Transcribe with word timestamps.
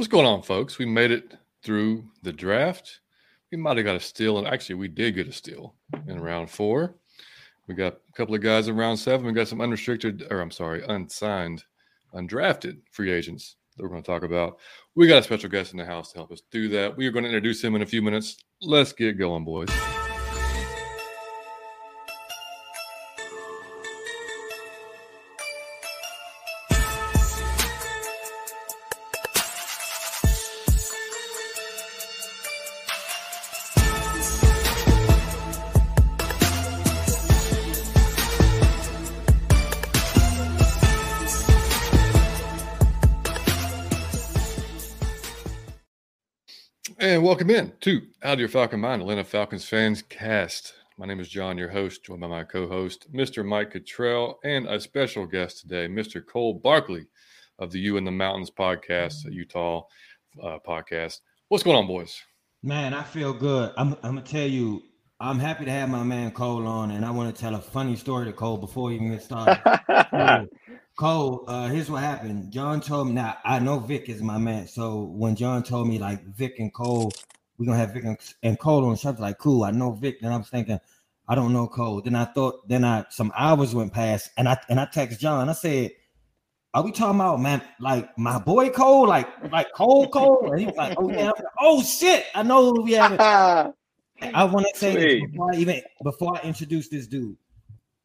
What's 0.00 0.08
going 0.08 0.24
on, 0.24 0.40
folks? 0.40 0.78
We 0.78 0.86
made 0.86 1.10
it 1.10 1.34
through 1.62 2.04
the 2.22 2.32
draft. 2.32 3.00
We 3.52 3.58
might 3.58 3.76
have 3.76 3.84
got 3.84 3.96
a 3.96 4.00
steal, 4.00 4.38
and 4.38 4.46
actually, 4.46 4.76
we 4.76 4.88
did 4.88 5.14
get 5.14 5.28
a 5.28 5.32
steal 5.32 5.74
in 6.08 6.18
round 6.18 6.48
four. 6.48 6.94
We 7.66 7.74
got 7.74 7.98
a 8.08 8.12
couple 8.14 8.34
of 8.34 8.40
guys 8.40 8.68
in 8.68 8.78
round 8.78 8.98
seven. 8.98 9.26
We 9.26 9.34
got 9.34 9.46
some 9.46 9.60
unrestricted, 9.60 10.26
or 10.30 10.40
I'm 10.40 10.50
sorry, 10.50 10.82
unsigned, 10.88 11.64
undrafted 12.14 12.78
free 12.90 13.12
agents 13.12 13.56
that 13.76 13.82
we're 13.82 13.90
going 13.90 14.02
to 14.02 14.10
talk 14.10 14.22
about. 14.22 14.58
We 14.94 15.06
got 15.06 15.18
a 15.18 15.22
special 15.22 15.50
guest 15.50 15.72
in 15.72 15.78
the 15.78 15.84
house 15.84 16.12
to 16.12 16.18
help 16.20 16.32
us 16.32 16.40
do 16.50 16.70
that. 16.70 16.96
We 16.96 17.06
are 17.06 17.10
going 17.10 17.24
to 17.24 17.28
introduce 17.28 17.62
him 17.62 17.74
in 17.74 17.82
a 17.82 17.86
few 17.86 18.00
minutes. 18.00 18.38
Let's 18.62 18.94
get 18.94 19.18
going, 19.18 19.44
boys. 19.44 19.68
Welcome 47.40 47.56
in 47.56 47.72
to 47.80 48.02
Out 48.22 48.34
of 48.34 48.38
Your 48.40 48.50
Falcon 48.50 48.80
Mind, 48.80 49.00
Atlanta 49.00 49.24
Falcons 49.24 49.64
fans 49.64 50.02
cast. 50.02 50.74
My 50.98 51.06
name 51.06 51.20
is 51.20 51.28
John, 51.30 51.56
your 51.56 51.70
host, 51.70 52.04
joined 52.04 52.20
by 52.20 52.26
my 52.26 52.44
co-host, 52.44 53.10
Mr. 53.14 53.42
Mike 53.42 53.72
Cottrell, 53.72 54.38
and 54.44 54.66
a 54.66 54.78
special 54.78 55.24
guest 55.24 55.60
today, 55.60 55.88
Mr. 55.88 56.22
Cole 56.22 56.52
Barkley 56.52 57.06
of 57.58 57.72
the 57.72 57.78
U 57.78 57.96
in 57.96 58.04
the 58.04 58.10
Mountains 58.10 58.50
podcast, 58.50 59.26
a 59.26 59.32
Utah 59.32 59.84
uh, 60.42 60.58
podcast. 60.68 61.20
What's 61.48 61.64
going 61.64 61.78
on, 61.78 61.86
boys? 61.86 62.20
Man, 62.62 62.92
I 62.92 63.02
feel 63.02 63.32
good. 63.32 63.72
I'm, 63.78 63.94
I'm 64.02 64.16
gonna 64.16 64.20
tell 64.20 64.46
you, 64.46 64.82
I'm 65.18 65.38
happy 65.38 65.64
to 65.64 65.70
have 65.70 65.88
my 65.88 66.02
man 66.02 66.32
Cole 66.32 66.66
on, 66.66 66.90
and 66.90 67.06
I 67.06 67.10
want 67.10 67.34
to 67.34 67.40
tell 67.40 67.54
a 67.54 67.62
funny 67.62 67.96
story 67.96 68.26
to 68.26 68.34
Cole 68.34 68.58
before 68.58 68.88
we 68.88 68.96
even 68.96 69.12
get 69.12 69.22
started. 69.22 69.58
Cole, 71.00 71.44
uh, 71.48 71.66
here's 71.68 71.90
what 71.90 72.02
happened. 72.02 72.52
John 72.52 72.78
told 72.82 73.06
me 73.06 73.14
now 73.14 73.38
I 73.42 73.58
know 73.58 73.78
Vic 73.78 74.10
is 74.10 74.20
my 74.20 74.36
man. 74.36 74.68
So 74.68 75.04
when 75.04 75.34
John 75.34 75.62
told 75.62 75.88
me 75.88 75.98
like 75.98 76.22
Vic 76.26 76.58
and 76.58 76.70
Cole, 76.74 77.10
we're 77.56 77.64
gonna 77.64 77.78
have 77.78 77.94
Vic 77.94 78.04
and, 78.04 78.18
and 78.42 78.58
Cole 78.58 78.84
on 78.84 78.98
something 78.98 79.22
like 79.22 79.38
cool. 79.38 79.64
I 79.64 79.70
know 79.70 79.92
Vic. 79.92 80.20
Then 80.20 80.30
I 80.30 80.36
was 80.36 80.50
thinking, 80.50 80.78
I 81.26 81.34
don't 81.34 81.54
know 81.54 81.68
Cole. 81.68 82.02
Then 82.02 82.16
I 82.16 82.26
thought, 82.26 82.68
then 82.68 82.84
I 82.84 83.06
some 83.08 83.32
hours 83.34 83.74
went 83.74 83.94
past, 83.94 84.28
and 84.36 84.46
I 84.46 84.58
and 84.68 84.78
I 84.78 84.84
text 84.92 85.20
John. 85.20 85.48
I 85.48 85.54
said, 85.54 85.92
Are 86.74 86.82
we 86.82 86.92
talking 86.92 87.18
about 87.18 87.40
man 87.40 87.62
like 87.80 88.18
my 88.18 88.38
boy 88.38 88.68
Cole, 88.68 89.08
like 89.08 89.26
like 89.50 89.72
Cole 89.72 90.06
Cole? 90.06 90.50
And 90.50 90.60
he 90.60 90.66
was 90.66 90.76
like, 90.76 90.98
Oh 90.98 91.10
yeah. 91.10 91.30
Like, 91.30 91.44
oh 91.60 91.82
shit, 91.82 92.26
I 92.34 92.42
know 92.42 92.74
who 92.74 92.82
we 92.82 92.92
have. 92.92 93.18
I 94.20 94.44
want 94.44 94.66
to 94.70 94.78
say 94.78 94.96
this 94.96 95.30
before 95.30 95.54
I 95.54 95.56
even 95.56 95.80
before 96.04 96.36
I 96.36 96.42
introduce 96.42 96.90
this 96.90 97.06
dude. 97.06 97.38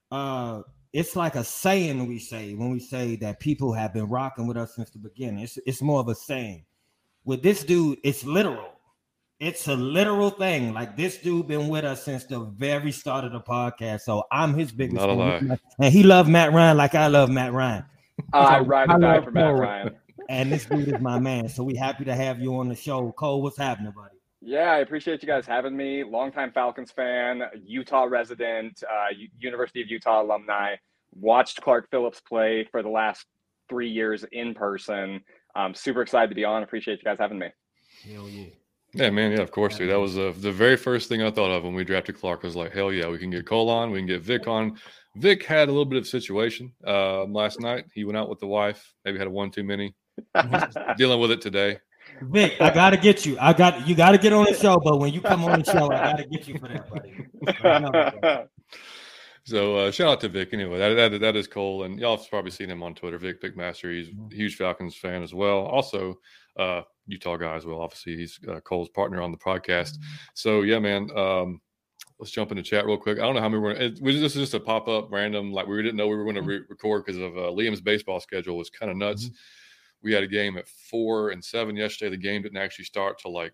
Uh 0.09 0.61
it's 0.95 1.13
like 1.17 1.35
a 1.35 1.43
saying 1.43 2.07
we 2.07 2.17
say 2.17 2.53
when 2.53 2.69
we 2.71 2.79
say 2.79 3.17
that 3.17 3.41
people 3.41 3.73
have 3.73 3.93
been 3.93 4.07
rocking 4.07 4.47
with 4.47 4.55
us 4.55 4.75
since 4.75 4.89
the 4.91 4.97
beginning. 4.97 5.43
It's 5.43 5.59
it's 5.65 5.81
more 5.81 5.99
of 5.99 6.07
a 6.07 6.15
saying. 6.15 6.63
With 7.25 7.43
this 7.43 7.65
dude, 7.65 7.99
it's 8.05 8.23
literal. 8.23 8.71
It's 9.41 9.67
a 9.67 9.75
literal 9.75 10.29
thing. 10.29 10.73
Like 10.73 10.95
this 10.95 11.17
dude 11.17 11.49
been 11.49 11.67
with 11.67 11.83
us 11.83 12.01
since 12.01 12.23
the 12.23 12.39
very 12.39 12.93
start 12.93 13.25
of 13.25 13.33
the 13.33 13.41
podcast. 13.41 14.01
So 14.01 14.23
I'm 14.31 14.53
his 14.53 14.71
biggest 14.71 14.95
Not 14.95 15.09
a 15.09 15.13
lie. 15.13 15.39
fan. 15.39 15.59
And 15.79 15.93
he 15.93 16.01
loved 16.03 16.29
Matt 16.29 16.53
Ryan 16.53 16.77
like 16.77 16.95
I 16.95 17.07
love 17.07 17.29
Matt 17.29 17.51
Ryan. 17.51 17.83
Oh, 18.31 18.39
I 18.39 18.59
So, 18.59 18.65
ride 18.65 18.89
I 18.89 18.95
or 18.95 18.99
die 18.99 19.21
for 19.21 19.31
Matt 19.31 19.53
Ryan. 19.53 19.95
And 20.29 20.49
this 20.49 20.65
dude 20.65 20.87
is 20.87 21.01
my 21.01 21.19
man. 21.19 21.49
So 21.49 21.61
we 21.65 21.75
happy 21.75 22.05
to 22.05 22.15
have 22.15 22.39
you 22.39 22.55
on 22.55 22.69
the 22.69 22.75
show. 22.75 23.11
Cole, 23.11 23.41
what's 23.41 23.57
happening, 23.57 23.91
buddy? 23.91 24.14
Yeah, 24.45 24.71
I 24.71 24.77
appreciate 24.77 25.23
you 25.23 25.27
guys 25.27 25.47
having 25.47 25.75
me. 25.75 26.03
Longtime 26.03 26.51
Falcons 26.51 26.91
fan, 26.91 27.41
Utah 27.65 28.03
resident, 28.03 28.83
uh, 28.87 29.07
U- 29.17 29.27
University 29.39 29.81
of 29.81 29.89
Utah 29.89 30.21
alumni. 30.21 30.75
Watched 31.19 31.61
Clark 31.61 31.89
Phillips 31.89 32.21
play 32.21 32.67
for 32.69 32.83
the 32.83 32.89
last 32.89 33.25
three 33.67 33.89
years 33.89 34.23
in 34.31 34.53
person. 34.53 35.21
Um, 35.55 35.73
super 35.73 36.03
excited 36.03 36.29
to 36.29 36.35
be 36.35 36.45
on. 36.45 36.61
Appreciate 36.61 36.99
you 36.99 37.03
guys 37.03 37.17
having 37.17 37.39
me. 37.39 37.47
Hell 38.03 38.29
yeah. 38.29 38.45
Yeah, 38.93 39.09
man. 39.09 39.31
Yeah, 39.31 39.39
of 39.39 39.49
course, 39.49 39.77
dude. 39.77 39.89
That 39.89 39.99
was 39.99 40.15
uh, 40.17 40.31
the 40.37 40.51
very 40.51 40.77
first 40.77 41.09
thing 41.09 41.23
I 41.23 41.31
thought 41.31 41.49
of 41.49 41.63
when 41.63 41.73
we 41.73 41.83
drafted 41.83 42.19
Clark. 42.19 42.41
I 42.43 42.47
was 42.47 42.55
like, 42.55 42.71
hell 42.71 42.93
yeah, 42.93 43.09
we 43.09 43.17
can 43.17 43.31
get 43.31 43.47
Cole 43.47 43.69
on. 43.69 43.89
We 43.89 43.99
can 43.99 44.07
get 44.07 44.21
Vic 44.21 44.47
on. 44.47 44.77
Vic 45.15 45.43
had 45.43 45.69
a 45.69 45.71
little 45.71 45.85
bit 45.85 45.97
of 45.97 46.07
situation 46.07 46.71
um, 46.85 47.33
last 47.33 47.59
night. 47.59 47.85
He 47.93 48.05
went 48.05 48.17
out 48.17 48.29
with 48.29 48.39
the 48.39 48.47
wife. 48.47 48.93
Maybe 49.03 49.17
had 49.17 49.27
a 49.27 49.31
one 49.31 49.49
too 49.49 49.63
many. 49.63 49.95
Dealing 50.97 51.19
with 51.19 51.31
it 51.31 51.41
today. 51.41 51.79
Vic, 52.21 52.53
I 52.59 52.73
gotta 52.73 52.97
get 52.97 53.25
you. 53.25 53.37
I 53.39 53.53
got 53.53 53.87
you 53.87 53.95
gotta 53.95 54.17
get 54.17 54.33
on 54.33 54.45
the 54.45 54.53
show, 54.55 54.77
but 54.83 54.99
when 54.99 55.13
you 55.13 55.21
come 55.21 55.43
on 55.45 55.61
the 55.61 55.71
show, 55.71 55.91
I 55.91 56.11
gotta 56.11 56.27
get 56.27 56.47
you 56.47 56.57
for 56.57 56.67
that, 56.67 56.89
buddy. 56.89 57.27
I 57.63 57.79
know 57.79 57.91
that. 57.91 58.49
So 59.47 59.77
uh, 59.77 59.91
shout 59.91 60.07
out 60.09 60.21
to 60.21 60.29
Vic. 60.29 60.49
Anyway, 60.53 60.79
that, 60.79 61.11
that 61.11 61.19
that 61.19 61.35
is 61.35 61.45
Cole, 61.45 61.83
and 61.83 61.99
y'all 61.99 62.17
have 62.17 62.27
probably 62.31 62.49
seen 62.49 62.67
him 62.67 62.81
on 62.81 62.95
Twitter. 62.95 63.19
Vic 63.19 63.39
Pickmaster. 63.39 63.93
He's 63.93 64.07
a 64.07 64.35
huge 64.35 64.55
Falcons 64.55 64.95
fan 64.95 65.21
as 65.21 65.35
well. 65.35 65.59
Also, 65.59 66.15
uh, 66.57 66.81
Utah 67.05 67.37
guy 67.37 67.53
as 67.53 67.63
well. 67.63 67.79
Obviously, 67.81 68.17
he's 68.17 68.39
uh, 68.49 68.59
Cole's 68.61 68.89
partner 68.89 69.21
on 69.21 69.31
the 69.31 69.37
podcast. 69.37 69.99
So 70.33 70.63
yeah, 70.63 70.79
man. 70.79 71.15
Um, 71.15 71.61
let's 72.19 72.31
jump 72.31 72.51
in 72.51 72.57
the 72.57 72.63
chat 72.63 72.85
real 72.85 72.97
quick. 72.97 73.19
I 73.19 73.21
don't 73.21 73.35
know 73.35 73.41
how 73.41 73.49
many 73.49 73.61
we're. 73.61 73.71
It, 73.71 73.99
we, 74.01 74.19
this 74.19 74.35
is 74.35 74.41
just 74.41 74.53
a 74.53 74.59
pop 74.59 74.87
up 74.87 75.11
random. 75.11 75.51
Like 75.51 75.67
we 75.67 75.81
didn't 75.81 75.97
know 75.97 76.07
we 76.07 76.15
were 76.15 76.23
going 76.23 76.35
to 76.35 76.41
re- 76.41 76.65
record 76.69 77.05
because 77.05 77.21
of 77.21 77.37
uh, 77.37 77.51
Liam's 77.51 77.81
baseball 77.81 78.19
schedule 78.19 78.57
was 78.57 78.69
kind 78.69 78.91
of 78.91 78.97
nuts. 78.97 79.29
We 80.05 80.13
had 80.13 80.23
a 80.23 80.27
game 80.27 80.55
at 80.55 80.67
four 80.67 81.31
and 81.31 81.43
seven 81.43 81.75
yesterday. 81.75 82.11
The 82.11 82.21
game 82.21 82.43
didn't 82.43 82.57
actually 82.59 82.85
start 82.85 83.17
till 83.19 83.33
like 83.33 83.53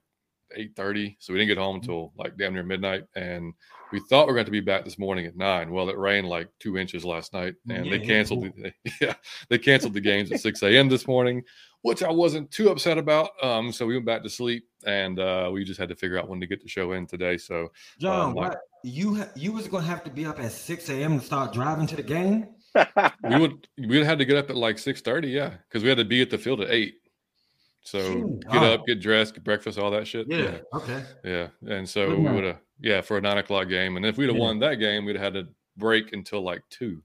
eight 0.53 0.75
thirty, 0.75 1.15
so 1.17 1.31
we 1.31 1.39
didn't 1.39 1.47
get 1.47 1.57
home 1.57 1.77
until 1.77 2.11
like 2.17 2.37
damn 2.37 2.53
near 2.53 2.61
midnight. 2.63 3.05
And 3.15 3.53
we 3.93 4.01
thought 4.01 4.27
we 4.27 4.31
are 4.31 4.35
going 4.35 4.45
to 4.45 4.51
be 4.51 4.59
back 4.59 4.83
this 4.83 4.99
morning 4.99 5.25
at 5.25 5.37
nine. 5.37 5.71
Well, 5.71 5.87
it 5.89 5.97
rained 5.97 6.27
like 6.27 6.49
two 6.59 6.77
inches 6.77 7.05
last 7.05 7.31
night, 7.31 7.55
and 7.69 7.85
Yeah, 7.85 7.91
they 7.97 8.05
canceled. 8.05 8.51
The, 8.57 8.73
yeah, 9.01 9.13
they 9.49 9.57
canceled 9.57 9.93
the 9.93 10.01
games 10.01 10.29
at 10.29 10.41
six 10.41 10.61
a.m. 10.61 10.89
this 10.89 11.07
morning, 11.07 11.41
which 11.83 12.03
I 12.03 12.11
wasn't 12.11 12.51
too 12.51 12.69
upset 12.69 12.97
about. 12.97 13.29
Um, 13.41 13.71
so 13.71 13.85
we 13.85 13.93
went 13.93 14.05
back 14.05 14.21
to 14.23 14.29
sleep, 14.29 14.67
and 14.85 15.19
uh, 15.19 15.49
we 15.53 15.63
just 15.63 15.79
had 15.79 15.87
to 15.87 15.95
figure 15.95 16.19
out 16.19 16.27
when 16.27 16.41
to 16.41 16.47
get 16.47 16.61
the 16.61 16.67
show 16.67 16.91
in 16.91 17.07
today. 17.07 17.37
So 17.37 17.71
John, 17.97 18.31
Um, 18.31 18.35
like- 18.35 18.49
what 18.49 18.59
you 18.83 19.23
you 19.35 19.53
was 19.53 19.69
gonna 19.69 19.85
have 19.85 20.03
to 20.03 20.09
be 20.09 20.25
up 20.25 20.39
at 20.41 20.51
6 20.51 20.89
a.m. 20.89 21.17
to 21.19 21.25
start 21.25 21.53
driving 21.53 21.87
to 21.87 21.95
the 21.95 22.03
game? 22.03 22.47
We 22.75 23.39
would 23.39 23.67
we 23.77 23.97
would 23.97 24.05
have 24.05 24.17
to 24.19 24.25
get 24.25 24.37
up 24.37 24.49
at 24.49 24.55
like 24.55 24.77
six 24.79 25.01
thirty, 25.01 25.29
yeah, 25.29 25.53
because 25.67 25.83
we 25.83 25.89
had 25.89 25.97
to 25.97 26.05
be 26.05 26.21
at 26.21 26.29
the 26.29 26.37
field 26.37 26.61
at 26.61 26.69
eight. 26.71 26.95
So 27.83 27.99
Shoot. 27.99 28.39
get 28.51 28.61
Oh. 28.63 28.73
up, 28.75 28.85
get 28.85 29.01
dressed, 29.01 29.33
get 29.33 29.43
breakfast, 29.43 29.79
all 29.79 29.89
that 29.91 30.07
shit. 30.07 30.27
Yeah, 30.29 30.59
Okay. 30.73 31.03
yeah. 31.23 31.47
And 31.67 31.87
so 31.89 32.09
Good 32.09 32.19
we 32.19 32.31
would 32.31 32.43
have 32.43 32.59
yeah 32.79 33.01
for 33.01 33.17
a 33.17 33.21
nine 33.21 33.39
o'clock 33.39 33.67
game, 33.69 33.97
and 33.97 34.05
if 34.05 34.17
we'd 34.17 34.27
have 34.27 34.35
Yeah. 34.35 34.41
won 34.43 34.59
that 34.59 34.75
game, 34.75 35.05
we'd 35.05 35.15
have 35.15 35.33
had 35.33 35.45
to 35.45 35.49
break 35.77 36.13
until 36.13 36.41
like 36.41 36.61
two. 36.69 37.01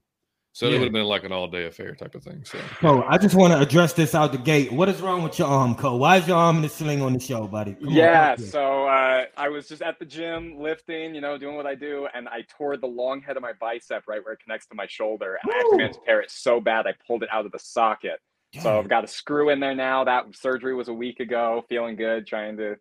So 0.57 0.65
it 0.65 0.71
would 0.71 0.85
have 0.85 0.91
been 0.91 1.05
like 1.05 1.23
an 1.23 1.31
all 1.31 1.47
day 1.47 1.67
affair 1.67 1.93
type 1.93 2.15
of 2.15 2.23
thing. 2.23 2.43
So 2.43 2.57
So 2.81 3.03
I 3.03 3.19
just 3.19 3.35
want 3.35 3.53
to 3.53 3.59
address 3.59 3.93
this 3.93 4.15
out 4.15 4.31
the 4.31 4.39
gate. 4.39 4.71
What 4.71 4.89
is 4.89 4.99
wrong 5.01 5.21
with 5.21 5.37
your 5.37 5.47
arm, 5.47 5.75
Cole? 5.75 5.99
Why 5.99 6.17
is 6.17 6.27
your 6.27 6.35
arm 6.35 6.55
in 6.55 6.61
the 6.63 6.69
sling 6.69 6.99
on 7.03 7.13
the 7.13 7.19
show, 7.19 7.45
buddy? 7.45 7.75
Come 7.75 7.93
yeah, 7.93 8.29
talk 8.29 8.37
to 8.37 8.41
me. 8.41 8.47
so 8.49 8.87
uh, 8.87 9.25
I 9.37 9.49
was 9.49 9.67
just 9.67 9.83
at 9.83 9.99
the 9.99 10.05
gym 10.05 10.59
lifting, 10.59 11.13
you 11.13 11.21
know, 11.21 11.37
doing 11.37 11.57
what 11.57 11.67
I 11.67 11.75
do, 11.75 12.07
and 12.11 12.27
I 12.27 12.43
tore 12.49 12.75
the 12.75 12.87
long 12.87 13.21
head 13.21 13.37
of 13.37 13.43
my 13.43 13.51
bicep 13.61 14.07
right 14.07 14.19
where 14.25 14.33
it 14.33 14.39
connects 14.39 14.65
to 14.69 14.75
my 14.75 14.87
shoulder. 14.87 15.37
And 15.43 15.53
I 15.53 15.57
actually 15.57 15.71
Woo. 15.73 15.77
managed 15.77 15.99
to 15.99 16.05
tear 16.07 16.21
it 16.21 16.31
so 16.31 16.59
bad 16.59 16.87
I 16.87 16.95
pulled 17.05 17.21
it 17.21 17.29
out 17.31 17.45
of 17.45 17.51
the 17.51 17.59
socket. 17.59 18.19
So 18.59 18.79
I've 18.79 18.89
got 18.89 19.03
a 19.03 19.07
screw 19.07 19.51
in 19.51 19.59
there 19.59 19.75
now. 19.75 20.05
That 20.05 20.35
surgery 20.35 20.73
was 20.73 20.87
a 20.87 20.93
week 20.93 21.19
ago. 21.19 21.65
Feeling 21.69 21.97
good, 21.97 22.25
trying 22.25 22.57
to 22.57 22.77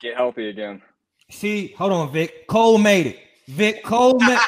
get 0.00 0.16
healthy 0.16 0.48
again. 0.48 0.82
See, 1.30 1.74
hold 1.78 1.92
on, 1.92 2.12
Vic. 2.12 2.48
Cole 2.48 2.78
made 2.78 3.06
it. 3.06 3.18
Vic 3.48 3.84
Cole, 3.84 4.18
ma- 4.20 4.40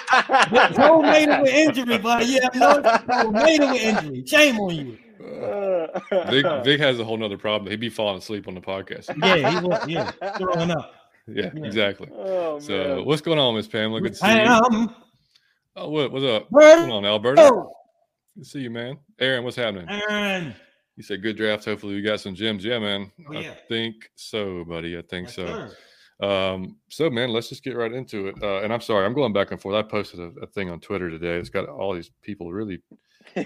Vic 0.51 0.75
Cole 0.77 1.03
made 1.03 1.29
it 1.29 1.43
with 1.43 1.53
injury, 1.53 1.99
buddy. 1.99 2.27
Yeah, 2.27 2.49
no, 2.55 2.81
Cole 2.83 3.31
made 3.33 3.61
it 3.61 3.71
with 3.71 3.83
injury. 3.83 4.27
Shame 4.27 4.59
on 4.61 4.75
you. 4.75 4.99
Vic, 6.31 6.47
Vic 6.65 6.81
has 6.81 6.99
a 6.99 7.05
whole 7.05 7.17
nother 7.17 7.37
problem. 7.39 7.71
He'd 7.71 7.81
be 7.81 7.89
falling 7.91 8.19
asleep 8.19 8.49
on 8.49 8.55
the 8.55 8.61
podcast. 8.61 9.15
Yeah, 9.23 9.61
he 9.61 9.67
was. 9.67 9.89
Yeah, 9.89 10.11
throwing 10.39 10.71
up. 10.71 10.95
Yeah, 11.27 11.51
Yeah. 11.55 11.65
exactly. 11.65 12.09
Oh, 12.15 12.59
So 12.61 12.97
man. 12.97 13.05
what's 13.05 13.21
going 13.21 13.39
on, 13.39 13.55
Miss 13.57 13.67
Pamela? 13.67 14.01
Good 14.01 14.13
to 14.13 14.19
see 14.19 14.27
I 14.27 14.45
you. 14.45 14.63
am. 14.79 14.95
Oh, 15.75 15.89
what, 15.91 16.11
what's 16.13 16.25
up? 16.25 16.47
What's 16.51 16.77
going 16.81 16.93
on, 16.93 17.05
Alberta? 17.05 17.43
Oh. 17.53 17.73
Good 18.37 18.45
to 18.45 18.49
see 18.49 18.61
you, 18.61 18.71
man. 18.71 18.97
Aaron, 19.19 19.43
what's 19.45 19.57
happening? 19.57 19.87
Aaron. 19.89 20.55
You 20.97 21.03
said 21.03 21.23
good 21.23 21.37
draft. 21.37 21.65
Hopefully, 21.67 21.95
we 21.97 22.03
got 22.03 22.21
some 22.21 22.35
gems. 22.35 22.65
Yeah, 22.65 22.79
man. 22.79 23.11
Oh, 23.29 23.33
yeah. 23.33 23.51
I 23.51 23.55
think 23.69 23.97
so, 24.15 24.65
buddy. 24.65 24.97
I 24.97 25.03
think 25.03 25.27
Yes, 25.27 25.35
so. 25.35 25.47
sir. 25.47 25.77
Um, 26.21 26.77
so, 26.89 27.11
man, 27.11 27.31
let's 27.31 27.49
just 27.49 27.63
get 27.63 27.77
right 27.77 27.93
into 27.93 28.29
it. 28.29 28.37
Uh, 28.43 28.61
and 28.63 28.73
I'm 28.73 28.81
sorry, 28.81 29.05
I'm 29.05 29.15
going 29.15 29.33
back 29.33 29.51
and 29.51 29.61
forth. 29.61 29.77
I 29.77 29.83
posted 29.83 30.21
a, 30.21 30.33
a 30.41 30.47
thing 30.47 30.71
on 30.71 30.81
Twitter 30.81 31.11
today. 31.11 31.37
It's 31.37 31.51
got 31.51 31.69
all 31.69 31.95
these 31.95 32.11
people 32.23 32.53
really 32.53 32.81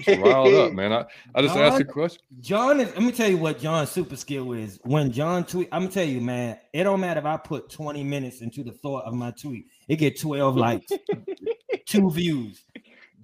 riled 0.07 0.55
up, 0.55 0.73
man. 0.73 0.93
I, 0.93 1.05
I 1.35 1.43
just 1.43 1.57
asked 1.57 1.81
a 1.81 1.85
question. 1.85 2.23
John 2.41 2.81
is. 2.81 2.89
Let 2.95 3.03
me 3.03 3.13
tell 3.13 3.29
you 3.29 3.39
what 3.39 3.59
John's 3.59 3.91
super 3.91 4.17
skill 4.17 4.53
is. 4.53 4.79
When 4.85 5.11
John 5.11 5.45
tweet, 5.45 5.69
I'm 5.73 5.83
gonna 5.83 5.93
tell 5.93 6.07
you, 6.07 6.21
man. 6.21 6.59
It 6.73 6.85
don't 6.85 7.01
matter 7.01 7.21
if 7.21 7.27
I 7.27 7.37
put 7.37 7.71
20 7.71 8.05
minutes 8.05 8.41
into 8.41 8.63
the 8.63 8.73
thought 8.73 9.05
of 9.05 9.15
my 9.15 9.33
tweet. 9.33 9.67
It 9.89 9.97
get 9.97 10.21
12 10.21 10.57
likes, 10.57 10.93
two 11.87 12.11
views. 12.11 12.65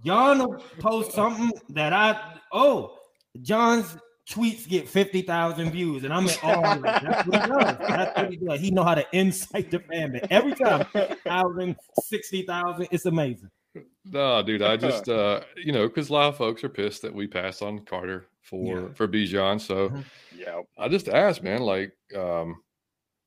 John 0.04 0.38
will 0.38 0.62
post 0.78 1.12
something 1.12 1.52
that 1.70 1.92
I. 1.92 2.38
Oh, 2.52 2.98
John's 3.42 3.96
tweets 4.28 4.68
get 4.68 4.88
50,000 4.88 5.70
views. 5.70 6.04
And 6.04 6.12
I'm 6.12 6.24
in 6.26 6.34
awe. 6.42 6.76
That's 6.78 7.26
what 7.26 7.34
he 7.34 7.48
does. 7.48 7.78
That's 7.78 8.16
what 8.18 8.30
he 8.30 8.36
does. 8.36 8.60
He 8.60 8.70
know 8.70 8.82
how 8.84 8.94
to 8.94 9.06
incite 9.12 9.70
the 9.70 9.78
fan 9.80 10.12
base. 10.12 10.22
Every 10.30 10.54
time, 10.54 10.86
1,000, 10.92 11.76
60,000. 12.02 12.88
It's 12.90 13.06
amazing. 13.06 13.50
No, 14.06 14.42
dude, 14.42 14.62
I 14.62 14.76
just 14.76 15.08
uh, 15.08 15.42
you 15.56 15.70
know, 15.72 15.86
because 15.86 16.08
a 16.08 16.12
lot 16.12 16.28
of 16.28 16.36
folks 16.36 16.64
are 16.64 16.68
pissed 16.68 17.02
that 17.02 17.12
we 17.14 17.26
passed 17.26 17.60
on 17.62 17.80
Carter 17.80 18.26
for 18.40 18.80
Yeah. 18.80 18.88
for 18.94 19.06
Bijan. 19.06 19.60
So 19.60 19.90
Mhm. 19.90 20.04
yeah. 20.34 20.62
I 20.78 20.88
just 20.88 21.08
asked, 21.08 21.42
man, 21.42 21.60
like, 21.60 21.92
um, 22.16 22.62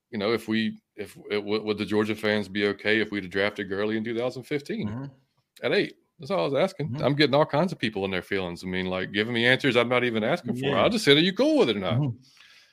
you 0.09 0.17
know, 0.17 0.33
if 0.33 0.47
we 0.47 0.79
if 0.95 1.15
it, 1.29 1.41
would, 1.43 1.63
would 1.63 1.77
the 1.77 1.85
Georgia 1.85 2.15
fans 2.15 2.47
be 2.49 2.65
okay 2.67 2.99
if 2.99 3.09
we'd 3.11 3.23
have 3.23 3.31
drafted 3.31 3.69
Gurley 3.69 3.95
in 3.95 4.03
2015 4.03 4.89
Mhm. 4.89 5.11
at 5.63 5.71
eight? 5.71 5.95
That's 6.19 6.31
all 6.31 6.41
I 6.41 6.43
was 6.43 6.53
asking. 6.53 6.89
Mhm. 6.89 7.03
I'm 7.03 7.15
getting 7.15 7.33
all 7.33 7.45
kinds 7.45 7.71
of 7.71 7.79
people 7.79 8.03
in 8.05 8.11
their 8.11 8.21
feelings. 8.21 8.63
I 8.63 8.67
mean, 8.67 8.87
like 8.87 9.11
giving 9.11 9.33
me 9.33 9.45
answers 9.45 9.75
I'm 9.77 9.89
not 9.89 10.03
even 10.03 10.23
asking 10.23 10.55
for. 10.55 10.75
I'll 10.75 10.89
just 10.89 11.05
say, 11.05 11.13
are 11.13 11.17
you 11.17 11.33
cool 11.33 11.57
with 11.57 11.69
it 11.69 11.77
or 11.77 11.79
not? 11.79 11.99
Mhm. 11.99 12.15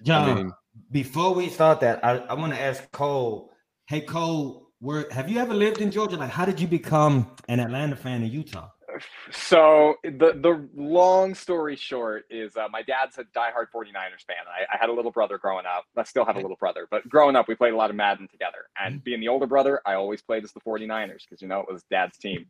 John, 0.03 0.29
I 0.29 0.35
mean, 0.35 0.53
before 0.91 1.35
we 1.35 1.49
start 1.49 1.81
that, 1.81 2.05
I, 2.05 2.19
I 2.19 2.35
want 2.35 2.53
to 2.53 2.61
ask 2.61 2.91
Cole. 2.93 3.53
Hey, 3.87 4.01
Cole, 4.01 4.71
where 4.81 5.07
have 5.11 5.31
you 5.31 5.39
ever 5.39 5.55
lived 5.55 5.81
in 5.81 5.91
Georgia? 5.91 6.17
Like, 6.17 6.31
how 6.31 6.45
did 6.45 6.61
you 6.61 6.67
become 6.67 7.31
an 7.49 7.61
Atlanta 7.61 7.97
fan 7.97 8.23
in 8.23 8.31
Utah? 8.31 8.69
So 9.31 9.97
the 10.05 10.33
the 10.41 10.69
long 10.75 11.35
story 11.35 11.77
short 11.77 12.25
is 12.31 12.57
uh, 12.57 12.69
my 12.71 12.83
dad's 12.83 13.19
a 13.19 13.25
diehard 13.25 13.67
49ers 13.75 14.25
fan. 14.27 14.37
I, 14.49 14.75
I 14.75 14.79
had 14.79 14.89
a 14.89 14.93
little 14.93 15.11
brother 15.11 15.39
growing 15.39 15.67
up. 15.67 15.85
I 15.97 16.05
still 16.05 16.25
have 16.25 16.37
a 16.37 16.41
little 16.41 16.57
brother, 16.57 16.87
but 16.91 17.07
growing 17.09 17.37
up, 17.37 17.47
we 17.49 17.55
played 17.55 17.75
a 17.75 17.77
lot 17.77 17.91
of 17.91 17.97
Madden 17.97 18.29
together. 18.29 18.69
And 18.79 19.03
being 19.05 19.21
the 19.21 19.29
older 19.29 19.47
brother, 19.47 19.81
I 19.85 19.95
always 19.95 20.23
played 20.23 20.45
as 20.45 20.53
the 20.53 20.61
49ers 20.61 21.23
because 21.29 21.43
you 21.43 21.49
know 21.49 21.61
it 21.61 21.73
was 21.73 21.83
dad's 21.91 22.17
team. 22.19 22.47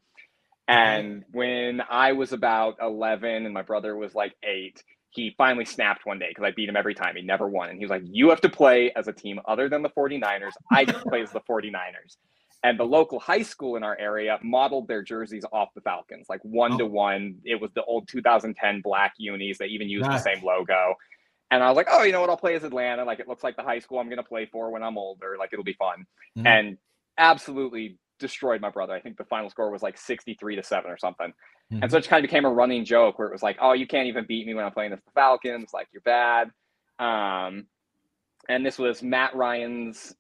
And 0.68 1.24
when 1.32 1.80
I 1.88 2.12
was 2.12 2.32
about 2.32 2.76
11 2.80 3.44
and 3.44 3.54
my 3.54 3.62
brother 3.62 3.96
was 3.96 4.14
like 4.14 4.34
eight, 4.42 4.82
he 5.10 5.34
finally 5.38 5.64
snapped 5.64 6.04
one 6.04 6.18
day 6.18 6.26
because 6.28 6.44
I 6.44 6.50
beat 6.50 6.68
him 6.68 6.76
every 6.76 6.94
time. 6.94 7.16
He 7.16 7.22
never 7.22 7.48
won. 7.48 7.68
And 7.70 7.78
he 7.78 7.84
was 7.84 7.90
like, 7.90 8.02
You 8.04 8.30
have 8.30 8.40
to 8.42 8.48
play 8.48 8.92
as 8.96 9.08
a 9.08 9.12
team 9.12 9.40
other 9.46 9.68
than 9.68 9.82
the 9.82 9.90
49ers. 9.90 10.52
I 10.70 10.84
to 10.84 10.92
play 11.08 11.22
as 11.22 11.30
the 11.32 11.40
49ers. 11.40 12.16
And 12.64 12.78
the 12.80 12.84
local 12.84 13.20
high 13.20 13.42
school 13.42 13.76
in 13.76 13.84
our 13.84 13.96
area 13.96 14.38
modeled 14.42 14.88
their 14.88 15.02
jerseys 15.02 15.44
off 15.52 15.68
the 15.74 15.80
Falcons, 15.82 16.26
like 16.28 16.40
one 16.42 16.76
to 16.78 16.86
one. 16.86 17.36
It 17.44 17.60
was 17.60 17.70
the 17.74 17.84
old 17.84 18.08
2010 18.08 18.80
black 18.82 19.12
unis. 19.18 19.58
They 19.58 19.66
even 19.66 19.88
used 19.88 20.06
Nice. 20.06 20.24
the 20.24 20.34
same 20.34 20.44
logo. 20.44 20.94
And 21.52 21.62
I 21.62 21.68
was 21.68 21.76
like, 21.76 21.86
oh, 21.90 22.02
you 22.02 22.10
know 22.10 22.20
what? 22.22 22.30
I'll 22.30 22.36
play 22.36 22.56
as 22.56 22.64
Atlanta. 22.64 23.04
Like 23.04 23.20
it 23.20 23.28
looks 23.28 23.44
like 23.44 23.56
the 23.56 23.62
high 23.62 23.78
school 23.78 24.00
I'm 24.00 24.08
going 24.08 24.16
to 24.16 24.24
play 24.24 24.46
for 24.50 24.70
when 24.72 24.82
I'm 24.82 24.98
older. 24.98 25.36
Like 25.38 25.50
it'll 25.52 25.64
be 25.64 25.74
fun. 25.74 26.06
Mhm. 26.36 26.46
And 26.46 26.78
absolutely 27.18 27.98
destroyed 28.18 28.60
my 28.60 28.70
brother. 28.70 28.92
I 28.92 29.00
think 29.00 29.16
the 29.16 29.24
final 29.24 29.50
score 29.50 29.70
was 29.70 29.82
like 29.82 29.98
63 29.98 30.56
to 30.56 30.62
7 30.62 30.90
or 30.90 30.96
something. 30.96 31.32
Mhm. 31.72 31.82
And 31.82 31.90
so 31.90 31.96
it 31.96 32.00
just 32.00 32.10
kind 32.10 32.24
of 32.24 32.28
became 32.28 32.44
a 32.44 32.50
running 32.50 32.84
joke 32.84 33.18
where 33.18 33.28
it 33.28 33.32
was 33.32 33.42
like, 33.42 33.56
oh, 33.60 33.72
you 33.72 33.86
can't 33.86 34.06
even 34.06 34.24
beat 34.26 34.46
me 34.46 34.54
when 34.54 34.64
I'm 34.64 34.72
playing 34.72 34.92
the 34.92 35.00
Falcons. 35.14 35.70
Like 35.72 35.88
you're 35.92 36.02
bad. 36.02 36.50
Um, 36.98 37.66
and 38.48 38.64
this 38.64 38.78
was 38.78 39.02
Matt 39.02 39.34
Ryan's, 39.34 40.14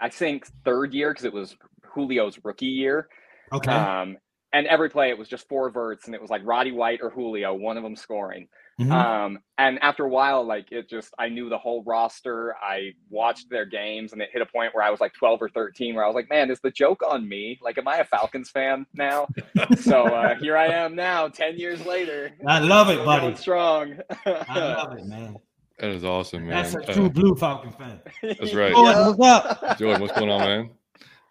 I 0.00 0.08
think, 0.08 0.46
third 0.64 0.92
year 0.92 1.10
because 1.10 1.24
it 1.24 1.32
was 1.32 1.56
Julio's 1.94 2.38
rookie 2.44 2.66
year. 2.66 3.08
Okay. 3.52 3.70
Um, 3.70 4.18
and 4.52 4.66
every 4.66 4.88
play 4.88 5.10
it 5.10 5.18
was 5.18 5.28
just 5.28 5.48
four 5.48 5.70
verts, 5.70 6.06
and 6.06 6.14
it 6.14 6.20
was 6.20 6.30
like 6.30 6.42
Roddy 6.44 6.70
White 6.72 7.00
or 7.02 7.10
Julio, 7.10 7.54
one 7.54 7.76
of 7.76 7.82
them 7.82 7.96
scoring. 7.96 8.46
Mhm. 8.80 8.90
Um, 8.90 9.38
and 9.56 9.78
after 9.82 10.04
a 10.04 10.08
while, 10.08 10.42
like 10.44 10.72
it 10.72 10.88
just, 10.90 11.14
I 11.18 11.28
knew 11.28 11.48
the 11.48 11.58
whole 11.58 11.84
roster. 11.84 12.56
I 12.60 12.92
watched 13.08 13.48
their 13.48 13.64
games, 13.64 14.12
and 14.12 14.20
it 14.20 14.30
hit 14.32 14.42
a 14.42 14.46
point 14.46 14.74
where 14.74 14.82
I 14.82 14.90
was 14.90 15.00
like 15.00 15.12
12 15.14 15.40
or 15.42 15.48
13, 15.48 15.94
where 15.94 16.02
I 16.04 16.08
was 16.08 16.14
like, 16.16 16.28
man, 16.28 16.50
is 16.50 16.58
the 16.60 16.72
joke 16.72 17.02
on 17.08 17.28
me? 17.28 17.58
Like, 17.62 17.78
am 17.78 17.86
I 17.86 17.98
a 17.98 18.04
Falcons 18.04 18.50
fan 18.50 18.84
now? 18.94 19.28
so 19.80 20.02
uh, 20.06 20.34
here 20.36 20.56
I 20.56 20.66
am 20.66 20.96
now, 20.96 21.28
10 21.28 21.56
years 21.56 21.86
later. 21.86 22.32
I 22.46 22.58
love 22.58 22.90
it, 22.90 23.04
buddy. 23.04 23.36
strong. 23.36 23.98
I 24.26 24.58
love 24.58 24.98
it, 24.98 25.06
man. 25.06 25.36
that 25.78 25.90
is 25.90 26.04
awesome, 26.04 26.48
man. 26.48 26.62
That's 26.64 26.74
a 26.74 26.90
Uh, 26.90 26.94
true 26.94 27.10
blue 27.10 27.36
Falcon 27.36 27.70
fan. 27.72 28.00
that's 28.22 28.54
right. 28.54 28.72
Jordan, 28.74 29.14
what's 29.16 29.20
up? 29.20 29.78
Jordan, 29.78 30.00
what's 30.02 30.18
going 30.18 30.30
on, 30.30 30.40
man? 30.40 30.70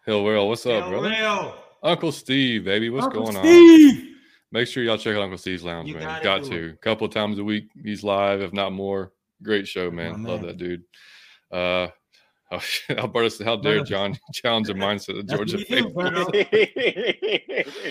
Hill 0.06 0.24
Will, 0.24 0.48
what's 0.48 0.66
up, 0.66 0.88
brother? 0.90 1.10
Real. 1.10 1.56
Uncle 1.84 2.14
Steve, 2.14 2.64
baby, 2.64 2.90
what's 2.90 3.06
Uncle 3.06 3.24
going 3.26 3.36
on? 3.38 4.13
Make 4.54 4.68
sure 4.68 4.84
y'all 4.84 5.00
check 5.00 5.16
out 5.16 5.24
Uncle 5.24 5.40
Steve's 5.40 5.64
Lounge, 5.64 5.90
You 5.90 5.96
man. 5.96 6.22
Got 6.22 6.44
to. 6.44 6.70
A 6.70 6.74
couple 6.74 7.08
of 7.08 7.14
times 7.14 7.40
a 7.40 7.44
week. 7.44 7.70
He's 7.84 8.04
live, 8.04 8.40
if 8.42 8.54
not 8.54 8.72
more. 8.72 9.12
Great 9.42 9.68
show, 9.68 9.90
man. 9.90 10.22
my 10.22 10.30
Love 10.30 10.44
that 10.44 10.58
dude. 10.58 10.84
Uh 11.52 11.88
oh, 12.52 12.62
Alberta, 12.92 13.44
how 13.44 13.56
dare 13.56 13.84
John 13.84 14.16
challenge 14.34 14.68
the 14.68 14.74
mindset 14.74 15.18
of 15.18 15.28
Georgia 15.28 15.58
what 15.58 15.70
we 15.70 15.76
do, 15.76 15.86
people. 15.86 16.04
Berto. 16.04 17.84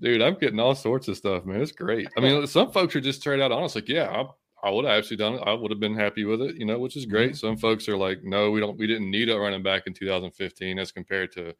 Dude, 0.00 0.22
I'm 0.22 0.36
getting 0.38 0.58
all 0.58 0.74
sorts 0.74 1.06
of 1.08 1.18
stuff, 1.18 1.44
man. 1.44 1.60
It's 1.60 1.72
great. 1.72 2.08
I 2.16 2.20
mean, 2.20 2.46
some 2.46 2.72
folks 2.72 2.96
are 2.96 3.00
just 3.02 3.20
straight 3.20 3.42
out 3.42 3.52
honest, 3.52 3.74
like, 3.74 3.88
yeah, 3.88 4.08
I, 4.08 4.68
I 4.68 4.70
would 4.70 4.86
have 4.86 4.98
actually 4.98 5.18
done 5.18 5.34
it. 5.34 5.42
I 5.44 5.52
would 5.52 5.70
have 5.70 5.80
been 5.80 5.94
happy 5.94 6.24
with 6.24 6.40
it, 6.40 6.56
you 6.56 6.64
know, 6.64 6.78
which 6.78 6.96
is 6.96 7.04
great. 7.04 7.32
Mm-hmm. 7.32 7.46
Some 7.46 7.56
folks 7.58 7.90
are 7.90 7.96
like, 7.96 8.24
no, 8.24 8.50
we 8.50 8.60
don't, 8.60 8.78
we 8.78 8.86
didn't 8.86 9.10
need 9.10 9.28
a 9.28 9.38
running 9.38 9.62
back 9.62 9.86
in 9.86 9.92
2015 9.92 10.78
as 10.78 10.92
compared 10.92 11.30
to, 11.32 11.42
you 11.42 11.54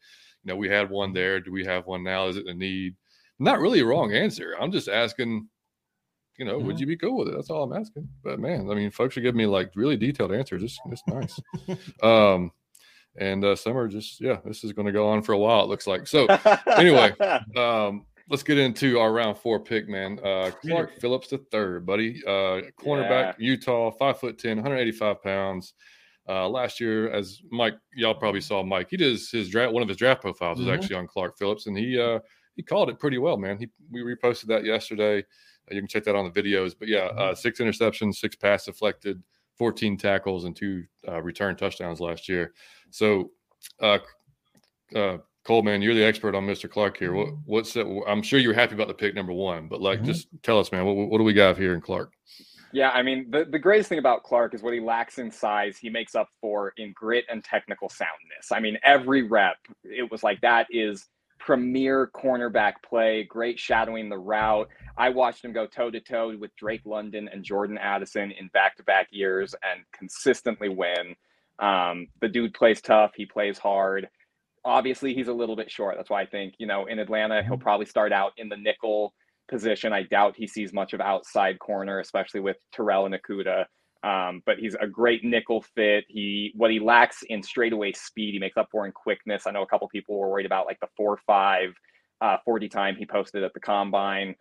know, 0.44 0.56
we 0.56 0.70
had 0.70 0.88
one 0.88 1.12
there. 1.12 1.40
Do 1.40 1.52
we 1.52 1.64
have 1.66 1.86
one 1.86 2.02
now? 2.02 2.28
Is 2.28 2.38
it 2.38 2.46
a 2.46 2.54
need? 2.54 2.94
Not 3.38 3.60
really 3.60 3.80
a 3.80 3.84
wrong 3.86 4.12
answer. 4.12 4.54
I'm 4.60 4.72
just 4.72 4.88
asking, 4.88 5.48
you 6.38 6.44
know, 6.44 6.58
would 6.58 6.76
Mhm. 6.76 6.80
you 6.80 6.86
be 6.86 6.96
cool 6.96 7.18
with 7.18 7.28
it? 7.28 7.34
That's 7.34 7.50
all 7.50 7.64
I'm 7.64 7.78
asking. 7.78 8.08
But 8.22 8.38
man, 8.40 8.70
I 8.70 8.74
mean, 8.74 8.90
folks 8.90 9.16
are 9.16 9.20
giving 9.20 9.38
me 9.38 9.46
like 9.46 9.70
really 9.74 9.96
detailed 9.96 10.32
answers. 10.32 10.62
It's, 10.62 10.78
it's 10.90 11.02
nice. 11.06 11.40
um, 12.02 12.50
and 13.18 13.44
uh, 13.44 13.56
some 13.56 13.76
are 13.76 13.88
just, 13.88 14.20
yeah, 14.20 14.38
this 14.44 14.64
is 14.64 14.72
going 14.72 14.86
to 14.86 14.92
go 14.92 15.08
on 15.08 15.22
for 15.22 15.32
a 15.32 15.38
while. 15.38 15.62
It 15.64 15.68
looks 15.68 15.86
like 15.86 16.06
so. 16.06 16.26
Anyway, 16.76 17.12
um, 17.56 18.04
let's 18.28 18.42
get 18.42 18.58
into 18.58 18.98
our 18.98 19.12
round 19.12 19.38
four 19.38 19.60
pick, 19.60 19.88
man. 19.88 20.18
Uh, 20.22 20.50
Clark 20.62 20.98
Phillips 21.00 21.28
the 21.28 21.38
third, 21.50 21.86
buddy. 21.86 22.22
Uh, 22.26 22.60
cornerback, 22.78 23.34
Utah, 23.38 23.90
five 23.90 24.18
foot 24.20 24.38
10, 24.38 24.56
185 24.58 25.22
pounds. 25.22 25.74
Uh, 26.28 26.48
last 26.48 26.80
year, 26.80 27.08
as 27.10 27.40
Mike, 27.52 27.76
y'all 27.94 28.12
probably 28.14 28.40
saw 28.40 28.62
Mike. 28.62 28.88
He 28.90 28.96
does 28.96 29.30
his 29.30 29.48
draft. 29.48 29.72
One 29.72 29.82
of 29.82 29.88
his 29.88 29.96
draft 29.96 30.22
profiles 30.22 30.58
was 30.58 30.66
Mhm. 30.66 30.74
actually 30.74 30.96
on 30.96 31.06
Clark 31.06 31.38
Phillips, 31.38 31.66
and 31.66 31.78
he 31.78 31.98
uh, 32.00 32.18
he 32.56 32.62
called 32.62 32.88
it 32.88 32.98
pretty 32.98 33.18
well, 33.18 33.36
man. 33.36 33.58
He 33.58 33.68
we 33.90 34.00
reposted 34.02 34.46
that 34.46 34.64
yesterday. 34.64 35.18
Uh, 35.20 35.74
you 35.74 35.80
can 35.80 35.88
check 35.88 36.04
that 36.04 36.16
on 36.16 36.30
the 36.30 36.42
videos. 36.42 36.74
But 36.78 36.88
yeah, 36.88 37.04
uh, 37.06 37.34
six 37.34 37.60
interceptions, 37.60 38.16
six 38.16 38.34
pass 38.34 38.64
deflected, 38.64 39.22
14 39.58 39.96
tackles, 39.96 40.44
and 40.44 40.56
two 40.56 40.84
uh, 41.06 41.20
return 41.22 41.56
touchdowns 41.56 42.00
last 42.00 42.28
year. 42.28 42.54
So, 42.90 43.30
uh, 43.80 43.98
uh, 44.94 45.18
Coleman, 45.44 45.82
you're 45.82 45.94
the 45.94 46.04
expert 46.04 46.34
on 46.34 46.46
Mr. 46.46 46.68
Clark 46.68 46.98
here. 46.98 47.12
What, 47.12 47.28
what's 47.44 47.72
that? 47.74 47.86
I'm 48.08 48.22
sure 48.22 48.38
you're 48.40 48.54
happy 48.54 48.74
about 48.74 48.88
the 48.88 48.94
pick 48.94 49.14
number 49.14 49.32
one, 49.32 49.68
but 49.68 49.80
like, 49.80 50.00
Mhm. 50.00 50.06
just 50.06 50.28
tell 50.42 50.58
us, 50.58 50.72
man, 50.72 50.84
what, 50.84 50.96
what 50.96 51.18
do 51.18 51.24
we 51.24 51.32
got 51.34 51.56
here 51.56 51.74
in 51.74 51.80
Clark? 51.80 52.12
Yeah, 52.72 52.90
I 52.90 53.02
mean, 53.02 53.30
the, 53.30 53.44
the 53.44 53.58
greatest 53.58 53.88
thing 53.88 54.00
about 54.00 54.24
Clark 54.24 54.52
is 54.54 54.62
what 54.62 54.74
he 54.74 54.80
lacks 54.80 55.18
in 55.18 55.30
size, 55.30 55.78
he 55.78 55.88
makes 55.88 56.14
up 56.14 56.28
for 56.40 56.72
in 56.76 56.92
grit 56.96 57.24
and 57.30 57.42
technical 57.44 57.88
soundness. 57.88 58.50
I 58.52 58.58
mean, 58.60 58.76
every 58.82 59.22
rep, 59.22 59.56
it 59.84 60.10
was 60.10 60.22
like 60.24 60.40
that 60.40 60.66
is 60.70 61.06
premier 61.46 62.10
cornerback 62.12 62.72
play, 62.84 63.22
great 63.22 63.56
shadowing 63.56 64.08
the 64.08 64.18
route. 64.18 64.68
I 64.98 65.10
watched 65.10 65.44
him 65.44 65.52
go 65.52 65.64
toe 65.64 65.92
to 65.92 66.00
toe 66.00 66.36
with 66.36 66.54
Drake 66.56 66.82
London 66.84 67.30
and 67.32 67.44
Jordan 67.44 67.78
Addison 67.78 68.32
in 68.32 68.48
back 68.48 68.76
to 68.76 68.82
back 68.82 69.06
years 69.12 69.54
and 69.62 69.82
consistently 69.96 70.68
win. 70.68 71.14
Um, 71.60 72.08
the 72.20 72.28
dude 72.28 72.52
plays 72.52 72.80
tough, 72.80 73.12
he 73.14 73.26
plays 73.26 73.58
hard. 73.58 74.08
Obviously, 74.64 75.14
he's 75.14 75.28
a 75.28 75.32
little 75.32 75.54
bit 75.54 75.70
short. 75.70 75.94
That's 75.96 76.10
why 76.10 76.22
I 76.22 76.26
think, 76.26 76.54
you 76.58 76.66
know, 76.66 76.86
in 76.86 76.98
Atlanta, 76.98 77.44
he'll 77.44 77.56
probably 77.56 77.86
start 77.86 78.12
out 78.12 78.32
in 78.36 78.48
the 78.48 78.56
nickel 78.56 79.14
position. 79.48 79.92
I 79.92 80.02
doubt 80.02 80.34
he 80.36 80.48
sees 80.48 80.72
much 80.72 80.94
of 80.94 81.00
outside 81.00 81.60
corner, 81.60 82.00
especially 82.00 82.40
with 82.40 82.56
Terrell 82.72 83.06
and 83.06 83.14
Okudah. 83.14 83.66
Um, 84.02 84.42
but 84.46 84.58
he's 84.58 84.76
a 84.80 84.86
great 84.86 85.24
nickel 85.24 85.62
fit. 85.62 86.04
He 86.08 86.52
what 86.54 86.70
he 86.70 86.78
lacks 86.78 87.22
in 87.28 87.42
straightaway 87.42 87.92
speed, 87.92 88.34
he 88.34 88.38
makes 88.38 88.56
up 88.56 88.68
for 88.70 88.86
in 88.86 88.92
quickness. 88.92 89.46
I 89.46 89.50
know 89.50 89.62
a 89.62 89.66
couple 89.66 89.88
people 89.88 90.18
were 90.18 90.28
worried 90.28 90.46
about 90.46 90.66
like 90.66 90.78
the 90.80 90.88
four 90.96 91.18
five 91.26 91.74
uh, 92.20 92.36
40 92.44 92.68
time 92.68 92.96
he 92.96 93.06
posted 93.06 93.42
at 93.44 93.52
the 93.54 93.60
combine. 93.60 94.34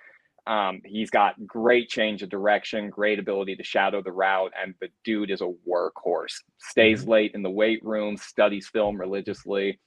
Um, 0.47 0.81
he's 0.85 1.09
got 1.09 1.33
great 1.47 1.89
change 1.89 2.21
of 2.21 2.29
direction, 2.29 2.89
great 2.89 3.17
ability 3.17 3.55
to 3.55 3.63
shadow 3.63 4.01
the 4.03 4.11
route, 4.11 4.51
and 4.61 4.75
the 4.79 4.89
dude 5.03 5.31
is 5.31 5.41
a 5.41 5.51
workhorse. 5.67 6.35
Stays 6.59 7.07
late 7.07 7.31
in 7.33 7.41
the 7.41 7.49
weight 7.49 7.83
room, 7.83 8.15
studies 8.15 8.67
film 8.67 8.99
religiously. 8.99 9.79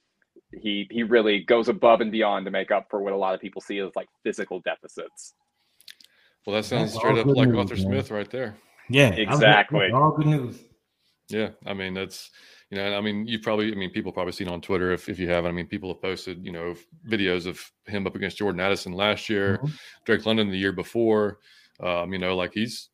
He 0.61 0.87
he 0.91 1.03
really 1.03 1.43
goes 1.43 1.69
above 1.69 2.01
and 2.01 2.11
beyond 2.11 2.45
to 2.45 2.51
make 2.51 2.71
up 2.71 2.87
for 2.89 3.01
what 3.01 3.13
a 3.13 3.17
lot 3.17 3.35
of 3.35 3.39
people 3.39 3.61
see 3.61 3.79
as 3.79 3.91
like 3.95 4.07
physical 4.23 4.59
deficits. 4.61 5.33
Well, 6.45 6.55
that 6.55 6.65
sounds 6.65 6.93
straight 6.93 7.17
up 7.17 7.27
like 7.27 7.49
Arthur. 7.49 7.77
Smith 7.77 8.11
right 8.11 8.29
there. 8.29 8.57
Yeah, 8.89 9.09
I'm- 9.09 9.19
Exactly. 9.19 9.91
All 9.91 10.11
good 10.11 10.27
news. 10.27 10.59
Yeah, 11.29 11.49
I 11.65 11.73
mean 11.73 11.93
that's 11.93 12.31
you 12.71 12.77
know, 12.77 12.95
I 12.97 13.01
mean 13.01 13.27
you've 13.27 13.41
probably, 13.43 13.71
I 13.71 13.75
mean 13.75 13.91
people 13.91 14.11
probably 14.11 14.31
seen 14.33 14.47
on 14.47 14.61
Twitter 14.61 14.91
if, 14.91 15.09
if 15.09 15.19
you 15.19 15.29
haven't. 15.29 15.49
I 15.49 15.53
mean 15.53 15.67
people 15.67 15.89
have 15.93 16.01
posted 16.01 16.43
you 16.45 16.51
know 16.51 16.75
videos 17.07 17.45
of 17.45 17.59
him 17.85 18.05
up 18.07 18.15
against 18.15 18.37
Jordan 18.37 18.59
Addison 18.61 18.93
last 18.93 19.29
year, 19.29 19.57
Mhm. 19.59 19.71
Drake 20.05 20.25
London 20.25 20.49
the 20.49 20.57
year 20.57 20.71
before. 20.71 21.39
Um, 21.79 22.11
you 22.13 22.19
know, 22.19 22.35
like 22.35 22.53
he's 22.53 22.89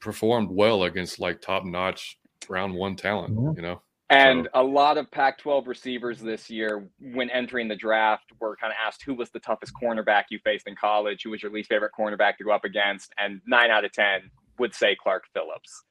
performed 0.00 0.50
well 0.50 0.84
against 0.84 1.18
like 1.18 1.40
top 1.40 1.64
notch 1.64 2.18
round 2.48 2.74
one 2.74 2.96
talent. 2.96 3.34
Mhm. 3.34 3.56
You 3.56 3.62
know, 3.62 3.82
And 4.10 4.44
So- 4.54 4.60
a 4.62 4.62
lot 4.62 4.96
of 4.96 5.10
Pac 5.10 5.36
12 5.36 5.66
receivers 5.68 6.18
this 6.20 6.48
year, 6.48 6.88
when 6.98 7.28
entering 7.28 7.68
the 7.68 7.76
draft, 7.76 8.32
were 8.40 8.56
kind 8.56 8.72
of 8.72 8.78
asked 8.82 9.02
who 9.02 9.12
was 9.14 9.28
the 9.30 9.40
toughest 9.40 9.74
cornerback 9.74 10.24
you 10.30 10.38
faced 10.38 10.66
in 10.66 10.74
college, 10.76 11.24
who 11.24 11.28
was 11.30 11.42
your 11.42 11.52
least 11.52 11.68
favorite 11.68 11.92
cornerback 11.98 12.38
to 12.38 12.44
go 12.44 12.50
up 12.50 12.64
against. 12.64 13.12
And 13.18 13.42
nine 13.46 13.70
out 13.70 13.84
of 13.84 13.92
10, 13.92 14.30
would 14.58 14.74
say 14.74 14.96
Clark 15.00 15.24
Phillips. 15.32 15.84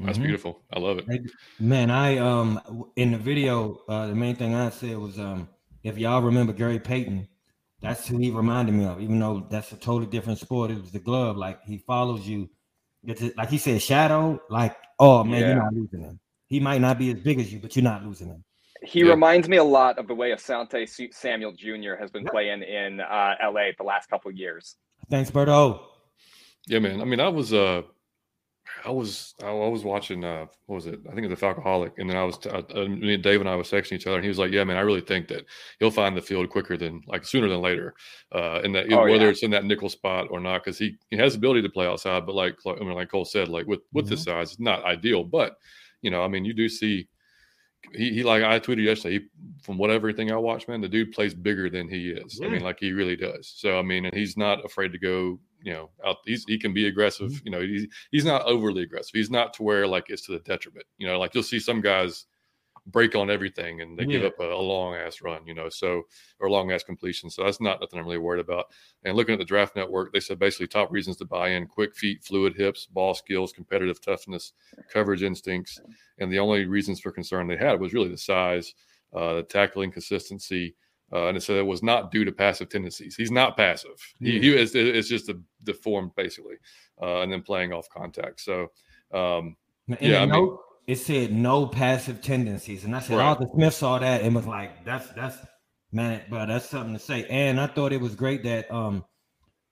That's 0.00 0.18
Mhm. 0.18 0.22
beautiful. 0.22 0.62
I 0.72 0.78
love 0.80 0.98
it. 0.98 1.06
Man, 1.60 1.90
I 1.90 2.18
um 2.18 2.90
in 2.96 3.12
the 3.12 3.18
video, 3.18 3.80
uh 3.88 4.08
the 4.08 4.14
main 4.14 4.34
thing 4.36 4.54
I 4.54 4.70
said 4.70 4.96
was 4.98 5.18
um 5.18 5.48
if 5.84 5.96
y'all 5.98 6.22
remember 6.22 6.52
Gary 6.52 6.80
Payton, 6.80 7.28
that's 7.80 8.08
who 8.08 8.18
he 8.18 8.30
reminded 8.30 8.74
me 8.74 8.84
of, 8.84 9.00
even 9.00 9.20
though 9.20 9.46
that's 9.48 9.70
a 9.72 9.76
totally 9.76 10.06
different 10.10 10.38
sport. 10.40 10.70
It 10.72 10.80
was 10.80 10.90
the 10.90 10.98
glove, 10.98 11.36
like 11.36 11.62
he 11.64 11.78
follows 11.78 12.26
you. 12.26 12.50
It's 13.04 13.22
a- 13.22 13.32
like 13.36 13.50
he 13.50 13.58
said, 13.58 13.80
shadow, 13.80 14.40
like, 14.50 14.76
oh 14.98 15.22
man, 15.22 15.40
Yeah. 15.40 15.46
you're 15.48 15.62
not 15.62 15.74
losing 15.74 16.00
him. 16.00 16.18
He 16.48 16.58
might 16.58 16.80
not 16.80 16.98
be 16.98 17.10
as 17.12 17.20
big 17.20 17.38
as 17.38 17.52
you, 17.52 17.60
but 17.60 17.76
you're 17.76 17.84
not 17.84 18.04
losing 18.04 18.28
him. 18.28 18.42
He 18.82 19.00
Yeah. 19.00 19.10
reminds 19.10 19.48
me 19.48 19.56
a 19.58 19.64
lot 19.64 19.98
of 19.98 20.08
the 20.08 20.14
way 20.14 20.30
Asante 20.32 20.88
Samuel 21.14 21.52
Jr. 21.52 21.94
has 21.94 22.10
been 22.10 22.24
Yep. 22.24 22.32
playing 22.32 22.62
in 22.62 23.00
uh, 23.00 23.36
LA 23.40 23.70
the 23.78 23.84
last 23.84 24.08
couple 24.10 24.30
of 24.30 24.36
years. 24.36 24.76
Thanks, 25.10 25.30
Berto. 25.30 25.80
Yeah, 26.66 26.80
man. 26.80 27.00
I 27.00 27.04
mean, 27.04 27.20
I 27.20 27.28
was 27.28 27.52
uh, 27.52 27.82
I 28.84 28.90
was 28.90 29.34
I 29.42 29.50
was 29.52 29.84
watching 29.84 30.24
uh, 30.24 30.46
what 30.66 30.76
was 30.76 30.86
it? 30.86 31.00
I 31.08 31.14
think 31.14 31.24
it 31.24 31.30
was 31.30 31.38
the 31.38 31.46
Falcoholic, 31.46 31.92
and 31.98 32.08
then 32.10 32.16
I 32.16 32.24
was 32.24 32.38
uh, 32.46 32.62
uh, 32.74 32.84
me 32.86 33.14
and 33.14 33.22
Dave 33.22 33.40
and 33.40 33.48
I 33.48 33.54
was 33.56 33.70
texting 33.70 33.92
each 33.92 34.06
other, 34.06 34.16
and 34.16 34.24
he 34.24 34.28
was 34.28 34.38
like, 34.38 34.52
"Yeah, 34.52 34.64
man, 34.64 34.76
I 34.76 34.80
really 34.80 35.00
think 35.00 35.28
that 35.28 35.44
he'll 35.78 35.90
find 35.90 36.16
the 36.16 36.22
field 36.22 36.48
quicker 36.50 36.76
than 36.76 37.02
like 37.06 37.24
sooner 37.24 37.48
than 37.48 37.60
later, 37.60 37.94
uh, 38.32 38.60
and 38.64 38.74
that 38.74 38.92
Oh, 38.92 39.02
whether 39.04 39.24
yeah. 39.24 39.30
it's 39.30 39.42
in 39.42 39.50
that 39.52 39.64
nickel 39.64 39.88
spot 39.88 40.28
or 40.30 40.40
not, 40.40 40.64
because 40.64 40.78
he, 40.78 40.96
he 41.10 41.16
has 41.16 41.32
the 41.32 41.38
ability 41.38 41.62
to 41.62 41.68
play 41.68 41.86
outside, 41.86 42.26
but 42.26 42.34
like 42.34 42.56
I 42.66 42.74
mean, 42.80 42.94
like 42.94 43.10
Cole 43.10 43.24
said, 43.24 43.48
like 43.48 43.66
with 43.66 43.80
with 43.92 44.08
this 44.08 44.24
size, 44.24 44.52
it's 44.52 44.60
not 44.60 44.84
ideal, 44.84 45.24
but 45.24 45.56
you 46.02 46.10
know, 46.10 46.22
I 46.22 46.28
mean, 46.28 46.44
you 46.44 46.52
do 46.54 46.68
see." 46.68 47.08
He, 47.94 48.12
he 48.12 48.22
like 48.24 48.42
I 48.42 48.58
tweeted 48.58 48.82
yesterday. 48.82 49.20
He, 49.20 49.26
from 49.62 49.78
what 49.78 49.90
everything 49.90 50.32
I 50.32 50.36
watch, 50.36 50.66
man, 50.66 50.80
the 50.80 50.88
dude 50.88 51.12
plays 51.12 51.34
bigger 51.34 51.70
than 51.70 51.88
he 51.88 52.10
is. 52.10 52.40
I 52.42 52.48
mean, 52.48 52.62
like 52.62 52.78
he 52.80 52.90
really 52.90 53.14
does. 53.14 53.52
So 53.56 53.78
I 53.78 53.82
mean, 53.82 54.06
and 54.06 54.14
he's 54.14 54.36
not 54.36 54.64
afraid 54.64 54.90
to 54.92 54.98
go. 54.98 55.38
You 55.66 55.72
know, 55.72 55.90
out. 56.06 56.18
He's 56.24 56.44
he 56.46 56.58
can 56.58 56.72
be 56.72 56.86
aggressive. 56.86 57.42
You 57.44 57.50
know, 57.50 57.60
he's 57.60 57.88
he's 58.12 58.24
not 58.24 58.44
overly 58.44 58.82
aggressive. 58.84 59.10
He's 59.12 59.32
not 59.32 59.52
to 59.54 59.64
where 59.64 59.84
like 59.84 60.10
it's 60.10 60.24
to 60.26 60.32
the 60.32 60.38
detriment. 60.38 60.86
You 60.96 61.08
know, 61.08 61.18
like 61.18 61.34
you'll 61.34 61.42
see 61.42 61.58
some 61.58 61.80
guys 61.80 62.26
break 62.86 63.16
on 63.16 63.30
everything 63.30 63.80
and 63.80 63.98
they 63.98 64.06
give 64.06 64.22
up 64.22 64.38
a, 64.38 64.44
a 64.44 64.62
long 64.62 64.94
ass 64.94 65.20
run. 65.22 65.44
You 65.44 65.54
know, 65.54 65.68
so 65.68 66.04
or 66.38 66.48
long 66.48 66.70
ass 66.70 66.84
completion. 66.84 67.30
So 67.30 67.42
that's 67.42 67.60
not 67.60 67.80
nothing 67.80 67.98
I'm 67.98 68.04
really 68.04 68.16
worried 68.16 68.44
about. 68.44 68.66
And 69.02 69.16
looking 69.16 69.32
at 69.32 69.40
the 69.40 69.44
draft 69.44 69.74
network, 69.74 70.12
they 70.12 70.20
said 70.20 70.38
basically 70.38 70.68
top 70.68 70.92
reasons 70.92 71.16
to 71.16 71.24
buy 71.24 71.48
in: 71.48 71.66
quick 71.66 71.96
feet, 71.96 72.22
fluid 72.22 72.54
hips, 72.56 72.86
ball 72.86 73.14
skills, 73.14 73.52
competitive 73.52 74.00
toughness, 74.00 74.52
coverage 74.92 75.24
instincts. 75.24 75.80
And 76.18 76.32
the 76.32 76.38
only 76.38 76.66
reasons 76.66 77.00
for 77.00 77.10
concern 77.10 77.48
they 77.48 77.56
had 77.56 77.80
was 77.80 77.92
really 77.92 78.10
the 78.10 78.16
size, 78.16 78.72
uh, 79.12 79.34
the 79.34 79.42
tackling 79.42 79.90
consistency. 79.90 80.76
Uh, 81.12 81.26
and 81.28 81.36
it 81.36 81.42
said 81.42 81.56
it 81.56 81.66
was 81.66 81.82
not 81.82 82.10
due 82.10 82.24
to 82.24 82.32
passive 82.32 82.68
tendencies. 82.68 83.14
He's 83.14 83.30
not 83.30 83.56
passive. 83.56 83.90
He, 84.18 84.40
he 84.40 84.56
is. 84.56 84.74
It's 84.74 85.08
just 85.08 85.26
the 85.26 85.40
the 85.62 85.72
form 85.74 86.10
basically, 86.16 86.56
uh, 87.00 87.20
and 87.20 87.30
then 87.32 87.42
playing 87.42 87.72
off 87.72 87.88
contact. 87.88 88.40
So, 88.40 88.68
um, 89.12 89.56
In 89.88 89.96
Yeah, 90.00 90.26
the 90.26 90.32
I 90.34 90.38
mean- 90.38 90.56
it 90.88 90.96
said 90.96 91.32
no 91.32 91.66
passive 91.66 92.22
tendencies, 92.22 92.84
and 92.84 92.94
I 92.94 93.00
said, 93.00 93.16
Right. 93.18 93.24
Arthur 93.24 93.46
Smith 93.54 93.74
saw 93.74 93.98
that 93.98 94.22
and 94.22 94.34
was 94.34 94.46
like, 94.46 94.84
"That's 94.84 95.08
that's 95.10 95.36
man, 95.92 96.22
but 96.30 96.46
that's 96.46 96.68
something 96.68 96.92
to 96.94 96.98
say." 97.00 97.24
And 97.28 97.60
I 97.60 97.66
thought 97.66 97.92
it 97.92 98.00
was 98.00 98.14
great 98.14 98.42
that 98.44 98.70
um, 98.70 99.04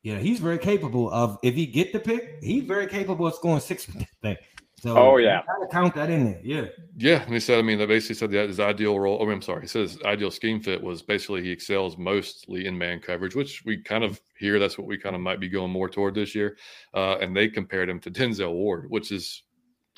yeah, 0.03 0.19
he's 0.19 0.39
very 0.41 0.59
capable 0.59 1.11
of 1.11 1.39
if 1.43 1.55
he 1.55 1.67
get 1.67 1.93
the 1.93 2.01
pick, 2.01 2.39
he's 2.43 2.65
very 2.65 2.87
capable 2.87 3.27
of 3.27 3.35
scoring 3.35 3.61
six 3.61 3.87
thing. 4.23 4.37
So 4.85 4.95
Oh, 4.99 5.17
yeah. 5.17 5.39
you 5.41 5.47
gotta 5.47 5.67
count 5.73 5.95
that 5.95 6.11
in 6.11 6.25
there. 6.27 6.41
Yeah, 6.45 6.67
Yeah, 6.99 7.23
and 7.23 7.33
he 7.33 7.41
said, 7.41 7.59
I 7.59 7.63
mean, 7.63 7.79
they 7.79 7.87
basically 7.87 8.17
said 8.17 8.31
that 8.33 8.49
his 8.49 8.61
ideal 8.61 9.01
role. 9.01 9.17
Oh, 9.19 9.31
I'm 9.31 9.41
sorry. 9.41 9.63
He 9.63 9.67
says 9.67 9.99
ideal 10.05 10.31
scheme 10.31 10.61
fit 10.61 10.83
was 10.83 11.01
basically 11.01 11.43
he 11.43 11.51
excels 11.51 11.97
mostly 11.97 12.67
in 12.67 12.77
man 12.77 13.01
coverage, 13.01 13.35
which 13.35 13.63
we 13.65 13.79
kind 13.79 14.05
of 14.05 14.21
hear 14.39 14.59
that's 14.59 14.77
what 14.77 14.87
we 14.87 14.99
kind 14.99 15.15
of 15.17 15.23
might 15.23 15.41
be 15.41 15.49
going 15.49 15.71
more 15.71 15.89
toward 15.89 16.15
this 16.15 16.35
year. 16.35 16.59
Uh, 16.93 17.17
and 17.17 17.35
they 17.35 17.49
compared 17.49 17.89
him 17.89 17.99
to 18.01 18.11
Denzel 18.11 18.53
Ward, 18.53 18.85
which 18.91 19.11
is, 19.11 19.45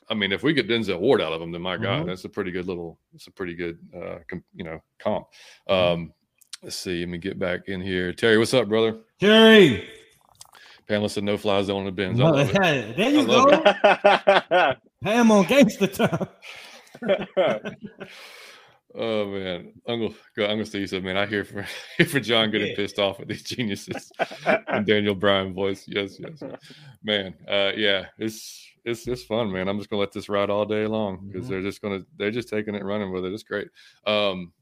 I 0.08 0.14
mean, 0.14 0.30
if 0.30 0.44
we 0.44 0.52
get 0.52 0.68
Denzel 0.68 1.00
Ward 1.00 1.20
out 1.20 1.32
of 1.32 1.42
him, 1.42 1.50
then 1.50 1.62
my 1.62 1.76
God, 1.76 2.04
Mhm. 2.04 2.06
that's 2.06 2.24
a 2.24 2.28
pretty 2.28 2.52
good 2.52 2.68
little, 2.68 3.00
it's 3.12 3.26
a 3.26 3.32
pretty 3.32 3.54
good, 3.54 3.80
uh, 3.92 4.18
com, 4.28 4.44
you 4.54 4.62
know, 4.62 4.80
comp. 5.00 5.26
Um, 5.66 6.12
let's 6.62 6.76
see. 6.76 7.00
Let 7.00 7.08
me 7.08 7.18
get 7.18 7.40
back 7.40 7.66
in 7.66 7.80
here. 7.80 8.12
Terry, 8.12 8.38
what's 8.38 8.54
up, 8.54 8.68
brother? 8.68 8.98
Jerry. 9.20 9.88
Pamela 10.88 11.08
said 11.10 11.24
no 11.24 11.36
fly 11.36 11.60
zone 11.62 11.80
in 11.80 11.84
the 11.86 11.92
bins. 11.92 12.18
Love 12.18 12.38
it. 12.38 12.52
there 12.96 13.10
you 13.10 13.26
go. 13.26 13.50
Pam 15.02 15.30
on 15.30 15.44
gangster 15.46 15.86
time. 15.88 16.28
Oh 18.98 19.26
man, 19.26 19.74
Uncle 19.86 20.14
Uncle 20.38 20.64
Steve 20.64 20.88
said, 20.88 21.04
"Man, 21.04 21.18
I 21.18 21.26
hear 21.26 21.44
for 21.44 21.66
hear 21.98 22.06
for 22.06 22.18
John 22.18 22.50
getting 22.50 22.68
Yeah. 22.68 22.76
pissed 22.76 22.98
off 22.98 23.20
at 23.20 23.28
these 23.28 23.42
geniuses." 23.42 24.10
and 24.68 24.86
Daniel 24.86 25.14
Bryan 25.14 25.52
voice, 25.52 25.84
yes, 25.86 26.18
yes, 26.18 26.42
man. 27.02 27.34
Uh, 27.46 27.72
yeah, 27.76 28.06
it's 28.18 28.66
it's 28.86 29.06
it's 29.06 29.22
fun, 29.22 29.52
man. 29.52 29.68
I'm 29.68 29.76
just 29.76 29.90
gonna 29.90 30.00
let 30.00 30.12
this 30.12 30.30
ride 30.30 30.48
all 30.48 30.64
day 30.64 30.86
long 30.86 31.28
because 31.30 31.46
Mhm. 31.46 31.50
they're 31.50 31.62
just 31.62 31.82
gonna 31.82 32.04
they're 32.16 32.30
just 32.30 32.48
taking 32.48 32.74
it, 32.74 32.82
running 32.84 33.12
with 33.12 33.26
it. 33.26 33.34
It's 33.34 33.42
great. 33.42 33.68
Um, 34.06 34.54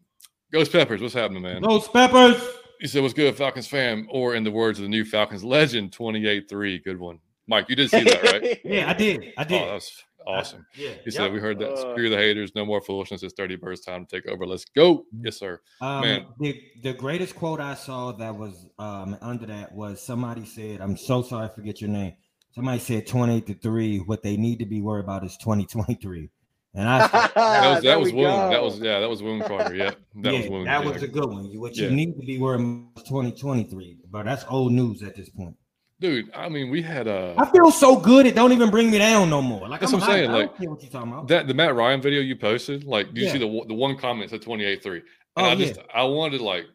Ghost 0.52 0.72
Peppers, 0.72 1.00
what's 1.00 1.14
happening, 1.14 1.42
man? 1.42 1.62
Ghost 1.62 1.92
peppers. 1.92 2.42
You 2.84 2.88
said, 2.88 3.00
"What's 3.00 3.14
good, 3.14 3.34
Falcons 3.34 3.66
fam?" 3.66 4.06
Or 4.10 4.34
in 4.34 4.44
the 4.44 4.50
words 4.50 4.78
of 4.78 4.82
the 4.82 4.90
new 4.90 5.06
Falcons 5.06 5.42
legend, 5.42 5.90
28-3. 5.90 6.84
Good 6.84 6.98
one, 7.00 7.18
Mike. 7.46 7.70
You 7.70 7.76
did 7.76 7.88
see 7.88 8.04
that, 8.04 8.22
right? 8.24 8.60
Yeah, 8.64 8.90
I 8.90 8.92
did. 8.92 9.32
I 9.38 9.40
Oh, 9.40 9.44
did. 9.44 9.62
that 9.62 9.72
was 9.72 10.04
awesome. 10.26 10.66
Yeah. 10.76 10.90
He 11.02 11.10
said, 11.10 11.32
"We 11.32 11.38
heard 11.40 11.58
that. 11.60 11.72
Uh, 11.72 11.76
Screw 11.94 12.10
the 12.10 12.18
haters. 12.18 12.54
No 12.54 12.66
more 12.66 12.82
foolishness. 12.82 13.22
It's 13.22 13.32
30 13.38 13.56
birds 13.56 13.80
time 13.80 14.04
to 14.04 14.16
take 14.20 14.30
over. 14.30 14.46
Let's 14.46 14.66
go." 14.66 15.06
Yes, 15.18 15.38
sir. 15.38 15.62
Um, 15.80 16.02
Man. 16.02 16.26
The, 16.38 16.60
the 16.82 16.92
greatest 16.92 17.36
quote 17.36 17.58
I 17.58 17.72
saw 17.72 18.12
that 18.12 18.36
was 18.36 18.66
um, 18.78 19.16
under 19.22 19.46
that 19.46 19.72
was 19.72 20.02
somebody 20.02 20.44
said, 20.44 20.82
I'm 20.82 20.98
so 20.98 21.22
sorry, 21.22 21.46
I 21.46 21.54
forget 21.54 21.80
your 21.80 21.88
name. 21.88 22.12
Somebody 22.54 22.80
said 22.80 23.06
28 23.06 23.46
to 23.46 23.54
3. 23.54 23.98
What 24.00 24.22
they 24.22 24.36
need 24.36 24.58
to 24.58 24.66
be 24.66 24.82
worried 24.82 25.04
about 25.04 25.24
is 25.24 25.38
2023. 25.38 26.28
And 26.76 26.88
I 26.88 27.00
said, 27.08 27.10
That 27.34 27.74
was 27.74 27.82
that 27.84 28.00
was 28.00 28.12
we 28.12 28.22
Wound. 28.22 28.52
That 28.52 28.62
was 28.62 28.78
yeah. 28.80 29.00
That 29.00 29.08
was 29.08 29.22
Wound 29.22 29.44
Carter. 29.44 29.74
Yeah, 29.74 29.90
that 30.16 30.32
yeah, 30.32 30.40
was 30.40 30.48
Wound. 30.50 30.66
that 30.66 30.84
yeah. 30.84 30.90
was 30.90 31.02
a 31.02 31.08
good 31.08 31.26
one. 31.28 31.44
You- 31.50 31.60
What 31.60 31.76
you 31.76 31.84
Yeah. 31.88 31.94
need 31.94 32.14
to 32.20 32.26
be 32.26 32.38
wearing 32.38 32.88
2023. 33.06 33.98
But 34.10 34.24
that's 34.24 34.44
old 34.48 34.72
news 34.72 35.02
at 35.02 35.14
this 35.16 35.28
point. 35.30 35.56
dude. 36.00 36.30
I 36.34 36.48
mean, 36.48 36.70
we 36.70 36.82
had 36.82 37.06
uh 37.08 37.34
I 37.38 37.46
feel 37.50 37.70
so 37.70 37.96
good, 37.96 38.26
it 38.26 38.34
don't 38.34 38.52
even 38.52 38.70
bring 38.70 38.90
me 38.90 38.98
down 38.98 39.30
no 39.30 39.40
more. 39.40 39.68
Like 39.68 39.80
That's 39.80 39.92
I'm 39.92 40.00
what 40.00 40.08
I'm 40.10 40.14
saying, 40.16 40.30
hyped. 40.30 40.34
I 40.34 40.38
don't 40.38 40.40
like, 40.50 40.58
care 40.58 40.70
what 40.70 40.82
you 40.82 40.88
talking 40.90 41.12
about. 41.12 41.28
that 41.28 41.46
the 41.46 41.54
Matt 41.54 41.74
Ryan 41.74 42.00
video 42.02 42.20
you 42.20 42.36
posted. 42.36 42.84
Like, 42.84 43.14
do 43.14 43.20
you 43.20 43.28
see 43.30 43.38
the 43.38 43.46
one- 43.46 43.68
the 43.68 43.74
one 43.74 43.96
comment 43.96 44.30
said 44.30 44.42
28-3? 44.42 44.94
And 44.96 45.02
Oh, 45.36 45.44
I 45.44 45.54
just 45.56 45.78
I 45.94 46.02
wanted 46.04 46.38
to 46.38 46.44
like 46.44 46.66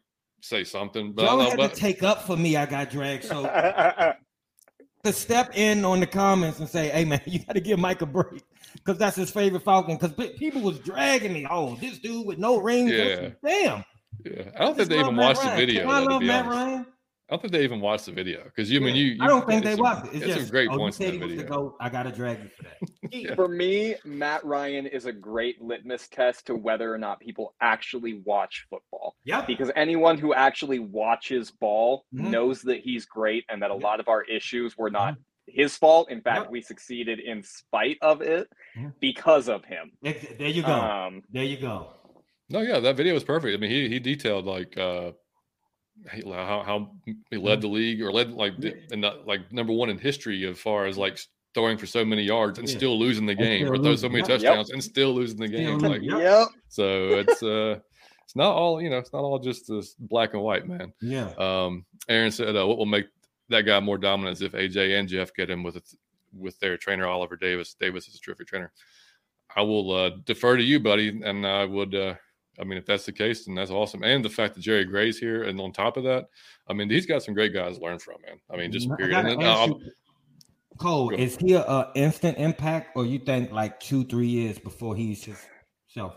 say 0.42 0.64
something, 0.64 1.12
but 1.14 1.24
I 1.24 1.28
Joe 1.28 1.32
don't 1.32 1.44
know. 1.44 1.50
had 1.52 1.58
But 1.58 1.74
to 1.74 1.80
take 1.80 2.04
up 2.04 2.24
for 2.24 2.36
me. 2.38 2.56
I 2.58 2.66
got 2.66 2.90
dragged. 2.90 3.24
So 3.26 3.44
to 5.04 5.14
step 5.14 5.52
in 5.58 5.86
on 5.86 6.00
the 6.02 6.08
comments 6.08 6.60
and 6.60 6.68
say, 6.68 6.90
"Hey 6.90 7.06
man, 7.06 7.22
you 7.26 7.40
got 7.40 7.54
to 7.54 7.62
give 7.62 7.80
Mike 7.80 8.02
a 8.02 8.06
break," 8.06 8.44
because 8.76 8.98
that's 8.98 9.16
his 9.16 9.32
favorite 9.32 9.64
Falcon. 9.64 9.98
Because 9.98 10.14
people 10.38 10.62
was 10.62 10.80
dragging 10.80 11.34
me. 11.34 11.48
Oh, 11.50 11.76
this 11.76 12.00
dude 12.00 12.26
with 12.26 12.38
no 12.38 12.58
rings. 12.58 12.92
Yeah. 12.92 13.30
Damn. 13.46 13.86
yeah, 14.26 14.44
I 14.56 14.60
don't 14.66 14.76
think 14.76 14.90
they 14.90 14.98
love 14.98 15.06
even 15.06 15.16
Matt 15.16 15.36
watched 15.38 15.50
the 15.50 15.56
video. 15.56 15.82
Can 15.84 15.90
I 15.92 16.00
love 16.00 16.22
Matt 16.22 16.46
honest. 16.46 16.56
Ryan. 16.58 16.86
I 17.30 17.34
don't 17.34 17.42
think 17.44 17.52
they 17.54 17.64
even 17.64 17.80
watched 17.80 18.08
the 18.08 18.12
video 18.12 18.44
because 18.46 18.72
you 18.72 18.80
I 18.80 18.84
mean 18.86 18.96
you, 18.96 19.06
you. 19.06 19.18
I 19.22 19.28
don't 19.28 19.46
think 19.46 19.64
they 19.64 19.74
some- 19.76 19.82
watched 19.82 20.08
it. 20.08 20.16
It's 20.16 20.26
it's 20.26 20.34
just 20.34 20.40
some 20.48 20.50
great 20.50 20.68
oh, 20.72 20.78
points 20.78 21.00
in 21.00 21.12
he 21.14 21.18
that 21.20 21.26
was 21.26 21.30
the 21.36 21.44
video. 21.44 21.56
goat. 21.58 21.76
I 21.80 21.88
gotta 21.90 22.12
drag 22.12 22.40
you 22.42 22.50
for 22.58 22.64
that. 22.64 22.78
Yeah. 23.12 23.34
For 23.36 23.48
me, 23.48 23.96
Matt 24.04 24.44
Ryan 24.46 24.86
is 24.88 25.06
a 25.06 25.12
great 25.14 25.60
litmus 25.62 26.08
test 26.10 26.46
to 26.48 26.56
whether 26.56 26.92
or 26.94 26.98
not 26.98 27.20
people 27.20 27.54
actually 27.62 28.22
watch 28.26 28.66
football. 28.70 29.16
Yeah. 29.26 29.44
Because 29.46 29.72
anyone 29.76 30.18
who 30.18 30.34
actually 30.34 30.80
watches 30.80 31.50
ball 31.52 32.04
Mhm. 32.16 32.30
knows 32.32 32.62
that 32.64 32.80
he's 32.82 33.06
great 33.06 33.46
and 33.50 33.62
that 33.62 33.70
a 33.72 33.76
Yep. 33.76 33.84
lot 33.84 34.00
of 34.00 34.08
our 34.08 34.24
issues 34.24 34.76
were 34.78 34.90
not 34.92 35.16
his 35.54 35.76
fault. 35.78 36.10
In 36.10 36.22
fact, 36.22 36.44
Yep. 36.44 36.52
we 36.52 36.62
succeeded 36.62 37.20
in 37.20 37.44
spite 37.44 37.98
of 38.02 38.22
it 38.22 38.48
Mhm. 38.78 38.94
because 39.00 39.50
of 39.50 39.64
him. 39.66 39.92
Ex- 40.04 40.26
There 40.38 40.48
you 40.48 40.62
go. 40.64 40.72
Um, 40.74 41.24
there 41.32 41.44
you 41.44 41.58
go. 41.58 41.92
No, 42.50 42.62
yeah, 42.62 42.80
that 42.80 42.96
video 42.96 43.14
was 43.14 43.24
perfect. 43.24 43.54
I 43.56 43.58
mean, 43.60 43.70
he 43.72 43.90
he 43.90 44.00
detailed 44.00 44.46
like 44.46 44.78
uh 44.78 45.12
how 46.12 46.64
how 46.66 46.92
he 47.30 47.38
led 47.38 47.62
the 47.62 47.68
league 47.68 48.02
or 48.02 48.12
led 48.12 48.32
like 48.32 48.54
and 48.92 49.06
like 49.26 49.52
number 49.52 49.74
one 49.74 49.90
in 49.90 49.98
history 49.98 50.46
as 50.48 50.58
far 50.60 50.86
as 50.86 50.98
like 50.98 51.20
throwing 51.54 51.78
for 51.78 51.88
so 51.88 52.06
many 52.06 52.24
yards 52.24 52.58
and 52.60 52.70
Yeah. 52.70 52.78
still 52.78 52.98
losing 53.00 53.26
the 53.26 53.36
game 53.36 53.70
or 53.70 53.78
throw 53.78 53.96
so 53.96 54.08
many 54.08 54.20
yep. 54.20 54.28
touchdowns 54.28 54.70
and 54.70 54.84
still 54.84 55.14
losing 55.14 55.40
the 55.40 55.48
game. 55.48 55.74
losing, 55.78 55.90
Like 55.92 56.02
Yep. 56.02 56.20
Yep. 56.20 56.48
so, 56.70 57.08
it's 57.20 57.44
uh 57.44 57.80
it's 58.24 58.36
not 58.36 58.54
all 58.56 58.82
you 58.82 58.90
know. 58.92 59.00
It's 59.00 59.12
not 59.12 59.24
all 59.24 59.40
just 59.40 59.68
this 59.68 59.96
black 59.96 60.34
and 60.36 60.44
white, 60.44 60.68
man. 60.68 60.94
Yeah. 61.02 61.32
Um, 61.38 61.86
Aaron 62.08 62.30
said, 62.32 62.56
uh, 62.56 62.66
"What 62.68 62.78
will 62.78 62.86
make 62.86 63.08
that 63.50 63.62
guy 63.62 63.80
more 63.80 63.98
dominant 63.98 64.38
is 64.38 64.42
if 64.42 64.54
AJ 64.54 65.00
and 65.00 65.08
Jeff 65.08 65.34
get 65.34 65.50
him 65.50 65.64
with 65.64 65.78
it, 65.78 65.94
with 66.34 66.60
their 66.60 66.78
trainer 66.78 67.08
Oliver 67.08 67.36
Davis. 67.36 67.76
Davis 67.80 68.08
is 68.08 68.16
a 68.16 68.20
terrific 68.20 68.48
trainer. 68.48 68.72
I 69.56 69.62
will 69.62 69.92
uh, 69.92 70.12
defer 70.26 70.58
to 70.58 70.64
you, 70.64 70.80
buddy, 70.80 71.22
and 71.24 71.46
I 71.46 71.66
would. 71.66 71.96
Uh, 71.96 72.16
I 72.60 72.66
mean, 72.66 72.78
if 72.78 72.86
that's 72.86 73.06
the 73.06 73.12
case, 73.12 73.46
then 73.46 73.56
that's 73.56 73.72
awesome. 73.72 74.04
And 74.04 74.24
the 74.24 74.30
fact 74.30 74.54
that 74.56 74.62
Jerry 74.62 74.84
Gray's 74.84 75.18
here, 75.18 75.44
and 75.44 75.60
on 75.62 75.72
top 75.72 75.96
of 75.96 76.04
that, 76.04 76.28
I 76.68 76.74
mean, 76.74 76.90
he's 76.90 77.06
got 77.06 77.24
some 77.24 77.34
great 77.34 77.54
guys 77.54 77.78
to 77.78 77.84
learn 77.84 78.00
from, 78.00 78.16
man. 78.26 78.40
I 78.52 78.58
mean, 78.58 78.72
just 78.72 78.90
period. 78.98 79.18
And 79.18 79.28
then, 79.28 79.44
uh, 79.44 79.68
Cole, 80.78 81.10
is 81.12 81.38
he 81.38 81.54
a, 81.54 81.62
a 81.62 81.92
instant 81.96 82.38
impact, 82.38 82.96
or 82.96 83.06
you 83.06 83.20
think 83.20 83.52
like 83.52 83.80
two, 83.80 84.04
three 84.06 84.28
years 84.28 84.60
before 84.60 84.96
he's 84.96 85.24
his 85.24 85.38
self? 85.88 86.16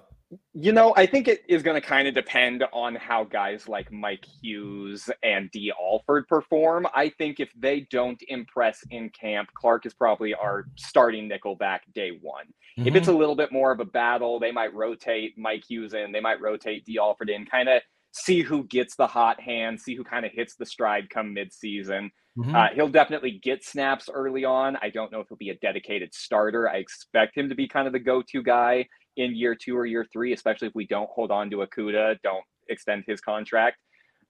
You 0.55 0.73
know, 0.73 0.95
I 0.97 1.07
think 1.07 1.29
it 1.29 1.43
is 1.49 1.63
going 1.63 1.81
to 1.81 1.87
kind 1.87 2.09
of 2.09 2.15
depend 2.15 2.65
on 2.73 2.95
how 2.95 3.25
guys 3.25 3.69
like 3.69 3.93
Mike 3.93 4.25
Hughes 4.41 5.11
and 5.23 5.51
Dee 5.51 5.73
Alford 5.79 6.27
perform. 6.29 6.87
I 6.95 7.11
think 7.11 7.41
if 7.41 7.51
they 7.59 7.87
don't 7.91 8.21
impress 8.29 8.83
in 8.91 9.11
camp, 9.11 9.51
Clark 9.55 9.87
is 9.87 9.95
probably 9.95 10.35
our 10.35 10.67
starting 10.77 11.29
nickel 11.29 11.57
back 11.57 11.83
day 11.95 12.19
one. 12.21 12.47
Mm-hmm. 12.79 12.89
If 12.89 12.95
it's 12.95 13.09
a 13.09 13.13
little 13.13 13.37
bit 13.37 13.53
more 13.53 13.73
of 13.73 13.81
a 13.81 13.85
battle, 13.85 14.41
they 14.41 14.53
might 14.53 14.73
rotate 14.75 15.37
Mike 15.37 15.65
Hughes 15.69 15.95
in, 15.95 16.13
they 16.13 16.21
might 16.21 16.41
rotate 16.41 16.85
Dee 16.87 16.99
Alford 16.99 17.29
in, 17.29 17.45
kind 17.45 17.69
of 17.69 17.83
see 18.13 18.43
who 18.43 18.65
gets 18.65 18.97
the 18.97 19.07
hot 19.07 19.41
hand, 19.41 19.81
see 19.81 19.95
who 19.95 20.05
kind 20.05 20.25
of 20.25 20.33
hits 20.33 20.55
the 20.55 20.67
stride 20.67 21.11
come 21.11 21.35
midseason. 21.35 22.11
Mm-hmm. 22.39 22.55
Uh, 22.55 22.69
he'll 22.75 22.89
definitely 22.89 23.41
get 23.43 23.65
snaps 23.65 24.09
early 24.13 24.45
on. 24.45 24.77
I 24.81 24.89
don't 24.89 25.13
know 25.13 25.21
if 25.21 25.29
he'll 25.29 25.37
be 25.37 25.51
a 25.51 25.57
dedicated 25.57 26.15
starter. 26.15 26.69
I 26.69 26.77
expect 26.77 27.37
him 27.37 27.51
to 27.51 27.55
be 27.55 27.69
kind 27.69 27.87
of 27.87 27.93
the 27.93 27.99
go 27.99 28.23
to 28.23 28.43
guy 28.43 28.87
in 29.17 29.35
year 29.35 29.55
two 29.55 29.77
or 29.77 29.87
year 29.87 30.07
three, 30.13 30.33
especially 30.33 30.69
if 30.69 30.75
we 30.75 30.87
don't 30.87 31.11
hold 31.11 31.31
on 31.31 31.51
to 31.51 31.59
Okudah, 31.59 32.19
don't 32.23 32.45
extend 32.69 33.05
his 33.07 33.21
contract. 33.21 33.79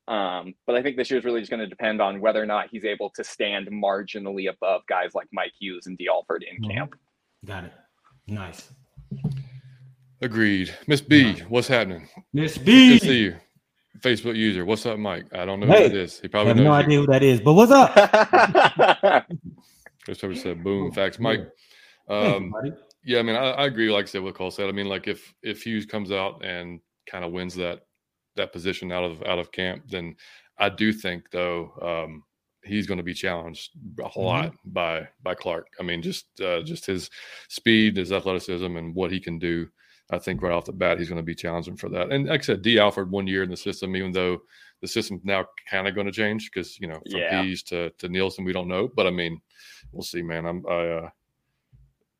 Um, 0.08 0.54
but 0.66 0.74
I 0.74 0.82
think 0.82 0.96
this 0.96 1.10
year 1.10 1.18
is 1.18 1.24
really 1.24 1.40
just 1.40 1.50
going 1.50 1.60
to 1.60 1.68
depend 1.68 2.02
on 2.02 2.20
whether 2.20 2.42
or 2.42 2.46
not 2.46 2.68
he's 2.70 2.84
able 2.84 3.10
to 3.10 3.22
stand 3.22 3.68
marginally 3.68 4.50
above 4.50 4.82
guys 4.88 5.14
like 5.14 5.28
Mike 5.32 5.52
Hughes 5.58 5.86
and 5.86 5.96
Dee 5.96 6.08
Alford 6.08 6.44
in 6.48 6.60
mm-hmm. 6.60 6.76
camp. 6.76 6.96
Got 7.44 7.64
it. 7.64 7.72
Nice. 8.26 8.72
Agreed. 10.20 10.74
Miss 10.86 11.00
B, 11.00 11.34
what's 11.48 11.68
happening? 11.68 12.08
Miss 12.32 12.58
B. 12.58 12.90
Good 12.90 13.00
to 13.00 13.06
see 13.06 13.18
you. 13.18 13.36
Facebook 14.00 14.36
user. 14.36 14.64
What's 14.64 14.84
up, 14.86 14.98
Mike? 14.98 15.26
I 15.32 15.44
don't 15.44 15.60
know 15.60 15.66
hey, 15.66 15.84
who 15.84 15.88
that 15.90 15.96
is. 15.96 16.20
He 16.20 16.28
probably 16.28 16.52
I 16.52 16.54
have 16.54 16.64
no 16.64 16.70
you. 16.70 16.70
idea 16.72 17.00
who 17.00 17.06
that 17.06 17.22
is, 17.22 17.40
but 17.40 17.52
what's 17.54 17.72
up? 17.72 19.26
Christopher 20.04 20.34
said, 20.34 20.64
"Boom, 20.64 20.90
facts, 20.92 21.20
Mike." 21.20 21.40
Um, 22.08 22.52
yeah, 23.04 23.18
I 23.18 23.22
mean, 23.22 23.36
I, 23.36 23.50
I, 23.50 23.66
agree. 23.66 23.90
Like 23.90 24.04
I 24.04 24.08
said, 24.08 24.22
what 24.22 24.34
Cole 24.34 24.50
said. 24.50 24.68
I 24.68 24.72
mean, 24.72 24.86
like 24.86 25.08
if 25.08 25.34
if 25.42 25.62
Hughes 25.62 25.86
comes 25.86 26.12
out 26.12 26.44
and 26.44 26.80
kind 27.06 27.24
of 27.24 27.32
wins 27.32 27.54
that 27.56 27.80
that 28.36 28.52
position 28.52 28.92
out 28.92 29.04
of 29.04 29.22
out 29.24 29.38
of 29.38 29.52
camp, 29.52 29.84
then 29.88 30.16
I 30.58 30.68
do 30.68 30.92
think 30.92 31.30
though 31.30 31.72
um, 31.82 32.24
he's 32.64 32.86
going 32.86 32.98
to 32.98 33.04
be 33.04 33.14
challenged 33.14 33.70
a 33.98 34.02
mm-hmm. 34.02 34.20
lot 34.20 34.54
by 34.64 35.08
by 35.22 35.34
Clark. 35.34 35.68
I 35.80 35.82
mean, 35.82 36.02
just 36.02 36.26
uh, 36.40 36.62
just 36.62 36.86
his 36.86 37.10
speed, 37.48 37.96
his 37.96 38.12
athleticism, 38.12 38.76
and 38.76 38.94
what 38.94 39.10
he 39.10 39.20
can 39.20 39.38
do. 39.38 39.68
I 40.10 40.18
think 40.18 40.42
right 40.42 40.52
off 40.52 40.66
the 40.66 40.72
bat 40.72 40.98
he's 40.98 41.08
going 41.08 41.16
to 41.16 41.22
be 41.22 41.34
challenging 41.34 41.76
for 41.76 41.88
that. 41.88 42.12
And 42.12 42.26
like 42.26 42.40
I 42.40 42.44
said, 42.44 42.62
Dee 42.62 42.78
Alford 42.78 43.10
one 43.10 43.26
year 43.26 43.42
in 43.42 43.50
the 43.50 43.56
system, 43.56 43.96
even 43.96 44.12
though 44.12 44.42
the 44.82 44.88
system's 44.88 45.24
now 45.24 45.46
kind 45.70 45.88
of 45.88 45.94
going 45.94 46.06
to 46.06 46.12
change 46.12 46.50
because 46.52 46.78
you 46.78 46.86
know 46.86 47.00
from 47.10 47.20
yeah. 47.20 47.42
Pease 47.42 47.62
to 47.64 47.90
to 47.90 48.08
Nielsen 48.08 48.44
we 48.44 48.52
don't 48.52 48.68
know, 48.68 48.88
but 48.94 49.06
I 49.06 49.10
mean 49.10 49.40
we'll 49.92 50.02
see, 50.02 50.22
man. 50.22 50.44
I'm 50.44 50.64
I, 50.68 50.88
uh, 50.88 51.10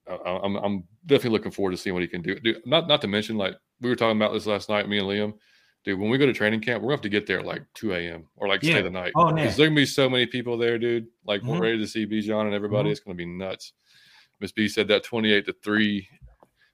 I'm 0.08 0.56
I'm 0.56 0.84
definitely 1.06 1.30
looking 1.30 1.52
forward 1.52 1.72
to 1.72 1.76
seeing 1.76 1.94
what 1.94 2.02
he 2.02 2.08
can 2.08 2.22
do. 2.22 2.38
Dude, 2.38 2.66
not 2.66 2.88
not 2.88 3.00
to 3.02 3.08
mention 3.08 3.36
like 3.36 3.54
we 3.80 3.88
were 3.88 3.96
talking 3.96 4.16
about 4.16 4.32
this 4.32 4.46
last 4.46 4.68
night, 4.68 4.88
me 4.88 4.98
and 4.98 5.08
Liam. 5.08 5.34
Dude, 5.84 5.98
when 5.98 6.10
we 6.10 6.18
go 6.18 6.26
to 6.26 6.32
training 6.32 6.60
camp, 6.60 6.82
we're 6.82 6.88
gonna 6.88 6.98
have 6.98 7.02
to 7.02 7.08
get 7.08 7.26
there 7.26 7.42
like 7.42 7.62
2 7.74 7.94
a.m. 7.94 8.28
or 8.36 8.46
like 8.46 8.62
yeah. 8.62 8.74
stay 8.74 8.82
the 8.82 8.90
night. 8.90 9.12
Oh, 9.16 9.34
there's 9.34 9.56
gonna 9.56 9.74
be 9.74 9.86
so 9.86 10.08
many 10.08 10.26
people 10.26 10.56
there, 10.56 10.78
dude. 10.78 11.06
Like 11.24 11.40
mm-hmm. 11.40 11.50
we're 11.50 11.60
ready 11.60 11.78
to 11.78 11.86
see 11.86 12.06
Bijan 12.06 12.46
and 12.46 12.54
everybody. 12.54 12.84
Mm-hmm. 12.84 12.92
It's 12.92 13.00
gonna 13.00 13.16
be 13.16 13.26
nuts. 13.26 13.72
Miss 14.40 14.52
B 14.52 14.68
said 14.68 14.88
that 14.88 15.04
28 15.04 15.46
to 15.46 15.52
3 15.62 16.08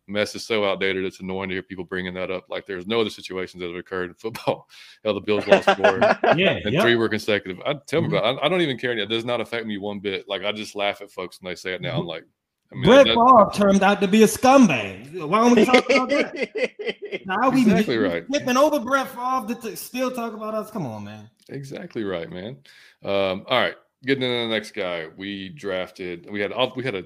mess 0.08 0.35
is 0.35 0.47
so 0.47 0.64
outdated. 0.64 1.04
It's 1.04 1.20
annoying 1.20 1.50
to 1.50 1.54
hear 1.54 1.62
people 1.62 1.85
bringing 1.85 2.14
that 2.14 2.30
up. 2.30 2.47
Like 2.49 2.66
there's 2.66 2.87
no 2.87 3.00
other 3.00 3.11
situations 3.11 3.61
that 3.61 3.68
have 3.68 3.76
occurred 3.76 4.11
in 4.11 4.14
football. 4.14 4.68
Hell, 5.04 5.14
the 5.14 5.20
Bills 5.20 5.47
lost 5.47 5.66
four 5.76 5.99
yeah, 6.37 6.58
and 6.64 6.73
yep. 6.73 6.82
three 6.82 6.97
were 6.97 7.08
consecutive. 7.08 7.61
I 7.64 7.75
tell 7.87 8.00
mm-hmm. 8.00 8.12
me 8.12 8.18
about. 8.18 8.38
I, 8.42 8.47
I, 8.47 8.49
don't 8.49 8.62
even 8.62 8.78
care. 8.78 8.97
It 8.97 9.06
does 9.06 9.25
not 9.25 9.40
affect 9.40 9.66
me 9.66 9.78
one 9.78 10.00
bit. 10.00 10.26
Like 10.28 10.44
I 10.44 10.52
just 10.52 10.75
laugh 10.75 11.00
at 11.02 11.11
folks 11.11 11.40
when 11.40 11.50
they 11.50 11.56
say 11.56 11.75
it 11.75 11.82
now. 11.82 11.99
I'm 11.99 12.06
like, 12.06 12.25
I 12.70 12.75
mean, 12.75 12.84
Brett 12.84 13.06
Favre 13.06 13.50
turned 13.54 13.82
out 13.82 14.00
to 14.02 14.08
be 14.08 14.22
a 14.22 14.26
scumbag. 14.26 15.26
Why 15.26 15.40
don't 15.40 15.56
we 15.56 15.64
talk 15.64 15.88
about 15.88 16.08
that? 16.10 17.22
now 17.25 17.48
we 17.48 17.62
exactly 17.62 17.96
right. 17.96 18.26
Flipping 18.26 18.56
over 18.56 18.78
Brett 18.78 19.08
Favre 19.08 19.54
to 19.62 19.76
still 19.76 20.10
talk 20.10 20.34
about 20.34 20.54
us. 20.54 20.70
Come 20.70 20.84
on, 20.87 21.04
man. 21.04 21.30
Exactly 21.48 22.04
right, 22.04 22.28
man. 22.28 22.58
Um, 23.02 23.44
all 23.48 23.60
right, 23.60 23.75
getting 24.04 24.22
into 24.22 24.48
the 24.48 24.54
next 24.54 24.72
guy. 24.72 25.06
We 25.16 25.48
drafted. 25.50 26.28
We 26.30 26.40
had 26.40 26.52
we 26.76 26.84
had 26.84 26.94
a 26.94 27.04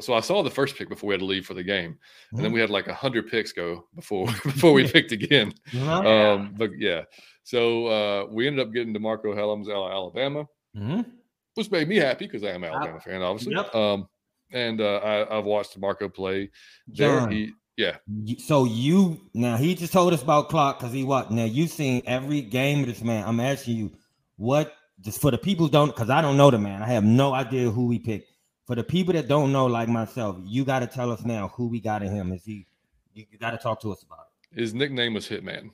so 0.00 0.14
I 0.14 0.20
saw 0.20 0.42
the 0.42 0.50
first 0.50 0.76
pick 0.76 0.88
before 0.88 1.08
we 1.08 1.14
had 1.14 1.20
to 1.20 1.26
leave 1.26 1.46
for 1.46 1.54
the 1.54 1.62
game, 1.62 1.98
and 2.30 2.38
then 2.38 2.46
mm-hmm. 2.46 2.54
we 2.54 2.60
had 2.60 2.70
like 2.70 2.88
a 2.88 2.94
hundred 2.94 3.28
picks 3.28 3.52
go 3.52 3.86
before 3.94 4.26
before 4.44 4.72
we 4.72 4.86
picked 4.92 5.12
again. 5.12 5.52
Uh-huh. 5.74 6.08
Um, 6.08 6.54
but 6.56 6.70
yeah, 6.78 7.02
so 7.42 7.86
uh, 7.86 8.26
we 8.30 8.46
ended 8.46 8.66
up 8.66 8.72
getting 8.72 8.94
DeMarco 8.94 9.26
Hellams 9.26 9.68
out 9.68 9.86
of 9.86 9.92
Alabama, 9.92 10.46
mm-hmm. 10.76 11.02
which 11.54 11.70
made 11.70 11.88
me 11.88 11.96
happy 11.96 12.26
because 12.26 12.44
I 12.44 12.50
am 12.50 12.64
an 12.64 12.72
Alabama 12.72 13.00
fan, 13.00 13.22
obviously. 13.22 13.54
Yep. 13.54 13.74
Um, 13.74 14.08
and 14.52 14.80
uh, 14.80 15.26
I, 15.30 15.36
have 15.36 15.44
watched 15.44 15.78
Marco 15.78 16.08
play. 16.08 16.50
There, 16.88 17.20
John, 17.20 17.30
he 17.30 17.52
yeah. 17.76 17.96
So 18.38 18.64
you 18.64 19.20
now 19.34 19.56
he 19.56 19.74
just 19.74 19.92
told 19.92 20.12
us 20.12 20.22
about 20.22 20.48
Clark 20.48 20.78
because 20.78 20.92
he 20.92 21.04
what 21.04 21.30
now 21.30 21.44
you 21.44 21.66
seen 21.66 22.02
every 22.06 22.42
game 22.42 22.80
of 22.80 22.86
this 22.86 23.02
man. 23.02 23.24
I'm 23.26 23.40
asking 23.40 23.76
you 23.76 23.92
what 24.36 24.74
just 25.00 25.20
for 25.20 25.30
the 25.30 25.38
people 25.38 25.68
don't 25.68 25.88
because 25.88 26.10
I 26.10 26.20
don't 26.20 26.36
know 26.36 26.50
the 26.50 26.58
man. 26.58 26.82
I 26.82 26.88
have 26.88 27.04
no 27.04 27.32
idea 27.32 27.70
who 27.70 27.86
we 27.86 27.98
picked 27.98 28.30
for 28.70 28.76
the 28.76 28.84
people 28.84 29.12
that 29.14 29.26
don't 29.26 29.50
know, 29.50 29.66
like 29.66 29.88
myself, 29.88 30.36
you 30.44 30.64
got 30.64 30.78
to 30.78 30.86
tell 30.86 31.10
us 31.10 31.24
now 31.24 31.48
who 31.56 31.66
we 31.66 31.80
got 31.80 32.04
in 32.04 32.14
him. 32.14 32.32
Is 32.32 32.44
he? 32.44 32.68
You, 33.12 33.24
got 33.40 33.50
to 33.50 33.58
talk 33.58 33.80
to 33.82 33.90
us 33.90 34.04
about 34.04 34.26
it. 34.52 34.60
His 34.60 34.72
nickname 34.72 35.14
was 35.14 35.28
Hitman. 35.28 35.70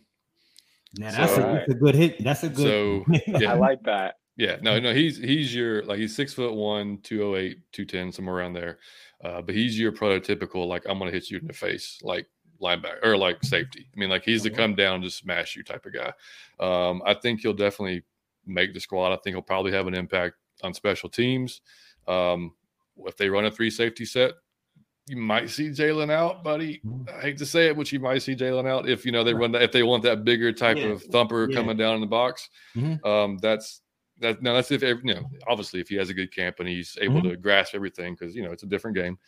Now 0.96 1.10
that's, 1.10 1.34
so, 1.34 1.42
a, 1.42 1.52
that's 1.52 1.72
a, 1.72 1.74
good 1.74 1.94
hit. 1.94 2.24
That's 2.24 2.42
a 2.42 2.48
good. 2.48 3.04
So 3.06 3.20
yeah. 3.38 3.52
I 3.52 3.54
like 3.56 3.82
that. 3.82 4.14
Yeah, 4.36 4.56
no, 4.60 4.78
no, 4.78 4.92
he's 4.92 5.16
he's 5.16 5.54
your 5.54 5.82
like 5.84 5.98
he's 5.98 6.14
six 6.14 6.34
foot 6.34 6.52
one, 6.52 6.98
208, 6.98 7.58
210, 7.72 8.12
somewhere 8.12 8.36
around 8.36 8.52
there. 8.52 8.78
Uh, 9.24 9.40
but 9.40 9.54
he's 9.54 9.78
your 9.78 9.92
prototypical 9.92 10.66
like 10.66 10.84
I'm 10.86 10.98
gonna 10.98 11.10
hit 11.10 11.30
you 11.30 11.38
in 11.38 11.46
the 11.46 11.54
face, 11.54 11.98
like 12.02 12.26
linebacker 12.60 13.04
or 13.04 13.16
like 13.16 13.42
safety. 13.42 13.88
I 13.94 13.98
mean, 13.98 14.10
like 14.10 14.24
he's 14.24 14.42
the 14.42 14.50
come 14.50 14.74
down 14.74 15.02
just 15.02 15.18
smash 15.18 15.56
you 15.56 15.62
type 15.62 15.86
of 15.86 15.94
guy. 15.94 16.12
Um, 16.60 17.02
I 17.06 17.14
think 17.14 17.40
he'll 17.40 17.54
definitely 17.54 18.02
make 18.46 18.74
the 18.74 18.80
squad. 18.80 19.12
I 19.12 19.16
think 19.16 19.34
he'll 19.34 19.42
probably 19.42 19.72
have 19.72 19.86
an 19.86 19.94
impact 19.94 20.36
on 20.62 20.74
special 20.74 21.08
teams. 21.08 21.62
Um, 22.06 22.52
if 22.98 23.16
they 23.16 23.28
run 23.28 23.46
a 23.46 23.50
three 23.50 23.70
safety 23.70 24.04
set, 24.04 24.32
you 25.08 25.16
might 25.16 25.50
see 25.50 25.68
Jalen 25.68 26.10
out, 26.10 26.42
buddy. 26.42 26.80
Mm-hmm. 26.84 27.16
I 27.16 27.20
hate 27.20 27.38
to 27.38 27.46
say 27.46 27.68
it, 27.68 27.76
but 27.76 27.92
you 27.92 28.00
might 28.00 28.22
see 28.22 28.34
Jalen 28.34 28.68
out 28.68 28.88
if 28.88 29.06
you 29.06 29.12
know 29.12 29.22
they 29.22 29.34
run 29.34 29.52
that 29.52 29.62
if 29.62 29.72
they 29.72 29.82
want 29.82 30.02
that 30.02 30.24
bigger 30.24 30.52
type 30.52 30.78
yeah. 30.78 30.86
of 30.86 31.02
thumper 31.04 31.48
yeah. 31.48 31.56
coming 31.56 31.76
down 31.76 31.94
in 31.94 32.00
the 32.00 32.06
box. 32.06 32.48
Mm-hmm. 32.74 33.06
Um, 33.06 33.38
that's 33.38 33.82
that. 34.20 34.42
Now 34.42 34.54
that's 34.54 34.70
if 34.70 34.82
you 34.82 35.00
know 35.02 35.22
obviously 35.46 35.80
if 35.80 35.88
he 35.88 35.96
has 35.96 36.10
a 36.10 36.14
good 36.14 36.34
camp 36.34 36.56
and 36.58 36.68
he's 36.68 36.96
able 37.00 37.20
mm-hmm. 37.20 37.30
to 37.30 37.36
grasp 37.36 37.74
everything 37.74 38.14
because 38.14 38.34
you 38.34 38.42
know 38.42 38.52
it's 38.52 38.62
a 38.62 38.66
different 38.66 38.96
game. 38.96 39.18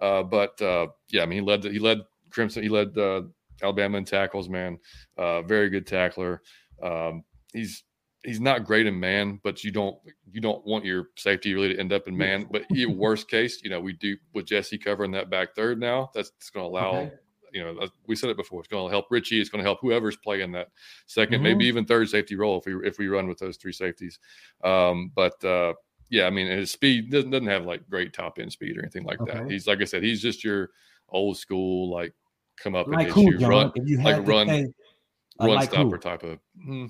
Uh, 0.00 0.22
but 0.22 0.60
uh, 0.62 0.88
yeah, 1.08 1.22
I 1.22 1.26
mean 1.26 1.40
he 1.42 1.46
led 1.46 1.64
he 1.64 1.78
led 1.78 1.98
Crimson 2.30 2.62
he 2.62 2.68
led 2.68 2.96
uh, 2.98 3.22
Alabama 3.62 3.98
in 3.98 4.04
tackles. 4.04 4.48
Man, 4.48 4.78
uh, 5.16 5.42
very 5.42 5.70
good 5.70 5.86
tackler. 5.86 6.42
Um, 6.82 7.24
he's 7.52 7.84
he's 8.26 8.40
not 8.40 8.64
great 8.64 8.86
in 8.86 8.98
man, 8.98 9.40
but 9.42 9.64
you 9.64 9.70
don't 9.70 9.96
you 10.30 10.40
don't 10.40 10.64
want 10.66 10.84
your 10.84 11.08
safety 11.16 11.54
really 11.54 11.74
to 11.74 11.80
end 11.80 11.92
up 11.92 12.08
in 12.08 12.16
man. 12.16 12.46
But 12.50 12.64
worst 12.88 13.28
case, 13.28 13.62
you 13.62 13.70
know, 13.70 13.80
we 13.80 13.94
do 13.94 14.16
with 14.34 14.46
Jessie 14.46 14.78
covering 14.78 15.12
that 15.12 15.30
back 15.30 15.54
third 15.54 15.80
now. 15.80 16.10
That's 16.14 16.30
going 16.52 16.64
to 16.64 16.68
allow. 16.68 16.96
Okay. 16.96 17.12
You 17.52 17.62
know, 17.64 17.88
we 18.06 18.16
said 18.16 18.30
it 18.30 18.36
before. 18.36 18.60
It's 18.60 18.68
going 18.68 18.86
to 18.86 18.90
help 18.90 19.06
Richie. 19.10 19.40
It's 19.40 19.50
going 19.50 19.62
to 19.62 19.68
help 19.68 19.80
whoever's 19.80 20.16
playing 20.16 20.52
that 20.52 20.68
2nd 21.08 21.28
mm-hmm. 21.28 21.42
maybe 21.42 21.66
even 21.66 21.84
third 21.84 22.08
safety 22.08 22.36
role 22.36 22.58
if 22.58 22.66
we 22.66 22.74
if 22.86 22.98
we 22.98 23.08
run 23.08 23.28
with 23.28 23.38
those 23.38 23.56
three 23.56 23.72
safeties. 23.72 24.18
Um, 24.64 25.12
but 25.14 25.42
uh, 25.44 25.74
yeah, 26.10 26.26
I 26.26 26.30
mean, 26.30 26.46
his 26.46 26.70
speed 26.70 27.10
doesn't, 27.10 27.30
doesn't 27.30 27.46
have 27.46 27.66
like 27.66 27.88
great 27.88 28.12
top 28.12 28.38
end 28.38 28.52
speed 28.52 28.76
or 28.76 28.80
anything 28.80 29.04
like 29.04 29.20
okay. 29.20 29.32
that. 29.32 29.50
He's 29.50 29.66
like 29.66 29.80
I 29.80 29.84
said, 29.84 30.02
he's 30.02 30.22
just 30.22 30.44
your 30.44 30.70
old 31.08 31.36
school 31.36 31.90
like 31.90 32.12
come 32.56 32.74
up 32.74 32.88
like 32.88 33.14
and 33.14 33.40
you, 33.40 33.46
run 33.46 33.72
you 33.84 34.02
like 34.02 34.26
run 34.26 34.48
say, 34.48 34.66
run 35.40 35.56
like 35.56 35.70
stopper 35.70 35.96
who? 35.96 35.98
type 35.98 36.22
of. 36.22 36.38
Hmm. 36.64 36.86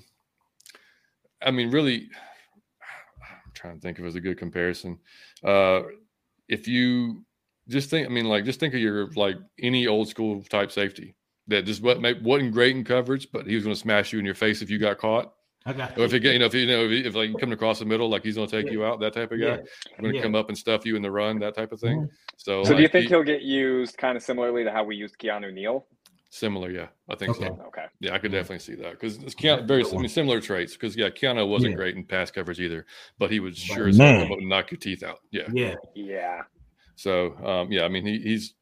I 1.41 1.51
mean, 1.51 1.71
really, 1.71 2.09
I'm 3.21 3.51
trying 3.53 3.75
to 3.75 3.81
think 3.81 3.99
of 3.99 4.05
as 4.05 4.15
a 4.15 4.21
good 4.21 4.37
comparison. 4.37 4.99
Uh, 5.43 5.81
if 6.47 6.67
you 6.67 7.25
just 7.67 7.89
think, 7.89 8.07
I 8.07 8.09
mean, 8.09 8.25
like, 8.25 8.45
just 8.45 8.59
think 8.59 8.73
of 8.73 8.79
your 8.79 9.09
like 9.11 9.37
any 9.59 9.87
old 9.87 10.07
school 10.07 10.43
type 10.43 10.71
safety 10.71 11.15
that 11.47 11.65
just 11.65 11.81
wasn't, 11.81 12.21
wasn't 12.23 12.53
great 12.53 12.75
in 12.75 12.83
coverage, 12.83 13.27
but 13.31 13.47
he 13.47 13.55
was 13.55 13.63
going 13.63 13.75
to 13.75 13.79
smash 13.79 14.13
you 14.13 14.19
in 14.19 14.25
your 14.25 14.35
face 14.35 14.61
if 14.61 14.69
you 14.69 14.77
got 14.77 14.97
caught. 14.97 15.33
Okay. 15.67 15.87
Or 15.97 16.05
if 16.05 16.13
you 16.13 16.19
get, 16.19 16.33
you 16.33 16.39
know, 16.39 16.45
if 16.45 16.53
you 16.53 16.65
know, 16.65 16.85
if, 16.85 17.07
if 17.07 17.15
like 17.15 17.37
coming 17.39 17.53
across 17.53 17.79
the 17.79 17.85
middle, 17.85 18.09
like 18.09 18.23
he's 18.23 18.35
going 18.35 18.47
to 18.47 18.55
take 18.55 18.67
yeah. 18.67 18.71
you 18.71 18.85
out, 18.85 19.01
that 19.01 19.13
type 19.13 19.31
of 19.31 19.39
guy, 19.39 19.45
yeah. 19.45 19.57
going 19.99 20.13
to 20.13 20.17
yeah. 20.17 20.21
come 20.21 20.33
up 20.33 20.47
and 20.47 20.57
stuff 20.57 20.85
you 20.85 20.95
in 20.95 21.01
the 21.01 21.11
run, 21.11 21.39
that 21.39 21.55
type 21.55 21.73
of 21.73 21.79
thing. 21.79 21.99
Mm-hmm. 21.99 22.05
So, 22.37 22.63
so 22.63 22.69
like, 22.69 22.77
do 22.77 22.81
you 22.83 22.87
think 22.87 23.09
he, 23.09 23.15
will 23.15 23.23
get 23.23 23.41
used 23.41 23.97
kind 23.97 24.15
of 24.15 24.23
similarly 24.23 24.63
to 24.63 24.71
how 24.71 24.83
we 24.83 24.95
used 24.95 25.17
Keanu 25.17 25.53
Neal? 25.53 25.85
Similar, 26.29 26.71
yeah, 26.71 26.87
I 27.09 27.15
think 27.15 27.31
okay. 27.37 27.47
so. 27.47 27.63
Okay, 27.67 27.85
yeah, 27.99 28.13
I 28.13 28.17
could 28.17 28.31
definitely 28.31 28.59
see 28.59 28.75
that 28.75 28.91
because 28.91 29.17
it's 29.17 29.33
Keanu, 29.33 29.67
very 29.67 29.83
I 29.85 29.91
mean, 29.93 30.09
similar 30.09 30.41
traits. 30.41 30.73
Because 30.73 30.95
yeah, 30.95 31.09
Keanu 31.09 31.47
wasn't 31.47 31.71
yeah. 31.71 31.77
great 31.77 31.95
in 31.95 32.03
pass 32.03 32.31
coverage 32.31 32.59
either, 32.59 32.85
but 33.17 33.31
he 33.31 33.39
was 33.39 33.57
sure 33.57 33.87
as 33.87 33.97
hell 33.97 34.27
knock 34.41 34.71
your 34.71 34.77
teeth 34.77 35.03
out. 35.03 35.19
Yeah, 35.31 35.47
yeah, 35.53 35.75
yeah. 35.95 36.41
So 36.97 37.33
um, 37.45 37.71
yeah, 37.71 37.83
I 37.83 37.87
mean 37.87 38.05
he, 38.05 38.19
he's 38.19 38.53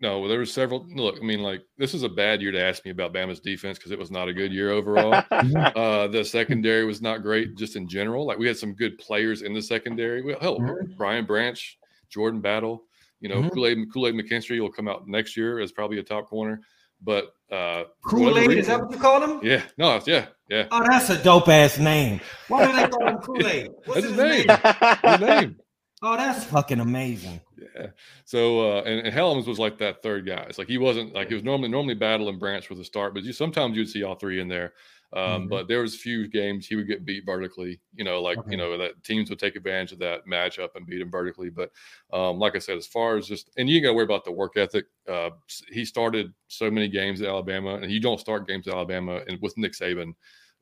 no, 0.00 0.28
there 0.28 0.38
were 0.38 0.46
several. 0.46 0.86
Look, 0.94 1.16
I 1.20 1.24
mean, 1.24 1.40
like 1.40 1.64
this 1.76 1.92
is 1.92 2.04
a 2.04 2.08
bad 2.08 2.40
year 2.40 2.52
to 2.52 2.62
ask 2.62 2.84
me 2.84 2.92
about 2.92 3.12
Bama's 3.12 3.40
defense 3.40 3.78
because 3.78 3.90
it 3.90 3.98
was 3.98 4.12
not 4.12 4.28
a 4.28 4.32
good 4.32 4.52
year 4.52 4.70
overall. 4.70 5.12
uh, 5.30 6.06
the 6.06 6.24
secondary 6.24 6.84
was 6.84 7.02
not 7.02 7.22
great 7.22 7.56
just 7.56 7.74
in 7.74 7.88
general. 7.88 8.24
Like 8.24 8.38
we 8.38 8.46
had 8.46 8.56
some 8.56 8.74
good 8.74 8.96
players 8.98 9.42
in 9.42 9.52
the 9.52 9.62
secondary. 9.62 10.22
Well, 10.22 10.38
hell, 10.40 10.60
mm-hmm. 10.60 10.92
Brian 10.96 11.24
Branch, 11.24 11.78
Jordan 12.10 12.40
Battle. 12.40 12.84
You 13.20 13.28
know, 13.28 13.36
mm-hmm. 13.38 13.48
Kool 13.48 13.66
Aid 13.66 13.92
Kool 13.92 14.06
Aid 14.06 14.14
McKinstry 14.14 14.60
will 14.60 14.70
come 14.70 14.86
out 14.86 15.08
next 15.08 15.36
year 15.36 15.58
as 15.58 15.72
probably 15.72 15.98
a 15.98 16.04
top 16.04 16.28
corner. 16.28 16.60
but 17.02 17.34
uh, 17.50 17.84
Kool 18.04 18.38
Aid 18.38 18.52
is 18.52 18.68
that 18.68 18.80
what 18.80 18.92
you 18.92 18.98
call 18.98 19.20
him? 19.20 19.40
Yeah, 19.42 19.62
no, 19.78 20.00
yeah, 20.06 20.26
yeah. 20.48 20.68
Oh, 20.70 20.86
that's 20.88 21.10
a 21.10 21.20
dope 21.20 21.48
ass 21.48 21.78
name. 21.78 22.20
Why 22.46 22.66
do 22.66 22.72
they 22.72 22.86
call 22.86 23.08
him 23.08 23.18
Kool 23.22 23.44
Aid? 23.44 23.70
What's 23.84 24.02
his 24.02 24.10
his 24.10 24.16
name. 24.16 24.46
name? 24.46 24.96
His 25.02 25.20
name. 25.20 25.56
Oh, 26.00 26.16
that's 26.16 26.44
fucking 26.44 26.78
amazing. 26.78 27.40
Yeah. 27.56 27.88
So 28.24 28.60
uh, 28.78 28.82
and, 28.82 29.06
and 29.06 29.14
Hellams 29.14 29.46
was 29.48 29.58
like 29.58 29.78
that 29.78 30.00
third 30.02 30.26
guy. 30.26 30.44
It's 30.48 30.58
like 30.58 30.68
he 30.68 30.78
wasn't 30.78 31.12
like 31.12 31.28
he 31.28 31.34
was 31.34 31.42
normally 31.42 31.68
normally 31.68 31.94
Battle 31.94 32.28
and 32.28 32.38
Branch 32.38 32.64
for 32.66 32.76
the 32.76 32.84
start, 32.84 33.14
but 33.14 33.24
you 33.24 33.32
sometimes 33.32 33.76
you'd 33.76 33.88
see 33.88 34.04
all 34.04 34.14
three 34.14 34.40
in 34.40 34.46
there. 34.48 34.74
Um, 35.12 35.46
Mhm. 35.46 35.48
But 35.48 35.68
there 35.68 35.80
was 35.80 35.94
a 35.94 35.98
few 35.98 36.28
games 36.28 36.66
he 36.66 36.76
would 36.76 36.86
get 36.86 37.04
beat 37.04 37.24
vertically. 37.26 37.80
You 37.94 38.04
know, 38.04 38.20
like 38.22 38.38
Okay. 38.38 38.50
you 38.52 38.56
know 38.58 38.76
that 38.78 39.02
teams 39.02 39.28
would 39.30 39.38
take 39.40 39.56
advantage 39.56 39.90
of 39.92 39.98
that 40.00 40.26
matchup 40.26 40.68
and 40.76 40.86
beat 40.86 41.00
him 41.00 41.10
vertically. 41.10 41.50
But 41.50 41.72
um, 42.12 42.38
like 42.38 42.54
I 42.54 42.58
said, 42.60 42.76
as 42.76 42.86
far 42.86 43.16
as 43.16 43.26
just 43.26 43.50
and 43.56 43.68
you 43.68 43.80
got 43.80 43.88
to 43.88 43.94
worry 43.94 44.04
about 44.04 44.24
the 44.24 44.32
work 44.32 44.56
ethic. 44.56 44.84
Uh, 45.08 45.30
he 45.72 45.84
started 45.84 46.32
so 46.46 46.70
many 46.70 46.86
games 46.88 47.20
at 47.22 47.28
Alabama, 47.28 47.76
and 47.76 47.90
you 47.90 48.00
don't 48.00 48.20
start 48.20 48.46
games 48.46 48.68
at 48.68 48.74
Alabama 48.74 49.22
and 49.26 49.40
with 49.40 49.56
Nick 49.56 49.72
Saban. 49.72 50.12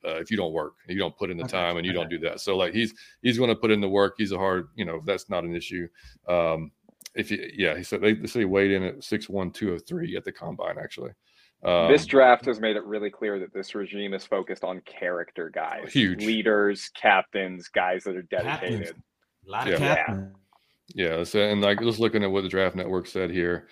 Uh, 0.04 0.16
if 0.16 0.30
you 0.30 0.36
don't 0.36 0.52
work, 0.52 0.74
you 0.88 0.98
don't 0.98 1.16
put 1.16 1.30
in 1.30 1.36
the 1.36 1.44
I 1.44 1.48
got 1.48 1.58
time, 1.58 1.76
and 1.78 1.86
you 1.86 1.92
I 1.92 1.94
don't 1.94 2.10
do 2.10 2.18
that. 2.20 2.40
So 2.40 2.56
like 2.56 2.72
he's 2.74 2.94
he's 3.22 3.38
going 3.38 3.48
to 3.50 3.56
put 3.56 3.70
in 3.70 3.80
the 3.80 3.88
work. 3.88 4.14
He's 4.18 4.32
a 4.32 4.38
hard, 4.38 4.68
you 4.76 4.84
know, 4.84 5.00
that's 5.04 5.28
not 5.28 5.44
an 5.44 5.54
issue. 5.54 5.88
Um, 6.28 6.70
if 7.14 7.30
you, 7.30 7.50
yeah, 7.54 7.76
he 7.76 7.82
said 7.82 8.00
they, 8.02 8.14
they 8.14 8.26
said 8.26 8.40
he 8.40 8.44
weighed 8.44 8.70
in 8.70 8.82
at 8.82 9.02
six 9.02 9.28
one 9.28 9.50
two 9.50 9.74
oh 9.74 9.78
three 9.78 10.16
at 10.16 10.24
the 10.24 10.32
combine 10.32 10.76
actually. 10.78 11.12
Um, 11.64 11.88
this 11.88 12.04
draft 12.06 12.44
has 12.44 12.60
made 12.60 12.76
it 12.76 12.84
really 12.84 13.10
clear 13.10 13.38
that 13.38 13.52
this 13.54 13.74
regime 13.74 14.12
is 14.12 14.24
focused 14.24 14.62
on 14.62 14.80
character 14.82 15.48
guys, 15.50 15.92
Huge. 15.92 16.24
leaders, 16.24 16.90
captains, 16.90 17.68
guys 17.68 18.04
that 18.04 18.14
are 18.16 18.22
Captains. 18.24 18.60
dedicated. 18.60 19.02
A 19.46 19.50
lot 19.50 19.66
Yeah. 19.66 19.72
of 19.72 19.78
captains. 19.80 20.36
yeah, 20.94 21.24
so, 21.24 21.40
and 21.40 21.62
like 21.62 21.80
just 21.80 21.98
looking 21.98 22.22
at 22.22 22.30
what 22.30 22.42
the 22.42 22.48
draft 22.50 22.76
network 22.76 23.06
said 23.06 23.30
here, 23.30 23.66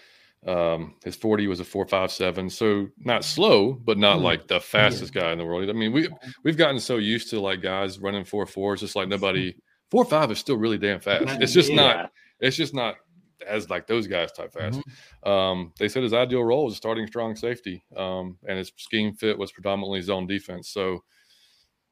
um, 0.46 0.94
his 1.04 1.16
forty 1.16 1.46
was 1.46 1.61
a 1.61 1.64
four 1.64 1.87
five 1.87 2.11
seven, 2.12 2.50
so 2.50 2.88
not 2.98 3.24
slow, 3.24 3.72
but 3.72 3.98
not 3.98 4.18
Mm. 4.18 4.22
like 4.22 4.46
the 4.48 4.61
fastest 4.61 5.12
guy 5.14 5.33
in 5.33 5.38
the 5.38 5.44
world. 5.44 5.68
I 5.68 5.72
mean, 5.72 5.92
we 5.92 6.09
we've 6.42 6.57
gotten 6.57 6.78
so 6.80 6.96
used 6.96 7.30
to 7.30 7.40
like 7.40 7.62
guys 7.62 7.98
running 7.98 8.24
four 8.24 8.46
fours, 8.46 8.80
just 8.80 8.96
like 8.96 9.09
nobody 9.09 9.54
four 9.90 10.04
five 10.04 10.30
is 10.30 10.38
still 10.38 10.57
really 10.57 10.78
damn 10.78 11.00
fast. 11.00 11.40
It's 11.40 11.52
just 11.52 11.70
Yeah. 11.70 11.76
not. 11.76 12.12
It's 12.40 12.57
just 12.57 12.74
not 12.74 12.96
as 13.46 13.68
like 13.70 13.87
those 13.87 14.07
guys 14.07 14.33
type 14.33 14.52
fast. 14.52 14.80
Mm-hmm. 14.80 15.30
Um, 15.30 15.72
they 15.78 15.88
said 15.88 16.02
his 16.02 16.12
ideal 16.14 16.42
role 16.44 16.64
was 16.66 16.76
starting 16.76 17.07
strong 17.07 17.37
safety, 17.37 17.85
um, 17.96 18.38
and 18.48 18.59
his 18.59 18.72
scheme 18.76 19.14
fit 19.14 19.38
was 19.38 19.52
predominantly 19.52 20.00
zone 20.02 20.26
defense. 20.26 20.68
So, 20.70 21.04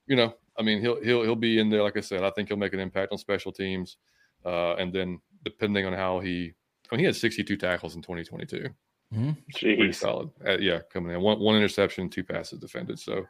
you 0.07 0.17
know, 0.17 0.35
I 0.59 0.63
mean, 0.63 0.81
he'll 0.81 1.01
he'll 1.03 1.23
he'll 1.23 1.37
be 1.37 1.59
in 1.59 1.71
there. 1.71 1.83
Like 1.83 1.97
I 1.97 2.01
said, 2.01 2.23
I 2.23 2.31
think 2.31 2.49
he'll 2.49 2.57
make 2.59 2.73
an 2.75 2.81
impact 2.81 3.13
on 3.13 3.19
special 3.19 3.53
teams, 3.53 3.97
uh, 4.45 4.75
and 4.75 4.93
then 4.93 5.21
depending 5.45 5.87
on 5.87 5.93
how 5.93 6.21
he, 6.21 6.53
I 6.93 6.97
mean, 6.97 7.01
he 7.01 7.07
had 7.07 7.17
62 7.17 7.57
tackles 7.57 7.97
in 7.97 8.03
2022, 8.03 8.69
Mhm. 9.15 9.37
pretty 9.59 9.93
solid. 9.93 10.29
Uh, 10.47 10.59
yeah, 10.59 10.81
coming 10.93 11.15
in 11.15 11.21
one 11.23 11.41
one 11.41 11.57
interception, 11.57 12.11
two 12.11 12.23
passes 12.23 12.59
defended. 12.61 12.99
So, 12.99 13.27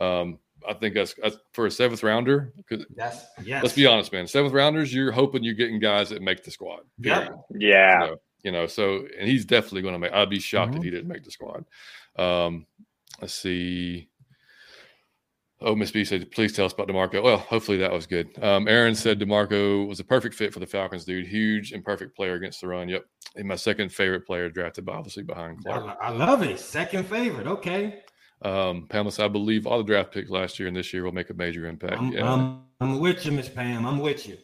um, 0.00 0.38
I 0.68 0.74
think 0.74 0.94
that's, 0.94 1.14
that's 1.14 1.36
for 1.52 1.66
a 1.66 1.70
seventh 1.70 2.02
rounder. 2.02 2.52
Because 2.56 2.84
That's 2.94 3.24
yes. 3.42 3.62
let's 3.62 3.74
be 3.74 3.86
honest, 3.86 4.12
man, 4.12 4.26
seventh 4.26 4.52
rounders, 4.54 4.92
you're 4.94 5.12
hoping 5.12 5.42
you're 5.44 5.54
getting 5.54 5.78
guys 5.80 6.10
that 6.10 6.20
make 6.22 6.44
the 6.44 6.50
squad. 6.50 6.80
Yep. 6.98 7.18
period. 7.24 7.40
Yeah. 7.58 8.00
So, 8.06 8.20
you 8.42 8.52
know, 8.52 8.66
so 8.66 9.06
and 9.18 9.28
he's 9.28 9.44
definitely 9.44 9.82
going 9.82 9.94
to 9.94 9.98
make. 9.98 10.12
I'd 10.12 10.30
be 10.30 10.38
shocked 10.38 10.72
Mhm. 10.74 10.78
if 10.78 10.82
he 10.84 10.90
didn't 10.90 11.08
make 11.08 11.24
the 11.24 11.30
squad. 11.30 11.64
Um, 12.16 12.66
let's 13.20 13.34
see. 13.34 14.08
Oh, 15.62 15.74
Miss 15.74 15.90
B 15.90 16.04
said, 16.04 16.30
please 16.32 16.52
tell 16.52 16.66
us 16.66 16.74
about 16.74 16.86
Demarco. 16.88 17.22
Well, 17.22 17.38
hopefully 17.38 17.78
that 17.78 17.90
was 17.90 18.06
good. 18.06 18.28
Um, 18.42 18.68
Aaron 18.68 18.94
said 18.94 19.18
Demarco 19.18 19.88
was 19.88 20.00
a 20.00 20.04
perfect 20.04 20.34
fit 20.34 20.52
for 20.52 20.60
the 20.60 20.66
Falcons, 20.66 21.06
dude. 21.06 21.26
Huge 21.26 21.72
and 21.72 21.82
perfect 21.82 22.14
player 22.14 22.34
against 22.34 22.60
the 22.60 22.68
run. 22.68 22.90
Yep. 22.90 23.04
He's 23.34 23.44
my 23.44 23.56
second 23.56 23.90
favorite 23.90 24.26
player 24.26 24.50
drafted, 24.50 24.84
by 24.84 24.92
obviously 24.94 25.22
behind 25.22 25.64
Clark. 25.64 25.96
I 26.00 26.10
love 26.10 26.42
it. 26.42 26.60
Second 26.60 27.06
favorite. 27.06 27.46
Okay. 27.46 28.00
Um, 28.42 28.86
Pamela 28.90 29.12
said, 29.12 29.24
I 29.24 29.28
believe 29.28 29.66
all 29.66 29.78
the 29.78 29.84
draft 29.84 30.12
picks 30.12 30.28
last 30.28 30.58
year 30.58 30.68
and 30.68 30.76
this 30.76 30.92
year 30.92 31.04
will 31.04 31.12
make 31.12 31.30
a 31.30 31.34
major 31.34 31.66
impact. 31.66 31.94
I'm, 32.02 32.12
yeah. 32.12 32.30
I'm, 32.30 32.60
I'm 32.80 33.00
with 33.00 33.24
you, 33.24 33.32
Miss 33.32 33.48
Pam. 33.48 33.86
I'm 33.86 33.98
with 33.98 34.28
you. 34.28 34.36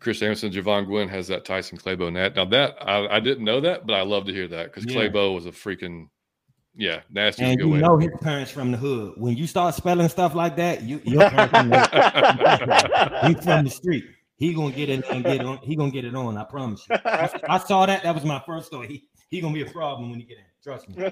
Chris 0.00 0.20
Anderson, 0.20 0.52
Jovaughn 0.52 0.84
Gwyn 0.84 1.08
has 1.08 1.28
that 1.28 1.46
Tyson 1.46 1.78
Clabo 1.78 2.12
net. 2.12 2.36
Now 2.36 2.44
that 2.46 2.76
I, 2.86 3.06
I 3.16 3.20
didn't 3.20 3.44
know 3.44 3.62
that, 3.62 3.86
but 3.86 3.94
I 3.94 4.02
love 4.02 4.26
to 4.26 4.34
hear 4.34 4.48
that 4.48 4.66
because 4.74 4.84
Yeah. 4.84 5.00
Clabo 5.08 5.34
was 5.34 5.46
a 5.46 5.50
freaking 5.50 6.08
yeah 6.78 7.00
nasty. 7.10 7.42
And 7.44 7.58
good 7.58 7.66
you 7.66 7.72
way. 7.74 7.80
know 7.80 7.98
his 7.98 8.10
parents 8.22 8.50
from 8.50 8.72
the 8.72 8.78
hood. 8.78 9.14
When 9.16 9.36
you 9.36 9.46
start 9.46 9.74
spelling 9.74 10.08
stuff 10.08 10.34
like 10.34 10.56
that, 10.56 10.82
you 10.82 11.00
your 11.04 11.28
parents 11.28 11.58
from 11.58 11.68
the, 11.68 13.20
he 13.26 13.34
from 13.34 13.64
the 13.64 13.70
street. 13.70 14.04
He 14.36 14.54
gonna 14.54 14.72
get 14.72 14.88
it 14.88 15.04
and 15.10 15.24
get 15.24 15.44
on. 15.44 15.58
He 15.58 15.76
gonna 15.76 15.90
get 15.90 16.04
it 16.04 16.14
on. 16.14 16.38
I 16.38 16.44
promise 16.44 16.86
you. 16.88 16.96
I, 17.04 17.28
I 17.48 17.58
saw 17.58 17.84
that. 17.86 18.04
That 18.04 18.14
was 18.14 18.24
my 18.24 18.40
first 18.46 18.70
thought. 18.70 18.86
He 18.86 19.08
he 19.28 19.40
gonna 19.40 19.52
be 19.52 19.62
a 19.62 19.70
problem 19.70 20.10
when 20.10 20.20
he 20.20 20.26
get 20.26 20.38
in. 20.38 20.44
Trust 20.62 20.88
me. 20.88 21.10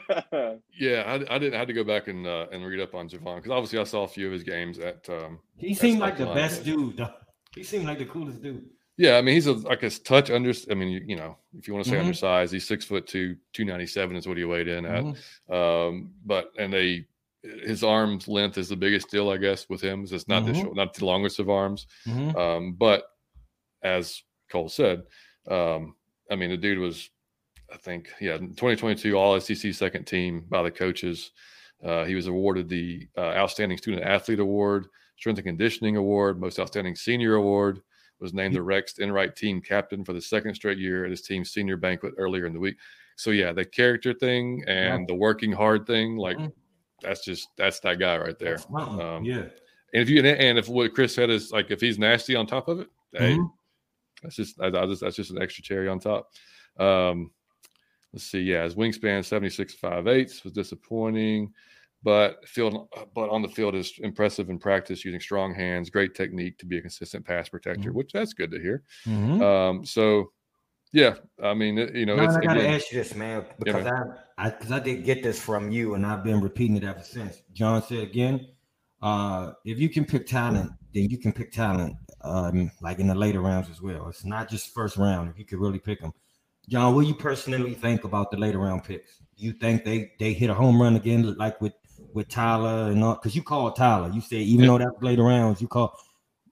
yeah, 0.78 1.02
I, 1.06 1.34
I 1.34 1.38
didn't 1.38 1.54
I 1.54 1.58
had 1.58 1.68
to 1.68 1.74
go 1.74 1.84
back 1.84 2.08
and 2.08 2.26
uh, 2.26 2.46
and 2.52 2.64
read 2.64 2.80
up 2.80 2.94
on 2.94 3.08
Jovaughn 3.08 3.36
because 3.36 3.50
obviously 3.50 3.78
I 3.78 3.84
saw 3.84 4.04
a 4.04 4.08
few 4.08 4.26
of 4.26 4.32
his 4.32 4.44
games 4.44 4.78
at. 4.78 5.08
Um, 5.10 5.40
He 5.56 5.74
seemed 5.74 5.98
like 5.98 6.16
the 6.16 6.26
best 6.26 6.64
dude. 6.64 6.96
Though. 6.98 7.12
He 7.54 7.64
seemed 7.64 7.86
like 7.86 7.98
the 7.98 8.06
coolest 8.06 8.42
dude. 8.42 8.68
Yeah, 8.96 9.16
I 9.16 9.22
mean 9.22 9.34
he's 9.34 9.46
a 9.46 9.52
like 9.54 9.82
a 9.82 9.90
touch 9.90 10.30
under. 10.30 10.52
I 10.70 10.74
mean 10.74 10.88
you, 10.88 11.02
you 11.06 11.16
know 11.16 11.36
if 11.58 11.66
you 11.68 11.74
want 11.74 11.84
to 11.84 11.90
say 11.90 11.96
Mhm. 11.96 12.00
undersized, 12.00 12.52
he's 12.52 12.66
six 12.66 12.84
foot 12.84 13.06
two, 13.06 13.36
two 13.52 13.64
ninety 13.64 13.86
seven 13.86 14.16
is 14.16 14.26
what 14.26 14.36
he 14.36 14.44
weighed 14.44 14.68
in 14.68 14.84
at. 14.86 15.04
Mhm. 15.04 15.52
Um, 15.52 16.12
but 16.24 16.52
and 16.58 16.72
they 16.72 17.06
his 17.42 17.84
arm's 17.84 18.26
length 18.26 18.58
is 18.58 18.68
the 18.68 18.76
biggest 18.76 19.10
deal 19.10 19.30
I 19.30 19.36
guess 19.36 19.68
with 19.68 19.80
him. 19.80 20.02
is 20.04 20.12
It's 20.12 20.26
not 20.28 20.44
the 20.44 20.52
Mhm. 20.52 20.62
short, 20.62 20.76
not 20.76 20.94
the 20.94 21.04
longest 21.04 21.38
of 21.38 21.48
arms. 21.48 21.86
Mhm. 22.06 22.36
Um, 22.36 22.72
but 22.74 23.04
as 23.82 24.22
Cole 24.50 24.68
said, 24.68 25.02
um, 25.48 25.94
I 26.30 26.34
mean, 26.34 26.50
the 26.50 26.56
dude 26.56 26.78
was, 26.78 27.08
I 27.72 27.76
think, 27.76 28.10
yeah, 28.20 28.36
2022 28.38 29.16
All 29.16 29.36
SEC 29.40 29.72
second 29.72 30.06
team 30.06 30.40
by 30.48 30.62
the 30.64 30.70
coaches. 30.72 31.30
Uh, 31.84 32.04
he 32.04 32.14
was 32.16 32.26
awarded 32.26 32.68
the 32.68 33.06
uh, 33.16 33.20
Outstanding 33.34 33.78
Student 33.78 34.02
Athlete 34.04 34.40
Award, 34.40 34.86
Strength 35.18 35.38
and 35.38 35.46
Conditioning 35.46 35.96
Award, 35.96 36.40
Most 36.40 36.58
Outstanding 36.58 36.96
Senior 36.96 37.34
Award. 37.34 37.80
Was 38.20 38.32
named 38.32 38.54
the 38.54 38.62
Rex 38.62 38.98
Enright 38.98 39.36
team 39.36 39.60
captain 39.60 40.04
for 40.04 40.14
the 40.14 40.20
second 40.22 40.54
straight 40.54 40.78
year 40.78 41.04
at 41.04 41.10
his 41.10 41.20
team's 41.22 41.50
senior 41.50 41.76
banquet 41.76 42.14
earlier 42.16 42.46
in 42.46 42.54
the 42.54 42.58
week. 42.60 42.76
So 43.16 43.30
yeah, 43.30 43.52
the 43.52 43.64
character 43.64 44.14
thing 44.14 44.64
and 44.66 45.06
the 45.06 45.14
working 45.14 45.52
hard 45.52 45.86
thing, 45.86 46.16
like 46.16 46.38
Mhm. 46.38 46.52
that's 47.02 47.24
just 47.24 47.48
that's 47.56 47.80
that 47.80 47.98
guy 47.98 48.16
right 48.16 48.38
there. 48.38 48.58
Um, 48.74 49.22
yeah. 49.24 49.42
And 49.92 50.02
if 50.02 50.08
you 50.08 50.22
and 50.24 50.58
if 50.58 50.66
what 50.68 50.94
Chris 50.94 51.14
said 51.14 51.28
is 51.28 51.52
like 51.52 51.70
if 51.70 51.80
he's 51.80 51.98
nasty 51.98 52.34
on 52.34 52.46
top 52.46 52.68
of 52.68 52.80
it, 52.80 52.88
hey, 53.12 53.36
Mhm. 53.36 53.50
that's 54.22 54.36
just 54.36 54.58
I, 54.60 54.68
I 54.68 54.86
just 54.86 55.02
that's 55.02 55.16
just 55.16 55.30
an 55.30 55.42
extra 55.42 55.62
cherry 55.62 55.88
on 55.88 56.00
top. 56.00 56.30
Um, 56.78 57.30
let's 58.14 58.24
see, 58.24 58.40
yeah, 58.40 58.64
his 58.64 58.74
wingspan 58.76 59.24
76 59.26 59.74
5 59.74 60.06
eighths 60.06 60.42
was 60.42 60.54
disappointing, 60.54 61.52
but 62.02 62.46
field 62.48 62.88
but 63.14 63.28
on 63.30 63.42
the 63.42 63.48
field 63.48 63.74
is 63.74 63.94
impressive 63.98 64.48
in 64.50 64.58
practice 64.58 65.04
using 65.04 65.20
strong 65.20 65.54
hands, 65.54 65.90
great 65.90 66.14
technique 66.14 66.58
to 66.58 66.66
be 66.66 66.78
a 66.78 66.80
consistent 66.80 67.24
pass 67.24 67.48
protector, 67.48 67.90
Mhm. 67.90 67.94
which 67.94 68.12
that's 68.12 68.32
good 68.32 68.50
to 68.50 68.60
hear. 68.60 68.82
Mhm. 69.06 69.42
Um, 69.42 69.84
so 69.84 70.30
yeah, 70.92 71.16
I 71.42 71.52
mean, 71.52 71.78
it- 71.78 71.94
you 71.94 72.06
know, 72.06 72.16
Now, 72.16 72.24
it's 72.24 72.36
I 72.36 72.40
gotta 72.40 72.60
again, 72.60 72.74
ask 72.74 72.92
you 72.92 72.98
this, 72.98 73.14
man, 73.14 73.44
because 73.58 73.86
I, 73.86 74.02
I, 74.38 74.50
because 74.50 74.70
I 74.72 74.78
did 74.78 75.04
get 75.04 75.22
this 75.22 75.40
from 75.40 75.70
you, 75.70 75.94
and 75.94 76.06
I've 76.06 76.22
been 76.24 76.40
repeating 76.40 76.76
it 76.76 76.84
ever 76.84 77.02
since. 77.02 77.42
John 77.52 77.82
said 77.82 77.98
again, 77.98 78.46
uh, 79.02 79.52
if 79.64 79.78
you 79.78 79.88
can 79.88 80.04
pick 80.04 80.26
talent, 80.26 80.70
then 80.94 81.10
you 81.10 81.18
can 81.18 81.32
pick 81.32 81.52
talent, 81.52 81.96
um, 82.22 82.70
like 82.80 82.98
in 82.98 83.08
the 83.08 83.14
later 83.14 83.40
rounds 83.40 83.68
as 83.68 83.82
well. 83.82 84.08
It's 84.08 84.24
not 84.24 84.48
just 84.48 84.72
first 84.72 84.96
round. 84.96 85.28
If 85.28 85.38
you 85.38 85.44
could 85.44 85.58
really 85.58 85.78
pick 85.80 86.00
them, 86.00 86.12
John, 86.68 86.94
what 86.94 87.02
do 87.02 87.08
you 87.08 87.14
personally 87.14 87.74
think 87.74 88.04
about 88.04 88.30
the 88.30 88.36
later 88.38 88.58
round 88.58 88.84
picks? 88.84 89.20
You 89.36 89.52
think 89.52 89.84
they 89.84 90.12
they 90.18 90.32
hit 90.32 90.50
a 90.50 90.54
home 90.54 90.80
run 90.80 90.96
again, 90.96 91.34
like 91.36 91.60
with 91.60 91.74
with 92.16 92.28
Tyler 92.28 92.90
and 92.90 93.04
all? 93.04 93.14
Because 93.14 93.36
you 93.36 93.42
called 93.42 93.76
Tyler, 93.76 94.10
you 94.12 94.20
said 94.20 94.38
even 94.38 94.64
Yeah. 94.64 94.70
though 94.70 94.78
that's 94.78 95.02
later 95.02 95.22
rounds, 95.22 95.60
you 95.60 95.68
call. 95.68 95.94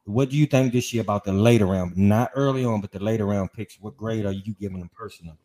What 0.04 0.28
do 0.28 0.36
you 0.36 0.44
think 0.46 0.72
this 0.72 0.92
year 0.92 1.00
about 1.00 1.24
the 1.24 1.32
later 1.32 1.64
round? 1.64 1.96
Not 1.96 2.30
early 2.36 2.62
on, 2.64 2.82
but 2.82 2.92
the 2.92 3.02
later 3.02 3.24
round 3.24 3.52
picks. 3.54 3.80
What 3.80 3.96
grade 3.96 4.26
are 4.26 4.32
you 4.32 4.54
giving 4.60 4.78
them 4.78 4.90
personally? 4.94 5.38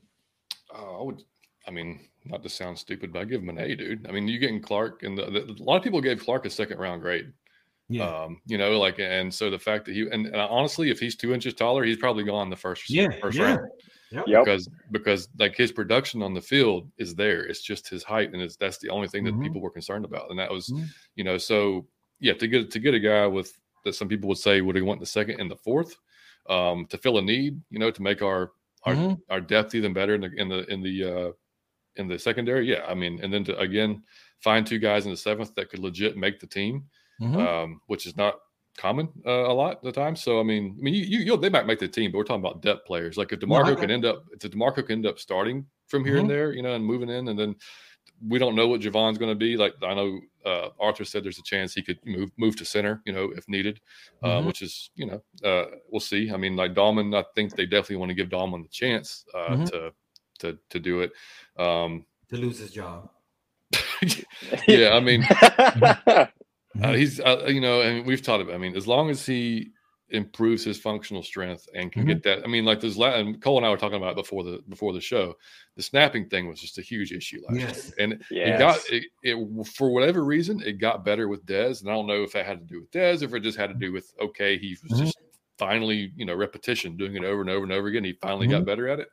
Oh, 0.75 0.99
I 0.99 1.03
would. 1.03 1.23
I 1.65 1.71
mean, 1.71 2.01
not 2.25 2.43
to 2.43 2.49
sound 2.49 2.77
stupid, 2.77 3.13
but 3.13 3.19
I 3.19 3.25
give 3.25 3.41
him 3.41 3.49
an 3.49 3.57
A, 3.57 3.73
dude. 3.75 4.05
I 4.07 4.11
mean, 4.11 4.27
you 4.27 4.37
getting 4.37 4.61
Clark, 4.61 5.03
and 5.03 5.17
the, 5.17 5.25
the, 5.27 5.55
a 5.59 5.63
lot 5.63 5.77
of 5.77 5.83
people 5.83 6.01
gave 6.01 6.19
Clark 6.19 6.45
a 6.45 6.49
second 6.49 6.77
round 6.77 7.01
grade. 7.01 7.31
Yeah. 7.87 8.05
Um, 8.07 8.41
you 8.45 8.57
know, 8.57 8.77
like, 8.77 8.99
and 8.99 9.33
so 9.33 9.49
the 9.49 9.57
fact 9.57 9.85
that 9.85 9.93
he, 9.95 10.01
and, 10.01 10.25
and 10.27 10.35
honestly, 10.35 10.91
if 10.91 10.99
he's 10.99 11.15
two 11.15 11.33
inches 11.33 11.53
taller, 11.53 11.83
he's 11.83 11.97
probably 11.97 12.23
gone 12.25 12.49
the 12.49 12.55
first, 12.55 12.89
Yeah, 12.89 13.07
first 13.21 13.37
yeah. 13.37 13.55
round 13.55 13.71
Yep. 14.11 14.25
because 14.25 14.67
because 14.91 15.29
like 15.37 15.55
his 15.55 15.71
production 15.71 16.21
on 16.23 16.33
the 16.33 16.41
field 16.41 16.91
is 16.97 17.15
there. 17.15 17.45
It's 17.45 17.61
just 17.61 17.89
his 17.89 18.03
height, 18.03 18.33
and 18.33 18.41
it's 18.41 18.55
that's 18.57 18.79
the 18.79 18.89
only 18.89 19.07
thing 19.07 19.23
that 19.25 19.35
Mhm. 19.35 19.41
people 19.41 19.61
were 19.61 19.71
concerned 19.71 20.05
about, 20.05 20.29
and 20.31 20.39
that 20.39 20.51
was, 20.51 20.73
Mhm. 20.73 20.93
you 21.15 21.23
know, 21.23 21.37
so 21.37 21.87
yeah, 22.19 22.33
to 22.33 22.47
get 22.47 22.71
to 22.71 22.79
get 22.79 22.93
a 22.95 22.99
guy 22.99 23.27
with 23.27 23.59
that 23.85 23.93
some 23.93 24.07
people 24.09 24.27
would 24.29 24.37
say 24.37 24.61
would 24.61 24.75
he 24.75 24.81
want 24.81 24.99
the 24.99 25.05
second 25.05 25.39
and 25.39 25.49
the 25.51 25.55
fourth, 25.57 25.95
um, 26.49 26.85
to 26.87 26.97
fill 26.97 27.17
a 27.17 27.21
need, 27.21 27.61
you 27.69 27.79
know, 27.79 27.91
to 27.91 28.01
make 28.01 28.21
our 28.21 28.51
our 28.83 28.95
Mhm. 28.95 29.21
our 29.29 29.41
depth 29.41 29.75
even 29.75 29.93
better 29.93 30.15
in 30.15 30.21
the 30.21 30.31
in 30.37 30.49
the 30.49 30.65
in 30.73 30.81
the 30.81 31.03
uh 31.03 31.31
in 31.97 32.07
the 32.07 32.19
secondary. 32.19 32.67
Yeah, 32.69 32.85
I 32.87 32.93
mean, 32.95 33.19
and 33.23 33.33
then 33.33 33.43
to 33.45 33.57
again 33.59 34.03
find 34.41 34.65
two 34.67 34.79
guys 34.79 35.05
in 35.05 35.11
the 35.11 35.17
seventh 35.17 35.55
that 35.55 35.69
could 35.69 35.79
legit 35.79 36.17
make 36.17 36.39
the 36.39 36.47
team, 36.47 36.89
Mhm. 37.19 37.47
um, 37.47 37.81
which 37.87 38.05
is 38.07 38.15
not 38.17 38.39
common 38.79 39.09
uh, 39.25 39.29
a 39.29 39.53
lot 39.53 39.77
of 39.77 39.83
the 39.83 39.91
time. 39.91 40.15
So 40.15 40.39
I 40.39 40.43
mean, 40.43 40.75
I 40.79 40.81
mean, 40.81 40.93
you, 40.93 41.19
you 41.19 41.37
they 41.37 41.49
might 41.49 41.67
make 41.67 41.79
the 41.79 41.87
team, 41.87 42.11
but 42.11 42.17
we're 42.17 42.23
talking 42.23 42.45
about 42.45 42.61
depth 42.61 42.85
players. 42.85 43.17
Like 43.17 43.31
if 43.33 43.39
Demarco 43.39 43.75
got 43.75 43.79
can 43.79 43.91
end 43.91 44.05
up, 44.05 44.25
if 44.31 44.39
Demarco 44.39 44.85
can 44.85 44.99
end 44.99 45.05
up 45.05 45.19
starting 45.19 45.65
from 45.87 46.05
here 46.05 46.15
Mhm. 46.15 46.21
and 46.21 46.29
there, 46.29 46.51
you 46.53 46.61
know, 46.61 46.73
and 46.73 46.85
moving 46.85 47.09
in, 47.09 47.27
and 47.27 47.37
then 47.37 47.55
we 48.27 48.39
don't 48.39 48.55
know 48.55 48.67
what 48.67 48.81
Jovaughn's 48.81 49.17
going 49.17 49.31
to 49.31 49.35
be. 49.35 49.57
Like 49.57 49.73
I 49.83 49.93
know 49.93 50.19
uh, 50.45 50.69
Arthur 50.79 51.05
said, 51.05 51.23
there's 51.23 51.39
a 51.39 51.43
chance 51.43 51.73
he 51.73 51.81
could 51.81 51.99
move 52.05 52.31
move 52.37 52.55
to 52.57 52.65
center, 52.65 53.01
you 53.05 53.13
know, 53.13 53.31
if 53.35 53.47
needed, 53.47 53.79
uh, 54.23 54.27
mm-hmm. 54.27 54.47
which 54.47 54.61
is 54.61 54.89
you 54.95 55.05
know 55.05 55.21
uh, 55.43 55.65
we'll 55.89 55.99
see. 55.99 56.31
I 56.31 56.37
mean, 56.37 56.55
like 56.55 56.73
Dalman, 56.73 57.15
I 57.15 57.25
think 57.35 57.55
they 57.55 57.65
definitely 57.65 57.97
want 57.97 58.09
to 58.09 58.15
give 58.15 58.29
Dalman 58.29 58.63
the 58.63 58.69
chance 58.69 59.25
uh, 59.33 59.49
mm-hmm. 59.49 59.63
to 59.65 59.93
to 60.39 60.57
to 60.69 60.79
do 60.79 61.01
it. 61.01 61.11
Um, 61.57 62.05
to 62.29 62.37
lose 62.37 62.59
his 62.59 62.71
job. 62.71 63.09
yeah, 64.67 64.91
I 64.93 64.99
mean, 64.99 65.23
uh, 66.81 66.93
he's 66.93 67.19
uh, 67.19 67.45
you 67.47 67.61
know, 67.61 67.81
and 67.81 68.05
we've 68.05 68.21
talked 68.21 68.43
about. 68.43 68.55
I 68.55 68.57
mean, 68.57 68.75
as 68.75 68.87
long 68.87 69.09
as 69.09 69.25
he 69.25 69.71
improves 70.11 70.63
his 70.63 70.79
functional 70.79 71.21
strength 71.21 71.67
and 71.73 71.91
can 71.91 72.01
mm-hmm. 72.01 72.09
get 72.09 72.23
that. 72.23 72.43
I 72.43 72.47
mean, 72.47 72.65
like 72.65 72.79
this, 72.79 72.97
and 72.97 73.41
Cole 73.41 73.57
and 73.57 73.65
I 73.65 73.69
were 73.69 73.77
talking 73.77 73.97
about 73.97 74.15
before 74.15 74.43
the 74.43 74.61
before 74.67 74.93
the 74.93 75.01
show. 75.01 75.35
The 75.75 75.83
snapping 75.83 76.29
thing 76.29 76.47
was 76.47 76.59
just 76.59 76.77
a 76.77 76.81
huge 76.81 77.11
issue 77.11 77.41
last 77.47 77.59
yes. 77.59 77.85
year, 77.85 77.93
and 77.99 78.23
yes. 78.31 78.55
it 78.55 78.59
got 78.59 78.79
it, 78.89 79.05
it, 79.23 79.67
for 79.67 79.91
whatever 79.91 80.23
reason 80.23 80.61
it 80.61 80.73
got 80.73 81.05
better 81.05 81.27
with 81.27 81.45
Dez, 81.45 81.81
and 81.81 81.89
I 81.89 81.93
don't 81.93 82.07
know 82.07 82.23
if 82.23 82.33
that 82.33 82.45
had 82.45 82.59
to 82.59 82.65
do 82.65 82.81
with 82.81 82.91
Dez, 82.91 83.21
if 83.21 83.33
it 83.33 83.41
just 83.41 83.57
had 83.57 83.67
to 83.67 83.75
do 83.75 83.91
with 83.91 84.13
okay, 84.21 84.57
he 84.57 84.75
was 84.83 84.91
mm-hmm. 84.91 85.05
just 85.05 85.17
finally 85.57 86.11
you 86.15 86.25
know 86.25 86.35
repetition, 86.35 86.97
doing 86.97 87.15
it 87.15 87.23
over 87.23 87.41
and 87.41 87.49
over 87.49 87.63
and 87.63 87.71
over 87.71 87.87
again. 87.87 88.03
He 88.03 88.13
finally 88.13 88.47
mm-hmm. 88.47 88.57
got 88.57 88.65
better 88.65 88.87
at 88.87 88.99
it, 88.99 89.09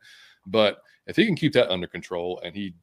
but 0.47 0.79
if 1.07 1.17
he 1.17 1.27
can 1.27 1.37
keep 1.37 1.53
that 1.53 1.71
under 1.71 1.87
control 1.87 2.41
and 2.45 2.55
he 2.55 2.75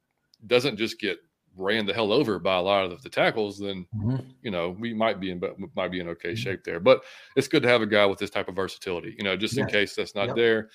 doesn't 0.47 0.77
just 0.77 0.99
get 0.99 1.17
ran 1.55 1.85
the 1.85 1.93
hell 1.93 2.11
over 2.11 2.39
by 2.39 2.55
a 2.55 2.61
lot 2.61 2.85
of 2.85 3.01
the 3.01 3.09
tackles, 3.09 3.59
then 3.59 3.85
mm-hmm. 3.95 4.17
you 4.41 4.51
know 4.51 4.75
we 4.79 4.93
might 4.93 5.19
be 5.19 5.31
in 5.31 5.39
but 5.39 5.55
might 5.75 5.91
be 5.91 5.99
in 5.99 6.07
okay 6.09 6.29
mm-hmm. 6.29 6.35
shape 6.35 6.63
there. 6.63 6.79
But 6.79 7.03
it's 7.35 7.47
good 7.47 7.63
to 7.63 7.69
have 7.69 7.81
a 7.81 7.87
guy 7.87 8.05
with 8.05 8.19
this 8.19 8.29
type 8.29 8.47
of 8.47 8.55
versatility, 8.55 9.15
you 9.17 9.23
know, 9.23 9.35
just 9.35 9.57
in 9.57 9.67
case 9.67 9.95
that's 9.95 10.15
not 10.15 10.27
yep. 10.27 10.35
there. 10.35 10.69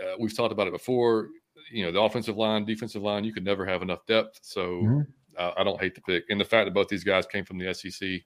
Uh, 0.00 0.14
we've 0.18 0.36
talked 0.36 0.52
about 0.52 0.66
it 0.66 0.72
before. 0.72 1.28
You 1.72 1.84
know, 1.84 1.92
the 1.92 2.00
offensive 2.00 2.36
line, 2.36 2.64
defensive 2.64 3.02
line, 3.02 3.22
you 3.22 3.32
could 3.32 3.44
never 3.44 3.64
have 3.64 3.82
enough 3.82 4.04
depth. 4.06 4.40
So 4.42 4.62
mm-hmm. 4.62 5.00
I 5.38 5.62
don't 5.62 5.80
hate 5.80 5.94
the 5.94 6.00
pick, 6.02 6.24
and 6.28 6.40
the 6.40 6.44
fact 6.44 6.66
that 6.66 6.74
both 6.74 6.88
these 6.88 7.04
guys 7.04 7.26
came 7.26 7.44
from 7.44 7.58
the 7.58 7.72
SEC. 7.72 8.20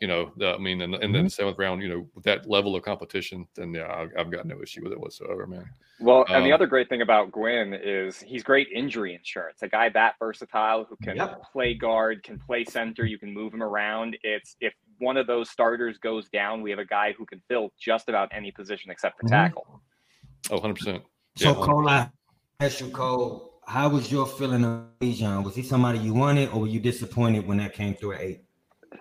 You 0.00 0.08
know, 0.08 0.32
I 0.42 0.58
mean, 0.58 0.82
and, 0.82 0.94
and 0.94 1.02
then 1.02 1.12
the 1.12 1.18
mm-hmm. 1.20 1.28
seventh 1.28 1.58
round, 1.58 1.82
you 1.82 1.88
know, 1.88 2.06
with 2.14 2.24
that 2.24 2.48
level 2.48 2.76
of 2.76 2.82
competition, 2.82 3.48
then 3.54 3.72
yeah, 3.72 3.90
I've, 3.90 4.10
I've 4.18 4.30
got 4.30 4.44
no 4.44 4.60
issue 4.62 4.82
with 4.82 4.92
it 4.92 5.00
whatsoever, 5.00 5.46
man. 5.46 5.70
Well, 6.00 6.26
and 6.28 6.36
um, 6.36 6.44
the 6.44 6.52
other 6.52 6.66
great 6.66 6.90
thing 6.90 7.00
about 7.00 7.32
Gwyn 7.32 7.72
is 7.72 8.20
he's 8.20 8.42
great 8.42 8.68
injury 8.74 9.14
insurance. 9.14 9.62
A 9.62 9.68
guy 9.68 9.88
that 9.88 10.16
versatile 10.18 10.84
who 10.84 10.96
can 11.02 11.16
yep. 11.16 11.42
play 11.50 11.72
guard, 11.72 12.22
can 12.22 12.38
play 12.38 12.64
center, 12.64 13.06
you 13.06 13.18
can 13.18 13.32
move 13.32 13.54
him 13.54 13.62
around. 13.62 14.18
It's 14.22 14.56
if 14.60 14.74
one 14.98 15.16
of 15.16 15.26
those 15.26 15.48
starters 15.48 15.96
goes 15.96 16.28
down, 16.28 16.60
we 16.60 16.70
have 16.70 16.78
a 16.78 16.84
guy 16.84 17.14
who 17.16 17.24
can 17.24 17.40
fill 17.48 17.72
just 17.80 18.10
about 18.10 18.28
any 18.32 18.50
position 18.50 18.90
except 18.90 19.18
for 19.18 19.24
mm-hmm. 19.24 19.34
tackle. 19.34 19.80
Oh, 20.50 20.60
100%. 20.60 21.02
So, 21.36 21.54
Cole, 21.54 21.88
I 21.88 22.10
asked 22.60 22.80
you, 22.80 22.90
Cole, 22.90 23.60
how 23.66 23.88
was 23.88 24.12
your 24.12 24.26
feeling 24.26 24.64
of 24.64 24.84
Bijan? 25.00 25.44
Was 25.44 25.54
he 25.54 25.62
somebody 25.62 25.98
you 25.98 26.14
wanted, 26.14 26.50
or 26.50 26.60
were 26.60 26.66
you 26.66 26.80
disappointed 26.80 27.46
when 27.46 27.58
that 27.58 27.72
came 27.72 27.94
through 27.94 28.14
at 28.14 28.20
eight? 28.20 28.45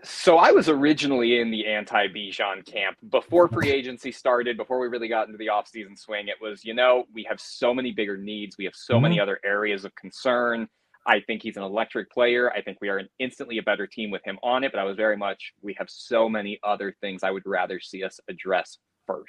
So 0.03 0.38
I 0.38 0.51
was 0.51 0.69
originally 0.69 1.39
in 1.39 1.51
the 1.51 1.65
anti 1.67 2.08
Bijan 2.08 2.65
camp 2.65 2.97
before 3.10 3.47
free 3.47 3.69
agency 3.69 4.12
started, 4.12 4.58
before 4.58 4.79
we 4.79 4.88
really 4.88 5.08
got 5.08 5.27
into 5.27 5.38
the 5.38 5.47
offseason 5.47 5.97
swing. 5.97 6.27
It 6.27 6.36
was, 6.41 6.63
you 6.63 6.73
know, 6.73 7.05
we 7.13 7.25
have 7.29 7.39
so 7.39 7.73
many 7.73 7.91
bigger 7.91 8.17
needs. 8.17 8.58
We 8.58 8.65
have 8.65 8.75
so 8.75 8.95
mm-hmm. 8.95 9.03
many 9.03 9.19
other 9.19 9.39
areas 9.43 9.86
of 9.86 9.93
concern. 9.95 10.67
I 11.08 11.19
think 11.19 11.43
he's 11.43 11.58
an 11.58 11.63
electric 11.63 12.12
player. 12.12 12.51
I 12.51 12.62
think 12.62 12.79
we 12.81 12.89
are 12.89 12.97
an 12.97 13.10
instantly 13.19 13.60
a 13.60 13.63
better 13.63 13.86
team 13.86 14.12
with 14.12 14.23
him 14.25 14.39
on 14.41 14.63
it. 14.63 14.71
But 14.71 14.79
I 14.79 14.86
was 14.86 14.95
very 14.95 15.17
much, 15.17 15.53
we 15.62 15.75
have 15.77 15.89
so 15.89 16.27
many 16.27 16.60
other 16.63 16.95
things 17.01 17.23
I 17.23 17.31
would 17.31 17.45
rather 17.45 17.79
see 17.79 18.03
us 18.03 18.19
address 18.27 18.79
1st 19.10 19.23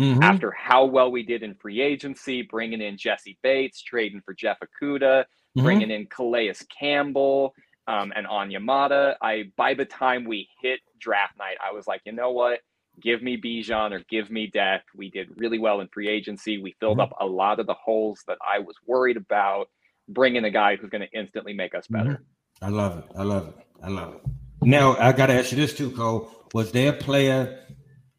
mm-hmm. 0.00 0.22
After 0.22 0.52
how 0.52 0.84
well 0.84 1.10
we 1.10 1.24
did 1.24 1.42
in 1.42 1.54
free 1.54 1.80
agency, 1.80 2.42
bringing 2.42 2.80
in 2.80 2.96
Jessie 2.96 3.38
Bates, 3.42 3.82
trading 3.82 4.20
for 4.24 4.34
Jeff 4.34 4.58
Okudah, 4.60 5.24
mm-hmm. 5.24 5.62
bringing 5.62 5.90
in 5.90 6.06
Calais 6.06 6.54
Campbell, 6.78 7.54
um, 7.86 8.12
and 8.14 8.26
Onyemata. 8.26 9.14
I 9.20 9.44
by 9.56 9.74
the 9.74 9.84
time 9.84 10.24
we 10.24 10.48
hit 10.60 10.80
draft 11.00 11.38
night, 11.38 11.56
I 11.64 11.72
was 11.72 11.86
like, 11.86 12.02
you 12.04 12.12
know 12.12 12.30
what? 12.30 12.60
Give 13.00 13.22
me 13.22 13.36
Bijan 13.36 13.92
or 13.92 14.02
give 14.08 14.30
me 14.30 14.46
Deck. 14.46 14.84
We 14.94 15.10
did 15.10 15.28
really 15.36 15.58
well 15.58 15.80
in 15.80 15.88
free 15.88 16.08
agency. 16.08 16.58
We 16.58 16.74
filled 16.80 16.98
mm-hmm. 16.98 17.12
up 17.12 17.18
a 17.20 17.26
lot 17.26 17.60
of 17.60 17.66
the 17.66 17.74
holes 17.74 18.22
that 18.26 18.38
I 18.46 18.60
was 18.60 18.76
worried 18.86 19.16
about. 19.16 19.68
Bringing 20.08 20.44
a 20.44 20.50
guy 20.50 20.76
who's 20.76 20.88
going 20.88 21.02
to 21.02 21.18
instantly 21.18 21.52
make 21.52 21.74
us 21.74 21.88
better. 21.88 22.10
Mm-hmm. 22.10 22.64
I 22.64 22.68
love 22.68 22.98
it. 22.98 23.04
I 23.16 23.22
love 23.22 23.48
it. 23.48 23.54
I 23.82 23.88
love 23.88 24.14
it. 24.14 24.20
Now 24.62 24.96
I 24.96 25.12
got 25.12 25.26
to 25.26 25.34
ask 25.34 25.50
you 25.50 25.58
this 25.58 25.74
too, 25.74 25.90
Cole. 25.90 26.30
Was 26.54 26.72
there 26.72 26.90
a 26.90 26.96
player 26.96 27.60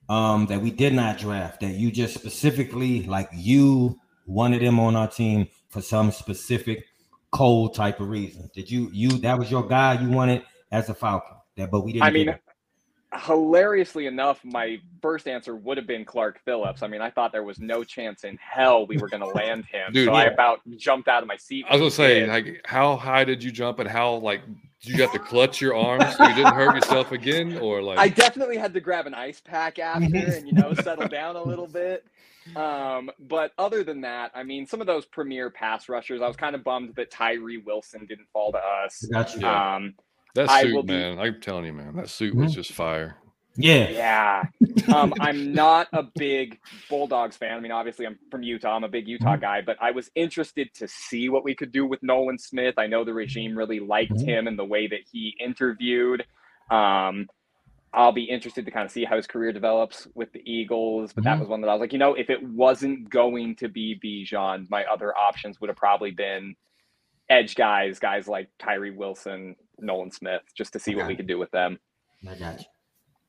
um, 0.10 0.45
that 0.47 0.62
we 0.62 0.71
did 0.71 0.93
not 0.93 1.17
draft 1.17 1.62
that 1.62 1.73
you 1.73 1.91
just 1.91 2.13
specifically 2.13 3.03
like 3.03 3.30
you 3.34 3.97
wanted 4.25 4.62
him 4.62 4.80
on 4.80 4.95
our 4.95 5.08
team 5.08 5.47
for 5.69 5.82
some 5.82 6.12
specific 6.12 6.86
Cole 7.38 7.69
type 7.69 8.00
of 8.00 8.10
reason? 8.10 8.50
Did 8.56 8.71
you 8.71 8.89
you 8.91 9.10
that 9.19 9.38
was 9.38 9.52
your 9.52 9.67
guy 9.67 10.02
you 10.02 10.10
wanted 10.10 10.43
as 10.71 10.89
a 10.89 10.95
Falcon? 10.95 11.38
That 11.56 11.69
but 11.69 11.82
we 11.82 11.93
didn't. 11.93 12.06
I 12.06 12.10
mean, 12.10 12.36
hilariously 13.13 14.08
enough, 14.08 14.43
my 14.43 14.80
first 15.04 15.28
answer 15.28 15.56
would 15.56 15.78
have 15.78 15.86
been 15.86 16.04
Clark 16.04 16.39
Phillips. 16.43 16.82
I 16.82 16.88
mean, 16.88 17.02
I 17.02 17.12
thought 17.12 17.32
there 17.32 17.43
was 17.43 17.60
no 17.60 17.84
chance 17.84 18.23
in 18.23 18.38
hell 18.38 18.88
we 18.88 18.97
were 18.97 19.08
going 19.08 19.21
to 19.21 19.28
land 19.28 19.65
him. 19.65 19.93
Dude, 19.93 20.08
so 20.08 20.13
yeah. 20.13 20.17
I 20.17 20.23
about 20.26 20.62
jumped 20.78 21.08
out 21.08 21.21
of 21.21 21.28
my 21.28 21.38
seat. 21.38 21.65
I 21.69 21.73
was 21.76 21.80
going 21.80 21.91
to 21.91 21.95
say, 21.95 22.28
like, 22.28 22.62
how 22.65 22.95
high 22.95 23.23
did 23.23 23.43
you 23.43 23.52
jump, 23.52 23.78
and 23.78 23.88
how 23.88 24.15
like 24.15 24.41
did 24.82 24.95
you 24.97 25.02
have 25.04 25.12
to 25.13 25.19
clutch 25.19 25.62
your 25.62 25.76
arms 25.76 26.15
so 26.15 26.28
you 26.28 26.34
didn't 26.34 26.56
hurt 26.56 26.76
yourself 26.76 27.12
again, 27.12 27.58
or 27.60 27.84
like? 27.84 28.00
I 28.00 28.10
definitely 28.10 28.58
had 28.58 28.73
to 28.73 28.80
grab 28.80 29.06
an 29.06 29.13
ice 29.13 29.41
pack 29.41 29.78
after, 29.78 30.08
mm-hmm. 30.08 30.32
and 30.32 30.47
you 30.47 30.54
know, 30.54 30.73
settle 30.73 31.08
down 31.08 31.36
a 31.36 31.43
little 31.43 31.67
bit. 31.67 32.04
Um, 32.55 33.10
but 33.19 33.51
other 33.57 33.83
than 33.83 34.01
that, 34.01 34.31
I 34.33 34.43
mean, 34.43 34.65
some 34.65 34.81
of 34.81 34.88
those 34.88 35.05
premier 35.05 35.49
pass 35.49 35.89
rushers, 35.89 36.21
I 36.21 36.27
was 36.27 36.38
kind 36.38 36.55
of 36.55 36.63
bummed 36.63 36.95
that 36.95 37.12
Tyree 37.12 37.57
Wilson 37.57 38.05
didn't 38.05 38.27
fall 38.31 38.51
to 38.51 38.60
us. 38.60 39.05
Gotcha. 39.12 39.47
Um, 39.47 39.95
that 40.36 40.49
suit, 40.62 40.86
man, 40.86 41.15
be... 41.15 41.21
I'm 41.21 41.41
telling 41.41 41.65
you, 41.65 41.73
man, 41.73 41.95
that 41.95 42.10
suit 42.10 42.36
was 42.36 42.51
mm-hmm. 42.51 42.55
just 42.55 42.73
fire. 42.73 43.17
Yeah. 43.57 43.89
Yeah. 43.89 44.43
Um, 44.93 45.13
I'm 45.19 45.51
not 45.51 45.88
a 45.91 46.03
big 46.15 46.60
Bulldogs 46.89 47.36
fan. 47.36 47.57
I 47.57 47.60
mean, 47.60 47.71
obviously, 47.71 48.05
I'm 48.05 48.17
from 48.29 48.43
Utah. 48.43 48.75
I'm 48.75 48.83
a 48.83 48.88
big 48.88 49.07
Utah 49.07 49.33
mm-hmm. 49.33 49.41
guy, 49.41 49.62
but 49.62 49.77
I 49.81 49.91
was 49.91 50.12
interested 50.15 50.73
to 50.75 50.88
see 50.88 51.29
what 51.29 51.43
we 51.43 51.55
could 51.55 51.71
do 51.71 51.86
with 51.86 52.01
Nolan 52.03 52.38
Smith. 52.38 52.75
I 52.77 52.88
know 52.88 53.03
the 53.03 53.13
regime 53.13 53.57
really 53.57 53.79
liked 53.79 54.13
mm-hmm. 54.13 54.29
him 54.29 54.47
and 54.47 54.57
the 54.57 54.65
way 54.65 54.88
that 54.88 55.01
he 55.12 55.36
interviewed. 55.39 56.23
Um, 56.69 57.27
I'll 57.97 58.12
be 58.12 58.25
interested 58.25 58.63
to 58.63 58.71
kind 58.71 58.86
of 58.86 58.91
see 58.91 59.05
how 59.05 59.15
his 59.15 59.25
career 59.25 59.51
develops 59.51 60.07
with 60.13 60.31
the 60.31 60.41
Eagles. 60.45 61.13
But 61.13 61.23
mm-hmm. 61.23 61.33
that 61.33 61.39
was 61.39 61.49
one 61.49 61.62
that 61.62 61.67
I 61.67 61.73
was 61.73 61.81
like, 61.81 61.93
you 61.93 61.97
know, 61.97 62.13
if 62.13 62.29
it 62.29 62.41
wasn't 62.43 63.10
going 63.10 63.55
to 63.55 63.67
be 63.67 63.99
Bijan, 63.99 64.69
my 64.69 64.86
other 64.86 65.17
options 65.17 65.60
would 65.60 65.69
have 65.69 65.77
probably 65.77 66.12
been 66.12 66.55
edge 67.27 67.55
guys, 67.55 67.97
guys 67.97 68.27
like 68.27 68.49
Tyree 68.60 68.91
Wilson, 68.91 69.55
Nolan 69.79 70.12
Smith, 70.12 70.43
just 70.55 70.73
to 70.73 70.79
see 70.79 70.95
what 70.95 71.07
we 71.07 71.15
could 71.15 71.25
do 71.25 71.39
with 71.39 71.49
them. 71.49 71.79
I 72.29 72.36
got. 72.36 72.63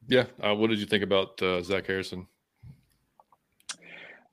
Yeah. 0.06 0.24
Uh, 0.38 0.54
what 0.54 0.68
did 0.68 0.80
you 0.80 0.86
think 0.86 1.02
about 1.02 1.40
uh, 1.42 1.62
Zach 1.62 1.86
Harrison? 1.86 2.26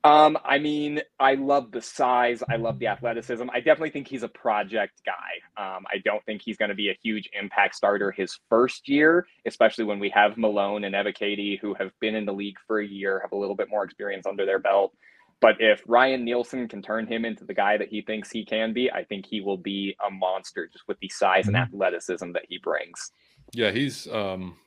Um, 0.05 0.37
I 0.45 0.59
mean, 0.59 1.01
I 1.19 1.33
love 1.33 1.71
the 1.71 1.81
size. 1.81 2.43
I 2.47 2.57
love 2.57 2.77
the 2.77 2.85
athleticism. 2.85 3.49
I 3.51 3.57
definitely 3.57 3.89
think 3.89 4.07
he's 4.07 4.21
a 4.21 4.27
project 4.27 5.01
guy. 5.03 5.41
Um, 5.57 5.83
I 5.91 5.97
don't 6.05 6.23
think 6.25 6.43
he's 6.43 6.57
going 6.57 6.69
to 6.69 6.75
be 6.75 6.89
a 6.89 6.97
huge 7.01 7.27
impact 7.33 7.73
starter 7.73 8.11
his 8.11 8.37
first 8.47 8.87
year, 8.87 9.25
especially 9.47 9.83
when 9.85 9.97
we 9.97 10.11
have 10.11 10.37
Malone 10.37 10.83
and 10.83 10.93
Ebiketie, 10.93 11.59
who 11.59 11.73
have 11.73 11.89
been 12.01 12.13
in 12.13 12.23
the 12.23 12.33
league 12.33 12.57
for 12.67 12.79
a 12.79 12.85
year, 12.85 13.19
have 13.19 13.31
a 13.31 13.35
little 13.35 13.55
bit 13.55 13.67
more 13.67 13.83
experience 13.83 14.27
under 14.27 14.45
their 14.45 14.59
belt. 14.59 14.93
But 15.41 15.55
if 15.57 15.81
Ryan 15.87 16.23
Nielsen 16.23 16.67
can 16.67 16.83
turn 16.83 17.07
him 17.07 17.25
into 17.25 17.43
the 17.43 17.55
guy 17.55 17.75
that 17.77 17.89
he 17.89 18.03
thinks 18.03 18.29
he 18.29 18.45
can 18.45 18.73
be, 18.73 18.91
I 18.91 19.05
think 19.05 19.25
he 19.25 19.41
will 19.41 19.57
be 19.57 19.97
a 20.05 20.11
monster 20.11 20.69
just 20.71 20.87
with 20.87 20.99
the 20.99 21.09
size 21.09 21.47
and 21.47 21.55
mm-hmm. 21.55 21.73
athleticism 21.73 22.31
that 22.33 22.45
he 22.47 22.59
brings. 22.59 23.11
Yeah, 23.53 23.71
he's 23.71 24.07
um 24.07 24.57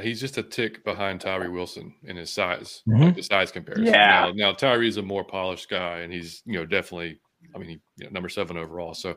he's 0.00 0.20
just 0.20 0.38
a 0.38 0.42
tick 0.42 0.84
behind 0.84 1.20
Tyree 1.20 1.48
Wilson 1.48 1.94
in 2.04 2.16
his 2.16 2.30
size, 2.30 2.82
mm-hmm. 2.88 3.02
like 3.02 3.16
the 3.16 3.22
size 3.22 3.52
comparison. 3.52 3.86
Yeah. 3.86 4.30
Now, 4.34 4.50
now 4.50 4.52
Tyree's 4.52 4.96
a 4.96 5.02
more 5.02 5.24
polished 5.24 5.68
guy, 5.68 6.00
and 6.00 6.12
he's 6.12 6.42
you 6.44 6.54
know 6.54 6.66
definitely, 6.66 7.18
I 7.54 7.58
mean, 7.58 7.68
he, 7.68 7.80
you 7.96 8.04
know, 8.04 8.10
number 8.10 8.28
seven 8.28 8.56
overall. 8.56 8.94
So, 8.94 9.16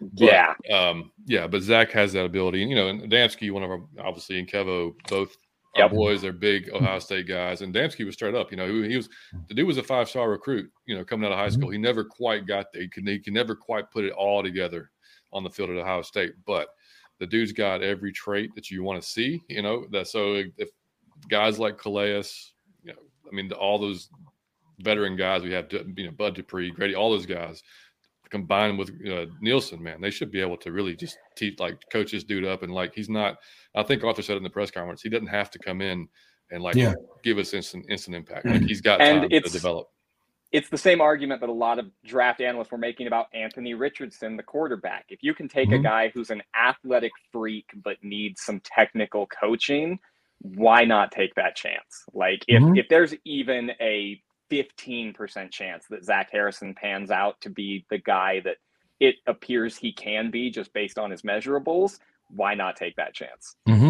but, 0.00 0.10
yeah, 0.14 0.54
um, 0.72 1.12
yeah. 1.26 1.46
But 1.46 1.62
Zach 1.62 1.90
has 1.92 2.12
that 2.12 2.24
ability, 2.24 2.62
and 2.62 2.70
you 2.70 2.76
know, 2.76 2.88
and 2.88 3.10
Damski, 3.10 3.50
one 3.50 3.62
of 3.62 3.70
our 3.70 3.80
obviously, 4.00 4.38
and 4.38 4.50
Kevo, 4.50 4.92
both 5.08 5.36
our 5.76 5.82
yep. 5.82 5.92
boys 5.92 6.24
are 6.24 6.32
big 6.32 6.70
Ohio 6.72 6.98
State 6.98 7.28
guys, 7.28 7.62
and 7.62 7.74
Damski 7.74 8.04
was 8.04 8.14
straight 8.14 8.34
up. 8.34 8.50
You 8.50 8.56
know, 8.56 8.66
he, 8.66 8.88
he 8.88 8.96
was 8.96 9.08
the 9.48 9.54
dude 9.54 9.66
was 9.66 9.78
a 9.78 9.82
five 9.82 10.08
star 10.08 10.30
recruit. 10.30 10.70
You 10.86 10.96
know, 10.96 11.04
coming 11.04 11.26
out 11.26 11.32
of 11.32 11.38
high 11.38 11.48
school, 11.48 11.66
mm-hmm. 11.66 11.72
he 11.72 11.78
never 11.78 12.04
quite 12.04 12.46
got 12.46 12.72
there. 12.72 12.82
He 12.82 12.88
could 12.88 13.06
he 13.06 13.18
could 13.18 13.34
never 13.34 13.54
quite 13.54 13.90
put 13.90 14.04
it 14.04 14.12
all 14.12 14.42
together 14.42 14.90
on 15.32 15.44
the 15.44 15.50
field 15.50 15.70
at 15.70 15.76
Ohio 15.76 16.02
State, 16.02 16.32
but 16.46 16.68
the 17.18 17.26
dude's 17.26 17.52
got 17.52 17.82
every 17.82 18.12
trait 18.12 18.54
that 18.54 18.70
you 18.70 18.82
want 18.82 19.00
to 19.02 19.08
see. 19.08 19.42
You 19.48 19.62
know 19.62 19.86
that 19.92 20.08
so 20.08 20.42
if 20.56 20.68
guys 21.28 21.58
like 21.58 21.78
Calais, 21.78 22.24
you 22.82 22.92
know, 22.92 22.98
I 23.30 23.34
mean 23.34 23.50
all 23.52 23.78
those 23.78 24.08
veteran 24.80 25.16
guys 25.16 25.42
we 25.42 25.52
have, 25.52 25.72
you 25.72 26.06
know, 26.06 26.12
Bud 26.12 26.34
Dupree, 26.34 26.70
Grady, 26.70 26.94
all 26.94 27.10
those 27.10 27.26
guys 27.26 27.62
combined 28.30 28.78
with 28.78 28.90
uh, 29.10 29.26
Nielsen, 29.40 29.82
man, 29.82 30.00
they 30.00 30.10
should 30.10 30.30
be 30.30 30.40
able 30.40 30.56
to 30.58 30.70
really 30.70 30.94
just 30.94 31.16
teach 31.36 31.58
like 31.58 31.78
coach 31.90 32.12
this 32.12 32.24
dude 32.24 32.44
up 32.44 32.62
and 32.62 32.72
like 32.72 32.94
he's 32.94 33.08
not. 33.08 33.38
I 33.74 33.82
think 33.82 34.04
Arthur 34.04 34.22
said 34.22 34.36
in 34.36 34.42
the 34.42 34.50
press 34.50 34.70
conference 34.70 35.02
he 35.02 35.08
doesn't 35.08 35.28
have 35.28 35.50
to 35.52 35.58
come 35.58 35.80
in 35.80 36.08
and 36.50 36.62
like 36.62 36.76
yeah. 36.76 36.94
give 37.22 37.38
us 37.38 37.54
instant 37.54 37.86
instant 37.88 38.16
impact. 38.16 38.46
Like 38.46 38.62
he's 38.62 38.80
got 38.80 39.00
and 39.00 39.22
time 39.22 39.30
to 39.30 39.50
develop. 39.50 39.88
It's 40.50 40.68
the 40.70 40.78
same 40.78 41.00
argument 41.00 41.40
that 41.40 41.50
a 41.50 41.52
lot 41.52 41.78
of 41.78 41.86
draft 42.04 42.40
analysts 42.40 42.70
were 42.70 42.78
making 42.78 43.06
about 43.06 43.26
Anthony 43.34 43.74
Richardson, 43.74 44.36
the 44.36 44.42
quarterback. 44.42 45.06
If 45.10 45.22
you 45.22 45.34
can 45.34 45.48
take 45.48 45.68
mm-hmm. 45.68 45.80
a 45.80 45.82
guy 45.82 46.10
who's 46.14 46.30
an 46.30 46.42
athletic 46.58 47.12
freak 47.30 47.66
but 47.84 47.96
needs 48.02 48.42
some 48.42 48.60
technical 48.64 49.26
coaching, 49.26 49.98
why 50.40 50.84
not 50.84 51.12
take 51.12 51.34
that 51.34 51.56
chance? 51.56 52.04
Like 52.14 52.44
if 52.48 52.62
mm-hmm. 52.62 52.76
if 52.76 52.88
there's 52.88 53.14
even 53.24 53.72
a 53.80 54.20
15% 54.50 55.50
chance 55.50 55.84
that 55.90 56.04
Zach 56.04 56.30
Harrison 56.32 56.74
pans 56.74 57.10
out 57.10 57.38
to 57.42 57.50
be 57.50 57.84
the 57.90 57.98
guy 57.98 58.40
that 58.44 58.56
it 59.00 59.16
appears 59.26 59.76
he 59.76 59.92
can 59.92 60.30
be 60.30 60.50
just 60.50 60.72
based 60.72 60.98
on 60.98 61.10
his 61.10 61.22
measurables, 61.22 61.98
why 62.30 62.54
not 62.54 62.76
take 62.76 62.96
that 62.96 63.14
chance? 63.14 63.56
Mm-hmm. 63.68 63.87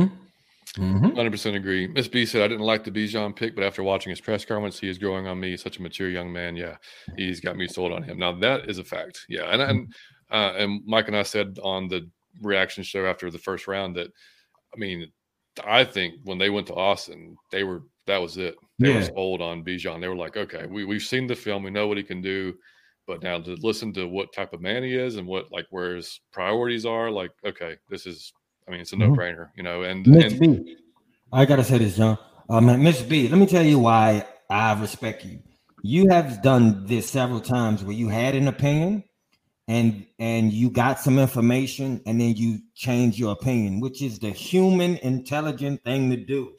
Mm-hmm. 0.78 1.18
100% 1.18 1.56
agree. 1.56 1.88
Miss 1.88 2.08
B 2.08 2.24
said, 2.24 2.42
I 2.42 2.48
didn't 2.48 2.64
like 2.64 2.84
the 2.84 2.90
Bijan 2.90 3.34
pick, 3.34 3.54
but 3.54 3.64
after 3.64 3.82
watching 3.82 4.10
his 4.10 4.20
press 4.20 4.44
conference, 4.44 4.78
he 4.78 4.88
is 4.88 4.98
growing 4.98 5.26
on 5.26 5.40
me. 5.40 5.56
Such 5.56 5.78
a 5.78 5.82
mature 5.82 6.08
young 6.08 6.32
man. 6.32 6.56
Yeah, 6.56 6.76
he's 7.16 7.40
got 7.40 7.56
me 7.56 7.66
sold 7.66 7.92
on 7.92 8.02
him. 8.02 8.18
Now, 8.18 8.32
that 8.38 8.70
is 8.70 8.78
a 8.78 8.84
fact. 8.84 9.26
Yeah. 9.28 9.44
And, 9.52 9.60
and, 9.60 9.94
uh, 10.30 10.52
and 10.56 10.82
Mike 10.86 11.08
and 11.08 11.16
I 11.16 11.24
said 11.24 11.58
on 11.62 11.88
the 11.88 12.08
reaction 12.42 12.84
show 12.84 13.06
after 13.06 13.30
the 13.30 13.38
first 13.38 13.66
round 13.66 13.96
that, 13.96 14.08
I 14.72 14.78
mean, 14.78 15.10
I 15.66 15.82
think 15.82 16.14
when 16.24 16.38
they 16.38 16.50
went 16.50 16.68
to 16.68 16.74
Austin, 16.74 17.36
they 17.50 17.64
were, 17.64 17.82
that 18.06 18.18
was 18.18 18.36
it. 18.36 18.54
They 18.78 18.92
yeah. 18.92 19.00
were 19.00 19.18
old 19.18 19.42
on 19.42 19.64
Bijan. 19.64 20.00
They 20.00 20.08
were 20.08 20.16
like, 20.16 20.36
okay, 20.36 20.66
we, 20.66 20.84
we've 20.84 21.02
seen 21.02 21.26
the 21.26 21.34
film. 21.34 21.64
We 21.64 21.70
know 21.70 21.88
what 21.88 21.96
he 21.96 22.04
can 22.04 22.20
do. 22.20 22.54
But 23.06 23.22
now 23.22 23.40
to 23.40 23.56
listen 23.62 23.92
to 23.94 24.06
what 24.06 24.34
type 24.34 24.52
of 24.52 24.60
man 24.60 24.82
he 24.82 24.94
is 24.94 25.16
and 25.16 25.26
what, 25.26 25.50
like, 25.50 25.66
where 25.70 25.96
his 25.96 26.20
priorities 26.30 26.84
are, 26.84 27.10
like, 27.10 27.30
okay, 27.44 27.76
this 27.88 28.06
is 28.06 28.32
I 28.68 28.70
mean, 28.70 28.80
it's 28.80 28.92
a 28.92 28.96
no 28.96 29.10
brainer, 29.10 29.38
mm-hmm. 29.38 29.56
you 29.56 29.62
know. 29.62 29.82
And, 29.82 30.06
Miss 30.06 30.32
and, 30.34 30.64
B, 30.64 30.76
I 31.32 31.46
gotta 31.46 31.64
say 31.64 31.78
this, 31.78 31.96
John. 31.96 32.18
Um, 32.50 32.82
Miss 32.82 33.02
B, 33.02 33.28
let 33.28 33.38
me 33.38 33.46
tell 33.46 33.64
you 33.64 33.78
why 33.78 34.26
I 34.50 34.78
respect 34.78 35.24
you. 35.24 35.40
You 35.82 36.08
have 36.08 36.42
done 36.42 36.86
this 36.86 37.08
several 37.08 37.40
times 37.40 37.82
where 37.82 37.94
you 37.94 38.08
had 38.08 38.34
an 38.34 38.48
opinion 38.48 39.04
and 39.68 40.06
and 40.18 40.52
you 40.52 40.70
got 40.70 40.98
some 40.98 41.18
information 41.18 42.02
and 42.06 42.20
then 42.20 42.34
you 42.34 42.58
change 42.74 43.18
your 43.18 43.32
opinion, 43.32 43.80
which 43.80 44.02
is 44.02 44.18
the 44.18 44.30
human 44.30 44.96
intelligent 44.98 45.82
thing 45.84 46.10
to 46.10 46.16
do. 46.16 46.52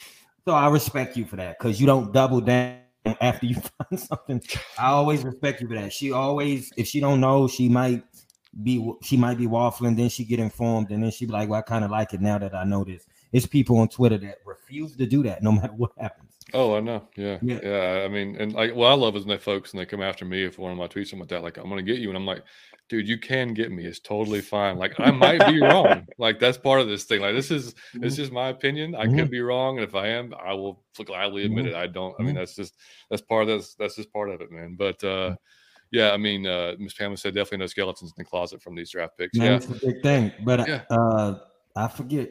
So 0.48 0.54
I 0.54 0.70
respect 0.70 1.16
you 1.18 1.26
for 1.26 1.36
that 1.36 1.58
because 1.60 1.80
you 1.80 1.86
don't 1.86 2.12
double 2.12 2.42
down 2.42 2.78
after 3.22 3.46
you 3.46 3.56
find 3.90 4.00
something. 4.00 4.42
I 4.78 4.88
always 4.88 5.24
respect 5.24 5.62
you 5.62 5.68
for 5.68 5.76
that. 5.76 5.94
She 5.94 6.12
always, 6.12 6.72
if 6.78 6.88
she 6.88 7.00
don't 7.00 7.20
know, 7.20 7.48
she 7.48 7.70
might 7.70 8.04
be 8.64 8.94
she 9.04 9.16
might 9.16 9.38
be 9.38 9.48
waffling, 9.48 9.96
then 9.96 10.10
she 10.10 10.26
get 10.26 10.40
informed, 10.40 10.92
and 10.92 11.04
then 11.04 11.12
she 11.12 11.26
be 11.26 11.32
like, 11.32 11.50
"Well, 11.50 11.60
I 11.60 11.62
kind 11.62 11.86
of 11.86 11.92
like 11.92 12.14
it 12.14 12.22
now 12.22 12.38
that 12.40 12.56
I 12.56 12.64
know 12.64 12.84
this." 12.84 13.06
It's 13.32 13.46
people 13.46 13.78
on 13.78 13.90
Twitter 13.90 14.18
that 14.18 14.40
refuse 14.46 14.96
to 14.98 15.06
do 15.06 15.24
that, 15.24 15.44
no 15.44 15.52
matter 15.54 15.74
what 15.74 15.92
happens. 15.98 16.36
Oh, 16.54 16.76
I 16.76 16.80
know. 16.80 17.08
Yeah, 17.16 17.38
yeah. 17.44 17.60
yeah. 17.62 18.04
I 18.04 18.08
mean, 18.08 18.36
and 18.40 18.54
like, 18.54 18.74
what 18.74 18.88
I 18.88 18.96
love 18.96 19.16
is 19.16 19.26
when 19.26 19.38
they 19.38 19.42
folks 19.42 19.72
and 19.72 19.80
they 19.80 19.86
come 19.86 20.02
after 20.02 20.26
me 20.26 20.44
if 20.44 20.58
one 20.58 20.72
of 20.72 20.78
my 20.78 20.88
tweets 20.88 21.10
something 21.10 21.20
like 21.20 21.30
that, 21.30 21.44
like, 21.44 21.58
"I'm 21.58 21.70
gonna 21.70 21.84
get 21.84 22.00
you," 22.00 22.10
and 22.10 22.18
I'm 22.18 22.26
like, 22.26 22.44
"Dude, 22.90 23.08
you 23.08 23.20
can 23.20 23.54
get 23.54 23.72
me. 23.72 23.86
It's 23.86 24.00
totally 24.00 24.42
fine. 24.42 24.78
Like, 24.78 25.00
I 25.00 25.12
might 25.12 25.46
be 25.46 25.62
wrong. 25.62 26.08
Like, 26.18 26.40
that's 26.40 26.58
part 26.58 26.82
of 26.82 26.88
this 26.88 27.06
thing. 27.06 27.22
Like, 27.22 27.36
this 27.36 27.52
is 27.52 27.74
mm-hmm. 27.74 28.02
this 28.02 28.20
is 28.20 28.32
my 28.32 28.50
opinion. 28.50 28.96
I 28.96 29.06
mm-hmm. 29.06 29.20
could 29.20 29.32
be 29.32 29.42
wrong, 29.42 29.78
and 29.78 29.88
if 29.88 29.96
I 29.96 30.08
am, 30.08 30.34
I 30.44 30.54
will 30.54 30.84
gladly 31.06 31.46
admit 31.46 31.66
mm-hmm. 31.66 31.76
it. 31.76 31.80
I 31.80 31.88
don't. 31.88 32.16
I 32.20 32.24
mean, 32.24 32.30
mm-hmm. 32.30 32.40
that's 32.40 32.56
just 32.56 32.76
that's 33.10 33.22
part 33.22 33.44
of 33.44 33.48
this. 33.48 33.76
That's 33.76 33.96
just 33.96 34.12
part 34.12 34.30
of 34.32 34.42
it, 34.42 34.52
man. 34.52 34.76
But 34.76 35.04
uh 35.04 35.36
yeah, 35.92 36.12
I 36.12 36.18
mean, 36.18 36.46
uh, 36.46 36.76
Miss 36.78 36.94
Pamela 36.94 37.18
said 37.18 37.34
definitely 37.34 37.60
no 37.60 37.68
skeletons 37.68 38.12
in 38.12 38.24
the 38.24 38.26
closet 38.26 38.62
from 38.62 38.76
these 38.76 38.92
draft 38.92 39.18
picks. 39.18 39.38
Man, 39.38 39.48
yeah, 39.48 39.56
it's 39.58 39.66
a 39.66 39.86
big 39.86 40.02
thing. 40.04 40.32
But 40.44 40.68
yeah. 40.68 40.84
uh, 40.90 41.40
I 41.76 41.88
forget. 41.88 42.30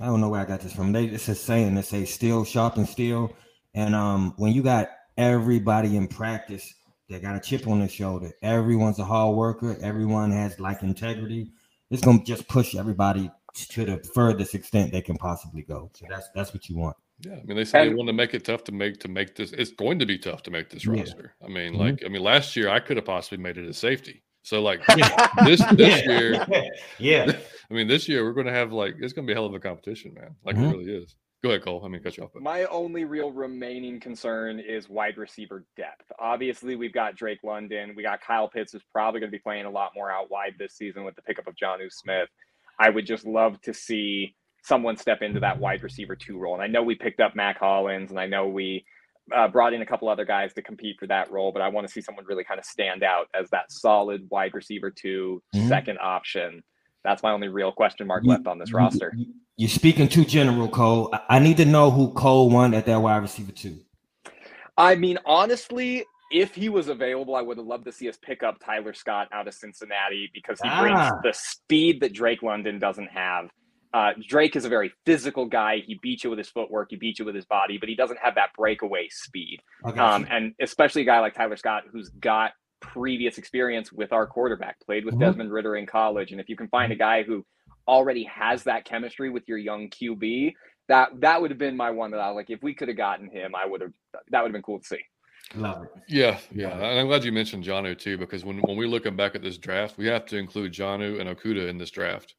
I 0.00 0.06
don't 0.06 0.20
know 0.20 0.28
where 0.28 0.40
I 0.40 0.44
got 0.44 0.60
this 0.60 0.72
from. 0.72 0.92
They 0.92 1.04
it's 1.06 1.28
a 1.28 1.34
saying 1.34 1.74
that 1.76 1.84
say 1.84 2.04
"steel 2.04 2.44
sharpen 2.44 2.86
steel," 2.86 3.32
and 3.74 3.94
um, 3.94 4.34
when 4.38 4.52
you 4.52 4.62
got 4.62 4.90
everybody 5.16 5.96
in 5.96 6.08
practice 6.08 6.74
that 7.08 7.22
got 7.22 7.36
a 7.36 7.40
chip 7.40 7.68
on 7.68 7.78
their 7.78 7.88
shoulder, 7.88 8.32
everyone's 8.42 8.98
a 8.98 9.04
hard 9.04 9.36
worker. 9.36 9.76
Everyone 9.82 10.30
has 10.32 10.58
like 10.58 10.82
integrity. 10.82 11.52
It's 11.90 12.02
gonna 12.02 12.24
just 12.24 12.48
push 12.48 12.74
everybody 12.74 13.30
to 13.54 13.84
the 13.84 13.98
furthest 14.14 14.54
extent 14.54 14.90
they 14.90 15.02
can 15.02 15.16
possibly 15.16 15.62
go. 15.62 15.90
So 15.94 16.06
that's 16.08 16.28
that's 16.34 16.52
what 16.52 16.68
you 16.68 16.76
want. 16.76 16.96
Yeah, 17.20 17.34
I 17.34 17.44
mean 17.44 17.56
they 17.56 17.64
say 17.64 17.88
they 17.88 17.94
want 17.94 18.08
to 18.08 18.12
make 18.12 18.34
it 18.34 18.44
tough 18.44 18.64
to 18.64 18.72
make 18.72 18.98
to 19.00 19.08
make 19.08 19.36
this. 19.36 19.52
It's 19.52 19.70
going 19.70 19.98
to 20.00 20.06
be 20.06 20.18
tough 20.18 20.42
to 20.44 20.50
make 20.50 20.70
this 20.70 20.86
roster. 20.86 21.34
I 21.42 21.48
mean, 21.48 21.72
mm-hmm. 21.72 21.80
like 21.80 22.02
I 22.04 22.08
mean, 22.08 22.22
last 22.22 22.56
year 22.56 22.68
I 22.68 22.80
could 22.80 22.96
have 22.96 23.06
possibly 23.06 23.38
made 23.38 23.56
it 23.56 23.68
a 23.68 23.72
safety. 23.72 24.22
So 24.42 24.60
like 24.62 24.84
this 25.44 25.62
this 25.72 26.04
yeah. 26.04 26.10
year, 26.10 26.46
yeah. 26.98 27.32
I 27.70 27.74
mean, 27.74 27.88
this 27.88 28.08
year 28.08 28.24
we're 28.24 28.32
going 28.32 28.46
to 28.46 28.52
have 28.52 28.72
like 28.72 28.96
it's 29.00 29.12
going 29.12 29.26
to 29.26 29.30
be 29.30 29.32
a 29.32 29.36
hell 29.36 29.46
of 29.46 29.54
a 29.54 29.60
competition, 29.60 30.14
man. 30.14 30.34
Like 30.44 30.56
mm-hmm. 30.56 30.64
it 30.64 30.70
really 30.70 30.92
is. 30.92 31.16
Go 31.42 31.50
ahead, 31.50 31.62
Cole. 31.62 31.82
I 31.84 31.88
mean, 31.88 32.02
cut 32.02 32.16
you 32.16 32.24
off. 32.24 32.30
But. 32.32 32.42
My 32.42 32.64
only 32.64 33.04
real 33.04 33.30
remaining 33.30 34.00
concern 34.00 34.58
is 34.58 34.88
wide 34.88 35.18
receiver 35.18 35.66
depth. 35.76 36.10
Obviously, 36.18 36.74
we've 36.74 36.92
got 36.92 37.16
Drake 37.16 37.40
London. 37.42 37.92
We 37.94 38.02
got 38.02 38.22
Kyle 38.22 38.48
Pitts, 38.48 38.72
who's 38.72 38.82
probably 38.92 39.20
going 39.20 39.30
to 39.30 39.36
be 39.36 39.42
playing 39.42 39.66
a 39.66 39.70
lot 39.70 39.90
more 39.94 40.10
out 40.10 40.30
wide 40.30 40.54
this 40.58 40.74
season 40.74 41.04
with 41.04 41.16
the 41.16 41.22
pickup 41.22 41.46
of 41.46 41.54
Jonnu 41.54 41.92
Smith. 41.92 42.30
I 42.78 42.88
would 42.88 43.04
just 43.04 43.26
love 43.26 43.60
to 43.60 43.74
see 43.74 44.34
someone 44.64 44.96
step 44.96 45.20
into 45.22 45.40
that 45.40 45.58
wide 45.58 45.82
receiver 45.82 46.16
two 46.16 46.38
role. 46.38 46.54
And 46.54 46.62
I 46.62 46.66
know 46.66 46.82
we 46.82 46.94
picked 46.94 47.20
up 47.20 47.36
Mack 47.36 47.58
Hollins, 47.58 48.10
and 48.10 48.18
I 48.18 48.26
know 48.26 48.48
we 48.48 48.84
uh, 49.34 49.46
brought 49.46 49.74
in 49.74 49.82
a 49.82 49.86
couple 49.86 50.08
other 50.08 50.24
guys 50.24 50.54
to 50.54 50.62
compete 50.62 50.96
for 50.98 51.06
that 51.06 51.30
role, 51.30 51.52
but 51.52 51.62
I 51.62 51.68
want 51.68 51.86
to 51.86 51.92
see 51.92 52.00
someone 52.00 52.24
really 52.24 52.44
kind 52.44 52.58
of 52.58 52.64
stand 52.64 53.02
out 53.02 53.26
as 53.38 53.50
that 53.50 53.70
solid 53.70 54.26
wide 54.30 54.54
receiver 54.54 54.90
2 54.90 55.42
mm-hmm. 55.54 55.68
second 55.68 55.98
option. 56.00 56.62
That's 57.04 57.22
my 57.22 57.32
only 57.32 57.48
real 57.48 57.72
question 57.72 58.06
mark 58.06 58.24
left 58.24 58.46
on 58.46 58.58
this 58.58 58.70
you, 58.70 58.76
roster. 58.76 59.14
You're 59.56 59.68
speaking 59.68 60.08
too 60.08 60.24
general, 60.24 60.68
Cole. 60.68 61.14
I 61.28 61.38
need 61.38 61.58
to 61.58 61.66
know 61.66 61.90
who 61.90 62.12
Cole 62.14 62.48
won 62.48 62.72
at 62.72 62.86
that 62.86 63.00
wide 63.00 63.18
receiver 63.18 63.52
two. 63.52 63.80
I 64.78 64.94
mean, 64.94 65.18
honestly, 65.26 66.04
if 66.32 66.54
he 66.54 66.70
was 66.70 66.88
available, 66.88 67.36
I 67.36 67.42
would 67.42 67.58
have 67.58 67.66
loved 67.66 67.84
to 67.84 67.92
see 67.92 68.08
us 68.08 68.16
pick 68.16 68.42
up 68.42 68.58
Tyler 68.64 68.94
Scott 68.94 69.28
out 69.32 69.46
of 69.46 69.52
Cincinnati 69.52 70.30
because 70.32 70.58
he 70.62 70.68
ah. 70.68 70.80
brings 70.80 71.10
the 71.22 71.32
speed 71.34 72.00
that 72.00 72.14
Drake 72.14 72.42
London 72.42 72.78
doesn't 72.78 73.08
have. 73.08 73.50
Uh, 73.94 74.12
Drake 74.26 74.56
is 74.56 74.64
a 74.64 74.68
very 74.68 74.92
physical 75.06 75.46
guy. 75.46 75.78
He 75.86 76.00
beats 76.02 76.24
you 76.24 76.30
with 76.30 76.38
his 76.40 76.48
footwork. 76.48 76.88
He 76.90 76.96
beats 76.96 77.20
you 77.20 77.24
with 77.24 77.36
his 77.36 77.44
body, 77.44 77.78
but 77.78 77.88
he 77.88 77.94
doesn't 77.94 78.18
have 78.20 78.34
that 78.34 78.50
breakaway 78.58 79.08
speed. 79.08 79.60
Um, 79.84 80.26
and 80.28 80.52
especially 80.60 81.02
a 81.02 81.04
guy 81.04 81.20
like 81.20 81.34
Tyler 81.34 81.56
Scott, 81.56 81.84
who's 81.92 82.08
got 82.08 82.54
previous 82.80 83.38
experience 83.38 83.92
with 83.92 84.12
our 84.12 84.26
quarterback, 84.26 84.80
played 84.84 85.04
with 85.04 85.14
mm-hmm. 85.14 85.22
Desmond 85.22 85.52
Ridder 85.52 85.76
in 85.76 85.86
college. 85.86 86.32
And 86.32 86.40
if 86.40 86.48
you 86.48 86.56
can 86.56 86.66
find 86.68 86.92
a 86.92 86.96
guy 86.96 87.22
who 87.22 87.46
already 87.86 88.24
has 88.24 88.64
that 88.64 88.84
chemistry 88.84 89.30
with 89.30 89.44
your 89.46 89.58
young 89.58 89.88
QB, 89.90 90.54
that 90.88 91.10
that 91.20 91.40
would 91.40 91.52
have 91.52 91.58
been 91.58 91.76
my 91.76 91.92
one 91.92 92.10
that 92.10 92.20
I 92.20 92.28
was 92.30 92.34
like, 92.34 92.50
if 92.50 92.64
we 92.64 92.74
could 92.74 92.88
have 92.88 92.96
gotten 92.96 93.30
him, 93.30 93.54
I 93.54 93.64
would 93.64 93.80
have. 93.80 93.92
That 94.30 94.42
would 94.42 94.48
have 94.48 94.52
been 94.52 94.62
cool 94.62 94.80
to 94.80 94.86
see. 94.86 94.98
Love 95.54 95.84
it. 95.84 95.90
Yeah, 96.08 96.38
yeah. 96.52 96.72
And 96.72 96.98
I'm 96.98 97.06
glad 97.06 97.22
you 97.22 97.30
mentioned 97.30 97.62
Jonnu 97.62 97.96
too, 97.96 98.18
because 98.18 98.44
when, 98.44 98.58
when 98.58 98.76
we 98.76 98.88
looking 98.88 99.14
back 99.14 99.36
at 99.36 99.42
this 99.42 99.56
draft, 99.56 99.96
we 99.98 100.06
have 100.06 100.26
to 100.26 100.36
include 100.36 100.72
Jonnu 100.72 101.20
and 101.20 101.28
Okudah 101.28 101.68
in 101.68 101.78
this 101.78 101.90
draft 101.90 102.34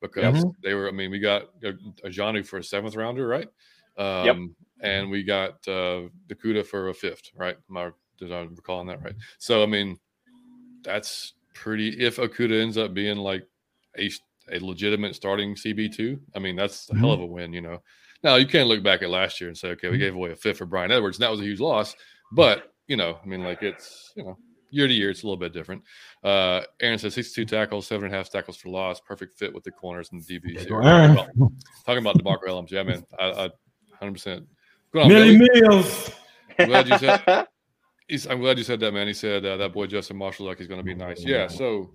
because 0.00 0.36
mm-hmm. 0.36 0.50
they 0.62 0.74
were. 0.74 0.88
I 0.88 0.92
mean, 0.92 1.10
we 1.10 1.18
got 1.18 1.42
a, 1.64 1.70
a 2.04 2.10
Jonnu 2.10 2.46
for 2.46 2.58
a 2.58 2.64
seventh 2.64 2.96
rounder, 2.96 3.26
right? 3.26 3.48
Um, 3.96 4.26
yep. 4.26 4.36
And 4.82 5.10
we 5.10 5.22
got 5.22 5.52
uh, 5.66 6.02
Okudah 6.28 6.66
for 6.66 6.88
a 6.88 6.94
fifth, 6.94 7.30
right? 7.34 7.56
Am 7.70 7.76
I, 7.76 7.90
did 8.18 8.32
I 8.32 8.42
recalling 8.42 8.88
that 8.88 9.02
right? 9.02 9.14
So 9.38 9.62
I 9.62 9.66
mean, 9.66 9.98
that's 10.82 11.34
pretty. 11.54 11.88
If 11.88 12.16
Okudah 12.16 12.62
ends 12.62 12.76
up 12.76 12.94
being 12.94 13.16
like 13.16 13.46
a 13.98 14.10
a 14.52 14.60
legitimate 14.60 15.14
starting 15.14 15.54
CB 15.54 15.94
two, 15.94 16.20
I 16.34 16.38
mean, 16.38 16.56
that's 16.56 16.88
a 16.88 16.92
mm-hmm. 16.92 17.00
hell 17.00 17.12
of 17.12 17.20
a 17.20 17.26
win, 17.26 17.52
you 17.52 17.62
know. 17.62 17.82
Now 18.22 18.36
you 18.36 18.46
can't 18.46 18.68
look 18.68 18.82
back 18.82 19.02
at 19.02 19.10
last 19.10 19.40
year 19.40 19.48
and 19.48 19.56
say, 19.56 19.68
okay, 19.68 19.88
we 19.88 19.94
mm-hmm. 19.94 20.04
gave 20.04 20.14
away 20.14 20.30
a 20.32 20.36
fifth 20.36 20.58
for 20.58 20.66
Bryan 20.66 20.92
Edwards, 20.92 21.18
and 21.18 21.22
that 21.22 21.30
was 21.30 21.40
a 21.40 21.44
huge 21.44 21.60
loss. 21.60 21.94
But 22.32 22.72
you 22.86 22.96
know, 22.96 23.18
I 23.22 23.26
mean, 23.26 23.42
like 23.42 23.62
it's 23.62 24.12
you 24.14 24.24
know, 24.24 24.38
year 24.70 24.86
to 24.86 24.92
year, 24.92 25.10
it's 25.10 25.22
a 25.22 25.26
little 25.26 25.36
bit 25.36 25.52
different. 25.52 25.82
Uh, 26.22 26.62
Aaron 26.80 26.98
says 26.98 27.14
62 27.14 27.44
tackles, 27.44 27.86
seven 27.86 28.06
and 28.06 28.14
a 28.14 28.16
half 28.16 28.30
tackles 28.30 28.56
for 28.56 28.68
loss, 28.68 29.00
perfect 29.00 29.38
fit 29.38 29.52
with 29.54 29.64
the 29.64 29.70
corners 29.70 30.10
and 30.12 30.22
the 30.22 30.40
DBs 30.40 30.66
here. 30.66 30.80
Well, 30.80 31.52
talking 31.84 31.98
about 31.98 32.18
DeMarco 32.18 32.44
Hellams, 32.46 32.70
yeah, 32.70 32.82
man, 32.82 33.04
I, 33.18 33.24
I 33.24 33.50
100%. 34.04 34.46
Good 34.92 35.02
on, 35.02 35.08
Millie 35.08 35.38
Mills. 35.38 36.10
I'm 36.58 36.68
glad 36.68 36.88
you 36.88 36.98
said. 36.98 37.46
He's, 38.08 38.26
I'm 38.26 38.40
glad 38.40 38.56
you 38.56 38.64
said 38.64 38.78
that, 38.80 38.92
man. 38.92 39.08
He 39.08 39.12
said 39.12 39.44
uh, 39.44 39.56
that 39.56 39.72
boy 39.72 39.86
Justin 39.86 40.16
Marshall 40.16 40.46
like 40.46 40.58
he's 40.58 40.68
going 40.68 40.78
to 40.78 40.84
be 40.84 40.94
nice. 40.94 41.24
Yeah. 41.24 41.48
So, 41.48 41.90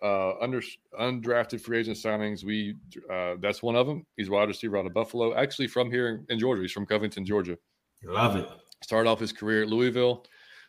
uh, 0.00 0.38
under 0.38 0.62
undrafted 1.00 1.60
free 1.60 1.80
agent 1.80 1.96
signings, 1.96 2.44
we 2.44 2.76
uh, 3.10 3.34
that's 3.40 3.60
one 3.60 3.74
of 3.74 3.88
them. 3.88 4.06
He's 4.16 4.30
wide 4.30 4.46
receiver 4.46 4.76
out 4.76 4.86
of 4.86 4.94
Buffalo, 4.94 5.34
actually 5.34 5.66
from 5.66 5.90
here 5.90 6.08
in, 6.08 6.26
in 6.28 6.38
Georgia. 6.38 6.62
He's 6.62 6.70
from 6.70 6.86
Covington, 6.86 7.26
Georgia. 7.26 7.58
Love 8.04 8.36
it. 8.36 8.48
Started 8.84 9.10
off 9.10 9.18
his 9.18 9.32
career 9.32 9.62
at 9.62 9.68
Louisville 9.68 10.24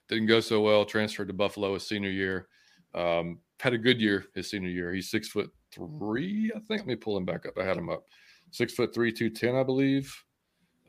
didn't 0.10 0.28
go 0.28 0.40
so 0.40 0.62
well. 0.62 0.86
Transferred 0.86 1.28
to 1.28 1.34
Buffalo 1.34 1.74
his 1.74 1.88
senior 1.88 2.10
year. 2.10 2.48
Um, 2.94 3.40
had 3.60 3.74
a 3.74 3.78
good 3.78 4.02
year 4.02 4.26
his 4.36 4.50
senior 4.50 4.70
year. 4.70 4.94
He's 4.94 5.10
six 5.10 5.30
foot 5.30 5.50
three, 5.72 6.52
I 6.56 6.60
think. 6.60 6.82
Let 6.82 6.88
me 6.88 6.96
pull 6.96 7.18
him 7.18 7.26
back 7.26 7.46
up. 7.46 7.58
I 7.58 7.64
had 7.64 7.78
him 7.78 7.90
up. 7.90 8.04
Six 8.52 8.74
foot 8.74 8.94
three, 8.94 9.12
two 9.12 9.30
ten, 9.30 9.56
I 9.56 9.64
believe. 9.64 10.14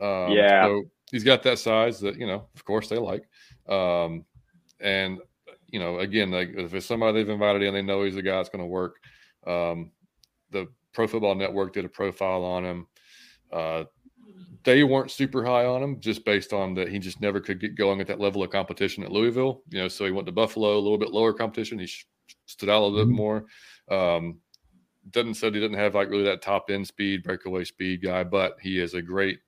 Um, 0.00 0.32
yeah. 0.32 0.64
So 0.64 0.84
he's 1.10 1.24
got 1.24 1.42
that 1.44 1.58
size 1.58 2.00
that 2.00 2.18
you 2.18 2.26
know, 2.26 2.46
of 2.54 2.64
course, 2.64 2.88
they 2.88 2.98
like. 2.98 3.28
Um, 3.68 4.24
and 4.80 5.20
you 5.68 5.78
know, 5.78 6.00
again, 6.00 6.30
like 6.30 6.50
if 6.56 6.74
it's 6.74 6.86
somebody 6.86 7.18
they've 7.18 7.28
invited 7.28 7.62
in, 7.62 7.74
they 7.74 7.82
know 7.82 8.02
he's 8.02 8.16
the 8.16 8.22
guy 8.22 8.36
that's 8.36 8.48
going 8.48 8.62
to 8.62 8.66
work. 8.66 8.96
Um, 9.46 9.92
the 10.50 10.68
Pro 10.92 11.06
Football 11.06 11.34
Network 11.34 11.72
did 11.72 11.84
a 11.84 11.88
profile 11.88 12.44
on 12.44 12.64
him. 12.64 12.86
Uh, 13.52 13.84
they 14.64 14.82
weren't 14.82 15.10
super 15.10 15.44
high 15.44 15.66
on 15.66 15.82
him 15.82 16.00
just 16.00 16.24
based 16.24 16.52
on 16.52 16.74
that 16.74 16.88
he 16.88 16.98
just 16.98 17.20
never 17.20 17.38
could 17.38 17.60
get 17.60 17.76
going 17.76 18.00
at 18.00 18.06
that 18.06 18.20
level 18.20 18.42
of 18.42 18.50
competition 18.50 19.04
at 19.04 19.12
Louisville. 19.12 19.62
You 19.70 19.82
know, 19.82 19.88
so 19.88 20.04
he 20.04 20.10
went 20.10 20.26
to 20.26 20.32
Buffalo, 20.32 20.74
a 20.74 20.80
little 20.80 20.98
bit 20.98 21.12
lower 21.12 21.32
competition. 21.32 21.78
He 21.78 21.88
stood 22.46 22.68
out 22.68 22.82
a 22.82 22.84
little 22.84 23.00
mm-hmm. 23.00 23.10
bit 23.10 23.16
more. 23.16 23.44
Um, 23.90 24.38
doesn't 25.10 25.34
said 25.34 25.54
he 25.54 25.60
didn't 25.60 25.78
have 25.78 25.94
like 25.94 26.08
really 26.08 26.24
that 26.24 26.42
top 26.42 26.70
end 26.70 26.86
speed, 26.86 27.22
breakaway 27.22 27.64
speed 27.64 28.02
guy, 28.02 28.24
but 28.24 28.56
he 28.60 28.80
is 28.80 28.94
a 28.94 29.02
great 29.02 29.38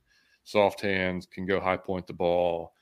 soft 0.45 0.81
hands, 0.81 1.27
can 1.27 1.47
go 1.47 1.61
high 1.61 1.79
point 1.79 2.07
the 2.07 2.13
ball, 2.13 2.73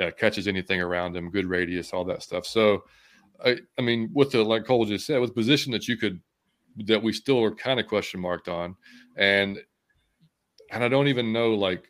uh, 0.00 0.10
catches 0.18 0.48
anything 0.48 0.80
around 0.80 1.16
him, 1.16 1.30
good 1.30 1.46
radius, 1.46 1.92
all 1.92 2.04
that 2.04 2.22
stuff. 2.22 2.44
So, 2.46 2.82
I, 3.44 3.58
I 3.78 3.82
mean, 3.82 4.10
with 4.12 4.32
the 4.32 4.42
like 4.42 4.64
Cole 4.64 4.84
just 4.86 5.06
said, 5.06 5.20
with 5.20 5.34
position 5.34 5.72
that 5.72 5.86
you 5.86 5.96
could 5.96 6.20
that 6.86 7.02
we 7.02 7.12
still 7.12 7.42
are 7.42 7.54
kind 7.54 7.80
of 7.80 7.86
question 7.86 8.20
marked 8.20 8.48
on, 8.48 8.74
and 9.16 9.58
and 10.70 10.82
I 10.84 10.88
don't 10.88 11.08
even 11.08 11.32
know 11.32 11.54
like 11.54 11.84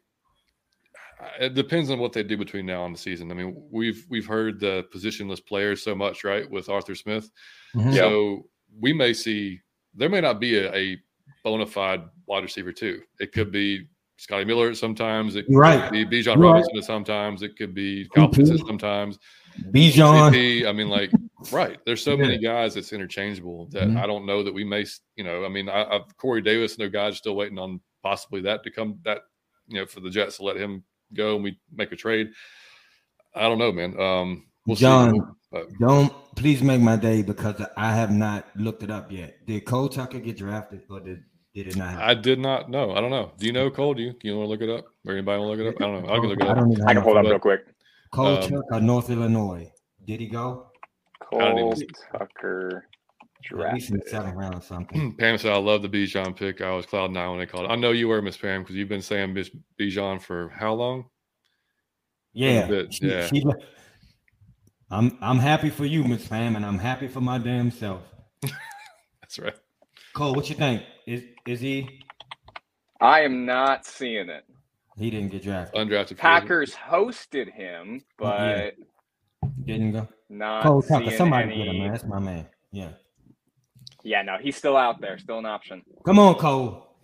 it 1.40 1.54
depends 1.54 1.90
on 1.90 1.98
what 1.98 2.12
they 2.12 2.22
do 2.22 2.36
between 2.36 2.66
now 2.66 2.84
and 2.84 2.94
the 2.94 2.98
season. 2.98 3.30
I 3.30 3.34
mean, 3.34 3.62
we've 3.70 4.04
we've 4.08 4.26
heard 4.26 4.60
the 4.60 4.86
positionless 4.94 5.44
players 5.44 5.82
so 5.82 5.94
much, 5.94 6.24
right, 6.24 6.48
with 6.50 6.68
Arthur 6.68 6.94
Smith. 6.94 7.30
Mm-hmm. 7.74 7.92
So 7.92 8.48
we 8.80 8.92
may 8.92 9.12
see 9.12 9.60
there 9.94 10.08
may 10.08 10.20
not 10.20 10.40
be 10.40 10.58
a, 10.58 10.74
a 10.74 10.98
bona 11.42 11.66
fide 11.66 12.02
wide 12.26 12.42
receiver 12.42 12.72
too. 12.72 13.00
It 13.18 13.32
could 13.32 13.50
be 13.50 13.86
Scotty 14.16 14.44
Miller 14.44 14.74
sometimes. 14.74 15.36
It 15.36 15.46
could 15.46 15.56
right. 15.56 15.90
be 15.90 16.04
Bijan 16.04 16.40
Robinson 16.42 16.74
right. 16.74 16.84
sometimes. 16.84 17.42
It 17.42 17.56
could 17.56 17.74
be 17.74 18.08
Kyle 18.14 18.32
sometimes. 18.32 19.18
Bijan. 19.70 20.66
I 20.68 20.72
mean, 20.72 20.88
like, 20.88 21.10
right. 21.50 21.78
There's 21.86 22.02
so 22.02 22.12
yeah. 22.12 22.22
many 22.22 22.38
guys 22.38 22.74
that's 22.74 22.92
interchangeable 22.92 23.68
that 23.70 23.84
mm-hmm. 23.84 23.96
I 23.96 24.06
don't 24.06 24.26
know 24.26 24.42
that 24.42 24.52
we 24.52 24.64
may, 24.64 24.84
you 25.16 25.24
know, 25.24 25.44
I 25.44 25.48
mean, 25.48 25.68
I, 25.68 25.84
I've 25.84 26.16
Corey 26.16 26.42
Davis, 26.42 26.78
no 26.78 26.88
guys 26.88 27.16
still 27.16 27.36
waiting 27.36 27.58
on 27.58 27.80
possibly 28.06 28.40
that 28.42 28.62
to 28.62 28.70
come 28.70 28.98
that, 29.04 29.22
you 29.66 29.80
know, 29.80 29.86
for 29.86 30.00
the 30.00 30.10
Jets 30.10 30.36
to 30.36 30.44
let 30.44 30.56
him 30.56 30.84
go 31.14 31.34
and 31.34 31.44
we 31.44 31.58
make 31.72 31.90
a 31.92 31.96
trade. 31.96 32.30
I 33.34 33.42
don't 33.42 33.58
know, 33.58 33.72
man. 33.72 33.98
Um, 34.00 34.46
we'll 34.66 34.76
John, 34.76 35.14
see. 35.14 35.20
But, 35.50 35.78
don't 35.78 36.12
please 36.36 36.62
make 36.62 36.80
my 36.80 36.96
day 36.96 37.22
because 37.22 37.60
I 37.76 37.92
have 37.92 38.12
not 38.12 38.46
looked 38.56 38.82
it 38.82 38.90
up 38.90 39.10
yet. 39.10 39.44
Did 39.46 39.64
Cole 39.64 39.88
Tucker 39.88 40.20
get 40.20 40.36
drafted 40.36 40.82
or 40.88 41.00
did 41.00 41.24
did 41.54 41.68
it 41.68 41.76
not 41.76 41.90
happen? 41.90 42.08
I 42.08 42.14
did 42.14 42.38
not 42.38 42.70
know. 42.70 42.92
I 42.92 43.00
don't 43.00 43.10
know. 43.10 43.32
Do 43.38 43.46
you 43.46 43.52
know 43.52 43.70
Cole? 43.70 43.94
Do 43.94 44.02
you, 44.02 44.12
do 44.12 44.28
you 44.28 44.36
want 44.36 44.46
to 44.46 44.50
look 44.50 44.60
it 44.60 44.70
up? 44.70 44.84
Or 45.06 45.12
anybody 45.12 45.40
want 45.40 45.58
to 45.58 45.64
look 45.64 45.74
it 45.74 45.76
up? 45.76 45.82
I 45.82 45.92
don't 45.92 46.06
know. 46.06 46.14
I 46.14 46.20
can 46.20 46.28
look 46.28 46.40
it 46.40 46.46
up. 46.46 46.56
I, 46.56 46.60
don't 46.60 46.88
I 46.88 46.94
can 46.94 47.02
pull 47.02 47.16
it 47.16 47.20
up 47.20 47.24
real 47.24 47.38
quick. 47.38 47.60
Cole 48.12 48.36
um, 48.36 48.42
Tucker, 48.42 48.80
North 48.80 49.10
Illinois. 49.10 49.70
Did 50.04 50.20
he 50.20 50.28
go? 50.28 50.70
Cole 51.22 51.74
Tucker 52.12 52.88
drafted. 53.46 54.08
Seven 54.08 54.34
round 54.34 54.62
something. 54.62 55.14
Pam 55.18 55.38
said, 55.38 55.52
I 55.52 55.56
love 55.56 55.82
the 55.82 55.88
Bijan 55.88 56.36
pick. 56.36 56.60
I 56.60 56.72
was 56.72 56.86
cloud 56.86 57.10
nine 57.10 57.30
when 57.30 57.38
they 57.38 57.46
called. 57.46 57.70
I 57.70 57.76
know 57.76 57.92
you 57.92 58.08
were, 58.08 58.20
Miss 58.20 58.36
Pam, 58.36 58.62
because 58.62 58.76
you've 58.76 58.88
been 58.88 59.02
saying 59.02 59.32
Miss 59.32 59.50
Bijan 59.78 60.20
for 60.20 60.48
how 60.50 60.74
long? 60.74 61.06
Yeah. 62.32 62.82
She, 62.90 63.08
yeah. 63.08 63.26
She, 63.26 63.44
I'm 64.90 65.18
I'm 65.20 65.38
happy 65.38 65.70
for 65.70 65.84
you, 65.84 66.04
Miss 66.04 66.28
Pam, 66.28 66.54
and 66.54 66.64
I'm 66.64 66.78
happy 66.78 67.08
for 67.08 67.20
my 67.20 67.38
damn 67.38 67.70
self. 67.70 68.02
That's 69.20 69.38
right. 69.38 69.56
Cole, 70.14 70.34
what 70.34 70.48
you 70.48 70.54
think? 70.54 70.82
Is 71.06 71.22
is 71.46 71.60
he? 71.60 72.02
I 73.00 73.22
am 73.22 73.44
not 73.44 73.84
seeing 73.84 74.28
it. 74.28 74.44
He 74.96 75.10
didn't 75.10 75.30
get 75.30 75.42
drafted. 75.42 75.74
Undrafted. 75.74 76.16
Packers 76.16 76.74
hosted 76.74 77.52
him, 77.52 78.02
but 78.16 78.38
yeah. 78.40 79.50
didn't 79.64 79.92
go. 79.92 80.08
Not 80.30 80.62
Cole 80.62 80.82
Tucker. 80.82 81.10
Somebody 81.10 81.52
any... 81.52 81.56
get 81.56 81.66
him, 81.68 81.78
man. 81.78 81.92
That's 81.92 82.04
my 82.04 82.18
man. 82.18 82.46
Yeah. 82.72 82.88
Yeah, 84.06 84.22
no, 84.22 84.38
he's 84.40 84.56
still 84.56 84.76
out 84.76 85.00
there, 85.00 85.18
still 85.18 85.40
an 85.40 85.46
option. 85.46 85.82
Come 86.04 86.20
on, 86.20 86.36
Cole. 86.36 86.94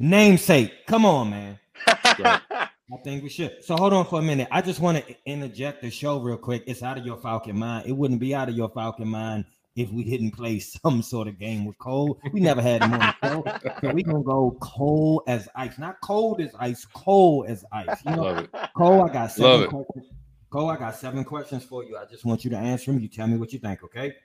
Namesake. 0.00 0.84
Come 0.84 1.06
on, 1.06 1.30
man. 1.30 1.58
I 1.86 2.96
think 3.04 3.22
we 3.22 3.28
should. 3.28 3.62
So 3.62 3.76
hold 3.76 3.92
on 3.92 4.04
for 4.04 4.18
a 4.18 4.22
minute. 4.22 4.48
I 4.50 4.60
just 4.60 4.80
want 4.80 4.98
to 4.98 5.16
interject 5.26 5.80
the 5.80 5.90
show 5.90 6.18
real 6.18 6.36
quick. 6.36 6.64
It's 6.66 6.82
out 6.82 6.98
of 6.98 7.06
your 7.06 7.18
Falcon 7.18 7.56
mind. 7.56 7.86
It 7.86 7.92
wouldn't 7.92 8.18
be 8.18 8.34
out 8.34 8.48
of 8.48 8.56
your 8.56 8.68
Falcon 8.68 9.06
mind 9.06 9.44
if 9.76 9.92
we 9.92 10.02
didn't 10.02 10.32
play 10.32 10.58
some 10.82 11.02
sort 11.02 11.28
of 11.28 11.38
game 11.38 11.64
with 11.64 11.78
Cole. 11.78 12.18
We 12.32 12.40
never 12.40 12.60
had 12.60 12.82
him 12.82 12.94
on 12.94 12.98
the 12.98 13.28
show. 13.28 13.44
So 13.80 13.92
we 13.92 14.02
gonna 14.02 14.24
go 14.24 14.58
cold 14.60 15.22
as 15.28 15.48
ice. 15.54 15.78
Not 15.78 16.00
cold 16.00 16.40
as 16.40 16.50
ice, 16.58 16.84
cold 16.84 17.46
as 17.46 17.64
ice. 17.70 17.96
You 18.04 18.16
know, 18.16 18.46
Cole, 18.76 19.08
I 19.08 19.12
got 19.12 19.30
seven 19.30 19.60
Love 19.60 19.70
questions. 19.70 20.06
Cole, 20.50 20.68
I 20.70 20.76
got 20.76 20.96
seven 20.96 21.22
questions 21.22 21.62
for 21.62 21.84
you. 21.84 21.96
I 21.96 22.06
just 22.06 22.24
want 22.24 22.42
you 22.42 22.50
to 22.50 22.58
answer 22.58 22.90
them. 22.90 23.00
You 23.00 23.06
tell 23.06 23.28
me 23.28 23.36
what 23.36 23.52
you 23.52 23.60
think, 23.60 23.84
okay? 23.84 24.16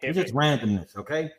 It's 0.00 0.16
just 0.16 0.32
randomness, 0.32 0.96
okay? 0.96 1.32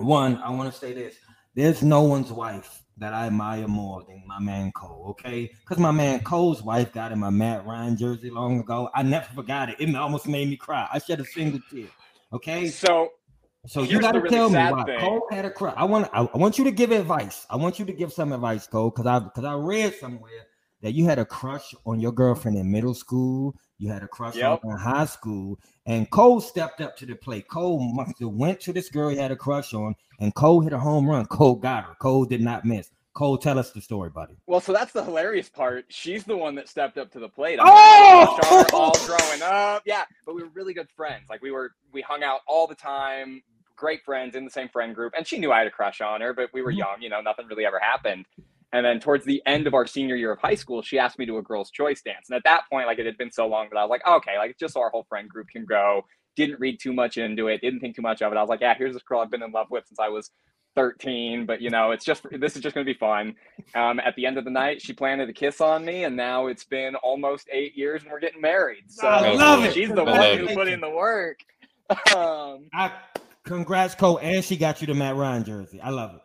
One, 0.00 0.36
I 0.38 0.50
want 0.50 0.72
to 0.72 0.78
say 0.78 0.92
this. 0.92 1.16
There's 1.54 1.82
no 1.82 2.02
one's 2.02 2.32
wife 2.32 2.82
that 2.96 3.12
I 3.12 3.26
admire 3.26 3.66
more 3.66 4.02
than 4.06 4.22
my 4.26 4.38
man 4.38 4.72
Cole, 4.72 5.06
okay? 5.10 5.50
Because 5.60 5.78
my 5.78 5.90
man 5.90 6.20
Cole's 6.20 6.62
wife 6.62 6.92
got 6.92 7.12
in 7.12 7.18
my 7.18 7.30
Matt 7.30 7.66
Ryan 7.66 7.96
jersey 7.96 8.30
long 8.30 8.60
ago. 8.60 8.90
I 8.94 9.02
never 9.02 9.26
forgot 9.34 9.68
it. 9.68 9.76
It 9.80 9.94
almost 9.94 10.28
made 10.28 10.48
me 10.48 10.56
cry. 10.56 10.88
I 10.92 10.98
shed 10.98 11.20
a 11.20 11.24
single 11.24 11.60
tear. 11.70 11.86
Okay. 12.32 12.68
So 12.68 13.10
so 13.66 13.82
you 13.82 14.00
gotta 14.00 14.20
really 14.20 14.34
tell 14.34 14.48
me 14.48 14.56
why 14.56 14.84
thing. 14.84 15.00
Cole 15.00 15.26
had 15.30 15.44
a 15.44 15.50
cry. 15.50 15.74
I 15.76 15.84
want 15.84 16.08
I, 16.12 16.22
I, 16.22 16.36
want 16.36 16.56
you 16.56 16.64
to 16.64 16.70
give 16.70 16.92
advice. 16.92 17.46
I 17.50 17.56
want 17.56 17.78
you 17.78 17.84
to 17.84 17.92
give 17.92 18.12
some 18.12 18.32
advice, 18.32 18.66
Cole, 18.66 18.90
because 18.90 19.06
I 19.06 19.18
because 19.18 19.44
I 19.44 19.54
read 19.54 19.94
somewhere 19.94 20.46
that 20.82 20.92
you 20.92 21.04
had 21.04 21.18
a 21.18 21.24
crush 21.24 21.74
on 21.84 22.00
your 22.00 22.12
girlfriend 22.12 22.56
in 22.56 22.70
middle 22.70 22.94
school. 22.94 23.54
You 23.78 23.90
had 23.90 24.02
a 24.02 24.08
crush 24.08 24.36
yep. 24.36 24.60
on 24.64 24.72
in 24.72 24.78
high 24.78 25.06
school, 25.06 25.58
and 25.86 26.10
Cole 26.10 26.40
stepped 26.40 26.80
up 26.80 26.96
to 26.98 27.06
the 27.06 27.14
plate. 27.14 27.48
Cole 27.48 27.80
must 27.94 28.18
have 28.20 28.30
went 28.30 28.60
to 28.60 28.72
this 28.72 28.90
girl 28.90 29.08
he 29.08 29.16
had 29.16 29.32
a 29.32 29.36
crush 29.36 29.72
on, 29.72 29.94
and 30.18 30.34
Cole 30.34 30.60
hit 30.60 30.72
a 30.72 30.78
home 30.78 31.08
run. 31.08 31.26
Cole 31.26 31.54
got 31.54 31.84
her. 31.84 31.94
Cole 32.00 32.24
did 32.24 32.42
not 32.42 32.64
miss. 32.64 32.90
Cole, 33.12 33.36
tell 33.36 33.58
us 33.58 33.72
the 33.72 33.80
story, 33.80 34.08
buddy. 34.08 34.34
Well, 34.46 34.60
so 34.60 34.72
that's 34.72 34.92
the 34.92 35.02
hilarious 35.02 35.48
part. 35.48 35.86
She's 35.88 36.24
the 36.24 36.36
one 36.36 36.54
that 36.54 36.68
stepped 36.68 36.96
up 36.96 37.10
to 37.12 37.18
the 37.18 37.28
plate. 37.28 37.58
oh, 37.60 38.66
all 38.72 38.92
growing 39.04 39.42
up, 39.42 39.82
yeah. 39.84 40.04
But 40.24 40.36
we 40.36 40.42
were 40.42 40.48
really 40.50 40.74
good 40.74 40.88
friends. 40.96 41.28
Like 41.28 41.42
we 41.42 41.50
were, 41.50 41.72
we 41.92 42.02
hung 42.02 42.22
out 42.22 42.40
all 42.46 42.66
the 42.66 42.74
time. 42.74 43.42
Great 43.76 44.04
friends 44.04 44.36
in 44.36 44.44
the 44.44 44.50
same 44.50 44.68
friend 44.68 44.94
group, 44.94 45.14
and 45.16 45.26
she 45.26 45.38
knew 45.38 45.50
I 45.50 45.58
had 45.58 45.66
a 45.66 45.70
crush 45.70 46.00
on 46.00 46.20
her. 46.20 46.34
But 46.34 46.50
we 46.52 46.62
were 46.62 46.70
mm-hmm. 46.70 46.78
young, 46.78 46.96
you 47.00 47.08
know, 47.08 47.20
nothing 47.20 47.46
really 47.46 47.66
ever 47.66 47.80
happened. 47.80 48.26
And 48.72 48.86
then 48.86 49.00
towards 49.00 49.24
the 49.24 49.42
end 49.46 49.66
of 49.66 49.74
our 49.74 49.86
senior 49.86 50.14
year 50.16 50.32
of 50.32 50.38
high 50.38 50.54
school, 50.54 50.82
she 50.82 50.98
asked 50.98 51.18
me 51.18 51.26
to 51.26 51.38
a 51.38 51.42
girls' 51.42 51.70
choice 51.70 52.02
dance. 52.02 52.28
And 52.28 52.36
at 52.36 52.44
that 52.44 52.62
point, 52.70 52.86
like 52.86 52.98
it 52.98 53.06
had 53.06 53.18
been 53.18 53.32
so 53.32 53.46
long 53.46 53.68
that 53.70 53.78
I 53.78 53.82
was 53.82 53.90
like, 53.90 54.06
okay, 54.06 54.38
like 54.38 54.50
it's 54.50 54.60
just 54.60 54.74
so 54.74 54.80
our 54.80 54.90
whole 54.90 55.06
friend 55.08 55.28
group 55.28 55.48
can 55.48 55.64
go. 55.64 56.04
Didn't 56.36 56.60
read 56.60 56.78
too 56.80 56.92
much 56.92 57.16
into 57.18 57.48
it, 57.48 57.60
didn't 57.60 57.80
think 57.80 57.96
too 57.96 58.02
much 58.02 58.22
of 58.22 58.32
it. 58.32 58.36
I 58.36 58.40
was 58.40 58.48
like, 58.48 58.60
yeah, 58.60 58.74
here's 58.78 58.94
this 58.94 59.02
girl 59.02 59.20
I've 59.20 59.30
been 59.30 59.42
in 59.42 59.50
love 59.50 59.66
with 59.70 59.86
since 59.88 59.98
I 59.98 60.08
was 60.08 60.30
13, 60.76 61.46
but 61.46 61.60
you 61.60 61.70
know, 61.70 61.90
it's 61.90 62.04
just 62.04 62.24
this 62.30 62.56
is 62.56 62.62
just 62.62 62.74
going 62.74 62.86
to 62.86 62.92
be 62.92 62.98
fun. 62.98 63.34
Um, 63.74 64.00
at 64.00 64.14
the 64.16 64.26
end 64.26 64.38
of 64.38 64.44
the 64.44 64.50
night, 64.50 64.80
she 64.80 64.92
planted 64.92 65.28
a 65.28 65.32
kiss 65.32 65.60
on 65.60 65.84
me, 65.84 66.04
and 66.04 66.16
now 66.16 66.46
it's 66.46 66.64
been 66.64 66.94
almost 66.96 67.48
eight 67.52 67.76
years, 67.76 68.02
and 68.02 68.12
we're 68.12 68.20
getting 68.20 68.40
married. 68.40 68.84
So 68.88 69.08
I 69.08 69.32
love 69.32 69.64
it. 69.64 69.74
She's 69.74 69.88
the 69.88 70.04
one 70.04 70.38
who 70.38 70.54
put 70.54 70.68
in 70.68 70.80
the 70.80 70.90
work. 70.90 71.40
Um, 72.14 72.68
I, 72.72 72.92
congrats, 73.42 73.96
Cole, 73.96 74.20
and 74.22 74.44
she 74.44 74.56
got 74.56 74.80
you 74.80 74.86
the 74.86 74.94
Matt 74.94 75.16
Ryan 75.16 75.42
jersey. 75.42 75.80
I 75.80 75.90
love 75.90 76.14
it. 76.14 76.20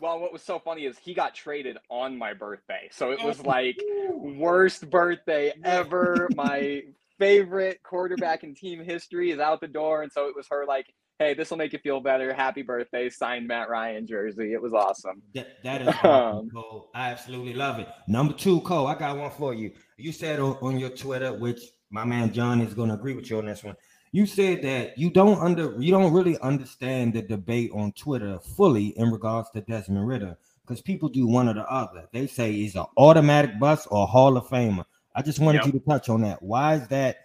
Well, 0.00 0.18
what 0.20 0.32
was 0.32 0.42
so 0.42 0.58
funny 0.58 0.86
is 0.86 0.98
he 0.98 1.14
got 1.14 1.34
traded 1.34 1.78
on 1.88 2.16
my 2.16 2.34
birthday, 2.34 2.88
so 2.90 3.10
it 3.10 3.22
was 3.22 3.40
oh, 3.40 3.48
like 3.48 3.76
worst 4.12 4.88
birthday 4.90 5.52
ever. 5.64 6.28
my 6.34 6.82
favorite 7.18 7.82
quarterback 7.82 8.44
in 8.44 8.54
team 8.54 8.82
history 8.82 9.30
is 9.30 9.38
out 9.38 9.60
the 9.60 9.68
door, 9.68 10.02
and 10.02 10.10
so 10.10 10.26
it 10.28 10.34
was 10.34 10.46
her 10.50 10.64
like 10.66 10.86
hey, 11.20 11.34
this 11.34 11.50
will 11.50 11.58
make 11.58 11.72
you 11.74 11.78
feel 11.78 12.00
better. 12.00 12.32
Happy 12.32 12.62
birthday, 12.62 13.10
signed 13.10 13.46
Matt 13.46 13.68
Ryan 13.68 14.06
jersey. 14.06 14.54
It 14.54 14.60
was 14.60 14.72
awesome. 14.72 15.22
that, 15.34 15.62
that 15.62 15.82
is 15.82 15.88
awesome, 16.02 16.50
Cole. 16.50 16.90
I 16.94 17.10
absolutely 17.10 17.52
love 17.52 17.78
it. 17.78 17.88
Number 18.08 18.32
two, 18.32 18.62
Cole, 18.62 18.86
I 18.86 18.94
got 18.98 19.16
one 19.18 19.30
for 19.30 19.54
you. 19.54 19.70
You 19.98 20.12
said 20.12 20.40
on, 20.40 20.56
on 20.62 20.78
your 20.78 20.88
Twitter, 20.88 21.32
which 21.34 21.60
my 21.90 22.04
man 22.04 22.32
John 22.32 22.62
is 22.62 22.72
going 22.72 22.88
to 22.88 22.94
agree 22.94 23.14
with 23.14 23.30
you 23.30 23.38
on 23.38 23.46
this 23.46 23.62
one. 23.62 23.76
You 24.12 24.26
said 24.26 24.62
that 24.62 24.98
you 24.98 25.10
don't 25.10 25.38
under 25.40 25.80
you 25.80 25.92
don't 25.92 26.12
really 26.12 26.38
understand 26.40 27.14
the 27.14 27.22
debate 27.22 27.70
on 27.72 27.92
Twitter 27.92 28.40
fully 28.56 28.88
in 28.98 29.10
regards 29.10 29.50
to 29.50 29.60
Desmond 29.60 30.06
Ridder 30.06 30.36
because 30.62 30.82
people 30.82 31.08
do 31.08 31.26
one 31.26 31.48
or 31.48 31.54
the 31.54 31.68
other. 31.70 32.08
They 32.12 32.26
say 32.26 32.52
he's 32.52 32.76
an 32.76 32.86
automatic 32.96 33.58
bust 33.60 33.86
or 33.90 34.06
Hall 34.06 34.36
of 34.36 34.46
Famer. 34.46 34.84
I 35.14 35.22
just 35.22 35.38
wanted 35.38 35.58
yep. 35.58 35.66
you 35.66 35.72
to 35.72 35.80
touch 35.80 36.08
on 36.08 36.22
that. 36.22 36.42
Why 36.42 36.74
is 36.74 36.88
that? 36.88 37.18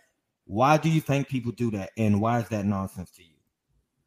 Why 0.46 0.78
do 0.78 0.90
you 0.90 1.02
think 1.02 1.28
people 1.28 1.52
do 1.52 1.72
that, 1.72 1.90
and 1.98 2.22
why 2.22 2.40
is 2.40 2.50
that 2.50 2.66
nonsense 2.66 3.10
to 3.12 3.24
you? 3.24 3.30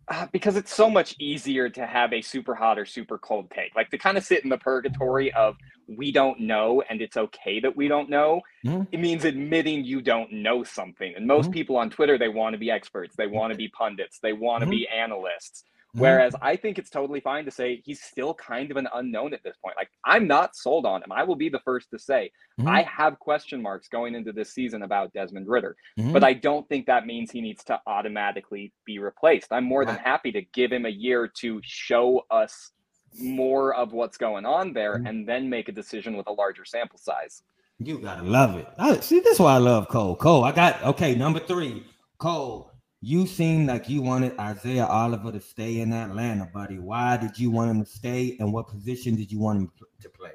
Uh, 0.06 0.26
because 0.32 0.56
it's 0.56 0.72
so 0.72 0.88
much 0.88 1.14
easier 1.18 1.68
to 1.68 1.84
have 1.84 2.12
a 2.12 2.22
super 2.22 2.54
hot 2.54 2.78
or 2.78 2.86
super 2.86 3.18
cold 3.18 3.50
take. 3.50 3.74
Like 3.74 3.90
to 3.90 3.98
kind 3.98 4.16
of 4.16 4.24
sit 4.24 4.42
in 4.42 4.50
the 4.50 4.56
purgatory 4.56 5.32
of 5.34 5.56
we 5.88 6.12
don't 6.12 6.40
know 6.40 6.82
and 6.88 7.00
it's 7.00 7.16
okay 7.16 7.60
that 7.60 7.76
we 7.76 7.88
don't 7.88 8.10
know. 8.10 8.42
Mm-hmm. 8.64 8.82
It 8.92 9.00
means 9.00 9.24
admitting 9.24 9.84
you 9.84 10.02
don't 10.02 10.30
know 10.32 10.62
something. 10.62 11.14
And 11.16 11.26
most 11.26 11.46
mm-hmm. 11.46 11.52
people 11.52 11.76
on 11.76 11.90
Twitter, 11.90 12.18
they 12.18 12.28
want 12.28 12.54
to 12.54 12.58
be 12.58 12.70
experts, 12.70 13.16
they 13.16 13.26
want 13.26 13.52
to 13.52 13.56
be 13.56 13.68
pundits, 13.68 14.18
they 14.22 14.32
want 14.32 14.60
to 14.60 14.66
mm-hmm. 14.66 14.70
be 14.72 14.88
analysts. 14.88 15.64
Mm-hmm. 15.64 16.00
Whereas 16.00 16.34
I 16.42 16.56
think 16.56 16.78
it's 16.78 16.90
totally 16.90 17.20
fine 17.20 17.46
to 17.46 17.50
say 17.50 17.80
he's 17.82 18.02
still 18.02 18.34
kind 18.34 18.70
of 18.70 18.76
an 18.76 18.88
unknown 18.92 19.32
at 19.32 19.42
this 19.42 19.56
point. 19.56 19.76
Like 19.78 19.88
I'm 20.04 20.26
not 20.26 20.54
sold 20.54 20.84
on 20.84 21.02
him. 21.02 21.10
I 21.10 21.24
will 21.24 21.36
be 21.36 21.48
the 21.48 21.60
first 21.60 21.90
to 21.92 21.98
say 21.98 22.30
mm-hmm. 22.60 22.68
I 22.68 22.82
have 22.82 23.18
question 23.18 23.62
marks 23.62 23.88
going 23.88 24.14
into 24.14 24.32
this 24.32 24.52
season 24.52 24.82
about 24.82 25.14
Desmond 25.14 25.48
ridder 25.48 25.76
mm-hmm. 25.98 26.12
but 26.12 26.22
I 26.22 26.34
don't 26.34 26.68
think 26.68 26.86
that 26.86 27.06
means 27.06 27.30
he 27.30 27.40
needs 27.40 27.64
to 27.64 27.80
automatically 27.86 28.72
be 28.84 28.98
replaced. 28.98 29.52
I'm 29.52 29.64
more 29.64 29.86
than 29.86 29.96
happy 29.96 30.32
to 30.32 30.42
give 30.42 30.70
him 30.70 30.84
a 30.84 30.90
year 30.90 31.30
to 31.40 31.60
show 31.62 32.26
us 32.30 32.72
more 33.18 33.74
of 33.74 33.92
what's 33.92 34.16
going 34.16 34.44
on 34.46 34.72
there 34.72 34.94
and 34.94 35.26
then 35.28 35.48
make 35.48 35.68
a 35.68 35.72
decision 35.72 36.16
with 36.16 36.26
a 36.26 36.32
larger 36.32 36.64
sample 36.64 36.98
size. 36.98 37.42
You 37.78 37.98
gotta 38.00 38.22
love 38.24 38.56
it. 38.56 38.66
I, 38.78 38.98
see, 39.00 39.20
this 39.20 39.34
is 39.34 39.40
why 39.40 39.54
I 39.54 39.58
love 39.58 39.88
Cole. 39.88 40.16
Cole, 40.16 40.44
I 40.44 40.52
got 40.52 40.82
okay. 40.82 41.14
Number 41.14 41.38
three, 41.38 41.84
Cole. 42.18 42.72
You 43.00 43.28
seem 43.28 43.66
like 43.66 43.88
you 43.88 44.02
wanted 44.02 44.36
Isaiah 44.40 44.86
Oliver 44.86 45.30
to 45.30 45.40
stay 45.40 45.80
in 45.80 45.92
Atlanta, 45.92 46.50
buddy. 46.52 46.80
Why 46.80 47.16
did 47.16 47.38
you 47.38 47.52
want 47.52 47.70
him 47.70 47.84
to 47.84 47.88
stay, 47.88 48.36
and 48.40 48.52
what 48.52 48.66
position 48.66 49.14
did 49.14 49.30
you 49.30 49.38
want 49.38 49.60
him 49.60 49.70
to 50.02 50.08
play? 50.08 50.32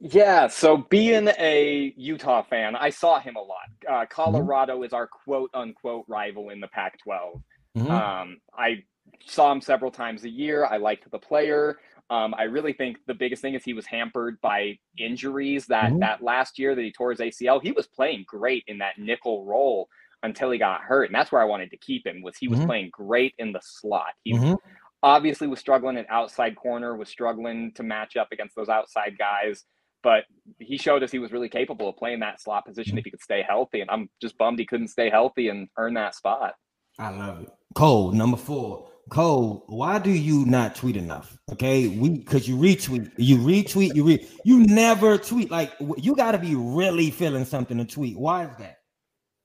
Yeah, 0.00 0.48
so 0.48 0.78
being 0.88 1.28
a 1.38 1.92
Utah 1.96 2.42
fan, 2.42 2.74
I 2.74 2.90
saw 2.90 3.20
him 3.20 3.36
a 3.36 3.40
lot. 3.40 3.68
Uh, 3.88 3.92
Mm-hmm. 3.92 4.06
Colorado 4.10 4.82
is 4.82 4.92
our 4.92 5.06
quote 5.06 5.50
unquote 5.54 6.06
rival 6.08 6.50
in 6.50 6.58
the 6.58 6.68
Pac 6.68 6.98
12. 7.04 7.42
Mhm. 7.78 7.90
Um, 7.90 8.40
I 8.58 8.82
saw 9.26 9.52
him 9.52 9.60
several 9.60 9.90
times 9.90 10.24
a 10.24 10.28
year. 10.28 10.64
I 10.64 10.78
liked 10.78 11.08
the 11.10 11.18
player. 11.18 11.78
Um, 12.10 12.34
I 12.36 12.42
really 12.44 12.72
think 12.72 12.98
the 13.06 13.14
biggest 13.14 13.40
thing 13.40 13.54
is 13.54 13.62
he 13.64 13.72
was 13.72 13.86
hampered 13.86 14.40
by 14.40 14.78
injuries. 14.98 15.66
That 15.66 15.92
Mhm. 15.92 16.00
that 16.00 16.22
last 16.22 16.58
year 16.58 16.74
that 16.74 16.82
he 16.82 16.90
tore 16.92 17.10
his 17.10 17.20
ACL, 17.20 17.60
he 17.60 17.72
was 17.72 17.86
playing 17.86 18.24
great 18.26 18.64
in 18.66 18.78
that 18.78 18.98
nickel 18.98 19.44
role 19.44 19.88
until 20.22 20.50
he 20.50 20.58
got 20.58 20.82
hurt, 20.82 21.04
and 21.04 21.14
that's 21.14 21.32
where 21.32 21.40
I 21.40 21.46
wanted 21.46 21.70
to 21.70 21.76
keep 21.78 22.06
him. 22.06 22.20
Was 22.20 22.36
he 22.36 22.48
was 22.48 22.58
Mhm. 22.58 22.66
playing 22.66 22.90
great 22.90 23.34
in 23.38 23.52
the 23.52 23.60
slot? 23.62 24.14
He 24.24 24.34
Mhm. 24.34 24.58
obviously 25.02 25.46
was 25.46 25.60
struggling 25.60 25.96
at 25.96 26.10
outside 26.10 26.56
corner, 26.56 26.96
was 26.96 27.08
struggling 27.08 27.72
to 27.72 27.82
match 27.82 28.16
up 28.16 28.32
against 28.32 28.54
those 28.56 28.68
outside 28.68 29.16
guys. 29.16 29.64
But 30.02 30.26
he 30.58 30.76
showed 30.78 31.02
us 31.02 31.12
he 31.12 31.18
was 31.18 31.30
really 31.32 31.48
capable 31.48 31.88
of 31.88 31.96
playing 31.96 32.20
that 32.20 32.40
slot 32.40 32.66
position 32.66 32.98
if 32.98 33.04
he 33.04 33.10
could 33.10 33.20
stay 33.22 33.42
healthy. 33.42 33.80
And 33.82 33.90
I'm 33.90 34.10
just 34.20 34.36
bummed 34.36 34.58
he 34.58 34.66
couldn't 34.66 34.88
stay 34.88 35.10
healthy 35.10 35.48
and 35.48 35.68
earn 35.76 35.94
that 35.94 36.14
spot. 36.14 36.54
I 36.98 37.10
love 37.10 37.42
it. 37.42 37.50
Cole, 37.74 38.12
number 38.12 38.36
four. 38.36 38.89
Cole, 39.10 39.64
why 39.66 39.98
do 39.98 40.10
you 40.10 40.46
not 40.46 40.76
tweet 40.76 40.96
enough? 40.96 41.36
Okay, 41.52 41.88
we 41.88 42.10
because 42.10 42.48
you 42.48 42.56
retweet, 42.56 43.10
you 43.16 43.38
retweet, 43.38 43.94
you 43.94 44.04
re, 44.04 44.28
you 44.44 44.60
never 44.66 45.18
tweet. 45.18 45.50
Like 45.50 45.72
you 45.98 46.14
got 46.14 46.32
to 46.32 46.38
be 46.38 46.54
really 46.54 47.10
feeling 47.10 47.44
something 47.44 47.76
to 47.78 47.84
tweet. 47.84 48.16
Why 48.16 48.44
is 48.44 48.56
that? 48.58 48.76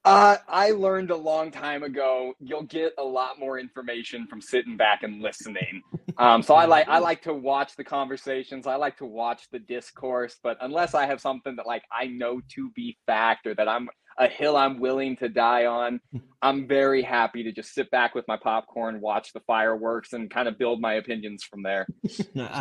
Uh, 0.05 0.38
I 0.47 0.70
learned 0.70 1.09
a 1.09 1.16
long 1.16 1.49
time 1.49 1.82
ago. 1.82 2.34
You'll 2.39 2.61
get 2.61 2.93
a 2.99 3.03
lot 3.03 3.39
more 3.39 3.57
information 3.57 4.28
from 4.28 4.39
sitting 4.39 4.78
back 4.78 5.01
and 5.01 5.20
listening. 5.20 5.82
Um, 6.20 6.43
so 6.43 6.53
I 6.53 6.66
like 6.76 6.88
I 6.88 6.99
like 6.99 7.24
to 7.24 7.34
watch 7.34 7.76
the 7.76 7.84
conversations. 7.84 8.68
I 8.68 8.76
like 8.76 8.97
to 8.97 9.05
watch 9.05 9.49
the 9.51 9.57
discourse. 9.57 10.38
But 10.43 10.57
unless 10.61 10.93
I 10.93 11.07
have 11.07 11.20
something 11.20 11.55
that 11.55 11.66
like 11.66 11.84
I 11.91 12.05
know 12.05 12.39
to 12.49 12.70
be 12.76 12.99
fact 13.07 13.47
or 13.47 13.55
that 13.55 13.68
I'm 13.68 13.89
a 14.18 14.28
hill 14.28 14.55
I'm 14.55 14.80
willing 14.80 15.16
to 15.18 15.28
die 15.30 15.66
on, 15.66 15.99
I'm 16.41 16.68
very 16.68 17.01
happy 17.01 17.43
to 17.43 17.51
just 17.51 17.74
sit 17.74 17.89
back 17.91 18.16
with 18.16 18.26
my 18.28 18.38
popcorn, 18.38 19.01
watch 19.01 19.34
the 19.34 19.39
fireworks, 19.41 20.13
and 20.13 20.30
kind 20.30 20.47
of 20.47 20.57
build 20.57 20.80
my 20.80 20.93
opinions 20.93 21.43
from 21.43 21.63
there. 21.63 21.86
I 22.05 22.09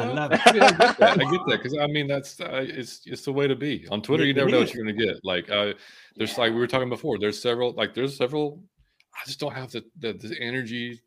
So, 0.08 0.12
love 0.14 0.32
it. 0.34 0.40
I, 0.44 0.48
I 0.48 0.70
get 0.70 0.78
that. 0.78 1.00
I 1.00 1.30
get 1.30 1.40
that 1.46 1.56
because 1.62 1.76
I 1.78 1.86
mean 1.86 2.06
that's 2.08 2.40
uh, 2.40 2.64
it's 2.66 3.02
it's 3.06 3.24
the 3.24 3.32
way 3.32 3.46
to 3.46 3.54
be 3.56 3.86
on 3.90 4.02
Twitter. 4.02 4.24
It- 4.24 4.28
You 4.28 4.34
never 4.34 4.50
know 4.50 4.60
is. 4.62 4.68
what 4.70 4.74
you're 4.74 4.84
going 4.84 4.96
to 4.98 5.04
get. 5.06 5.16
Like 5.24 5.50
uh, 5.50 5.74
there's 6.16 6.36
like 6.38 6.52
we 6.52 6.58
were 6.58 6.66
talking 6.66 6.88
before. 6.88 7.18
There's 7.18 7.40
several 7.40 7.72
like 7.72 7.94
there's 7.94 8.16
several. 8.16 8.62
I 9.14 9.24
just 9.26 9.38
don't 9.38 9.54
have 9.54 9.70
the 9.70 9.84
the, 9.98 10.14
the 10.14 10.36
energy 10.40 11.00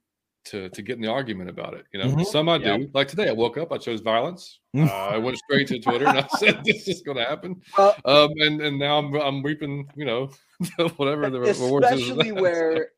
to 0.51 0.69
to 0.69 0.81
get 0.81 0.95
in 0.95 1.01
the 1.01 1.11
argument 1.11 1.49
about 1.49 1.73
it. 1.73 1.85
You 1.93 1.99
know, 1.99 2.07
Mhm. 2.09 2.25
some 2.25 2.49
I 2.49 2.57
Yeah. 2.57 2.77
do. 2.77 2.89
Like 2.93 3.07
today, 3.07 3.29
I 3.29 3.33
woke 3.33 3.57
up, 3.57 3.71
I 3.71 3.77
chose 3.77 4.01
violence. 4.01 4.59
Mm. 4.75 4.87
Uh, 4.89 4.93
I 4.93 5.17
went 5.17 5.37
straight 5.37 5.67
to 5.69 5.79
Twitter 5.79 6.05
and 6.07 6.19
I 6.19 6.27
said 6.37 6.61
this 6.65 6.87
is 6.87 7.01
going 7.01 7.17
to 7.17 7.23
happen. 7.25 7.61
Well, 7.77 7.95
Um, 8.05 8.31
and 8.39 8.61
and 8.61 8.77
now 8.79 8.97
I'm 8.99 9.13
I'm 9.15 9.43
reaping. 9.43 9.89
You 9.95 10.05
know, 10.05 10.29
whatever 10.97 11.29
the 11.29 11.39
rewards 11.39 11.85
especially 11.87 12.31
that. 12.31 12.41
where 12.41 12.91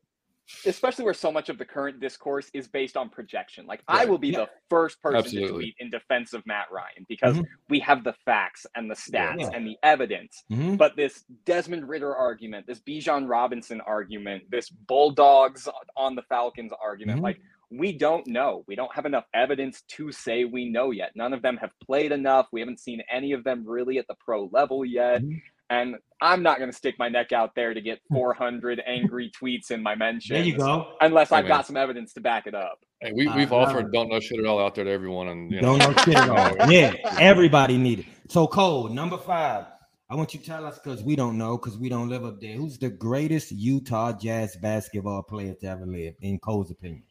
especially 0.66 1.04
where 1.04 1.14
so 1.14 1.30
much 1.32 1.48
of 1.48 1.58
the 1.58 1.64
current 1.64 2.00
discourse 2.00 2.50
is 2.54 2.68
based 2.68 2.96
on 2.96 3.08
projection 3.08 3.66
like 3.66 3.82
i 3.88 4.04
will 4.04 4.18
be 4.18 4.28
Yeah. 4.28 4.40
the 4.40 4.50
first 4.68 5.00
person 5.00 5.30
to 5.30 5.48
tweet 5.48 5.74
in 5.78 5.90
defense 5.90 6.32
of 6.32 6.44
matt 6.46 6.66
ryan 6.70 7.06
because 7.08 7.36
Mhm. 7.38 7.46
we 7.68 7.78
have 7.80 8.04
the 8.04 8.12
facts 8.24 8.66
and 8.74 8.90
the 8.90 8.94
stats 8.94 9.40
Yeah. 9.40 9.50
and 9.54 9.66
the 9.66 9.76
evidence 9.82 10.44
Mhm. 10.50 10.76
but 10.78 10.96
this 10.96 11.24
desmond 11.44 11.88
ridder 11.88 12.14
argument 12.14 12.66
this 12.66 12.80
bijan 12.80 13.28
robinson 13.28 13.80
argument 13.80 14.50
this 14.50 14.68
bulldogs 14.70 15.68
on 15.96 16.14
the 16.14 16.22
falcons 16.22 16.72
argument 16.82 17.20
Mhm. 17.20 17.24
like 17.24 17.40
we 17.70 17.92
don't 17.92 18.26
know 18.26 18.64
we 18.66 18.74
don't 18.74 18.92
have 18.94 19.06
enough 19.06 19.26
evidence 19.32 19.82
to 19.82 20.10
say 20.10 20.44
we 20.44 20.68
know 20.68 20.90
yet 20.90 21.14
none 21.14 21.32
of 21.32 21.42
them 21.42 21.56
have 21.56 21.70
played 21.80 22.10
enough 22.12 22.48
we 22.52 22.60
haven't 22.60 22.80
seen 22.80 23.00
any 23.10 23.32
of 23.32 23.44
them 23.44 23.64
really 23.64 23.98
at 23.98 24.06
the 24.08 24.14
pro 24.16 24.44
level 24.52 24.84
yet 24.84 25.22
Mhm. 25.22 25.40
And 25.70 25.94
I'm 26.20 26.42
not 26.42 26.58
going 26.58 26.70
to 26.70 26.76
stick 26.76 26.96
my 26.98 27.08
neck 27.08 27.32
out 27.32 27.54
there 27.54 27.72
to 27.72 27.80
get 27.80 28.00
hmm. 28.08 28.16
400 28.16 28.82
angry 28.86 29.30
tweets 29.40 29.70
in 29.70 29.82
my 29.82 29.94
mentions. 29.94 30.28
There 30.28 30.44
you 30.44 30.58
go. 30.58 30.92
Unless 31.00 31.30
Hey, 31.30 31.36
I've 31.36 31.44
man. 31.44 31.48
got 31.50 31.66
some 31.66 31.76
evidence 31.76 32.12
to 32.14 32.20
back 32.20 32.46
it 32.46 32.54
up. 32.54 32.80
Hey, 33.00 33.12
we, 33.14 33.28
we've 33.28 33.52
love 33.52 33.68
offered 33.68 33.86
it. 33.86 33.92
don't 33.92 34.10
know 34.10 34.20
shit 34.20 34.38
at 34.38 34.44
all 34.44 34.58
out 34.58 34.74
there 34.74 34.84
to 34.84 34.90
everyone, 34.90 35.28
and 35.28 35.50
you 35.50 35.62
know, 35.62 35.78
Don't 35.78 35.96
know 35.96 36.02
shit 36.02 36.16
at 36.16 36.28
all. 36.28 36.56
Oh, 36.60 36.70
yeah, 36.70 36.94
everybody 37.18 37.78
need 37.78 38.00
it. 38.00 38.06
So 38.28 38.46
Cole, 38.46 38.88
number 38.88 39.16
five. 39.16 39.64
I 40.10 40.16
want 40.16 40.34
you 40.34 40.40
to 40.40 40.46
tell 40.46 40.66
us 40.66 40.76
because 40.76 41.04
we 41.04 41.14
don't 41.14 41.38
know 41.38 41.56
because 41.56 41.78
we 41.78 41.88
don't 41.88 42.08
live 42.08 42.24
up 42.24 42.40
there. 42.40 42.56
Who's 42.56 42.78
the 42.78 42.90
greatest 42.90 43.52
Utah 43.52 44.12
Jazz 44.12 44.56
basketball 44.56 45.22
player 45.22 45.54
to 45.60 45.66
ever 45.68 45.86
live, 45.86 46.14
in 46.20 46.40
Cole's 46.40 46.72
opinion? 46.72 47.04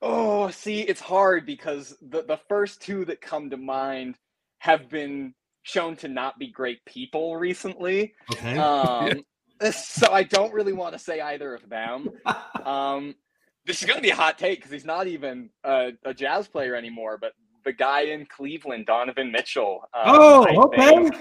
Oh, 0.00 0.48
see, 0.48 0.80
it's 0.80 1.00
hard 1.00 1.44
because 1.44 1.94
the, 2.00 2.22
the 2.22 2.40
first 2.48 2.80
two 2.80 3.04
that 3.04 3.20
come 3.20 3.50
to 3.50 3.58
mind 3.58 4.16
have 4.60 4.88
been 4.88 5.34
shown 5.66 5.96
to 5.96 6.06
not 6.08 6.38
be 6.38 6.46
great 6.46 6.84
people 6.86 7.36
recently. 7.36 8.14
Okay. 8.32 8.56
Um, 8.58 9.24
So 9.72 10.12
I 10.12 10.22
don't 10.22 10.52
really 10.52 10.74
want 10.74 10.92
to 10.92 10.98
say 10.98 11.20
either 11.20 11.54
of 11.54 11.68
them. 11.68 12.08
Um, 12.66 13.14
this 13.64 13.80
is 13.80 13.86
going 13.86 13.96
to 13.96 14.02
be 14.02 14.10
a 14.10 14.14
hot 14.14 14.38
take 14.38 14.58
because 14.58 14.70
he's 14.72 14.84
not 14.84 15.06
even 15.06 15.50
a, 15.64 15.92
a 16.04 16.12
jazz 16.12 16.46
player 16.48 16.74
anymore, 16.74 17.16
but 17.18 17.32
the 17.64 17.72
guy 17.72 18.02
in 18.02 18.26
Cleveland, 18.26 18.86
Donovan 18.86 19.30
Mitchell. 19.32 19.82
um, 19.94 20.02
oh, 20.06 20.44
I 20.46 20.54
okay. 20.56 20.86
think- 21.10 21.14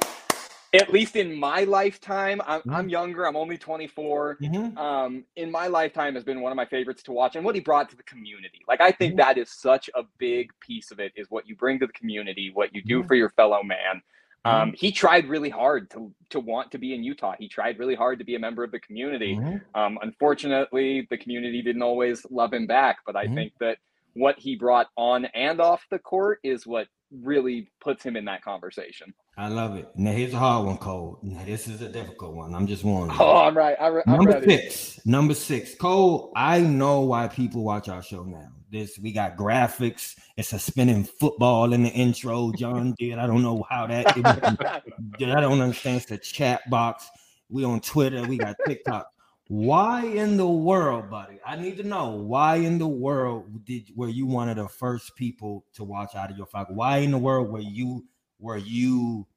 at 0.74 0.92
least 0.92 1.16
in 1.16 1.34
my 1.34 1.64
lifetime, 1.64 2.42
I'm, 2.46 2.60
Mm-hmm. 2.62 2.74
I'm 2.76 2.90
younger. 2.90 3.26
I'm 3.26 3.38
only 3.38 3.58
24. 3.58 4.38
Mhm. 4.42 4.76
Um, 4.78 5.24
in 5.38 5.50
my 5.50 5.68
lifetime, 5.68 6.16
has 6.16 6.26
been 6.26 6.42
one 6.42 6.52
of 6.52 6.58
my 6.58 6.66
favorites 6.66 7.02
to 7.04 7.14
watch, 7.14 7.38
and 7.38 7.46
what 7.46 7.56
he 7.56 7.62
brought 7.62 7.90
to 7.92 7.96
the 7.96 8.04
community. 8.04 8.60
Like 8.68 8.82
I 8.82 8.92
think 8.92 9.14
Mhm. 9.14 9.18
that 9.18 9.38
is 9.38 9.50
such 9.52 9.90
a 9.96 10.04
big 10.18 10.52
piece 10.60 10.92
of 10.92 11.00
it. 11.00 11.14
Is 11.16 11.28
what 11.30 11.48
you 11.48 11.56
bring 11.56 11.80
to 11.80 11.88
the 11.88 11.94
community, 11.94 12.52
what 12.54 12.76
you 12.76 12.82
do 12.84 13.02
Mhm. 13.04 13.08
for 13.08 13.16
your 13.16 13.30
fellow 13.30 13.64
man. 13.64 14.02
Mm-hmm. 14.46 14.70
Um, 14.70 14.74
he 14.78 14.92
tried 14.92 15.28
really 15.28 15.50
hard 15.50 15.90
to 15.92 16.14
to 16.30 16.40
want 16.40 16.72
to 16.72 16.78
be 16.78 16.94
in 16.94 17.04
Utah. 17.04 17.36
He 17.40 17.48
tried 17.50 17.80
really 17.80 17.96
hard 17.96 18.20
to 18.20 18.26
be 18.26 18.36
a 18.36 18.40
member 18.40 18.64
of 18.64 18.72
the 18.72 18.80
community. 18.80 19.36
Mhm. 19.36 19.62
Um, 19.74 19.98
unfortunately, 20.02 21.08
the 21.10 21.18
community 21.18 21.62
didn't 21.62 21.82
always 21.82 22.26
love 22.30 22.54
him 22.54 22.68
back. 22.68 22.98
But 23.06 23.16
I 23.16 23.28
Mhm. 23.28 23.36
think 23.36 23.54
that 23.60 23.80
what 24.14 24.38
he 24.40 24.56
brought 24.56 24.88
on 24.96 25.26
and 25.26 25.60
off 25.60 25.86
the 25.90 26.00
court 26.00 26.40
is 26.44 26.66
what 26.68 26.88
really 27.12 27.72
puts 27.80 28.04
him 28.04 28.16
in 28.16 28.26
that 28.26 28.44
conversation. 28.44 29.14
I 29.38 29.50
love 29.50 29.76
it. 29.76 29.88
Now 29.96 30.12
here's 30.12 30.34
a 30.34 30.40
hard 30.40 30.66
one, 30.66 30.78
Cole. 30.78 31.20
Now 31.22 31.44
this 31.46 31.68
is 31.68 31.82
a 31.82 31.90
difficult 31.90 32.36
one. 32.36 32.56
I'm 32.56 32.68
just 32.68 32.84
warning. 32.84 33.16
Oh, 33.20 33.38
I'm 33.38 33.56
right. 33.56 33.76
I'm, 33.80 34.02
I'm 34.08 34.18
Number 34.24 34.42
six. 34.44 35.06
Number 35.06 35.34
six. 35.34 35.76
Cole, 35.76 36.32
I 36.36 36.60
know 36.60 37.02
why 37.02 37.28
people 37.28 37.64
watch 37.64 37.90
our 37.90 38.02
show 38.02 38.24
now. 38.24 38.50
This 38.72 38.98
we 38.98 39.12
got 39.12 39.38
graphics. 39.38 40.16
It's 40.38 40.54
a 40.54 40.60
spinning 40.60 41.04
football 41.04 41.74
in 41.74 41.84
the 41.84 41.90
intro. 41.90 42.52
John 42.54 42.96
did. 43.00 43.20
I 43.20 43.28
don't 43.28 43.44
know 43.44 43.66
how 43.70 43.88
that. 43.88 44.18
It 44.18 44.26
I 44.26 45.42
don't 45.42 45.62
understand. 45.62 45.98
It's 45.98 46.06
the 46.08 46.18
chat 46.18 46.70
box. 46.70 47.10
We 47.50 47.64
on 47.64 47.82
Twitter. 47.82 48.24
We 48.24 48.38
got 48.38 48.56
TikTok. 48.66 49.08
Why 49.48 50.06
in 50.06 50.38
the 50.38 50.48
world, 50.48 51.10
buddy? 51.10 51.40
I 51.46 51.56
need 51.56 51.78
to 51.78 51.84
know 51.84 52.12
why 52.12 52.56
in 52.56 52.80
the 52.80 52.88
world 52.88 53.64
did 53.64 53.92
were 53.96 54.10
you 54.10 54.26
one 54.26 54.50
of 54.50 54.56
the 54.56 54.68
first 54.68 55.16
people 55.16 55.66
to 55.76 55.84
watch 55.84 56.16
out 56.16 56.32
of 56.32 56.38
your 56.38 56.48
flock? 56.48 56.68
Why 56.72 56.98
in 56.98 57.12
the 57.12 57.20
world 57.20 57.50
were 57.50 57.60
you 57.60 58.06
were 58.40 58.58
you 58.58 59.28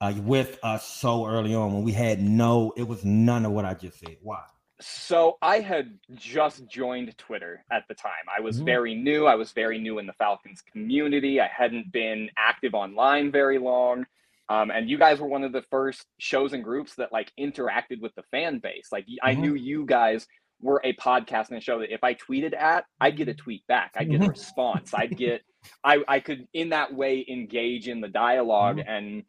uh, 0.00 0.12
with 0.18 0.58
us 0.62 0.86
so 0.86 1.26
early 1.26 1.54
on 1.54 1.72
when 1.72 1.84
we 1.84 1.92
had 1.92 2.20
no? 2.20 2.74
It 2.76 2.82
was 2.86 3.02
none 3.02 3.46
of 3.46 3.52
what 3.52 3.64
I 3.64 3.72
just 3.72 3.98
said. 3.98 4.18
Why? 4.20 4.42
So 4.80 5.38
I 5.40 5.60
had 5.60 5.98
just 6.14 6.66
joined 6.66 7.16
Twitter 7.16 7.64
at 7.70 7.88
the 7.88 7.94
time. 7.94 8.12
I 8.36 8.40
was 8.42 8.60
Mhm. 8.60 8.66
very 8.66 8.94
new. 8.94 9.24
I 9.24 9.36
was 9.36 9.52
very 9.52 9.78
new 9.78 9.98
in 9.98 10.06
the 10.06 10.12
Falcons 10.14 10.60
community. 10.60 11.40
I 11.40 11.46
hadn't 11.46 11.92
been 11.92 12.28
active 12.36 12.74
online 12.74 13.30
very 13.30 13.58
long. 13.58 14.04
Um, 14.48 14.70
and 14.70 14.88
you 14.90 14.98
guys 14.98 15.20
were 15.20 15.28
one 15.28 15.42
of 15.44 15.52
the 15.52 15.62
first 15.62 16.06
shows 16.18 16.52
and 16.52 16.62
groups 16.62 16.94
that 16.96 17.12
like 17.12 17.32
interacted 17.38 18.00
with 18.00 18.14
the 18.14 18.22
fan 18.30 18.58
base. 18.58 18.88
Like 18.92 19.06
I 19.22 19.34
Mhm. 19.34 19.38
knew 19.40 19.54
you 19.54 19.86
guys 19.86 20.26
were 20.60 20.80
a 20.84 20.92
podcast 20.94 21.48
and 21.48 21.58
a 21.58 21.60
show 21.60 21.78
that 21.80 21.92
if 21.92 22.04
I 22.04 22.14
tweeted 22.14 22.54
at, 22.54 22.84
I'd 23.00 23.16
get 23.16 23.28
a 23.28 23.34
tweet 23.34 23.66
back. 23.66 23.92
I'd 23.96 24.10
get 24.10 24.20
a 24.20 24.24
Mhm. 24.24 24.28
response. 24.28 24.92
I'd 24.94 25.16
get 25.16 25.42
I, 25.82 26.04
I 26.06 26.20
could 26.20 26.46
in 26.52 26.68
that 26.70 26.92
way 26.92 27.24
engage 27.28 27.88
in 27.88 28.02
the 28.02 28.08
dialog 28.08 28.80
and 28.86 29.24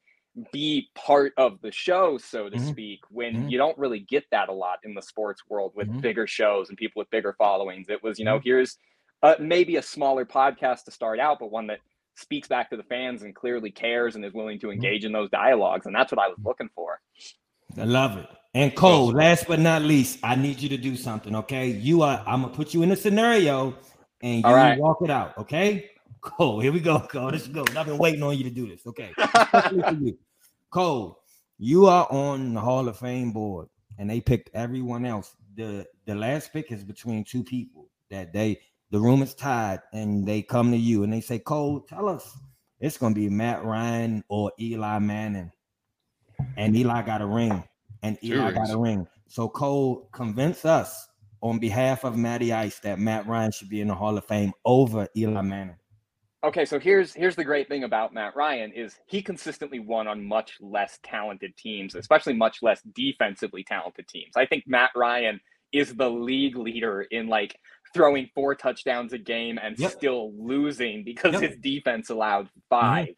be 0.51 0.89
part 0.95 1.31
of 1.37 1.61
the 1.61 1.71
show, 1.71 2.17
so 2.17 2.49
to 2.49 2.57
Mhm. 2.57 2.69
speak, 2.69 2.99
when 3.09 3.45
Mhm. 3.45 3.51
you 3.51 3.57
don't 3.57 3.77
really 3.77 3.99
get 4.01 4.25
that 4.31 4.49
a 4.49 4.53
lot 4.53 4.79
in 4.83 4.93
the 4.93 5.01
sports 5.01 5.41
world 5.47 5.71
with 5.75 5.87
Mhm. 5.87 6.01
bigger 6.01 6.27
shows 6.27 6.67
and 6.67 6.77
people 6.77 6.99
with 6.99 7.09
bigger 7.09 7.33
followings. 7.37 7.87
It 7.89 8.03
was, 8.03 8.19
you 8.19 8.25
know, 8.25 8.39
Mhm. 8.39 8.43
here's 8.43 8.77
uh, 9.23 9.35
maybe 9.39 9.77
a 9.77 9.81
smaller 9.81 10.25
podcast 10.25 10.83
to 10.83 10.91
start 10.91 11.19
out, 11.21 11.39
but 11.39 11.49
one 11.49 11.67
that 11.67 11.79
speaks 12.15 12.47
back 12.47 12.69
to 12.69 12.77
the 12.77 12.83
fans 12.83 13.23
and 13.23 13.35
clearly 13.35 13.71
cares 13.71 14.15
and 14.15 14.25
is 14.25 14.33
willing 14.33 14.59
to 14.59 14.67
mm-hmm. 14.67 14.73
engage 14.73 15.05
in 15.05 15.11
those 15.11 15.29
dialogues. 15.29 15.85
And 15.85 15.95
that's 15.95 16.11
what 16.11 16.19
I 16.19 16.27
was 16.27 16.37
looking 16.43 16.69
for. 16.73 16.99
I 17.77 17.83
love 17.83 18.17
it. 18.17 18.27
And 18.53 18.73
Cole, 18.73 19.11
last 19.11 19.47
but 19.47 19.59
not 19.59 19.81
least, 19.81 20.19
I 20.23 20.35
need 20.35 20.61
you 20.61 20.69
to 20.69 20.77
do 20.77 20.95
something. 20.95 21.35
Okay, 21.35 21.67
you 21.67 22.03
are. 22.03 22.23
I'm 22.25 22.41
gonna 22.41 22.53
put 22.53 22.73
you 22.73 22.83
in 22.83 22.91
a 22.91 22.95
scenario, 22.95 23.75
and 24.21 24.43
you 24.45 24.49
right. 24.49 24.79
walk 24.79 25.01
it 25.01 25.09
out. 25.09 25.37
Okay, 25.37 25.89
Cole, 26.21 26.61
here 26.61 26.71
we 26.71 26.79
go, 26.79 26.99
Cole. 27.11 27.31
Let's 27.31 27.47
go. 27.47 27.65
I've 27.75 27.85
been 27.85 27.97
waiting 27.97 28.23
on 28.23 28.37
you 28.37 28.45
to 28.45 28.49
do 28.49 28.65
this. 28.65 28.87
Okay. 28.87 29.11
Cole, 30.69 31.19
you 31.57 31.87
are 31.87 32.07
on 32.09 32.53
the 32.53 32.61
Hall 32.61 32.87
of 32.87 32.97
Fame 32.97 33.33
board, 33.33 33.67
and 33.97 34.09
they 34.09 34.21
picked 34.21 34.49
everyone 34.53 35.05
else. 35.05 35.35
The 35.55 35.85
the 36.05 36.15
last 36.15 36.53
pick 36.53 36.71
is 36.71 36.81
between 36.81 37.25
two 37.25 37.43
people 37.43 37.89
that 38.09 38.31
they 38.31 38.61
the 38.95 39.01
room 39.01 39.21
is 39.21 39.33
tied, 39.33 39.81
and 39.91 40.25
they 40.25 40.41
come 40.41 40.71
to 40.71 40.77
you 40.77 41.03
and 41.03 41.11
they 41.11 41.19
say, 41.19 41.37
Cole, 41.37 41.81
tell 41.81 42.07
us 42.07 42.37
it's 42.79 42.97
gonna 42.97 43.13
be 43.13 43.27
Matt 43.27 43.65
Ryan 43.65 44.23
or 44.29 44.53
Eli 44.57 44.99
Manning. 44.99 45.51
And 46.55 46.73
Eli 46.77 47.01
got 47.01 47.21
a 47.21 47.25
ring, 47.25 47.61
and 48.03 48.17
Eli 48.23 48.53
got 48.53 48.71
a 48.71 48.77
ring. 48.77 49.05
So 49.27 49.49
Cole, 49.49 50.07
convince 50.13 50.63
us 50.63 51.09
on 51.41 51.59
behalf 51.59 52.05
of 52.05 52.15
Matty 52.15 52.53
Ice 52.53 52.79
that 52.79 52.97
Matt 52.97 53.27
Ryan 53.27 53.51
should 53.51 53.67
be 53.67 53.81
in 53.81 53.89
the 53.89 53.95
Hall 53.95 54.17
of 54.17 54.23
Fame 54.23 54.53
over 54.63 55.09
Eli 55.17 55.41
Manning 55.41 55.75
okay 56.43 56.63
so 56.63 56.79
here's 56.79 57.11
here's 57.11 57.35
the 57.35 57.43
great 57.43 57.67
thing 57.67 57.85
about 57.85 58.13
matt 58.13 58.35
ryan 58.35 58.71
is 58.73 58.99
he 59.07 59.19
consistently 59.19 59.79
won 59.79 60.05
on 60.05 60.23
much 60.23 60.57
less 60.61 60.99
talented 61.01 61.55
teams 61.57 61.95
especially 61.95 62.33
much 62.33 62.61
less 62.61 62.81
defensively 62.93 63.63
talented 63.63 64.07
teams 64.07 64.33
i 64.35 64.45
think 64.45 64.63
matt 64.67 64.91
ryan 64.95 65.39
is 65.71 65.95
the 65.95 66.09
league 66.09 66.55
leader 66.55 67.01
in 67.11 67.27
like 67.27 67.57
throwing 67.95 68.29
four 68.35 68.53
touchdowns 68.53 69.13
a 69.13 69.17
game 69.17 69.57
and 69.61 69.79
yep. 69.79 69.91
still 69.91 70.33
losing 70.37 71.03
because 71.03 71.33
yep. 71.33 71.41
his 71.41 71.57
defense 71.59 72.09
allowed 72.09 72.49
5 72.69 73.05
mm-hmm. 73.05 73.11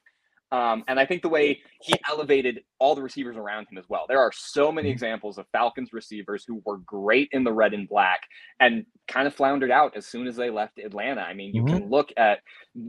Um, 0.49 0.85
and 0.87 0.97
I 0.97 1.05
think 1.05 1.23
the 1.23 1.27
way 1.27 1.59
he 1.81 1.93
elevated 2.09 2.61
all 2.79 2.95
the 2.95 3.01
receivers 3.01 3.35
around 3.35 3.67
him 3.69 3.77
as 3.77 3.83
well. 3.89 4.05
There 4.07 4.21
are 4.21 4.31
so 4.33 4.71
many 4.71 4.87
mm-hmm. 4.87 4.93
examples 4.93 5.37
of 5.37 5.45
Falcons 5.51 5.91
receivers 5.91 6.45
who 6.47 6.61
were 6.63 6.77
great 6.77 7.27
in 7.33 7.43
the 7.43 7.51
red 7.51 7.73
and 7.73 7.85
black 7.85 8.21
and 8.61 8.85
kind 9.09 9.27
of 9.27 9.35
floundered 9.35 9.71
out 9.71 9.97
as 9.97 10.05
soon 10.05 10.25
as 10.25 10.37
they 10.37 10.49
left 10.49 10.79
Atlanta. 10.79 11.19
I 11.19 11.33
mean, 11.33 11.53
you 11.53 11.63
mm-hmm. 11.63 11.79
can 11.79 11.89
look 11.89 12.13
at 12.15 12.39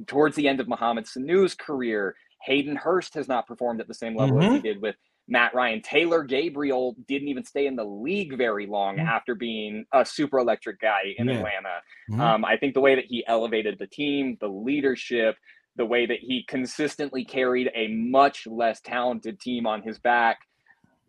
towards 0.06 0.36
the 0.36 0.46
end 0.46 0.60
of 0.60 0.68
Mohamed 0.68 1.08
Sanu's 1.08 1.56
career, 1.56 2.14
Hayden 2.42 2.76
Hurst 2.76 3.14
has 3.14 3.26
not 3.26 3.48
performed 3.48 3.80
at 3.80 3.88
the 3.88 3.94
same 3.94 4.14
level 4.14 4.36
mm-hmm. 4.36 4.46
as 4.46 4.52
he 4.52 4.58
mm-hmm. 4.58 4.64
did 4.64 4.80
with 4.80 4.94
Matt 5.28 5.54
Ryan. 5.54 5.82
Taylor 5.82 6.22
Gabriel 6.22 6.96
didn't 7.06 7.28
even 7.28 7.44
stay 7.44 7.66
in 7.66 7.76
the 7.76 7.84
league 7.84 8.36
very 8.36 8.66
long 8.66 8.96
mm-hmm. 8.96 9.06
after 9.06 9.34
being 9.34 9.84
a 9.92 10.04
super 10.04 10.38
electric 10.38 10.80
guy 10.80 11.14
in 11.16 11.28
yeah. 11.28 11.34
Atlanta. 11.34 11.82
Mm-hmm. 12.10 12.20
Um, 12.20 12.44
I 12.44 12.56
think 12.56 12.74
the 12.74 12.80
way 12.80 12.94
that 12.94 13.04
he 13.06 13.24
elevated 13.26 13.78
the 13.78 13.86
team, 13.86 14.38
the 14.40 14.48
leadership, 14.48 15.36
the 15.76 15.86
way 15.86 16.06
that 16.06 16.18
he 16.20 16.44
consistently 16.48 17.24
carried 17.24 17.70
a 17.74 17.88
much 17.88 18.46
less 18.46 18.80
talented 18.80 19.38
team 19.40 19.66
on 19.66 19.82
his 19.82 19.98
back 19.98 20.38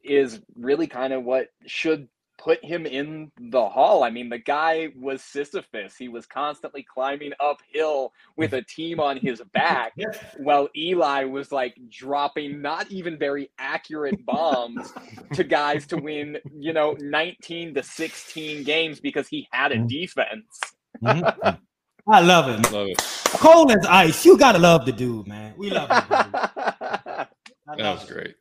is 0.03 0.39
really 0.55 0.87
kind 0.87 1.13
of 1.13 1.23
what 1.23 1.47
should 1.65 2.07
put 2.39 2.63
him 2.63 2.85
in 2.85 3.31
the 3.39 3.69
hall. 3.69 4.03
I 4.03 4.09
mean, 4.09 4.29
the 4.29 4.39
guy 4.39 4.89
was 4.95 5.21
Sisyphus. 5.21 5.95
He 5.97 6.07
was 6.07 6.25
constantly 6.25 6.83
climbing 6.83 7.33
uphill 7.39 8.13
with 8.37 8.53
a 8.53 8.61
team 8.61 8.99
on 8.99 9.17
his 9.17 9.41
back, 9.53 9.93
while 10.37 10.69
Eli 10.75 11.25
was 11.25 11.51
like 11.51 11.75
dropping 11.89 12.61
not 12.61 12.89
even 12.89 13.17
very 13.17 13.51
accurate 13.59 14.25
bombs 14.25 14.93
to 15.33 15.43
guys 15.43 15.85
to 15.87 15.97
win, 15.97 16.37
you 16.57 16.73
know, 16.73 16.95
19 16.99 17.75
to 17.75 17.83
16 17.83 18.63
games 18.63 18.99
because 18.99 19.27
he 19.27 19.47
had 19.51 19.71
a 19.71 19.75
mm-hmm. 19.75 19.87
defense. 19.87 20.59
mm-hmm. 21.03 21.49
I 22.11 22.21
love 22.21 22.49
it. 22.49 22.71
Love 22.71 22.87
it. 22.87 22.97
Cold 23.25 23.71
as 23.71 23.85
ice. 23.85 24.25
You 24.25 24.35
gotta 24.35 24.57
love 24.57 24.83
the 24.87 24.91
dude, 24.91 25.27
man. 25.27 25.53
We 25.57 25.69
love 25.69 25.89
him. 25.89 26.07
that 26.09 27.29
was 27.77 28.03
great. 28.09 28.35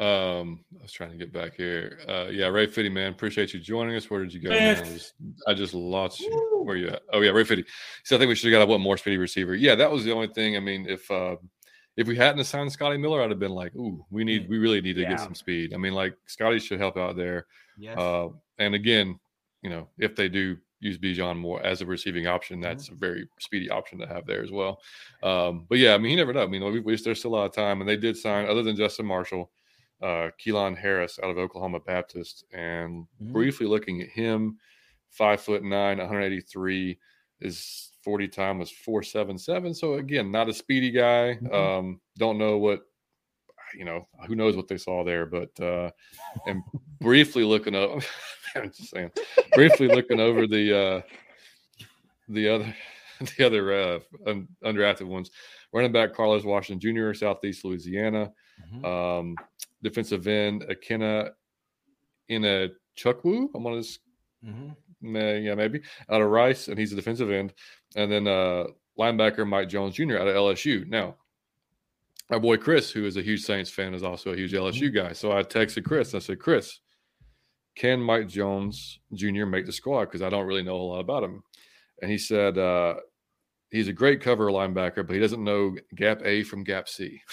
Um, 0.00 0.64
I 0.78 0.82
was 0.82 0.92
trying 0.92 1.10
to 1.10 1.16
get 1.16 1.32
back 1.32 1.54
here. 1.54 1.98
Uh, 2.08 2.28
yeah, 2.30 2.46
Ray 2.46 2.66
Fitty, 2.66 2.88
man, 2.88 3.12
appreciate 3.12 3.52
you 3.52 3.60
joining 3.60 3.96
us. 3.96 4.08
Where 4.08 4.20
did 4.24 4.32
you 4.32 4.40
go? 4.40 4.48
Man? 4.48 4.76
I, 4.76 4.82
just, 4.82 5.14
I 5.46 5.54
just 5.54 5.74
lost 5.74 6.20
you. 6.20 6.62
Where 6.64 6.76
you 6.76 6.88
at? 6.88 7.02
Oh 7.12 7.20
yeah, 7.20 7.30
Ray 7.30 7.44
Fitty. 7.44 7.64
So 8.04 8.16
I 8.16 8.18
think 8.18 8.30
we 8.30 8.34
should 8.34 8.50
have 8.50 8.60
got 8.60 8.64
a 8.64 8.70
one 8.70 8.80
more 8.80 8.96
speedy 8.96 9.18
receiver. 9.18 9.54
Yeah, 9.54 9.74
that 9.74 9.90
was 9.90 10.04
the 10.04 10.12
only 10.12 10.28
thing. 10.28 10.56
I 10.56 10.60
mean, 10.60 10.86
if 10.88 11.10
uh, 11.10 11.36
if 11.96 12.06
we 12.06 12.16
hadn't 12.16 12.40
assigned 12.40 12.72
Scotty 12.72 12.96
Miller, 12.96 13.22
I'd 13.22 13.30
have 13.30 13.38
been 13.38 13.52
like, 13.52 13.74
ooh, 13.76 14.04
we 14.10 14.24
need, 14.24 14.48
we 14.48 14.58
really 14.58 14.80
need 14.80 14.94
to 14.94 15.02
yeah. 15.02 15.10
get 15.10 15.20
some 15.20 15.34
speed. 15.34 15.74
I 15.74 15.76
mean, 15.76 15.92
like 15.92 16.14
Scotty 16.26 16.58
should 16.58 16.80
help 16.80 16.96
out 16.96 17.16
there. 17.16 17.46
Yes. 17.78 17.98
Uh, 17.98 18.28
and 18.58 18.74
again, 18.74 19.18
you 19.62 19.68
know, 19.68 19.88
if 19.98 20.16
they 20.16 20.28
do 20.28 20.56
use 20.80 20.98
Bijan 20.98 21.36
more 21.36 21.62
as 21.62 21.82
a 21.82 21.86
receiving 21.86 22.26
option. 22.26 22.56
Mm-hmm. 22.56 22.62
That's 22.62 22.86
mm-hmm. 22.86 22.94
a 22.94 22.98
very 22.98 23.28
speedy 23.38 23.70
option 23.70 23.98
to 23.98 24.06
have 24.06 24.26
there 24.26 24.42
as 24.42 24.50
well. 24.50 24.80
Um, 25.22 25.66
but 25.68 25.78
yeah, 25.78 25.94
I 25.94 25.98
mean, 25.98 26.10
he 26.10 26.16
never 26.16 26.32
know. 26.32 26.42
I 26.42 26.46
mean, 26.46 26.64
we, 26.64 26.80
we, 26.80 26.96
there's 26.96 27.18
still 27.18 27.34
a 27.34 27.36
lot 27.36 27.44
of 27.44 27.52
time, 27.52 27.80
and 27.80 27.88
they 27.88 27.96
did 27.96 28.16
sign 28.16 28.48
other 28.48 28.62
than 28.62 28.76
Justin 28.76 29.06
Marshall, 29.06 29.50
uh, 30.02 30.30
Keilahn 30.40 30.76
Harris 30.76 31.18
out 31.22 31.30
of 31.30 31.38
Oklahoma 31.38 31.80
Baptist, 31.80 32.44
and 32.52 33.06
mm-hmm. 33.22 33.32
briefly 33.32 33.66
looking 33.66 34.00
at 34.00 34.08
him, 34.08 34.58
five 35.10 35.40
foot 35.40 35.62
nine, 35.62 35.98
183, 35.98 36.98
is 37.40 37.90
40 38.02 38.28
time 38.28 38.58
was 38.58 38.70
477. 38.70 39.74
So 39.74 39.94
again, 39.94 40.30
not 40.30 40.48
a 40.48 40.54
speedy 40.54 40.90
guy. 40.90 41.38
Mm-hmm. 41.42 41.54
Um, 41.54 42.00
don't 42.18 42.38
know 42.38 42.58
what 42.58 42.82
you 43.74 43.84
know, 43.84 44.08
who 44.26 44.34
knows 44.34 44.56
what 44.56 44.68
they 44.68 44.76
saw 44.76 45.04
there, 45.04 45.26
but 45.26 45.50
uh, 45.60 45.90
and 46.46 46.62
briefly 47.00 47.44
looking 47.44 47.74
up, 47.74 47.90
I'm 48.56 48.70
just 48.70 48.90
saying, 48.90 49.12
briefly 49.54 49.88
looking 49.88 50.20
over 50.20 50.46
the 50.46 50.76
uh, 50.76 51.02
the 52.28 52.48
other 52.48 52.74
the 53.36 53.46
other 53.46 53.72
uh, 53.72 53.98
un- 54.26 54.48
undrafted 54.64 55.06
ones, 55.06 55.30
running 55.72 55.92
back 55.92 56.14
Carlos 56.14 56.44
Washington 56.44 56.94
Jr. 56.94 57.14
Southeast 57.14 57.64
Louisiana, 57.64 58.32
mm-hmm. 58.74 58.84
um, 58.84 59.36
defensive 59.82 60.26
end 60.26 60.64
Akina 60.70 61.30
in 62.28 62.44
a 62.44 62.68
Chukwu. 62.98 63.48
I'm 63.54 63.66
on 63.66 63.76
his, 63.76 63.98
mm-hmm. 64.44 65.16
yeah, 65.16 65.54
maybe 65.54 65.80
out 66.10 66.22
of 66.22 66.28
Rice, 66.28 66.68
and 66.68 66.78
he's 66.78 66.92
a 66.92 66.96
defensive 66.96 67.30
end, 67.30 67.54
and 67.96 68.10
then 68.10 68.26
uh, 68.26 68.64
linebacker 68.98 69.46
Mike 69.46 69.68
Jones 69.68 69.94
Jr. 69.94 70.18
out 70.18 70.28
of 70.28 70.34
LSU. 70.34 70.86
Now 70.86 71.16
our 72.30 72.40
boy 72.40 72.56
Chris, 72.56 72.90
who 72.90 73.04
is 73.06 73.16
a 73.16 73.22
huge 73.22 73.42
Saints 73.42 73.70
fan, 73.70 73.92
is 73.92 74.02
also 74.02 74.32
a 74.32 74.36
huge 74.36 74.52
LSU 74.52 74.84
mm-hmm. 74.84 74.96
guy. 75.08 75.12
So 75.12 75.32
I 75.32 75.42
texted 75.42 75.84
Chris. 75.84 76.14
I 76.14 76.20
said, 76.20 76.38
Chris, 76.38 76.80
can 77.74 78.00
Mike 78.00 78.28
Jones 78.28 79.00
Jr. 79.12 79.46
make 79.46 79.66
the 79.66 79.72
squad? 79.72 80.06
Because 80.06 80.22
I 80.22 80.30
don't 80.30 80.46
really 80.46 80.62
know 80.62 80.76
a 80.76 80.82
lot 80.82 81.00
about 81.00 81.24
him. 81.24 81.42
And 82.00 82.10
he 82.10 82.18
said, 82.18 82.56
uh, 82.56 82.94
he's 83.70 83.88
a 83.88 83.92
great 83.92 84.20
cover 84.20 84.50
linebacker, 84.50 85.06
but 85.06 85.14
he 85.14 85.20
doesn't 85.20 85.42
know 85.42 85.74
gap 85.94 86.22
A 86.24 86.44
from 86.44 86.64
gap 86.64 86.88
C. 86.88 87.20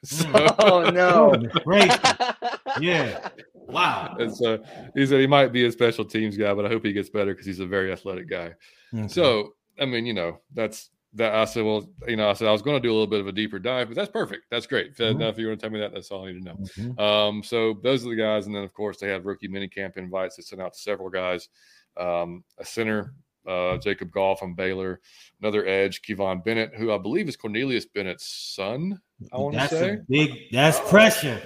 so, 0.04 0.56
oh 0.60 0.90
no! 0.90 1.32
Great, 1.64 1.92
yeah, 2.80 3.28
wow. 3.54 4.16
And 4.18 4.34
so 4.34 4.62
he 4.94 5.04
said 5.04 5.20
he 5.20 5.26
might 5.26 5.52
be 5.52 5.66
a 5.66 5.72
special 5.72 6.04
teams 6.04 6.36
guy, 6.36 6.54
but 6.54 6.64
I 6.64 6.68
hope 6.68 6.84
he 6.84 6.92
gets 6.92 7.10
better 7.10 7.32
because 7.32 7.46
he's 7.46 7.60
a 7.60 7.66
very 7.66 7.92
athletic 7.92 8.28
guy. 8.28 8.54
Okay. 8.94 9.08
So 9.08 9.54
I 9.78 9.84
mean, 9.84 10.06
you 10.06 10.14
know, 10.14 10.40
that's 10.54 10.90
that 11.14 11.34
I 11.34 11.44
said, 11.44 11.64
well, 11.64 11.90
you 12.06 12.16
know, 12.16 12.30
I 12.30 12.34
said 12.34 12.46
I 12.46 12.52
was 12.52 12.62
going 12.62 12.80
to 12.80 12.80
do 12.80 12.90
a 12.90 12.94
little 12.94 13.06
bit 13.06 13.20
of 13.20 13.26
a 13.26 13.32
deeper 13.32 13.58
dive, 13.58 13.88
but 13.88 13.96
that's 13.96 14.10
perfect. 14.10 14.44
That's 14.50 14.66
great. 14.66 14.96
Mm-hmm. 14.96 15.22
If 15.22 15.38
you 15.38 15.48
want 15.48 15.58
to 15.58 15.64
tell 15.64 15.72
me 15.72 15.80
that, 15.80 15.92
that's 15.92 16.10
all 16.10 16.24
I 16.24 16.32
need 16.32 16.44
to 16.44 16.44
know. 16.44 16.54
Mm-hmm. 16.54 17.00
Um, 17.00 17.42
so 17.42 17.74
those 17.82 18.06
are 18.06 18.10
the 18.10 18.16
guys, 18.16 18.46
and 18.46 18.54
then 18.54 18.62
of 18.62 18.72
course 18.72 18.98
they 18.98 19.08
have 19.08 19.26
rookie 19.26 19.48
mini 19.48 19.68
camp 19.68 19.96
invites 19.96 20.36
that 20.36 20.44
sent 20.44 20.62
out 20.62 20.74
to 20.74 20.78
several 20.78 21.10
guys. 21.10 21.48
Um, 21.96 22.44
a 22.58 22.64
center, 22.64 23.14
uh, 23.46 23.78
Jacob 23.78 24.12
Goff 24.12 24.38
from 24.38 24.54
Baylor, 24.54 25.00
another 25.40 25.66
edge, 25.66 26.02
Kivon 26.02 26.44
Bennett, 26.44 26.74
who 26.76 26.92
I 26.92 26.98
believe 26.98 27.28
is 27.28 27.36
Cornelius 27.36 27.86
Bennett's 27.86 28.54
son. 28.54 29.00
I 29.32 29.38
want 29.38 29.54
to 29.54 29.68
say 29.68 29.98
big. 30.08 30.50
That's 30.52 30.78
pressure 30.88 31.40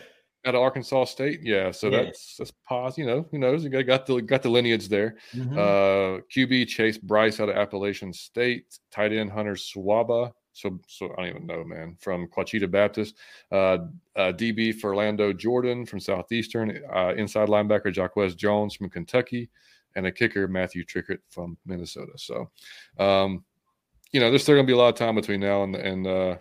out 0.44 0.54
of 0.54 0.60
Arkansas 0.60 1.04
State. 1.06 1.40
Yeah, 1.42 1.70
so 1.70 1.88
yeah. 1.88 2.04
that's 2.04 2.36
that's 2.36 2.52
pause. 2.66 2.98
You 2.98 3.06
know, 3.06 3.26
who 3.30 3.38
knows? 3.38 3.64
You 3.64 3.70
got, 3.70 3.86
got 3.86 4.06
the 4.06 4.20
got 4.20 4.42
the 4.42 4.48
lineage 4.48 4.88
there. 4.88 5.16
Mm-hmm. 5.34 5.58
Uh, 5.58 6.20
QB 6.34 6.68
Chase 6.68 6.98
Brice 6.98 7.40
out 7.40 7.48
of 7.48 7.56
Appalachian 7.56 8.12
State. 8.12 8.78
Tight 8.90 9.12
end 9.12 9.30
Hunter 9.30 9.54
Swaba. 9.54 10.32
So, 10.52 10.78
so 10.86 11.12
I 11.18 11.22
don't 11.22 11.30
even 11.30 11.46
know, 11.46 11.64
man. 11.64 11.96
From 12.00 12.28
Ouachita 12.28 12.68
Baptist, 12.68 13.16
uh, 13.50 13.78
uh, 14.14 14.32
DB 14.32 14.72
for 14.72 14.90
Orlando 14.90 15.32
Jordan 15.32 15.84
from 15.84 15.98
Southeastern, 15.98 16.80
uh, 16.94 17.12
inside 17.16 17.48
linebacker 17.48 17.92
Jacquez 17.92 18.36
Jones 18.36 18.76
from 18.76 18.88
Kentucky, 18.88 19.50
and 19.96 20.06
a 20.06 20.12
kicker 20.12 20.46
Matthew 20.46 20.84
Trickett 20.84 21.18
from 21.28 21.58
Minnesota. 21.66 22.12
So, 22.16 22.50
um, 23.00 23.44
you 24.12 24.20
know, 24.20 24.30
there's 24.30 24.44
still 24.44 24.54
going 24.54 24.64
to 24.64 24.70
be 24.70 24.74
a 24.74 24.80
lot 24.80 24.90
of 24.90 24.94
time 24.94 25.16
between 25.16 25.40
now 25.40 25.64
and 25.64 25.74
and 25.74 26.06
uh, 26.06 26.36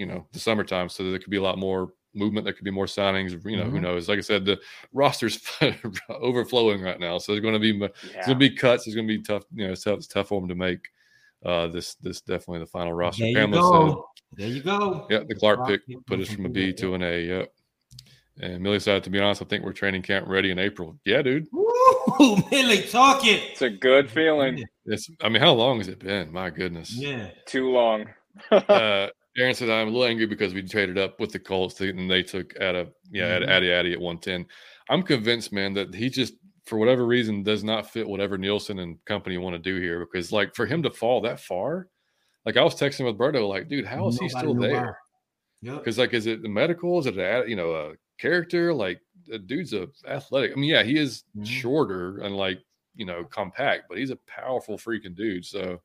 you 0.00 0.06
know 0.06 0.26
the 0.32 0.40
summertime, 0.40 0.88
so 0.88 1.08
there 1.10 1.18
could 1.18 1.30
be 1.30 1.36
a 1.36 1.42
lot 1.42 1.58
more 1.58 1.92
movement. 2.14 2.44
There 2.44 2.54
could 2.54 2.64
be 2.64 2.70
more 2.70 2.86
signings. 2.86 3.32
You 3.44 3.58
know, 3.58 3.64
mm-hmm. 3.64 3.72
who 3.72 3.80
knows? 3.80 4.08
Like 4.08 4.18
I 4.18 4.22
said, 4.22 4.46
the 4.46 4.58
roster's 4.94 5.38
overflowing 6.08 6.80
right 6.80 6.98
now, 6.98 7.18
so 7.18 7.32
there's 7.32 7.42
going 7.42 7.54
to 7.54 7.60
be 7.60 7.76
yeah. 7.78 7.88
there's 8.14 8.26
going 8.26 8.38
to 8.40 8.48
be 8.48 8.56
cuts. 8.56 8.86
It's 8.86 8.96
going 8.96 9.06
to 9.06 9.18
be 9.18 9.22
tough. 9.22 9.44
You 9.54 9.66
know, 9.66 9.72
it's 9.72 9.84
tough, 9.84 9.98
it's 9.98 10.06
tough 10.06 10.28
for 10.28 10.40
them 10.40 10.48
to 10.48 10.54
make. 10.54 10.88
Uh, 11.44 11.68
this 11.68 11.94
this 11.96 12.22
definitely 12.22 12.60
the 12.60 12.66
final 12.66 12.94
roster. 12.94 13.24
There 13.24 13.46
you 13.46 13.52
go. 13.52 14.06
there 14.32 14.48
you 14.48 14.62
go. 14.62 15.06
Yeah, 15.10 15.20
the 15.26 15.34
Clark 15.34 15.66
pick 15.66 15.82
put 16.06 16.20
us 16.20 16.28
from 16.28 16.46
a 16.46 16.48
B 16.48 16.72
to 16.74 16.94
an 16.94 17.02
A. 17.02 17.20
Yep. 17.20 17.52
And 18.42 18.62
Millie 18.62 18.80
said, 18.80 19.04
to 19.04 19.10
be 19.10 19.20
honest, 19.20 19.42
I 19.42 19.44
think 19.44 19.64
we're 19.64 19.74
training 19.74 20.00
camp 20.00 20.26
ready 20.26 20.50
in 20.50 20.58
April. 20.58 20.98
Yeah, 21.04 21.20
dude. 21.20 21.46
Woo, 21.52 22.36
Millie, 22.50 22.82
talk 22.82 23.26
it. 23.26 23.42
It's 23.52 23.62
a 23.62 23.68
good 23.68 24.10
feeling. 24.10 24.64
It's. 24.86 25.10
I 25.22 25.28
mean, 25.28 25.42
how 25.42 25.52
long 25.52 25.78
has 25.78 25.88
it 25.88 25.98
been? 25.98 26.32
My 26.32 26.48
goodness. 26.48 26.94
Yeah. 26.94 27.28
Too 27.46 27.70
long. 27.70 28.06
uh, 28.50 29.08
Aaron 29.36 29.54
said 29.54 29.70
I'm 29.70 29.88
a 29.88 29.90
little 29.90 30.06
angry 30.06 30.26
because 30.26 30.54
we 30.54 30.62
traded 30.62 30.98
up 30.98 31.20
with 31.20 31.32
the 31.32 31.38
Colts 31.38 31.80
and 31.80 32.10
they 32.10 32.22
took 32.22 32.52
at 32.60 32.74
a 32.74 32.88
yeah 33.10 33.24
mm-hmm. 33.24 33.44
at 33.44 33.48
Addy 33.48 33.72
Addy 33.72 33.92
at 33.92 34.00
110. 34.00 34.46
I'm 34.88 35.02
convinced, 35.02 35.52
man, 35.52 35.72
that 35.74 35.94
he 35.94 36.10
just 36.10 36.34
for 36.66 36.78
whatever 36.78 37.06
reason 37.06 37.42
does 37.42 37.64
not 37.64 37.90
fit 37.90 38.08
whatever 38.08 38.36
Nielsen 38.36 38.80
and 38.80 39.04
company 39.04 39.38
want 39.38 39.54
to 39.54 39.58
do 39.58 39.80
here 39.80 40.00
because 40.00 40.32
like 40.32 40.54
for 40.54 40.66
him 40.66 40.82
to 40.82 40.90
fall 40.90 41.20
that 41.22 41.40
far, 41.40 41.88
like 42.44 42.56
I 42.56 42.64
was 42.64 42.74
texting 42.74 43.06
with 43.06 43.18
Berto, 43.18 43.48
like, 43.48 43.68
dude, 43.68 43.86
how 43.86 44.08
is 44.08 44.18
he 44.18 44.28
still 44.28 44.54
there? 44.54 44.98
Yeah, 45.62 45.76
Because 45.76 45.98
like, 45.98 46.14
is 46.14 46.26
it 46.26 46.42
the 46.42 46.48
medical? 46.48 46.98
Is 46.98 47.06
it 47.06 47.18
a 47.18 47.44
you 47.46 47.56
know 47.56 47.72
a 47.72 47.92
character? 48.18 48.72
Like, 48.72 49.00
the 49.26 49.38
dude's 49.38 49.74
a 49.74 49.88
athletic. 50.08 50.52
I 50.52 50.54
mean, 50.54 50.70
yeah, 50.70 50.82
he 50.82 50.98
is 50.98 51.24
mm-hmm. 51.36 51.44
shorter 51.44 52.18
and 52.18 52.36
like 52.36 52.60
you 52.94 53.04
know 53.04 53.24
compact, 53.24 53.84
but 53.88 53.98
he's 53.98 54.10
a 54.10 54.18
powerful 54.26 54.78
freaking 54.78 55.14
dude. 55.14 55.44
So 55.44 55.80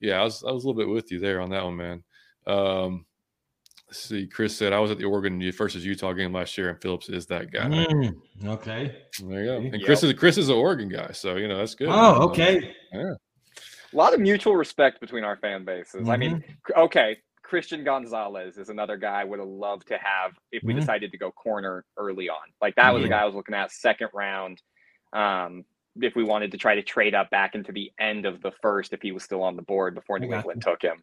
yeah, 0.00 0.20
I 0.20 0.24
was 0.24 0.42
I 0.44 0.50
was 0.50 0.64
a 0.64 0.66
little 0.66 0.80
bit 0.80 0.92
with 0.92 1.12
you 1.12 1.20
there 1.20 1.40
on 1.40 1.50
that 1.50 1.64
one, 1.64 1.76
man. 1.76 2.02
Um, 2.46 3.06
see, 3.90 4.26
Chris 4.26 4.56
said 4.56 4.72
I 4.72 4.80
was 4.80 4.90
at 4.90 4.98
the 4.98 5.04
Oregon 5.04 5.40
versus 5.52 5.84
Utah 5.84 6.12
game 6.12 6.32
last 6.32 6.56
year, 6.56 6.70
and 6.70 6.80
Phillips 6.80 7.08
is 7.08 7.26
that 7.26 7.50
guy. 7.50 7.68
Mm, 7.68 8.14
okay, 8.46 8.96
there 9.20 9.40
you 9.40 9.46
go. 9.46 9.56
And 9.56 9.84
Chris 9.84 10.02
yep. 10.02 10.14
is 10.14 10.18
Chris 10.18 10.38
is 10.38 10.48
an 10.48 10.56
Oregon 10.56 10.88
guy, 10.88 11.10
so 11.12 11.36
you 11.36 11.48
know 11.48 11.58
that's 11.58 11.74
good. 11.74 11.88
Oh, 11.90 12.28
okay. 12.28 12.74
Yeah. 12.92 13.14
A 13.92 13.96
lot 13.96 14.14
of 14.14 14.20
mutual 14.20 14.56
respect 14.56 15.00
between 15.00 15.24
our 15.24 15.36
fan 15.36 15.64
bases. 15.64 16.02
Mm-hmm. 16.02 16.10
I 16.10 16.16
mean, 16.16 16.30
mm-hmm. 16.36 16.80
okay, 16.80 17.16
Christian 17.42 17.84
Gonzalez 17.84 18.58
is 18.58 18.68
another 18.68 18.96
guy 18.96 19.20
I 19.20 19.24
would 19.24 19.38
have 19.38 19.48
loved 19.48 19.86
to 19.88 19.98
have 19.98 20.32
if 20.50 20.62
we 20.64 20.72
mm-hmm. 20.72 20.80
decided 20.80 21.12
to 21.12 21.18
go 21.18 21.30
corner 21.30 21.84
early 21.96 22.28
on. 22.28 22.36
Like 22.60 22.74
that 22.74 22.92
was 22.92 23.02
yeah. 23.02 23.06
a 23.06 23.10
guy 23.10 23.20
I 23.20 23.24
was 23.24 23.34
looking 23.34 23.54
at 23.54 23.70
second 23.70 24.08
round. 24.12 24.60
Um, 25.12 25.64
if 26.02 26.14
we 26.14 26.24
wanted 26.24 26.50
to 26.52 26.58
try 26.58 26.74
to 26.74 26.82
trade 26.82 27.14
up 27.14 27.30
back 27.30 27.54
into 27.54 27.72
the 27.72 27.90
end 27.98 28.26
of 28.26 28.42
the 28.42 28.50
first, 28.60 28.92
if 28.92 29.00
he 29.00 29.12
was 29.12 29.22
still 29.22 29.42
on 29.42 29.56
the 29.56 29.62
board 29.62 29.94
before 29.94 30.18
New 30.18 30.34
England 30.34 30.60
took 30.62 30.82
him. 30.82 31.02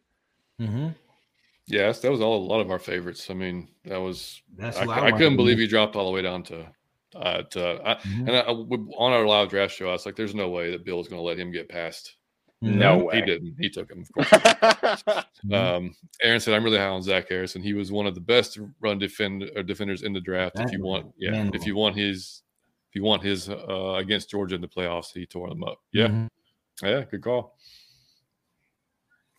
Yes, 1.66 2.00
that 2.00 2.10
was 2.10 2.20
all 2.20 2.36
a 2.36 2.46
lot 2.46 2.60
of 2.60 2.70
our 2.70 2.78
favorites. 2.78 3.30
I 3.30 3.34
mean, 3.34 3.68
that 3.84 3.96
was 3.96 4.42
That's 4.56 4.76
I, 4.76 4.84
I, 4.84 5.06
I 5.06 5.12
couldn't 5.12 5.36
believe 5.36 5.58
he 5.58 5.66
dropped 5.66 5.96
all 5.96 6.04
the 6.06 6.12
way 6.12 6.22
down 6.22 6.42
to 6.44 6.66
uh, 7.14 7.42
to, 7.42 7.80
I, 7.84 7.94
mm-hmm. 7.94 8.28
and 8.28 8.36
I, 8.36 8.40
on 8.42 9.12
our 9.12 9.24
live 9.26 9.48
draft 9.48 9.74
show, 9.74 9.88
I 9.88 9.92
was 9.92 10.04
like, 10.04 10.16
"There's 10.16 10.34
no 10.34 10.48
way 10.48 10.70
that 10.72 10.84
Bill 10.84 11.00
is 11.00 11.08
going 11.08 11.20
to 11.20 11.26
let 11.26 11.38
him 11.38 11.52
get 11.52 11.68
past." 11.68 12.16
No 12.60 12.98
way. 12.98 13.16
He 13.16 13.22
didn't. 13.22 13.56
He 13.58 13.68
took 13.68 13.90
him, 13.90 14.02
of 14.02 14.12
course. 14.12 15.24
Mm-hmm. 15.44 15.54
um, 15.54 15.94
Aaron 16.22 16.40
said, 16.40 16.54
"I'm 16.54 16.64
really 16.64 16.78
high 16.78 16.86
on 16.86 17.02
Zach 17.02 17.28
Harrison. 17.28 17.60
He 17.60 17.74
was 17.74 17.92
one 17.92 18.06
of 18.06 18.14
the 18.14 18.20
best 18.20 18.58
run 18.80 18.98
defend 18.98 19.50
or 19.54 19.62
defenders 19.62 20.02
in 20.02 20.14
the 20.14 20.20
draft. 20.20 20.58
if 20.58 20.72
you 20.72 20.82
want, 20.82 21.12
yeah, 21.18 21.50
if 21.52 21.66
you 21.66 21.76
want 21.76 21.96
his, 21.96 22.42
if 22.88 22.96
you 22.96 23.02
want 23.02 23.22
his 23.22 23.50
uh, 23.50 23.96
against 23.98 24.30
Georgia 24.30 24.54
in 24.54 24.62
the 24.62 24.68
playoffs, 24.68 25.12
he 25.12 25.26
tore 25.26 25.50
them 25.50 25.62
up. 25.62 25.80
Yeah, 25.92 26.06
mm-hmm. 26.06 26.86
yeah, 26.86 27.04
good 27.10 27.20
call. 27.20 27.58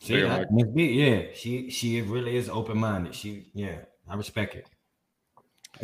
She, 0.06 0.24
I, 0.24 0.45
yeah, 0.76 1.24
she 1.34 1.70
she 1.72 2.01
really 2.01 2.36
is 2.36 2.47
open 2.47 2.78
minded. 2.78 3.16
She 3.16 3.47
yeah, 3.56 3.78
I 4.08 4.16
respect 4.16 4.53
it. 4.53 4.70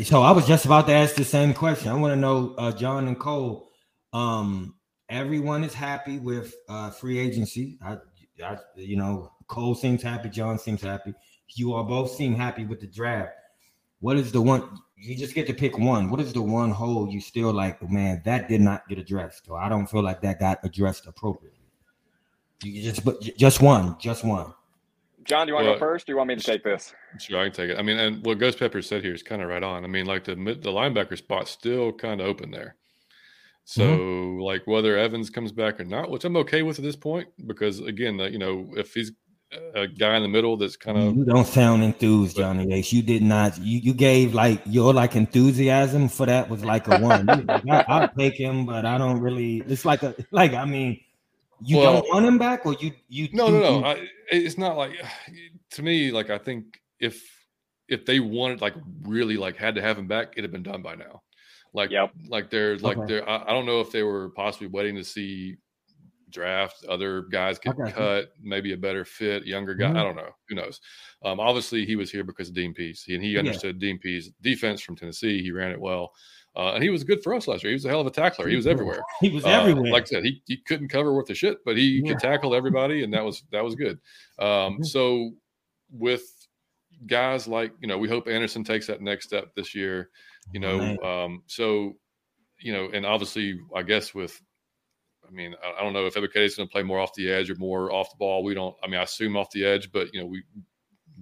So 0.06 0.22
I 0.22 0.32
was 0.32 0.48
just 0.48 0.66
about 0.66 0.86
to 0.88 0.94
ask 0.94 1.16
the 1.16 1.26
same 1.26 1.56
question. 1.56 1.92
I 1.92 1.96
want 1.96 2.14
to 2.14 2.16
know, 2.16 2.54
uh, 2.58 2.72
John 2.72 3.08
and 3.08 3.20
Cole. 3.20 3.72
Um, 4.14 4.76
everyone 5.10 5.64
is 5.64 5.74
happy 5.74 6.20
with 6.20 6.54
uh, 6.70 6.92
free 6.92 7.18
agency. 7.18 7.80
I, 7.84 7.98
I, 8.44 8.58
you 8.76 8.96
know, 8.96 9.32
Cole 9.48 9.74
seems 9.74 10.04
happy. 10.04 10.30
John 10.30 10.60
seems 10.60 10.82
happy. 10.82 11.14
You 11.56 11.74
all 11.74 11.84
both 11.84 12.12
seem 12.12 12.36
happy 12.36 12.64
with 12.64 12.80
the 12.80 12.88
draft. 12.88 13.34
What 14.02 14.18
is 14.18 14.32
the 14.32 14.42
one? 14.42 14.78
You 14.96 15.18
just 15.18 15.34
get 15.34 15.48
to 15.48 15.54
pick 15.54 15.78
one. 15.80 16.10
What 16.10 16.22
is 16.22 16.32
the 16.32 16.42
one 16.42 16.70
hole 16.70 17.10
you 17.10 17.20
still 17.20 17.52
like? 17.52 17.82
Man, 17.90 18.22
that 18.24 18.48
did 18.50 18.62
not 18.62 18.88
get 18.88 19.00
addressed, 19.00 19.50
or 19.50 19.60
I 19.60 19.68
don't 19.68 19.88
feel 19.88 20.04
like 20.04 20.22
that 20.22 20.40
got 20.40 20.60
addressed 20.64 21.08
appropriately. 21.08 21.61
You 22.64 22.84
just 22.84 23.04
but 23.04 23.22
just 23.22 23.62
one, 23.62 23.98
just 24.00 24.24
one. 24.24 24.54
John, 25.24 25.46
do 25.46 25.52
you 25.52 25.56
want 25.56 25.66
well, 25.66 25.76
to 25.76 25.80
go 25.80 25.86
first? 25.86 26.04
Or 26.04 26.08
do 26.08 26.12
you 26.14 26.18
want 26.18 26.30
me 26.30 26.36
to 26.36 26.44
take 26.44 26.64
this? 26.64 26.94
Sure, 27.20 27.40
I 27.40 27.44
can 27.46 27.54
take 27.54 27.70
it. 27.70 27.78
I 27.78 27.84
mean, 27.84 27.98
and 27.98 28.26
what 28.26 28.40
Ghost 28.40 28.58
Pepper 28.58 28.82
said 28.82 29.04
here 29.04 29.14
is 29.14 29.22
kind 29.22 29.42
of 29.42 29.50
right 29.50 29.64
on. 29.64 29.84
I 29.84 29.88
mean, 29.88 30.06
like 30.06 30.24
the 30.24 30.36
the 30.36 30.72
linebacker 30.72 31.18
spot 31.18 31.48
still 31.48 31.92
kind 31.92 32.22
of 32.22 32.28
open 32.28 32.52
there. 32.52 32.76
So, 33.64 33.84
mm-hmm. 33.84 34.42
like 34.42 34.66
whether 34.66 34.98
Evans 34.98 35.30
comes 35.30 35.52
back 35.52 35.80
or 35.80 35.86
not, 35.86 36.10
which 36.10 36.26
I'm 36.26 36.36
okay 36.38 36.64
with 36.64 36.80
at 36.80 36.84
this 36.84 36.96
point, 36.96 37.30
because 37.46 37.80
again, 37.80 38.20
uh, 38.20 38.26
you 38.26 38.40
know, 38.40 38.72
if 38.76 38.94
he's 38.94 39.12
a 39.76 39.88
guy 39.88 40.16
in 40.16 40.24
the 40.24 40.30
middle 40.30 40.56
that's 40.56 40.78
kind 40.78 40.98
of 40.98 41.16
you 41.16 41.26
don't 41.26 41.46
sound 41.48 41.84
enthused, 41.84 42.38
Johnny 42.38 42.74
Ace. 42.74 42.92
You 42.94 43.02
did 43.02 43.22
not. 43.22 43.58
You 43.60 43.80
you 43.80 43.94
gave 43.94 44.34
like 44.34 44.62
your 44.66 44.94
like 44.94 45.16
enthusiasm 45.16 46.08
for 46.08 46.26
that 46.26 46.50
was 46.50 46.64
like 46.64 46.88
a 46.88 47.00
one. 47.00 47.26
like, 47.66 47.90
I, 47.90 48.02
will 48.02 48.08
take 48.18 48.36
him, 48.36 48.66
but 48.66 48.86
I 48.86 48.98
don't 48.98 49.20
really. 49.20 49.62
It's 49.68 49.86
like 49.86 50.04
a 50.04 50.16
like 50.32 50.54
I 50.54 50.66
mean 50.66 51.00
you 51.64 51.78
well, 51.78 51.94
don't 51.94 52.14
want 52.14 52.26
him 52.26 52.38
back, 52.38 52.66
or 52.66 52.74
you 52.80 52.92
you 53.08 53.30
no 53.34 53.48
no 53.50 53.60
no. 53.60 53.86
I, 53.86 54.08
it's 54.32 54.58
not 54.58 54.78
like 54.78 54.94
to 55.72 55.84
me. 55.84 56.12
Like 56.12 56.30
I 56.30 56.38
think 56.38 56.82
if 57.00 57.24
if 57.88 58.06
they 58.06 58.20
wanted 58.20 58.62
like 58.62 58.76
really 59.04 59.38
like 59.38 59.58
had 59.58 59.76
to 59.76 59.82
have 59.82 59.98
him 59.98 60.08
back, 60.08 60.34
it'd 60.34 60.44
have 60.44 60.52
been 60.52 60.64
done 60.64 60.82
by 60.82 60.96
now. 60.96 61.22
Like 61.74 61.92
yep. 61.92 62.12
like 62.28 62.50
they're 62.50 62.78
like 62.80 62.98
okay. 62.98 63.08
they're. 63.08 63.30
I, 63.30 63.44
I, 63.48 63.54
don't 63.54 63.66
know 63.66 63.80
if 63.80 63.92
they 63.92 64.04
were 64.04 64.30
possibly 64.30 64.68
waiting 64.68 64.96
to 64.96 65.04
see 65.04 65.58
draft 66.32 66.86
other 66.86 67.24
guys 67.24 67.60
get 67.60 67.78
okay. 67.78 67.92
cut, 67.92 68.34
maybe 68.42 68.74
a 68.74 68.78
better 68.78 69.06
fit, 69.06 69.46
younger 69.46 69.76
guy. 69.76 69.88
Mm-hmm. 69.88 69.98
I 69.98 70.04
don't 70.04 70.16
know. 70.16 70.30
Who 70.50 70.56
knows? 70.56 70.80
Um, 71.24 71.40
obviously, 71.40 71.86
he 71.86 71.96
was 71.96 72.12
here 72.12 72.24
because 72.24 72.50
of 72.50 72.56
Dean 72.56 72.74
Pees, 72.74 73.06
and 73.08 73.24
he 73.24 73.38
understood 73.38 73.76
yeah. 73.76 73.88
Dean 73.88 74.00
Pees' 74.00 74.32
defense 74.42 74.82
from 74.82 74.96
Tennessee. 74.96 75.42
He 75.42 75.52
ran 75.52 75.72
it 75.72 75.80
well. 75.80 76.12
Uh, 76.56 76.74
and 76.74 76.84
he 76.84 76.90
was 76.90 77.04
good 77.04 77.24
for 77.24 77.34
us 77.34 77.48
last 77.48 77.64
year. 77.64 77.72
He 77.72 77.76
was 77.76 77.86
a 77.86 77.90
hell 77.90 78.02
of 78.02 78.08
a 78.08 78.12
tackler. 78.12 78.48
He 78.48 78.58
was 78.58 78.68
everywhere. 78.68 79.02
He 79.22 79.30
was 79.30 79.46
uh, 79.46 79.50
everywhere. 79.50 79.92
Like 79.92 80.04
I 80.04 80.08
said, 80.08 80.26
he, 80.26 80.42
he 80.46 80.58
couldn't 80.58 80.90
cover 80.90 81.14
worth 81.14 81.30
a 81.30 81.34
shit, 81.34 81.60
but 81.64 81.78
he 81.78 82.02
yeah. 82.04 82.12
could 82.12 82.20
tackle 82.20 82.54
everybody, 82.54 83.04
and 83.04 83.14
that 83.14 83.24
was 83.24 83.44
that 83.52 83.64
was 83.64 83.76
good. 83.76 84.00
Um. 84.38 84.84
So 84.84 85.32
with 85.90 86.24
guys 87.08 87.48
like 87.48 87.72
you 87.80 87.88
know, 87.88 87.98
we 87.98 88.10
hope 88.10 88.28
Anderson 88.28 88.64
takes 88.64 88.88
that 88.88 89.02
next 89.02 89.28
step 89.28 89.56
this 89.56 89.74
year. 89.74 90.10
You 90.54 90.60
know, 90.60 90.98
um, 91.04 91.44
so 91.48 91.94
you 92.60 92.74
know, 92.74 92.90
and 92.94 93.06
obviously, 93.06 93.58
I 93.76 93.84
guess 93.84 94.14
with 94.14 94.42
I 95.28 95.32
mean, 95.34 95.56
I, 95.64 95.80
I 95.80 95.84
don't 95.84 95.94
know 95.94 96.06
if 96.06 96.18
is 96.18 96.56
going 96.56 96.68
to 96.68 96.72
play 96.72 96.84
more 96.84 97.00
off 97.00 97.14
the 97.14 97.30
edge 97.32 97.50
or 97.50 97.56
more 97.56 97.92
off 97.92 98.10
the 98.10 98.18
ball. 98.18 98.44
We 98.44 98.54
don't. 98.54 98.76
I 98.84 98.88
mean, 98.88 99.00
I 99.00 99.04
assume 99.04 99.38
off 99.38 99.52
the 99.52 99.66
edge, 99.66 99.92
but 99.92 100.14
you 100.14 100.20
know, 100.20 100.26
we 100.26 100.44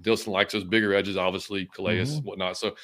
Nielsen 0.04 0.34
likes 0.34 0.54
those 0.54 0.64
bigger 0.64 0.94
edges, 0.94 1.18
obviously, 1.18 1.68
Calais, 1.74 2.00
mm-hmm. 2.00 2.26
whatnot. 2.26 2.58
So 2.58 2.76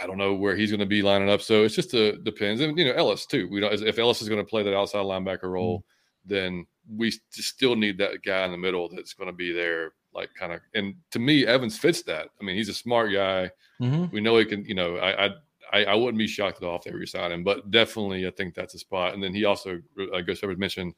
I 0.00 0.06
don't 0.06 0.18
know 0.18 0.34
where 0.34 0.56
he's 0.56 0.70
going 0.70 0.80
to 0.80 0.86
be 0.86 1.02
lining 1.02 1.30
up. 1.30 1.40
So 1.40 1.64
it's 1.64 1.74
just 1.74 1.94
a 1.94 2.16
depends. 2.18 2.60
And 2.60 2.76
you 2.78 2.84
know, 2.84 2.92
Elliss 2.92 3.26
too. 3.26 3.48
We 3.50 3.60
don't 3.60 3.72
if 3.72 3.98
Elliss 3.98 4.22
is 4.22 4.28
going 4.28 4.44
to 4.44 4.48
play 4.48 4.62
that 4.62 4.76
outside 4.76 5.04
linebacker 5.04 5.44
role, 5.44 5.78
mm-hmm. 5.78 6.34
then 6.34 6.66
we 6.96 7.12
still 7.30 7.76
need 7.76 7.98
that 7.98 8.22
guy 8.24 8.44
in 8.44 8.52
the 8.52 8.58
middle 8.58 8.88
that's 8.88 9.14
going 9.14 9.28
to 9.28 9.36
be 9.36 9.52
there, 9.52 9.92
like 10.12 10.30
kind 10.34 10.52
of. 10.52 10.60
And 10.74 10.94
to 11.12 11.18
me, 11.18 11.46
Evans 11.46 11.78
fits 11.78 12.02
that. 12.02 12.28
I 12.40 12.44
mean, 12.44 12.56
he's 12.56 12.68
a 12.68 12.74
smart 12.74 13.12
guy. 13.12 13.50
Mm-hmm. 13.80 14.06
We 14.12 14.20
know 14.20 14.36
he 14.36 14.44
can. 14.44 14.64
You 14.64 14.74
know, 14.74 14.96
I, 14.96 15.26
I 15.26 15.30
I 15.72 15.94
wouldn't 15.94 16.18
be 16.18 16.26
shocked 16.26 16.62
at 16.62 16.68
all 16.68 16.76
if 16.76 16.84
they 16.84 16.92
resign 16.92 17.32
him, 17.32 17.42
but 17.42 17.70
definitely 17.70 18.26
I 18.26 18.30
think 18.30 18.54
that's 18.54 18.74
a 18.74 18.78
spot. 18.78 19.14
And 19.14 19.22
then 19.22 19.34
he 19.34 19.44
also, 19.44 19.80
uh, 20.12 20.20
Ghost 20.20 20.44
mentioned, 20.44 20.94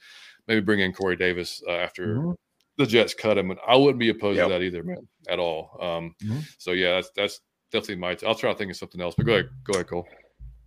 maybe 0.47 0.61
bring 0.61 0.81
in 0.81 0.93
Corey 0.93 1.17
Davis 1.17 1.63
uh, 1.67 1.73
after 1.73 2.17
mm-hmm. 2.17 2.33
the 2.77 2.87
Jets 2.87 3.15
cut 3.15 3.39
him, 3.39 3.51
and 3.51 3.61
I 3.67 3.77
wouldn't 3.77 3.99
be 3.99 4.11
opposed 4.11 4.37
yep. 4.37 4.49
to 4.49 4.53
that 4.55 4.63
either, 4.63 4.83
man, 4.83 5.09
at 5.29 5.39
all. 5.39 5.79
Um, 5.81 6.15
mm-hmm. 6.23 6.41
So 6.59 6.73
yeah, 6.73 6.97
that's 6.97 7.11
that's 7.17 7.41
definitely 7.81 8.01
might. 8.01 8.25
I'll 8.25 8.35
try 8.35 8.53
to 8.53 8.59
think 8.59 8.71
of 8.71 8.77
something 8.77 9.01
else. 9.01 9.15
But 9.17 9.27
go 9.27 9.33
ahead, 9.33 9.51
go 9.65 9.75
ahead, 9.75 9.89
Cole. 9.89 10.07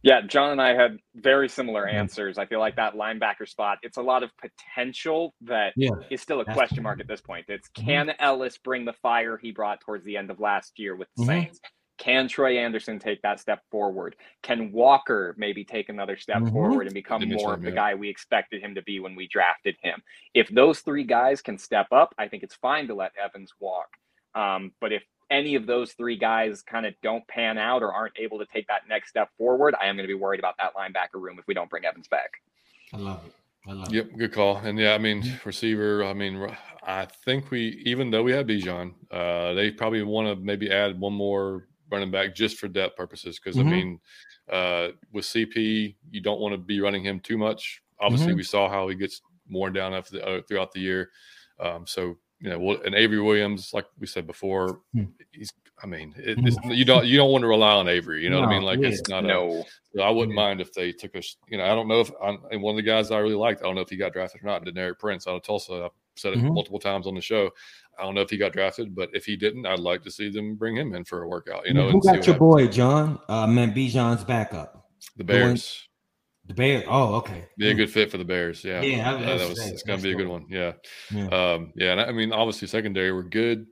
Yeah, 0.01 0.21
John 0.21 0.51
and 0.51 0.61
I 0.61 0.73
had 0.73 0.97
very 1.15 1.49
similar 1.49 1.85
mm-hmm. 1.85 1.97
answers. 1.97 2.37
I 2.37 2.45
feel 2.45 2.59
like 2.59 2.75
that 2.77 2.93
linebacker 2.93 3.47
spot, 3.47 3.79
it's 3.83 3.97
a 3.97 4.01
lot 4.01 4.23
of 4.23 4.31
potential 4.37 5.33
that 5.41 5.73
yeah. 5.75 5.89
is 6.09 6.21
still 6.21 6.39
a 6.39 6.45
question 6.45 6.83
mark 6.83 7.01
at 7.01 7.07
this 7.07 7.21
point. 7.21 7.45
It's 7.49 7.69
mm-hmm. 7.69 7.85
can 7.85 8.13
Elliss 8.19 8.57
bring 8.57 8.85
the 8.85 8.93
fire 8.93 9.37
he 9.37 9.51
brought 9.51 9.81
towards 9.81 10.05
the 10.05 10.15
end 10.15 10.31
of 10.31 10.39
last 10.39 10.79
year 10.79 10.95
with 10.95 11.09
the 11.17 11.23
mm-hmm. 11.23 11.31
Saints? 11.31 11.59
Can 11.97 12.29
Troy 12.29 12.57
Anderson 12.57 12.97
take 12.97 13.21
that 13.23 13.41
step 13.41 13.59
forward? 13.69 14.15
Can 14.41 14.71
Walker 14.71 15.35
maybe 15.37 15.65
take 15.65 15.89
another 15.89 16.15
step 16.15 16.37
mm-hmm. 16.37 16.53
forward 16.53 16.87
and 16.87 16.93
become 16.93 17.27
more 17.27 17.53
of 17.53 17.61
the 17.61 17.71
guy 17.71 17.93
we 17.93 18.09
expected 18.09 18.61
him 18.61 18.73
to 18.75 18.81
be 18.83 19.01
when 19.01 19.17
we 19.17 19.27
drafted 19.27 19.75
him? 19.83 20.01
If 20.33 20.47
those 20.47 20.79
three 20.79 21.03
guys 21.03 21.41
can 21.41 21.57
step 21.57 21.87
up, 21.91 22.15
I 22.17 22.29
think 22.29 22.43
it's 22.43 22.55
fine 22.55 22.87
to 22.87 22.95
let 22.95 23.11
Evans 23.21 23.51
walk. 23.59 23.89
Um, 24.33 24.71
but 24.79 24.93
if 24.93 25.03
any 25.29 25.55
of 25.55 25.65
those 25.65 25.93
three 25.93 26.17
guys 26.17 26.61
kind 26.61 26.85
of 26.85 26.93
don't 27.01 27.27
pan 27.27 27.57
out 27.57 27.83
or 27.83 27.93
aren't 27.93 28.17
able 28.17 28.39
to 28.39 28.45
take 28.45 28.67
that 28.67 28.87
next 28.87 29.09
step 29.09 29.29
forward, 29.37 29.75
I 29.81 29.87
am 29.87 29.95
going 29.95 30.07
to 30.07 30.13
be 30.13 30.19
worried 30.19 30.39
about 30.39 30.55
that 30.57 30.73
linebacker 30.75 31.21
room 31.21 31.37
if 31.39 31.47
we 31.47 31.53
don't 31.53 31.69
bring 31.69 31.85
Evans 31.85 32.07
back. 32.07 32.41
I 32.93 32.97
love 32.97 33.25
it. 33.25 33.33
I 33.67 33.73
love 33.73 33.93
yep, 33.93 34.07
it. 34.07 34.17
good 34.17 34.33
call. 34.33 34.57
And 34.57 34.79
yeah, 34.79 34.93
I 34.93 34.97
mean, 34.97 35.39
receiver. 35.45 36.03
I 36.03 36.13
mean, 36.13 36.47
I 36.83 37.05
think 37.05 37.51
we, 37.51 37.81
even 37.85 38.09
though 38.09 38.23
we 38.23 38.31
have 38.31 38.47
Bijan, 38.47 38.93
uh, 39.11 39.53
they 39.53 39.71
probably 39.71 40.01
want 40.01 40.27
to 40.27 40.43
maybe 40.43 40.71
add 40.71 40.99
one 40.99 41.13
more 41.13 41.67
running 41.91 42.11
back 42.11 42.33
just 42.35 42.57
for 42.57 42.67
depth 42.67 42.95
purposes. 42.95 43.39
Because 43.39 43.57
mm-hmm. 43.57 43.67
I 43.67 43.71
mean, 43.71 43.99
uh, 44.51 44.87
with 45.11 45.25
CP, 45.25 45.95
you 46.09 46.21
don't 46.21 46.39
want 46.39 46.53
to 46.53 46.57
be 46.57 46.79
running 46.79 47.03
him 47.03 47.19
too 47.19 47.37
much. 47.37 47.81
Obviously, 47.99 48.29
mm-hmm. 48.29 48.37
we 48.37 48.43
saw 48.43 48.69
how 48.69 48.87
he 48.87 48.95
gets 48.95 49.21
worn 49.49 49.73
down 49.73 49.93
after 49.93 50.13
the, 50.13 50.25
uh, 50.25 50.41
throughout 50.47 50.71
the 50.71 50.79
year. 50.79 51.09
Um, 51.59 51.85
so 51.85 52.17
you 52.39 52.49
know, 52.49 52.77
and 52.85 52.95
Avery 52.95 53.21
Williams, 53.21 53.71
like 53.73 53.85
we 53.99 54.07
said 54.07 54.27
before, 54.27 54.81
hmm. 54.93 55.05
he's. 55.31 55.51
I 55.81 55.87
mean, 55.87 56.13
it, 56.17 56.37
hmm. 56.37 56.71
you 56.71 56.83
don't 56.83 57.05
you 57.05 57.15
don't 57.15 57.31
want 57.31 57.41
to 57.43 57.47
rely 57.47 57.71
on 57.71 57.87
Avery. 57.87 58.21
You 58.21 58.29
know 58.29 58.41
no, 58.41 58.47
what 58.47 58.49
I 58.49 58.53
mean? 58.57 58.63
Like 58.63 58.79
yeah. 58.79 58.89
it's 58.89 59.07
not 59.07 59.23
no. 59.23 59.63
A, 59.97 60.01
I 60.01 60.09
wouldn't 60.09 60.35
mind 60.35 60.59
if 60.59 60.73
they 60.73 60.91
took 60.91 61.15
us. 61.15 61.37
You 61.47 61.57
know, 61.57 61.63
I 61.63 61.69
don't 61.69 61.87
know 61.87 62.01
if 62.01 62.11
I'm, 62.21 62.39
and 62.51 62.61
one 62.61 62.73
of 62.73 62.77
the 62.77 62.89
guys 62.89 63.11
I 63.11 63.19
really 63.19 63.35
liked. 63.35 63.61
I 63.61 63.63
don't 63.63 63.75
know 63.75 63.81
if 63.81 63.89
he 63.89 63.95
got 63.95 64.11
drafted 64.11 64.41
or 64.43 64.47
not. 64.47 64.65
Deneric 64.65 64.99
Prince 64.99 65.25
out 65.25 65.35
of 65.35 65.43
Tulsa. 65.43 65.85
I've 65.85 65.91
said 66.17 66.33
it 66.33 66.39
mm-hmm. 66.39 66.53
multiple 66.53 66.79
times 66.79 67.07
on 67.07 67.15
the 67.15 67.21
show. 67.21 67.49
I 67.97 68.03
don't 68.03 68.15
know 68.15 68.21
if 68.21 68.29
he 68.29 68.37
got 68.37 68.53
drafted, 68.53 68.93
but 68.93 69.09
if 69.13 69.25
he 69.25 69.37
didn't, 69.37 69.65
I'd 69.65 69.79
like 69.79 70.03
to 70.03 70.11
see 70.11 70.29
them 70.29 70.55
bring 70.55 70.75
him 70.75 70.93
in 70.93 71.05
for 71.05 71.23
a 71.23 71.27
workout. 71.27 71.65
You 71.65 71.73
know, 71.73 71.89
who 71.89 72.01
got 72.01 72.27
your 72.27 72.37
boy 72.37 72.67
John? 72.67 73.19
Uh, 73.29 73.47
man, 73.47 73.73
Bijan's 73.73 74.23
backup. 74.23 74.89
The 75.15 75.23
Bears. 75.23 75.88
The 76.49 76.53
Bears. 76.55 76.83
Oh, 76.87 77.15
okay. 77.15 77.45
Be 77.57 77.69
a 77.69 77.73
good 77.75 77.89
fit 77.91 78.09
for 78.11 78.17
the 78.17 78.25
Bears. 78.25 78.63
Yeah. 78.65 78.81
Yeah, 78.81 79.11
I- 79.11 79.13
Uh, 79.23 79.37
that 79.37 79.49
was. 79.49 79.59
It's 79.71 79.83
going 79.83 79.99
to 79.99 80.03
be 80.03 80.11
a 80.11 80.15
good 80.15 80.27
one. 80.27 80.45
Yeah. 80.49 80.73
Yeah. 81.13 81.27
Um, 81.27 81.71
yeah. 81.75 81.91
And 81.93 82.01
I 82.01 82.05
I 82.05 82.11
mean, 82.11 82.33
obviously, 82.33 82.67
secondary 82.67 83.13
we're 83.13 83.23
good. 83.23 83.67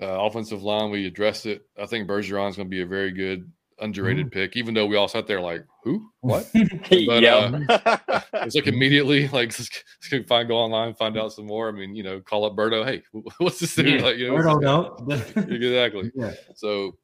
Uh, 0.00 0.24
offensive 0.26 0.62
line, 0.62 0.90
we 0.90 1.06
addressed 1.06 1.46
it. 1.46 1.62
I 1.80 1.86
think 1.86 2.08
Bergeron's 2.08 2.56
going 2.56 2.66
to 2.68 2.70
be 2.70 2.82
a 2.82 2.86
very 2.86 3.12
good 3.12 3.50
underrated 3.80 4.26
Mm-hmm. 4.26 4.38
pick. 4.40 4.56
Even 4.56 4.74
though 4.74 4.86
we 4.86 4.96
all 4.96 5.08
sat 5.08 5.26
there 5.26 5.40
like, 5.40 5.64
who, 5.84 6.06
what? 6.20 6.48
yep. 6.54 6.72
It's 8.34 8.54
like 8.56 8.66
immediately 8.66 9.28
like 9.28 9.50
just, 9.56 9.72
just 10.00 10.10
gonna 10.10 10.24
find 10.24 10.48
go 10.48 10.56
online, 10.56 10.94
find 10.94 11.16
out 11.16 11.32
some 11.32 11.46
more. 11.46 11.68
I 11.68 11.72
mean, 11.72 11.94
you 11.94 12.02
know, 12.02 12.20
call 12.20 12.44
up 12.44 12.54
Berto. 12.56 12.84
Hey, 12.84 13.02
what's 13.38 13.58
this 13.60 13.72
thing? 13.74 13.86
Yeah, 13.86 14.02
Like, 14.02 14.16
you 14.18 14.28
know, 14.28 14.36
I 14.36 14.42
don't 14.42 15.06
what's 15.06 15.34
know. 15.36 15.42
this- 15.44 15.62
exactly. 15.62 16.10
yeah. 16.14 16.32
So, 16.56 16.96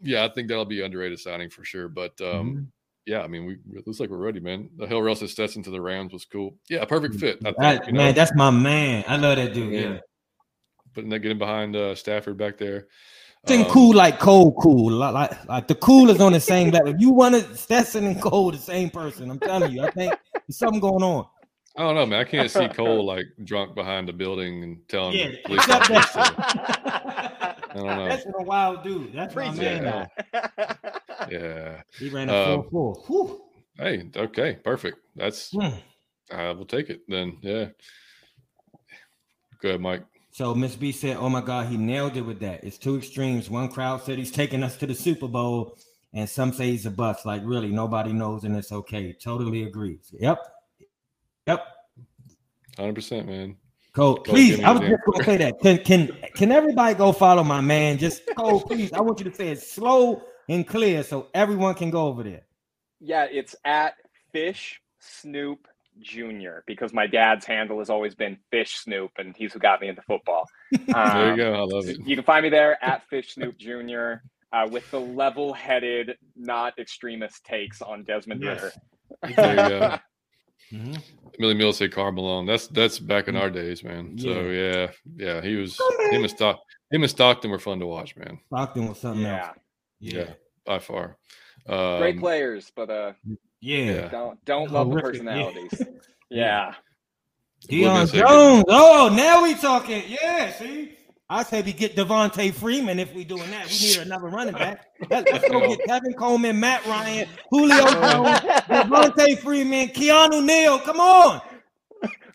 yeah, 0.00 0.24
I 0.24 0.28
think 0.32 0.48
that'll 0.48 0.64
be 0.64 0.80
underrated 0.82 1.18
signing 1.18 1.50
for 1.50 1.64
sure. 1.64 1.88
But 1.88 2.18
um, 2.20 2.54
Mhm. 2.54 2.66
Yeah, 3.06 3.22
I 3.22 3.26
mean, 3.26 3.44
we 3.46 3.54
it 3.76 3.86
looks 3.86 4.00
like 4.00 4.10
we're 4.10 4.16
ready, 4.18 4.40
man. 4.40 4.68
The 4.76 4.86
Hill 4.86 5.02
Russell 5.02 5.28
Stetson 5.28 5.62
to 5.64 5.70
the 5.70 5.80
Rams 5.80 6.12
was 6.12 6.24
cool. 6.24 6.56
Yeah, 6.70 6.84
perfect 6.84 7.16
fit. 7.16 7.38
I 7.40 7.52
think, 7.52 7.56
That- 7.58 7.86
you 7.86 7.92
know, 7.92 7.98
man, 7.98 8.14
that's 8.14 8.32
my 8.34 8.50
man. 8.50 9.04
I 9.08 9.16
love 9.16 9.36
that 9.36 9.52
dude. 9.54 9.72
Yeah. 9.72 9.80
Yeah. 9.80 9.98
putting 10.94 11.10
that 11.10 11.20
getting 11.20 11.38
behind 11.38 11.74
uh, 11.74 11.94
Stafford 11.94 12.36
back 12.36 12.58
there. 12.58 12.86
Thing 13.46 13.64
Um, 13.64 13.70
cool 13.72 13.94
like 13.94 14.20
cold 14.20 14.54
cool. 14.62 14.92
Like, 14.92 15.14
like 15.14 15.48
like 15.48 15.66
the 15.66 15.74
cool 15.74 16.10
is 16.10 16.20
on 16.20 16.32
the 16.32 16.38
same 16.38 16.70
level. 16.70 16.94
If 16.94 17.00
you 17.00 17.10
wanted 17.10 17.56
Stetson 17.58 18.04
and 18.06 18.20
Cole 18.22 18.52
the 18.52 18.58
same 18.58 18.88
person, 18.90 19.30
I'm 19.30 19.40
telling 19.40 19.72
you, 19.72 19.82
I 19.84 19.90
think 19.90 20.14
there's 20.32 20.58
something 20.58 20.78
going 20.80 21.02
on. 21.02 21.26
I 21.76 21.82
don't 21.82 21.94
know, 21.96 22.04
man. 22.06 22.20
I 22.20 22.24
can't 22.24 22.48
see 22.50 22.68
Cole 22.68 23.04
like 23.14 23.24
drunk 23.44 23.74
behind 23.74 24.08
a 24.10 24.12
building 24.12 24.62
and 24.62 24.78
telling 24.88 25.16
Yeah, 25.18 25.30
police 25.44 25.64
except 25.64 25.90
officers 25.90 26.14
that- 26.14 26.36
to, 27.64 27.70
I 27.72 27.74
don't 27.74 27.86
know. 27.86 28.08
That's 28.10 28.26
a 28.26 28.42
wild 28.42 28.84
dude. 28.84 29.12
That's 29.14 29.34
my 29.34 29.48
Preach 29.48 29.60
man. 29.60 30.06
Yeah. 31.30 31.82
He 31.98 32.08
ran 32.08 32.28
a 32.28 32.62
four 32.62 32.64
four. 32.70 32.94
Whew. 33.06 33.42
Hey, 33.76 34.10
okay, 34.14 34.58
perfect. 34.64 34.98
That's 35.16 35.50
Hmm. 35.50 35.76
I 36.30 36.50
will 36.52 36.66
take 36.66 36.90
it 36.90 37.02
then. 37.08 37.38
Yeah. 37.42 37.66
Go 39.60 39.70
ahead, 39.70 39.80
Mike. 39.80 40.04
So 40.32 40.54
Miss 40.54 40.76
B 40.76 40.92
said, 40.92 41.18
"Oh 41.18 41.28
my 41.28 41.42
God, 41.42 41.68
he 41.68 41.76
nailed 41.76 42.16
it 42.16 42.22
with 42.22 42.40
that. 42.40 42.64
It's 42.64 42.78
two 42.78 42.96
extremes. 42.96 43.50
One 43.50 43.68
crowd 43.68 44.02
said 44.02 44.18
he's 44.18 44.30
taking 44.30 44.62
us 44.62 44.76
to 44.78 44.86
the 44.86 44.94
Super 44.94 45.28
Bowl, 45.28 45.76
and 46.14 46.28
some 46.28 46.52
say 46.52 46.70
he's 46.70 46.86
a 46.86 46.90
bust. 46.90 47.26
Like 47.26 47.42
really, 47.44 47.70
nobody 47.70 48.12
knows, 48.12 48.44
and 48.44 48.56
it's 48.56 48.72
okay. 48.72 49.12
Totally 49.12 49.64
agrees. 49.64 50.12
Yep, 50.18 50.38
yep. 51.46 51.66
Hundred 52.78 52.94
percent, 52.94 53.26
man. 53.26 53.56
Cole, 53.92 54.16
Cole, 54.16 54.24
please. 54.24 54.60
I 54.60 54.72
was 54.72 54.80
just 54.80 55.02
gonna 55.04 55.24
say 55.24 55.36
that. 55.36 55.60
Can 55.60 55.78
can 55.78 56.16
can 56.34 56.50
everybody 56.50 56.94
go 56.94 57.12
follow 57.12 57.44
my 57.44 57.60
man? 57.60 57.98
Just 57.98 58.22
Cole, 58.34 58.62
please. 58.62 58.90
I 58.94 59.02
want 59.02 59.18
you 59.18 59.28
to 59.28 59.34
say 59.36 59.48
it 59.50 59.60
slow 59.60 60.22
and 60.52 60.66
clear 60.66 61.02
so 61.02 61.28
everyone 61.34 61.74
can 61.74 61.90
go 61.90 62.06
over 62.06 62.22
there. 62.22 62.42
Yeah, 63.00 63.26
it's 63.30 63.54
at 63.64 63.94
Fish 64.32 64.80
Snoop 65.00 65.66
Jr. 66.00 66.60
because 66.66 66.92
my 66.92 67.06
dad's 67.06 67.44
handle 67.44 67.78
has 67.78 67.90
always 67.90 68.14
been 68.14 68.38
Fish 68.50 68.76
Snoop, 68.76 69.10
and 69.18 69.36
he's 69.36 69.52
who 69.52 69.58
got 69.58 69.80
me 69.80 69.88
into 69.88 70.02
football. 70.02 70.44
There 70.72 70.80
you 71.26 71.32
Um, 71.32 71.36
go. 71.36 71.52
I 71.54 71.64
love 71.64 71.88
it. 71.88 71.98
You 72.06 72.16
can 72.16 72.24
find 72.24 72.42
me 72.44 72.48
there 72.50 72.82
at 72.82 73.06
Fish 73.08 73.34
Snoop 73.34 73.58
Jr. 73.58 74.14
Uh, 74.52 74.68
with 74.70 74.90
the 74.90 75.00
level-headed, 75.00 76.16
not 76.36 76.78
extremist 76.78 77.44
takes 77.44 77.80
on 77.82 78.04
Desmond 78.04 78.42
Yes. 78.42 78.62
Ridder. 78.62 79.34
There 79.36 79.50
you 79.50 79.78
go. 79.78 79.98
Mhm. 80.72 81.02
Millie 81.38 81.54
Mills 81.54 81.76
said 81.76 81.92
Karl 81.92 82.12
Malone. 82.12 82.46
That's 82.46 82.66
that's 82.68 82.98
back 82.98 83.28
in 83.28 83.36
our 83.36 83.50
days, 83.50 83.84
man. 83.84 84.16
So 84.16 84.48
yeah, 84.48 84.90
yeah, 85.16 85.42
he 85.42 85.56
was 85.56 85.78
him 86.10 86.22
and 86.22 86.30
Stock 86.30 86.60
him 86.90 87.02
and 87.02 87.10
Stockton 87.10 87.50
were 87.50 87.58
fun 87.58 87.78
to 87.80 87.86
watch, 87.86 88.16
man. 88.16 88.38
Stockton 88.46 88.88
was 88.88 88.98
something 88.98 89.22
yeah, 89.22 89.48
else. 89.48 89.56
Yeah, 90.00 90.18
Yeah, 90.20 90.30
by 90.66 90.78
far. 90.78 91.16
Um, 91.68 91.98
great 92.00 92.18
players, 92.18 92.72
but 92.74 92.90
uh, 92.90 93.12
yeah. 93.60 93.84
Yeah. 93.84 94.08
don't 94.08 94.44
don't 94.44 94.70
love 94.70 94.88
the 94.88 95.00
Horrific, 95.00 95.22
yeah. 95.24 95.32
personalities. 95.34 95.82
Yeah. 96.30 96.74
Deion 97.68 98.10
Jones. 98.12 98.64
Oh, 98.68 99.12
now 99.14 99.42
we 99.42 99.54
talking. 99.54 100.02
Yeah, 100.08 100.50
see. 100.52 100.96
I 101.28 101.42
say 101.44 101.60
we 101.62 101.72
get 101.74 101.94
Devonta 101.94 102.52
Freeman 102.54 102.98
if 102.98 103.14
we 103.14 103.22
doing 103.24 103.50
that. 103.50 103.66
We 103.66 103.72
need 103.88 103.98
another 103.98 104.28
running 104.28 104.54
back. 104.54 104.86
Let, 105.10 105.28
us 105.32 105.42
go 105.48 105.60
get 105.76 105.80
Tevin 105.88 106.16
Coleman, 106.16 106.58
Matt 106.58 106.84
Ryan, 106.86 107.28
Julio 107.50 107.76
Jones, 107.76 108.40
Devonta 108.40 109.38
Freeman, 109.38 109.88
Keanu 109.88 110.42
Neal. 110.44 110.78
Come 110.80 111.00
on. 111.00 111.40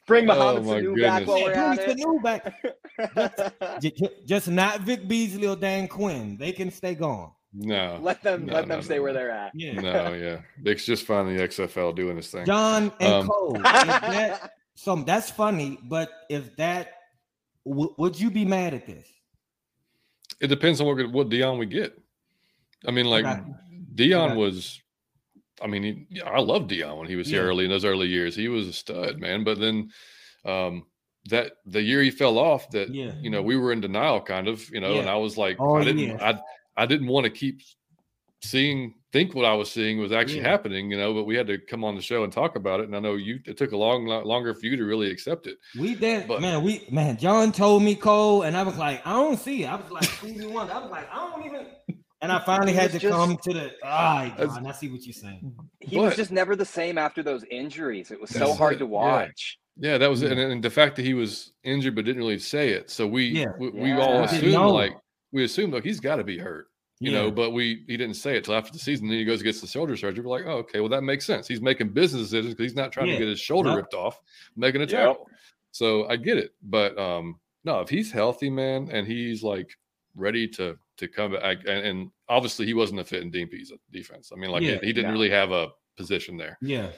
Bring 0.05 0.29
Oh, 0.29 0.35
Mohamed 0.35 0.65
my 0.65 0.73
Sanu 0.81 1.01
back 1.01 1.25
goodness. 1.25 1.27
while 1.27 1.43
we're 1.43 1.51
Yeah, 1.51 1.71
at 1.71 1.97
Sanu 1.97 3.43
back. 3.73 3.81
J- 3.81 3.91
j- 3.91 4.09
Just 4.25 4.47
not 4.47 4.81
Vic 4.81 5.07
Beasley 5.07 5.47
or 5.47 5.55
Dan 5.55 5.87
Quinn. 5.87 6.37
They 6.39 6.51
can 6.53 6.71
stay 6.71 6.95
gone. 6.95 7.31
No, 7.53 7.99
Let 8.01 8.21
them 8.21 8.45
No, 8.45 8.53
let 8.53 8.67
no, 8.67 8.75
them 8.75 8.83
stay 8.83 8.97
no, 8.97 9.03
where 9.03 9.13
they're 9.13 9.31
at. 9.31 9.51
Yeah. 9.55 9.73
no, 9.73 10.13
yeah. 10.13 10.41
Vic's 10.61 10.85
just 10.85 11.05
finally 11.05 11.37
XFL 11.37 11.95
doing 11.95 12.17
his 12.17 12.27
thing. 12.29 12.45
John 12.45 12.91
and 12.99 13.13
Um, 13.13 13.27
Cole. 13.27 13.55
Is 13.57 13.63
that, 13.63 14.51
so 14.75 14.95
that's 14.97 15.31
funny, 15.31 15.79
but 15.83 16.09
if 16.29 16.55
that 16.57 16.91
w- 17.65 17.93
would 17.97 18.19
you 18.19 18.29
be 18.29 18.45
mad 18.45 18.73
at 18.73 18.85
this? 18.85 19.07
It 20.39 20.47
depends 20.47 20.79
on 20.81 20.87
what 20.87 21.11
what 21.11 21.29
Deion 21.29 21.57
we 21.57 21.65
get. 21.65 21.97
I 22.85 22.91
mean, 22.91 23.05
like 23.07 23.25
Okay. 23.25 23.41
Deion 23.95 24.27
Okay. 24.31 24.35
was. 24.35 24.81
I 25.59 25.65
mean, 25.65 26.07
he, 26.11 26.21
I 26.21 26.39
love 26.39 26.63
Deion 26.67 26.99
when 26.99 27.07
he 27.07 27.15
was 27.15 27.27
here 27.27 27.41
Yeah. 27.41 27.47
early 27.49 27.63
in 27.65 27.71
those 27.71 27.85
early 27.85 28.07
years. 28.07 28.35
He 28.35 28.47
was 28.49 28.67
a 28.67 28.73
stud, 28.73 29.19
man. 29.19 29.43
But 29.43 29.59
then, 29.59 29.89
um, 30.45 30.85
that 31.29 31.53
the 31.65 31.81
year 31.81 32.03
he 32.03 32.11
fell 32.11 32.37
off, 32.37 32.69
that 32.71 32.93
Yeah. 32.93 33.13
you 33.19 33.31
know, 33.31 33.41
we 33.41 33.57
were 33.57 33.71
in 33.71 33.81
denial, 33.81 34.21
kind 34.21 34.47
of, 34.47 34.69
you 34.69 34.79
know, 34.79 34.99
and 34.99 35.09
I 35.09 35.15
was 35.15 35.35
like, 35.37 35.57
Oh, 35.59 35.75
I 35.77 35.83
didn't, 35.83 35.99
yeah. 35.99 36.17
I, 36.21 36.39
I 36.77 36.85
didn't 36.85 37.07
want 37.07 37.25
to 37.25 37.29
keep 37.29 37.61
seeing, 38.43 38.93
think 39.11 39.33
what 39.33 39.45
I 39.45 39.53
was 39.53 39.71
seeing 39.71 39.99
was 39.99 40.11
actually 40.11 40.41
Yeah. 40.41 40.49
happening, 40.49 40.91
you 40.91 40.97
know. 40.97 41.13
But 41.13 41.23
we 41.23 41.35
had 41.35 41.47
to 41.47 41.57
come 41.57 41.83
on 41.83 41.95
the 41.95 42.01
show 42.01 42.23
and 42.23 42.31
talk 42.31 42.55
about 42.55 42.79
it, 42.79 42.83
and 42.85 42.95
I 42.95 42.99
know 42.99 43.15
you. 43.15 43.39
It 43.45 43.57
took 43.57 43.71
a 43.71 43.77
long, 43.77 44.05
lo- 44.05 44.23
longer 44.23 44.53
for 44.53 44.65
you 44.65 44.75
to 44.77 44.83
really 44.85 45.09
accept 45.09 45.47
it. 45.47 45.57
We 45.79 45.95
did, 45.95 46.27
But- 46.27 46.41
man. 46.41 46.61
We 46.63 46.85
man, 46.91 47.17
John 47.17 47.51
told 47.51 47.83
me 47.83 47.95
Cole, 47.95 48.43
and 48.43 48.55
I 48.55 48.63
was 48.63 48.77
like, 48.77 49.05
I 49.05 49.13
don't 49.13 49.37
see 49.39 49.63
it. 49.63 49.67
I 49.67 49.75
was 49.75 49.89
like, 49.91 50.03
Stevie 50.03 50.45
Wonder. 50.45 50.73
I 50.73 50.79
was 50.79 50.91
like, 50.91 51.11
I 51.11 51.15
don't 51.15 51.45
even. 51.45 51.65
And 52.21 52.31
I 52.31 52.39
finally 52.39 52.73
had 52.73 52.91
to 52.91 52.99
just- 52.99 53.13
come 53.15 53.37
to 53.37 53.53
the. 53.53 53.63
All 53.83 54.17
right, 54.17 54.33
John. 54.37 54.65
I 54.65 54.71
see 54.71 54.89
what 54.89 55.03
you're 55.05 55.13
saying. 55.13 55.53
He 55.79 55.97
was 55.99 56.15
just 56.15 56.31
never 56.31 56.55
the 56.55 56.65
same 56.65 56.97
after 56.97 57.21
those 57.23 57.43
injuries. 57.49 58.11
It 58.11 58.19
was 58.21 58.29
so 58.31 58.53
hard 58.53 58.75
it, 58.75 58.79
to 58.79 58.85
watch. 58.87 59.57
Yeah, 59.79 59.99
that 59.99 60.09
was 60.09 60.23
it. 60.23 60.31
Yeah. 60.35 60.43
And, 60.43 60.51
and 60.53 60.63
the 60.63 60.69
fact 60.71 60.95
that 60.95 61.05
he 61.05 61.13
was 61.13 61.53
injured 61.63 61.93
but 61.95 62.05
didn't 62.05 62.21
really 62.21 62.39
say 62.39 62.69
it. 62.69 62.89
So 62.89 63.05
we 63.05 63.25
Yeah. 63.27 63.45
we, 63.59 63.69
we 63.69 63.89
Yeah. 63.89 63.99
all 63.99 64.23
assumed 64.23 64.53
like 64.73 64.93
we 65.31 65.43
assume 65.43 65.71
like 65.71 65.83
he's 65.83 65.99
got 65.99 66.17
to 66.17 66.23
be 66.23 66.37
hurt, 66.37 66.67
you 66.99 67.11
know, 67.11 67.29
but 67.31 67.51
we 67.51 67.83
he 67.87 67.97
didn't 67.97 68.15
say 68.15 68.37
it 68.37 68.43
till 68.43 68.55
after 68.55 68.71
the 68.71 68.79
season. 68.79 69.07
Then 69.07 69.17
he 69.17 69.25
goes 69.25 69.43
gets 69.43 69.61
the 69.61 69.67
shoulder 69.67 69.95
surgery. 69.97 70.23
We're 70.25 70.31
like, 70.31 70.45
oh, 70.47 70.57
okay, 70.59 70.79
well 70.79 70.89
that 70.89 71.01
makes 71.03 71.25
sense. 71.25 71.47
He's 71.47 71.61
making 71.61 71.89
business 71.89 72.23
decisions 72.23 72.53
because 72.53 72.71
he's 72.71 72.75
not 72.75 72.91
trying 72.91 73.07
Yeah. 73.07 73.13
to 73.13 73.19
get 73.19 73.27
his 73.29 73.39
shoulder 73.39 73.69
Yep. 73.69 73.77
ripped 73.77 73.93
off, 73.93 74.19
making 74.55 74.81
a 74.81 74.85
Yep. 74.85 74.89
tackle. 74.89 75.29
So 75.71 76.07
I 76.07 76.15
get 76.15 76.37
it, 76.37 76.51
but 76.63 76.97
um, 76.97 77.39
no, 77.63 77.81
if 77.81 77.89
he's 77.89 78.11
healthy, 78.11 78.49
man, 78.49 78.89
and 78.91 79.05
he's 79.05 79.43
like 79.43 79.69
ready 80.15 80.47
to 80.47 80.77
to 80.97 81.07
come 81.07 81.33
back, 81.33 81.57
and, 81.67 81.85
and 81.85 82.11
obviously 82.27 82.65
he 82.65 82.73
wasn't 82.73 82.99
a 82.99 83.03
fit 83.03 83.21
in 83.21 83.29
Pees 83.31 83.71
defense. 83.91 84.31
I 84.33 84.35
mean, 84.35 84.49
like 84.49 84.63
Yeah, 84.63 84.79
he, 84.79 84.87
he 84.87 84.93
didn't 84.93 85.11
really 85.11 85.29
have 85.29 85.51
a 85.51 85.69
position 85.95 86.37
there. 86.37 86.57
Yeah. 86.61 86.89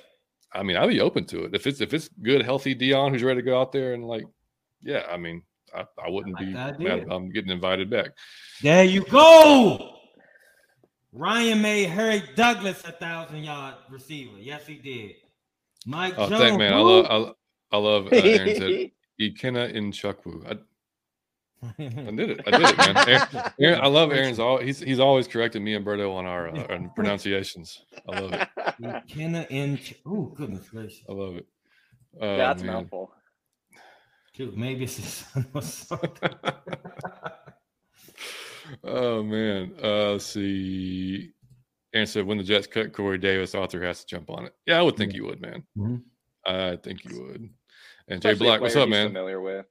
I 0.54 0.64
mean, 0.64 0.78
I'd 0.78 0.88
be 0.88 1.02
open 1.02 1.26
to 1.26 1.44
it 1.44 1.54
if 1.54 1.68
it's 1.68 1.82
if 1.82 1.94
it's 1.94 2.08
good, 2.24 2.42
healthy 2.42 2.74
Deion 2.74 3.12
who's 3.12 3.24
ready 3.24 3.42
to 3.42 3.46
go 3.46 3.60
out 3.60 3.72
there 3.74 3.94
and 3.94 4.06
like, 4.06 4.24
yeah. 4.82 5.06
I 5.12 5.18
mean, 5.18 5.44
I, 5.76 5.86
I 6.06 6.10
wouldn't 6.10 6.36
like 6.36 6.46
be 6.46 6.54
mad. 6.54 6.78
if 6.80 7.10
I'm 7.10 7.30
getting 7.32 7.52
invited 7.52 7.90
back. 7.90 8.12
There 8.62 8.84
you 8.84 9.04
go. 9.06 9.96
Ryan 11.12 11.62
made 11.62 11.90
Harry 11.90 12.24
Douglas 12.36 12.84
a 12.86 12.92
thousand 12.92 13.44
yard 13.44 13.76
receiver. 13.90 14.38
Yes, 14.40 14.68
he 14.68 14.76
did. 14.76 15.12
Mike 15.86 16.14
Oh, 16.18 16.30
Jones. 16.30 16.42
thank 16.42 16.60
man. 16.60 16.74
I 16.74 16.78
love 16.80 17.06
I, 17.72 17.76
I 17.76 17.80
love 17.80 18.08
uh, 18.08 18.16
Aaron 18.16 18.56
said 18.56 18.92
Ikena 19.22 19.72
in 19.74 19.92
Chukwu. 19.92 20.46
I, 20.46 20.58
I 21.80 22.12
did 22.12 22.30
it. 22.30 22.42
I 22.48 22.52
did 22.52 22.70
it, 22.70 22.78
man. 22.78 22.98
Aaron, 23.08 23.54
Aaron- 23.60 23.82
I 23.82 23.88
love 23.88 24.12
Aaron's. 24.12 24.40
All 24.40 24.60
he's 24.60 24.80
he's 24.80 25.00
always 25.00 25.28
correcting 25.28 25.64
me 25.64 25.74
and 25.76 25.86
Berto 25.86 26.14
on 26.14 26.26
our 26.26 26.50
uh, 26.50 26.74
on 26.76 26.90
pronunciations. 26.96 27.82
I 28.08 28.20
love 28.20 28.34
it. 28.34 28.48
McKenna 28.80 29.48
in. 29.50 29.80
Oh 30.06 30.26
goodness 30.36 30.70
gracious! 30.70 31.02
I 31.10 31.14
love 31.14 31.36
it. 31.38 31.48
Oh, 32.22 32.38
That's 32.38 32.62
man. 32.64 32.74
mouthful. 32.74 33.12
Dude, 34.40 34.58
maybe 34.58 34.86
it's 34.86 34.96
his 34.96 35.06
son 35.06 35.46
or 35.54 35.62
something. 35.62 36.30
oh 38.86 39.22
man. 39.22 39.74
Uh, 39.84 40.12
let's 40.14 40.26
see. 40.28 41.34
Aaron 41.94 42.08
said, 42.08 42.26
"When 42.26 42.38
the 42.38 42.44
Jets 42.46 42.66
cut 42.66 42.94
Corey 42.94 43.18
Davis, 43.18 43.54
Arthur 43.54 43.84
has 43.84 44.00
to 44.00 44.08
jump 44.08 44.30
on 44.30 44.46
it." 44.46 44.54
Yeah, 44.66 44.80
I 44.80 44.82
would 44.82 44.96
think 44.96 45.14
you 45.14 45.26
would, 45.26 45.42
man. 45.42 45.64
Mhm. 45.78 46.04
I 46.46 46.78
think 46.78 47.04
you 47.04 47.22
would. 47.24 47.50
And 48.08 48.22
Jay 48.22 48.30
Especially 48.30 48.48
a 48.48 48.50
Black, 48.52 48.62
what's 48.62 48.78
up, 48.78 48.88
man? 48.88 49.08
Familiar 49.10 49.42
with. 49.42 49.66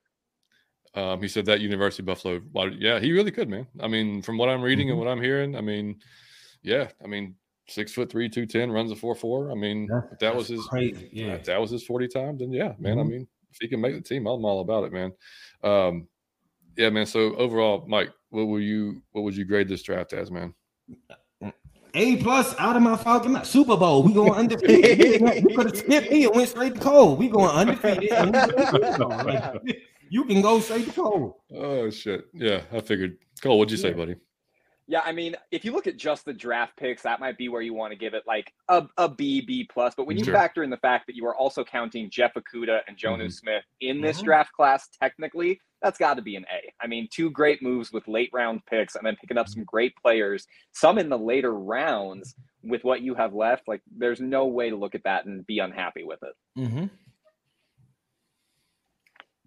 Um, 0.94 1.22
he 1.22 1.28
said 1.28 1.46
that 1.46 1.60
University 1.62 2.02
of 2.02 2.06
Buffalo. 2.06 2.42
Well, 2.52 2.70
yeah, 2.74 3.00
he 3.00 3.12
really 3.12 3.30
could, 3.30 3.48
man. 3.48 3.66
I 3.80 3.88
mean, 3.88 4.20
from 4.20 4.36
what 4.36 4.50
I'm 4.50 4.60
reading 4.60 4.88
Mhm. 4.88 4.90
and 4.90 4.98
what 4.98 5.08
I'm 5.08 5.22
hearing, 5.22 5.56
I 5.56 5.62
mean, 5.62 5.98
yeah, 6.62 6.90
I 7.02 7.06
mean, 7.06 7.36
six 7.68 7.92
foot 7.94 8.10
three, 8.10 8.28
two 8.28 8.44
ten, 8.44 8.70
runs 8.70 8.90
a 8.90 8.96
four 8.96 9.14
four. 9.14 9.50
I 9.50 9.54
mean, 9.54 9.88
Yeah, 9.90 10.02
if 10.12 10.18
that 10.18 10.36
was 10.36 10.48
his 10.48 10.62
crazy. 10.66 11.08
Yeah. 11.10 11.34
if 11.36 11.44
that 11.44 11.58
was 11.58 11.70
his 11.70 11.84
40 11.84 12.06
time, 12.08 12.36
then 12.36 12.52
yeah, 12.52 12.74
man. 12.78 12.98
I 12.98 13.02
Mhm. 13.02 13.08
mean, 13.08 13.28
if 13.50 13.58
he 13.60 13.68
can 13.68 13.80
make 13.80 13.94
the 13.94 14.00
team, 14.00 14.26
I'm 14.26 14.44
all 14.44 14.60
about 14.60 14.84
it, 14.84 14.92
man. 14.92 15.12
Um, 15.62 16.08
yeah, 16.76 16.90
man. 16.90 17.06
So 17.06 17.34
overall, 17.36 17.84
Mike, 17.88 18.10
what 18.30 18.44
will 18.44 18.60
you 18.60 19.02
what 19.12 19.22
would 19.22 19.36
you 19.36 19.44
grade 19.44 19.68
this 19.68 19.82
draft 19.82 20.12
as, 20.12 20.30
man? 20.30 20.54
A 21.94 22.16
plus 22.16 22.54
out 22.58 22.76
of 22.76 22.82
my 22.82 22.96
Falcon 22.96 23.42
Super 23.44 23.76
Bowl. 23.76 24.02
We 24.02 24.12
going 24.12 24.32
undefeated. 24.32 25.20
you 25.20 25.56
could 25.56 25.66
have 25.66 25.76
skipped 25.76 26.10
me 26.10 26.24
and 26.24 26.34
went 26.34 26.48
straight 26.48 26.74
to 26.74 26.80
Cole. 26.80 27.16
We 27.16 27.28
going 27.28 27.50
undefeated. 27.50 28.12
undefeated. 28.12 29.82
you 30.10 30.24
can 30.24 30.42
go 30.42 30.60
straight 30.60 30.86
to 30.86 30.92
Cole. 30.92 31.42
Oh 31.52 31.90
shit. 31.90 32.26
Yeah, 32.34 32.60
I 32.72 32.80
figured. 32.80 33.16
Cole, 33.42 33.58
what'd 33.58 33.72
you 33.72 33.78
say, 33.78 33.92
buddy? 33.92 34.16
Yeah, 34.90 35.02
I 35.04 35.12
mean, 35.12 35.36
if 35.50 35.66
you 35.66 35.72
look 35.72 35.86
at 35.86 35.98
just 35.98 36.24
the 36.24 36.32
draft 36.32 36.74
picks, 36.78 37.02
that 37.02 37.20
might 37.20 37.36
be 37.36 37.50
where 37.50 37.60
you 37.60 37.74
want 37.74 37.92
to 37.92 37.98
give 37.98 38.14
it 38.14 38.22
like 38.26 38.54
a, 38.68 38.86
a 38.96 39.06
B, 39.06 39.42
B 39.42 39.68
plus. 39.70 39.94
But 39.94 40.06
when 40.06 40.16
you 40.16 40.24
sure. 40.24 40.32
factor 40.32 40.62
in 40.62 40.70
the 40.70 40.78
fact 40.78 41.06
that 41.08 41.14
you 41.14 41.26
are 41.26 41.36
also 41.36 41.62
counting 41.62 42.08
Jeff 42.08 42.32
Okudah 42.32 42.80
and 42.88 42.96
Jonnu 42.96 43.24
mm-hmm. 43.24 43.28
Smith 43.28 43.64
in 43.82 44.00
this 44.00 44.16
mm-hmm. 44.16 44.24
draft 44.24 44.52
class, 44.52 44.88
technically, 45.00 45.60
that's 45.82 45.98
got 45.98 46.14
to 46.14 46.22
be 46.22 46.36
an 46.36 46.46
A. 46.50 46.72
I 46.82 46.86
mean, 46.86 47.06
two 47.12 47.30
great 47.30 47.62
moves 47.62 47.92
with 47.92 48.08
late 48.08 48.30
round 48.32 48.64
picks 48.64 48.94
and 48.94 49.04
then 49.06 49.16
picking 49.20 49.36
up 49.36 49.48
some 49.48 49.62
great 49.64 49.94
players, 50.02 50.46
some 50.72 50.96
in 50.96 51.10
the 51.10 51.18
later 51.18 51.52
rounds 51.52 52.34
with 52.64 52.82
what 52.82 53.02
you 53.02 53.14
have 53.14 53.34
left. 53.34 53.68
Like, 53.68 53.82
there's 53.94 54.20
no 54.20 54.46
way 54.46 54.70
to 54.70 54.76
look 54.76 54.94
at 54.94 55.04
that 55.04 55.26
and 55.26 55.46
be 55.46 55.58
unhappy 55.58 56.02
with 56.02 56.20
it. 56.22 56.34
Mm-hmm. 56.58 56.86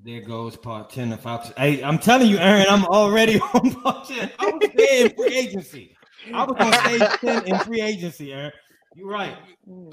There 0.03 0.21
goes 0.21 0.57
part 0.57 0.89
10 0.89 1.13
of 1.13 1.19
Falcons. 1.19 1.53
Hey, 1.55 1.83
I'm 1.83 1.99
telling 1.99 2.27
you, 2.27 2.37
Aaron, 2.39 2.65
I'm 2.67 2.85
already 2.85 3.39
on 3.53 3.71
part 3.75 4.07
10. 4.07 4.31
I 4.39 4.45
was 4.47 4.69
there 4.75 5.05
in 5.05 5.15
free 5.15 5.37
agency. 5.37 5.95
I 6.33 6.43
was 6.43 6.57
going 6.57 6.71
to 6.71 7.17
stay 7.17 7.27
10 7.43 7.47
in 7.47 7.59
free 7.59 7.81
agency, 7.81 8.33
Aaron. 8.33 8.51
You're 8.95 9.09
right. 9.09 9.37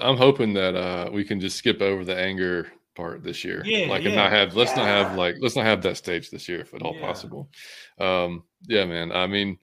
I'm 0.01 0.17
hoping 0.17 0.53
that 0.53 0.75
uh, 0.75 1.11
we 1.13 1.23
can 1.23 1.39
just 1.39 1.57
skip 1.57 1.81
over 1.81 2.03
the 2.03 2.17
anger 2.17 2.71
part 2.95 3.23
this 3.23 3.43
year. 3.43 3.61
Yeah, 3.63 3.87
like 3.87 4.01
yeah. 4.01 4.09
and 4.09 4.15
not 4.17 4.31
have 4.31 4.55
let's 4.55 4.71
yeah. 4.71 4.77
not 4.77 4.87
have 4.87 5.17
like 5.17 5.35
let's 5.39 5.55
not 5.55 5.65
have 5.65 5.81
that 5.83 5.95
stage 5.95 6.29
this 6.29 6.49
year 6.49 6.61
if 6.61 6.73
at 6.73 6.81
all 6.81 6.95
yeah. 6.95 7.01
possible. 7.01 7.49
Um, 7.99 8.43
yeah, 8.67 8.85
man. 8.85 9.11
I 9.13 9.25
mean, 9.25 9.57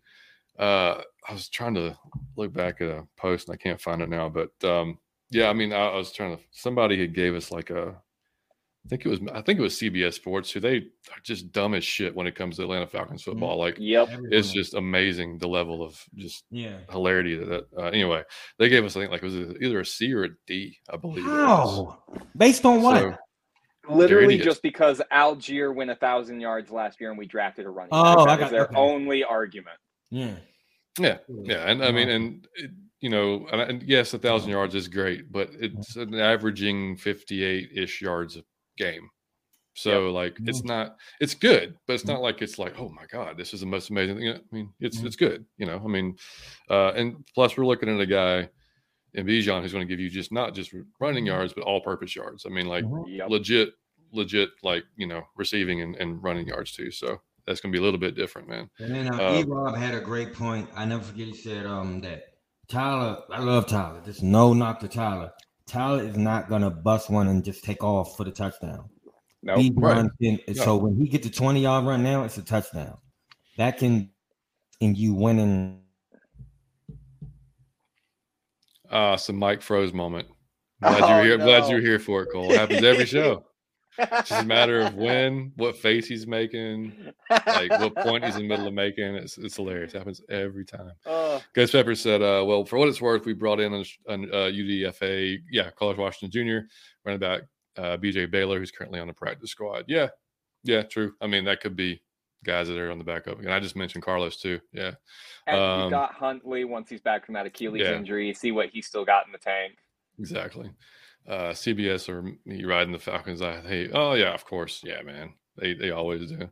uh, 0.59 1.03
I 1.29 1.33
was 1.33 1.49
trying 1.49 1.75
to 1.75 1.99
look 2.37 2.53
back 2.53 2.81
at 2.81 2.89
a 2.89 3.07
post 3.17 3.49
and 3.49 3.55
I 3.55 3.59
can't 3.59 3.81
find 3.81 4.01
it 4.01 4.09
now, 4.09 4.31
but 4.31 4.53
um, 4.65 4.99
yeah, 5.31 5.51
I 5.51 5.53
mean, 5.53 5.73
I, 5.73 5.89
I 5.89 5.97
was 5.97 6.13
trying 6.13 6.37
to. 6.37 6.43
Somebody 6.53 6.99
had 6.99 7.15
gave 7.15 7.35
us 7.35 7.51
like 7.51 7.71
a 7.71 7.97
I 8.87 8.89
think 8.89 9.05
it 9.05 9.09
was 9.09 9.20
I 9.34 9.41
think 9.41 9.59
it 9.59 9.62
was 9.62 9.74
CBS 9.74 10.14
Sports 10.14 10.53
who 10.53 10.61
they 10.61 10.76
are 10.76 11.20
just 11.24 11.51
dumb 11.51 11.74
as 11.74 11.84
shit 11.84 12.14
when 12.14 12.28
it 12.28 12.37
comes 12.37 12.57
to 12.57 12.62
Atlanta 12.62 12.87
Falcons 12.87 13.22
mm-hmm. 13.22 13.32
football. 13.32 13.59
Like, 13.59 13.76
yep, 13.80 14.09
it's 14.30 14.53
just 14.53 14.74
amazing 14.74 15.39
the 15.39 15.49
level 15.49 15.82
of 15.82 16.01
just 16.14 16.45
yeah 16.51 16.78
hilarity 16.89 17.34
that. 17.34 17.66
Uh, 17.76 17.87
anyway, 17.87 18.22
they 18.61 18.68
gave 18.68 18.84
us 18.84 18.97
I 18.97 19.01
think 19.01 19.11
like 19.11 19.24
it 19.24 19.26
was 19.26 19.57
either 19.61 19.80
a 19.80 19.87
C 19.87 20.12
or 20.12 20.24
a 20.24 20.28
D, 20.47 20.78
I 20.89 20.97
believe. 20.99 21.26
Wow, 21.26 21.99
based 22.37 22.64
on 22.64 22.80
what? 22.80 23.01
So, 23.01 23.16
Literally 23.89 24.39
just 24.39 24.62
because 24.62 25.03
Allgeier 25.12 25.74
went 25.74 25.91
a 25.91 25.97
thousand 25.97 26.41
yards 26.41 26.70
last 26.70 27.01
year 27.01 27.11
and 27.11 27.18
we 27.18 27.26
drafted 27.26 27.66
a 27.66 27.70
running. 27.70 27.91
Oh, 27.93 28.24
that 28.24 28.30
I 28.30 28.37
got, 28.37 28.51
their 28.53 28.66
okay. 28.66 28.76
only 28.76 29.24
argument. 29.24 29.78
Yeah, 30.11 30.34
yeah, 30.99 31.18
yeah, 31.28 31.68
and 31.68 31.84
I 31.84 31.91
mean, 31.91 32.09
and 32.09 32.49
it, 32.55 32.70
you 33.01 33.11
know, 33.11 33.49
and 33.49 33.82
yes, 33.82 34.14
a 34.14 34.18
thousand 34.18 34.51
yards 34.51 34.76
is 34.76 34.87
great, 34.87 35.32
but 35.32 35.51
it's 35.59 35.97
an 35.97 36.14
averaging 36.14 36.97
fifty-eight 36.97 37.70
ish 37.74 38.01
yards 38.01 38.39
game. 38.77 39.11
So 39.74 40.07
yep. 40.07 40.14
like 40.14 40.39
it's 40.47 40.61
mm-hmm. 40.61 40.68
not 40.68 40.97
it's 41.20 41.35
good, 41.35 41.77
but 41.87 41.93
it's 41.93 42.07
not 42.07 42.14
mm-hmm. 42.14 42.22
like 42.22 42.43
it's 42.43 42.59
like 42.59 42.79
oh 42.79 42.89
my 42.89 43.05
god, 43.11 43.37
this 43.37 43.53
is 43.53 43.61
the 43.61 43.66
most 43.66 43.91
amazing 43.91 44.16
thing. 44.16 44.29
I 44.29 44.41
mean, 44.51 44.72
it's 44.81 44.97
mm-hmm. 44.99 45.07
it's 45.07 45.16
good, 45.16 45.45
you 45.59 45.66
know. 45.66 45.81
I 45.85 45.89
mean, 45.89 46.16
uh, 46.70 46.93
and 46.93 47.24
plus 47.35 47.57
we're 47.57 47.66
looking 47.66 47.91
at 47.91 48.01
a 48.01 48.07
guy 48.07 48.49
in 49.12 49.27
Bijan 49.27 49.62
who's 49.62 49.72
going 49.72 49.87
to 49.87 49.93
give 49.93 50.01
you 50.01 50.09
just 50.09 50.33
not 50.33 50.55
just 50.55 50.74
running 50.99 51.27
yards, 51.27 51.53
but 51.53 51.64
all-purpose 51.64 52.16
yards. 52.16 52.47
I 52.47 52.51
mean, 52.51 52.66
like 52.66 52.85
yep. 53.07 53.29
legit, 53.29 53.70
legit, 54.12 54.51
like 54.62 54.85
you 54.97 55.07
know, 55.07 55.22
receiving 55.37 55.83
and, 55.83 55.95
and 55.97 56.22
running 56.22 56.47
yards 56.47 56.72
too. 56.72 56.91
So 56.91 57.20
that's 57.47 57.61
going 57.61 57.70
to 57.70 57.77
be 57.77 57.81
a 57.81 57.85
little 57.85 58.01
bit 58.01 58.14
different, 58.14 58.49
man. 58.49 58.70
And 58.79 58.95
then 58.95 59.14
uh, 59.14 59.18
uh, 59.18 59.41
E 59.41 59.45
Rob 59.47 59.77
had 59.77 59.95
a 59.95 60.01
great 60.01 60.33
point. 60.33 60.70
I 60.74 60.87
never 60.87 61.03
forget. 61.03 61.27
He 61.27 61.35
said 61.35 61.66
um 61.66 62.01
that 62.01 62.24
Tyler, 62.68 63.22
I 63.31 63.41
love 63.41 63.66
Tyler. 63.66 64.01
There's 64.05 64.22
no 64.22 64.53
knock 64.53 64.81
to 64.81 64.89
Tyler. 64.89 65.33
Tyler 65.67 66.05
is 66.05 66.17
not 66.17 66.49
gonna 66.49 66.71
bust 66.71 67.11
one 67.11 67.29
and 67.29 67.45
just 67.45 67.64
take 67.64 67.83
off 67.83 68.17
for 68.17 68.25
the 68.25 68.31
touchdown. 68.31 68.89
No, 69.43 69.57
nope. 69.57 69.73
right. 69.77 70.09
no. 70.21 70.39
so 70.55 70.77
when 70.77 70.97
he 70.97 71.09
gets 71.09 71.27
a 71.27 71.31
20 71.31 71.61
yard 71.61 71.85
run 71.85 72.03
now, 72.03 72.25
it's 72.25 72.39
a 72.39 72.43
touchdown. 72.43 72.99
That 73.59 73.79
can 73.79 74.11
and 74.81 74.97
you 74.97 75.14
winning. 75.14 75.83
Uh 78.91 79.17
some 79.17 79.37
Mike 79.37 79.62
froze 79.62 79.93
moment. 79.93 80.29
Glad 80.83 81.03
oh, 81.03 81.09
you're 81.09 81.25
here. 81.25 81.39
No. 81.39 81.45
Glad 81.45 81.71
you're 81.71 81.81
here 81.81 81.99
for 81.99 82.23
it, 82.23 82.29
Cole. 82.33 82.51
It 82.53 82.59
happens 82.59 82.85
every 82.85 83.07
show. 83.07 83.45
It's 83.99 84.29
just 84.29 84.43
a 84.43 84.47
matter 84.47 84.81
of 84.81 84.95
when, 84.95 85.53
what 85.57 85.77
face 85.77 86.07
he's 86.07 86.27
making, 86.27 86.93
like 87.31 87.71
what 87.71 87.95
point 87.97 88.25
he's 88.25 88.37
in 88.37 88.43
the 88.43 88.49
middle 88.49 88.67
of 88.67 88.75
making. 88.75 89.15
It's, 89.15 89.39
it's 89.39 89.57
hilarious. 89.57 89.95
It 89.95 89.99
happens 89.99 90.23
every 90.29 90.65
time. 90.65 90.93
Uh, 91.07 91.41
Ghost 91.55 91.73
Pepper 91.73 91.95
said, 91.95 92.23
uh, 92.23 92.45
"Well, 92.47 92.65
for 92.65 92.79
what 92.79 92.89
it's 92.89 93.01
worth, 93.01 93.27
we 93.27 93.33
brought 93.33 93.61
in 93.61 93.73
an 93.73 93.85
uh, 94.09 94.51
UDFA, 94.51 95.39
yeah, 95.51 95.71
Carlos 95.71 95.97
Washington 95.97 96.31
Jr. 96.31 96.67
running 97.05 97.21
back 97.21 97.43
uh, 97.77 97.97
BJ 97.97 98.31
Baylor, 98.31 98.59
who's 98.59 98.71
currently 98.71 99.01
on 99.01 99.07
the 99.07 99.13
practice 99.13 99.51
squad. 99.51 99.85
Yeah, 99.87 100.09
yeah, 100.63 100.83
true. 100.83 101.15
I 101.21 101.27
mean, 101.27 101.45
that 101.45 101.61
could 101.61 101.77
be 101.77 102.03
guys 102.45 102.69
that 102.69 102.79
are 102.79 102.91
on 102.91 102.99
the 102.99 103.05
backup. 103.05 103.39
And 103.39 103.53
I 103.53 103.61
just 103.61 103.77
mentioned 103.77 104.05
Carlos 104.05 104.37
too. 104.37 104.61
Yeah, 104.73 104.93
and 105.47 105.59
um, 105.59 105.85
we 105.85 105.91
got 105.91 106.15
Huntley 106.15 106.65
once 106.65 106.91
he's 106.91 107.01
back 107.01 107.25
from 107.25 107.35
that 107.35 107.47
Achilles 107.47 107.83
yeah. 107.83 107.97
injury. 107.97 108.33
See 108.35 108.53
what 108.53 108.71
he's 108.71 108.87
still 108.87 109.05
got 109.05 109.27
in 109.27 109.33
the 109.33 109.39
tank. 109.39 109.79
Exactly 110.19 110.71
uh, 111.29 111.51
CBS 111.51 112.09
or 112.09 112.22
me 112.45 112.64
riding 112.64 112.93
the 112.93 112.99
Falcons, 112.99 113.43
I 113.43 113.61
hey, 113.61 113.91
oh 113.93 114.14
yeah, 114.14 114.33
of 114.33 114.45
course, 114.45 114.83
yeah, 114.85 115.03
man, 115.03 115.33
they 115.57 115.74
they 115.74 115.91
always 115.91 116.31
do. 116.31 116.49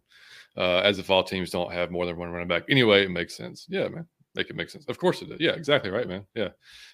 Uh, 0.56 0.78
as 0.84 0.98
if 0.98 1.10
all 1.10 1.24
teams 1.24 1.50
don't 1.50 1.72
have 1.72 1.90
more 1.90 2.06
than 2.06 2.16
one 2.16 2.30
running 2.30 2.46
back. 2.46 2.62
Anyway, 2.68 3.04
it 3.04 3.10
makes 3.10 3.36
sense. 3.36 3.66
Yeah, 3.68 3.88
man, 3.88 4.06
make 4.34 4.50
it 4.50 4.56
make 4.56 4.70
sense. 4.70 4.84
Of 4.88 4.98
course 4.98 5.20
it 5.22 5.28
does. 5.28 5.40
Yeah, 5.40 5.52
exactly 5.52 5.90
right, 5.90 6.08
man. 6.08 6.26
Yeah, 6.34 6.50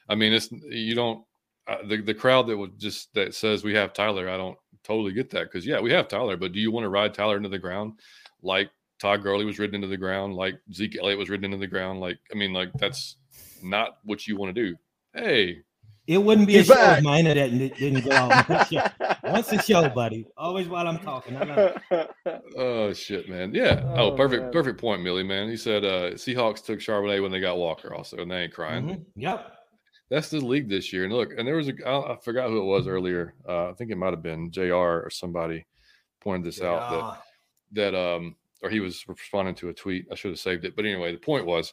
I 0.09 0.14
mean, 0.14 0.33
it's 0.33 0.51
you 0.51 0.95
don't 0.95 1.24
uh, 1.68 1.87
the 1.87 2.01
the 2.01 2.14
crowd 2.14 2.47
that 2.49 2.57
would 2.57 2.78
just 2.78 3.12
that 3.14 3.35
says 3.35 3.64
we 3.64 3.74
have 3.74 3.93
Tyler. 3.93 4.28
I 4.28 4.37
don't 4.37 4.59
totally 4.83 5.12
get 5.12 5.31
that 5.31 5.45
because 5.45 5.66
yeah, 5.66 5.81
we 5.81 5.93
have 5.93 6.09
Tyler, 6.09 6.37
but 6.37 6.53
do 6.53 6.61
you 6.61 6.70
want 6.70 6.85
to 6.85 6.89
ride 6.91 7.14
Tyler 7.14 7.37
into 7.37 7.49
the 7.49 7.59
ground 7.59 7.99
like 8.43 8.70
Todd 9.01 9.22
Gurley 9.22 9.45
was 9.45 9.59
ridden 9.59 9.76
into 9.76 9.87
the 9.87 9.97
ground, 9.97 10.35
like 10.35 10.61
Zeke 10.72 10.99
Elliott 10.99 11.18
was 11.18 11.31
ridden 11.31 11.47
into 11.47 11.57
the 11.57 11.66
ground? 11.66 12.01
Like, 12.01 12.18
I 12.33 12.37
mean, 12.37 12.53
like 12.53 12.70
that's 12.74 13.16
not 13.62 13.99
what 14.05 14.26
you 14.26 14.37
want 14.37 14.55
to 14.55 14.62
do. 14.62 14.76
Hey, 15.14 15.62
it 16.11 16.19
wouldn't 16.19 16.49
be 16.49 16.55
He's 16.55 16.69
a 16.69 16.75
back. 16.75 17.05
show 17.05 17.17
of 17.17 17.25
that 17.37 17.77
didn't 17.79 18.05
go 18.05 18.11
out. 18.11 19.23
Once 19.23 19.53
a 19.53 19.63
show, 19.63 19.89
buddy. 19.91 20.27
Always 20.37 20.67
while 20.67 20.89
I'm 20.89 20.99
talking. 20.99 21.37
oh 22.57 22.93
shit, 22.93 23.29
man. 23.29 23.55
Yeah. 23.55 23.85
Oh, 23.95 24.11
oh 24.11 24.17
perfect, 24.17 24.43
man. 24.43 24.53
perfect 24.53 24.81
point, 24.81 25.03
Millie. 25.03 25.23
Man. 25.23 25.49
He 25.49 25.57
said 25.57 25.85
uh 25.85 26.11
Seahawks 26.15 26.65
took 26.65 26.81
Charbonnet 26.81 27.23
when 27.23 27.31
they 27.31 27.39
got 27.39 27.59
Walker, 27.59 27.95
also, 27.95 28.17
and 28.17 28.29
they 28.29 28.43
ain't 28.43 28.53
crying. 28.53 28.87
Mm-hmm. 28.87 29.21
Yep. 29.21 29.53
That's 30.11 30.31
the 30.31 30.41
league 30.41 30.69
this 30.69 30.93
year. 30.93 31.05
And 31.05 31.13
look, 31.13 31.31
and 31.39 31.47
there 31.47 31.55
was 31.55 31.69
a 31.69 31.75
I, 31.87 32.15
I 32.15 32.17
forgot 32.17 32.51
who 32.51 32.59
it 32.59 32.65
was 32.65 32.89
earlier. 32.89 33.35
Uh, 33.49 33.71
I 33.71 33.75
think 33.75 33.93
it 33.93 33.97
might 33.97 34.13
have 34.13 34.23
been 34.23 34.51
Jr. 34.51 34.75
or 34.75 35.11
somebody 35.13 35.65
pointed 36.21 36.45
this 36.45 36.59
yeah. 36.59 36.71
out 36.71 36.91
that 37.71 37.93
that 37.93 37.97
um 37.97 38.35
or 38.65 38.69
he 38.69 38.81
was 38.81 39.05
responding 39.07 39.55
to 39.55 39.69
a 39.69 39.73
tweet. 39.75 40.07
I 40.11 40.17
should 40.17 40.33
have 40.33 40.41
saved 40.41 40.65
it, 40.65 40.75
but 40.75 40.85
anyway, 40.85 41.13
the 41.13 41.19
point 41.19 41.47
was 41.47 41.73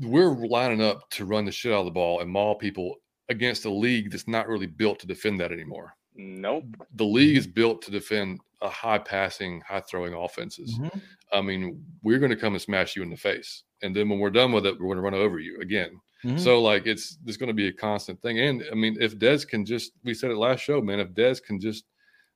we're 0.00 0.34
lining 0.46 0.82
up 0.82 1.08
to 1.10 1.24
run 1.24 1.44
the 1.44 1.52
shit 1.52 1.72
out 1.72 1.80
of 1.80 1.84
the 1.84 1.90
ball 1.90 2.20
and 2.20 2.30
maul 2.30 2.54
people 2.54 2.96
against 3.28 3.64
a 3.64 3.70
league 3.70 4.10
that's 4.10 4.28
not 4.28 4.48
really 4.48 4.66
built 4.66 4.98
to 5.00 5.06
defend 5.06 5.40
that 5.40 5.52
anymore. 5.52 5.94
Nope. 6.16 6.64
The 6.94 7.04
league 7.04 7.36
is 7.36 7.46
built 7.46 7.82
to 7.82 7.90
defend 7.90 8.40
a 8.60 8.68
high 8.68 8.98
passing, 8.98 9.62
high 9.66 9.80
throwing 9.80 10.14
offenses. 10.14 10.78
Mm-hmm. 10.78 10.98
I 11.32 11.40
mean, 11.40 11.84
we're 12.02 12.18
going 12.18 12.30
to 12.30 12.36
come 12.36 12.54
and 12.54 12.60
smash 12.60 12.96
you 12.96 13.02
in 13.02 13.10
the 13.10 13.16
face. 13.16 13.62
And 13.82 13.94
then 13.94 14.08
when 14.08 14.18
we're 14.18 14.30
done 14.30 14.52
with 14.52 14.66
it, 14.66 14.78
we're 14.78 14.94
going 14.94 14.96
to 14.96 15.02
run 15.02 15.14
over 15.14 15.38
you 15.38 15.60
again. 15.60 16.00
Mm-hmm. 16.24 16.38
So 16.38 16.60
like 16.60 16.86
it's 16.86 17.16
there's 17.24 17.38
going 17.38 17.48
to 17.48 17.54
be 17.54 17.68
a 17.68 17.72
constant 17.72 18.20
thing. 18.20 18.40
And 18.40 18.62
I 18.70 18.74
mean, 18.74 18.96
if 19.00 19.18
Dez 19.18 19.48
can 19.48 19.64
just 19.64 19.92
we 20.04 20.12
said 20.12 20.30
it 20.30 20.36
last 20.36 20.60
show, 20.60 20.82
man, 20.82 21.00
if 21.00 21.08
Dez 21.10 21.42
can 21.42 21.58
just 21.58 21.84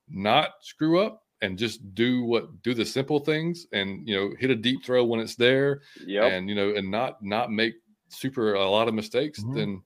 not 0.09 0.51
screw 0.62 1.01
up, 1.01 1.24
and 1.43 1.59
just 1.59 1.95
do 1.95 2.24
what 2.24 2.62
do 2.62 2.74
the 2.74 2.85
simple 2.85 3.18
things 3.18 3.66
and 3.72 4.07
you 4.09 4.14
know 4.14 4.35
hit 4.39 4.51
a 4.51 4.57
deep 4.57 4.85
throw 4.85 5.05
when 5.05 5.20
it's 5.20 5.37
there 5.37 5.82
yep. 6.07 6.32
and 6.32 6.49
you 6.49 6.55
know 6.55 6.74
and 6.74 6.91
not 6.91 7.22
not 7.22 7.51
make 7.51 7.74
super 8.09 8.55
a 8.55 8.70
lot 8.70 8.89
of 8.89 8.95
mistakes 8.95 9.41
mm-hmm. 9.41 9.55
then 9.55 9.82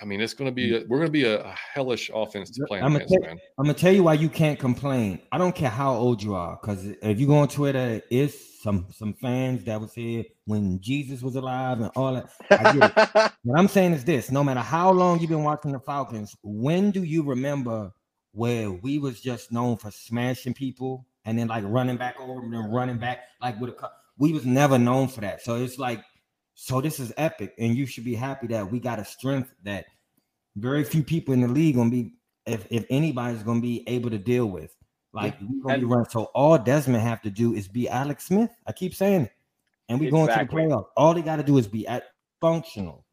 I 0.00 0.06
mean, 0.06 0.22
it's 0.22 0.32
going 0.32 0.48
to 0.48 0.54
be 0.54 0.74
a, 0.74 0.80
we're 0.88 0.96
going 0.96 1.08
to 1.08 1.12
be 1.12 1.24
a, 1.24 1.42
a, 1.44 1.54
hellish 1.74 2.10
offense 2.14 2.50
to 2.52 2.64
play 2.66 2.80
I'm 2.80 2.96
against, 2.96 3.12
gonna 3.12 3.26
man. 3.26 3.40
I'm 3.58 3.64
going 3.66 3.74
to 3.74 3.80
tell 3.80 3.92
you 3.92 4.04
why 4.04 4.14
you 4.14 4.30
can't 4.30 4.58
complain. 4.58 5.20
I 5.30 5.36
don't 5.36 5.54
care 5.54 5.68
how 5.68 5.92
old 5.92 6.22
you 6.22 6.34
are, 6.34 6.58
because 6.60 6.86
if 6.86 7.20
you 7.20 7.26
go 7.26 7.36
on 7.36 7.48
Twitter, 7.48 8.00
it's 8.10 8.62
some 8.62 8.86
some 8.90 9.14
fans 9.14 9.64
that 9.64 9.80
would 9.80 9.90
say 9.90 10.32
when 10.46 10.80
Jesus 10.80 11.22
was 11.22 11.36
alive 11.36 11.80
and 11.80 11.90
all 11.96 12.14
that. 12.14 12.30
I 12.50 12.72
get 12.72 12.92
it. 12.96 13.32
what 13.44 13.58
I'm 13.58 13.68
saying 13.68 13.92
is 13.92 14.04
this: 14.04 14.30
no 14.30 14.42
matter 14.42 14.60
how 14.60 14.90
long 14.90 15.20
you've 15.20 15.30
been 15.30 15.44
watching 15.44 15.72
the 15.72 15.80
Falcons, 15.80 16.34
when 16.42 16.90
do 16.90 17.02
you 17.02 17.22
remember 17.22 17.92
where 18.32 18.70
we 18.70 18.98
was 18.98 19.20
just 19.20 19.52
known 19.52 19.76
for 19.76 19.90
smashing 19.90 20.54
people 20.54 21.06
and 21.24 21.38
then 21.38 21.48
like 21.48 21.64
running 21.66 21.96
back 21.96 22.18
over 22.20 22.40
and 22.40 22.52
then 22.52 22.70
running 22.70 22.98
back 22.98 23.20
like 23.40 23.60
with 23.60 23.70
a 23.70 23.90
we 24.18 24.32
was 24.32 24.44
never 24.44 24.78
known 24.78 25.08
for 25.08 25.22
that. 25.22 25.42
So 25.42 25.56
it's 25.56 25.78
like 25.78 26.04
so 26.54 26.80
this 26.80 27.00
is 27.00 27.12
epic, 27.16 27.54
and 27.58 27.74
you 27.74 27.86
should 27.86 28.04
be 28.04 28.14
happy 28.14 28.46
that 28.48 28.70
we 28.70 28.80
got 28.80 28.98
a 28.98 29.04
strength 29.04 29.52
that 29.64 29.86
very 30.56 30.84
few 30.84 31.02
people 31.02 31.32
in 31.32 31.40
the 31.40 31.48
league 31.48 31.76
gonna 31.76 31.90
be 31.90 32.12
if 32.46 32.66
if 32.70 32.84
anybody's 32.90 33.42
gonna 33.42 33.60
be 33.60 33.82
able 33.88 34.10
to 34.10 34.18
deal 34.18 34.46
with. 34.46 34.74
Like 35.12 35.36
yeah. 35.40 35.46
we're 35.50 35.62
gonna 35.62 35.78
be 35.78 35.84
running. 35.86 36.10
So 36.10 36.24
all 36.34 36.58
Desmond 36.58 37.02
have 37.02 37.22
to 37.22 37.30
do 37.30 37.54
is 37.54 37.66
be 37.66 37.88
Alex 37.88 38.26
Smith. 38.26 38.50
I 38.66 38.72
keep 38.72 38.94
saying 38.94 39.22
it. 39.22 39.32
And 39.88 39.98
we 39.98 40.06
exactly. 40.06 40.26
going 40.26 40.46
to 40.46 40.54
the 40.54 40.74
playoffs. 40.74 40.86
All 40.96 41.14
they 41.14 41.22
got 41.22 41.36
to 41.36 41.42
do 41.42 41.58
is 41.58 41.66
be 41.66 41.84
at 41.88 42.04
functional. 42.40 43.04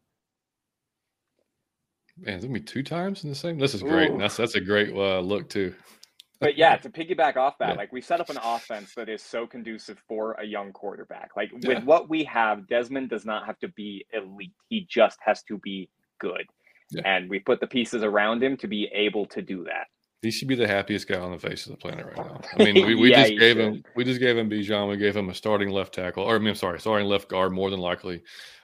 Man, 2.20 2.40
gonna 2.40 2.52
be 2.52 2.60
two 2.60 2.82
times 2.82 3.24
in 3.24 3.30
the 3.30 3.36
same. 3.36 3.58
This 3.58 3.74
is 3.74 3.82
great. 3.82 4.16
That's 4.18 4.36
that's 4.36 4.54
a 4.54 4.60
great 4.60 4.94
uh, 4.94 5.20
look 5.20 5.48
too. 5.48 5.74
but 6.40 6.56
yeah, 6.56 6.76
to 6.76 6.90
piggyback 6.90 7.36
off 7.36 7.58
that, 7.58 7.70
yeah. 7.70 7.74
like 7.74 7.92
we 7.92 8.00
set 8.00 8.20
up 8.20 8.30
an 8.30 8.38
offense 8.42 8.94
that 8.94 9.08
is 9.08 9.22
so 9.22 9.46
conducive 9.46 9.98
for 10.08 10.32
a 10.32 10.44
young 10.44 10.72
quarterback. 10.72 11.30
Like 11.36 11.52
with 11.52 11.64
yeah. 11.64 11.84
what 11.84 12.08
we 12.08 12.24
have, 12.24 12.66
Desmond 12.66 13.10
does 13.10 13.24
not 13.24 13.46
have 13.46 13.58
to 13.60 13.68
be 13.68 14.04
elite. 14.12 14.52
He 14.68 14.86
just 14.88 15.18
has 15.20 15.42
to 15.44 15.58
be 15.58 15.88
good. 16.18 16.46
Yeah. 16.90 17.02
And 17.04 17.28
we 17.28 17.38
put 17.38 17.60
the 17.60 17.66
pieces 17.66 18.02
around 18.02 18.42
him 18.42 18.56
to 18.58 18.66
be 18.66 18.88
able 18.92 19.26
to 19.26 19.42
do 19.42 19.64
that. 19.64 19.86
He 20.22 20.32
should 20.32 20.48
be 20.48 20.56
the 20.56 20.66
happiest 20.66 21.06
guy 21.06 21.18
on 21.18 21.30
the 21.30 21.38
face 21.38 21.66
of 21.66 21.72
the 21.72 21.78
planet 21.78 22.06
right 22.06 22.16
now. 22.16 22.40
I 22.58 22.64
mean, 22.64 22.86
we, 22.86 22.94
we 23.00 23.10
just 23.10 23.30
gave 23.30 23.56
should. 23.56 23.58
him 23.58 23.84
we 23.94 24.04
just 24.04 24.20
gave 24.20 24.36
him 24.36 24.50
Bijan. 24.50 24.88
We 24.88 24.96
gave 24.96 25.16
him 25.16 25.28
a 25.28 25.34
starting 25.34 25.70
left 25.70 25.94
tackle, 25.94 26.24
or 26.24 26.34
I 26.34 26.38
mean, 26.38 26.48
I'm 26.48 26.54
sorry, 26.54 26.80
starting 26.80 27.06
left 27.06 27.28
guard 27.28 27.52
more 27.52 27.70
than 27.70 27.80
likely 27.80 28.22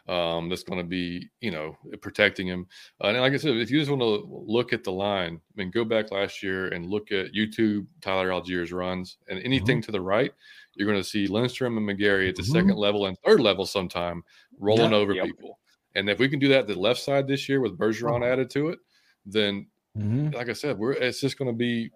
um, 0.08 0.48
that's 0.48 0.62
going 0.62 0.78
to 0.78 0.84
be, 0.84 1.28
you 1.40 1.50
know, 1.50 1.76
protecting 2.02 2.46
him. 2.46 2.66
Uh, 3.02 3.08
and 3.08 3.20
like 3.20 3.32
I 3.32 3.36
said, 3.36 3.56
if 3.56 3.70
you 3.70 3.78
just 3.78 3.90
want 3.90 4.02
to 4.02 4.26
look 4.28 4.72
at 4.72 4.84
the 4.84 4.92
line, 4.92 5.34
I 5.36 5.52
mean, 5.56 5.70
go 5.70 5.84
back 5.84 6.10
last 6.10 6.42
year 6.42 6.68
and 6.68 6.90
look 6.90 7.10
at 7.10 7.32
YouTube 7.32 7.86
Tyler 8.02 8.28
Allgeier's 8.28 8.72
runs, 8.72 9.16
and 9.28 9.38
anything 9.40 9.78
mm-hmm. 9.78 9.86
to 9.86 9.92
the 9.92 10.00
right, 10.00 10.32
you're 10.74 10.88
going 10.88 11.00
to 11.00 11.08
see 11.08 11.26
Lindstrom 11.26 11.78
and 11.78 11.88
McGary 11.88 12.28
at 12.28 12.36
the 12.36 12.42
mm-hmm. 12.42 12.52
second 12.52 12.76
level 12.76 13.06
and 13.06 13.16
third 13.24 13.40
level 13.40 13.64
sometime 13.64 14.22
rolling 14.58 14.92
yeah, 14.92 14.96
over 14.96 15.14
yep. 15.14 15.24
people. 15.24 15.58
And 15.94 16.10
if 16.10 16.18
we 16.18 16.28
can 16.28 16.38
do 16.38 16.48
that 16.48 16.66
the 16.66 16.78
left 16.78 17.00
side 17.00 17.26
this 17.26 17.48
year 17.48 17.60
with 17.60 17.78
Bergeron 17.78 18.22
uh-huh. 18.22 18.32
added 18.32 18.50
to 18.50 18.68
it, 18.68 18.80
then, 19.24 19.66
mm-hmm. 19.96 20.30
like 20.30 20.48
I 20.48 20.52
said, 20.52 20.78
we're 20.78 20.92
it's 20.92 21.20
just 21.20 21.38
going 21.38 21.50
to 21.50 21.56
be. 21.56 21.90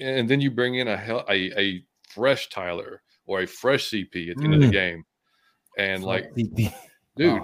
And 0.00 0.28
then 0.28 0.40
you 0.40 0.50
bring 0.50 0.76
in 0.76 0.88
a 0.88 1.24
a, 1.28 1.60
a 1.60 1.84
fresh 2.08 2.48
Tyler 2.48 3.02
or 3.26 3.40
a 3.40 3.46
fresh 3.46 3.90
CP 3.90 4.30
at 4.30 4.36
the 4.36 4.44
end 4.44 4.54
of 4.54 4.60
the 4.60 4.66
mm. 4.68 4.72
game, 4.72 5.04
and 5.78 6.02
like, 6.02 6.34
dude, 7.16 7.42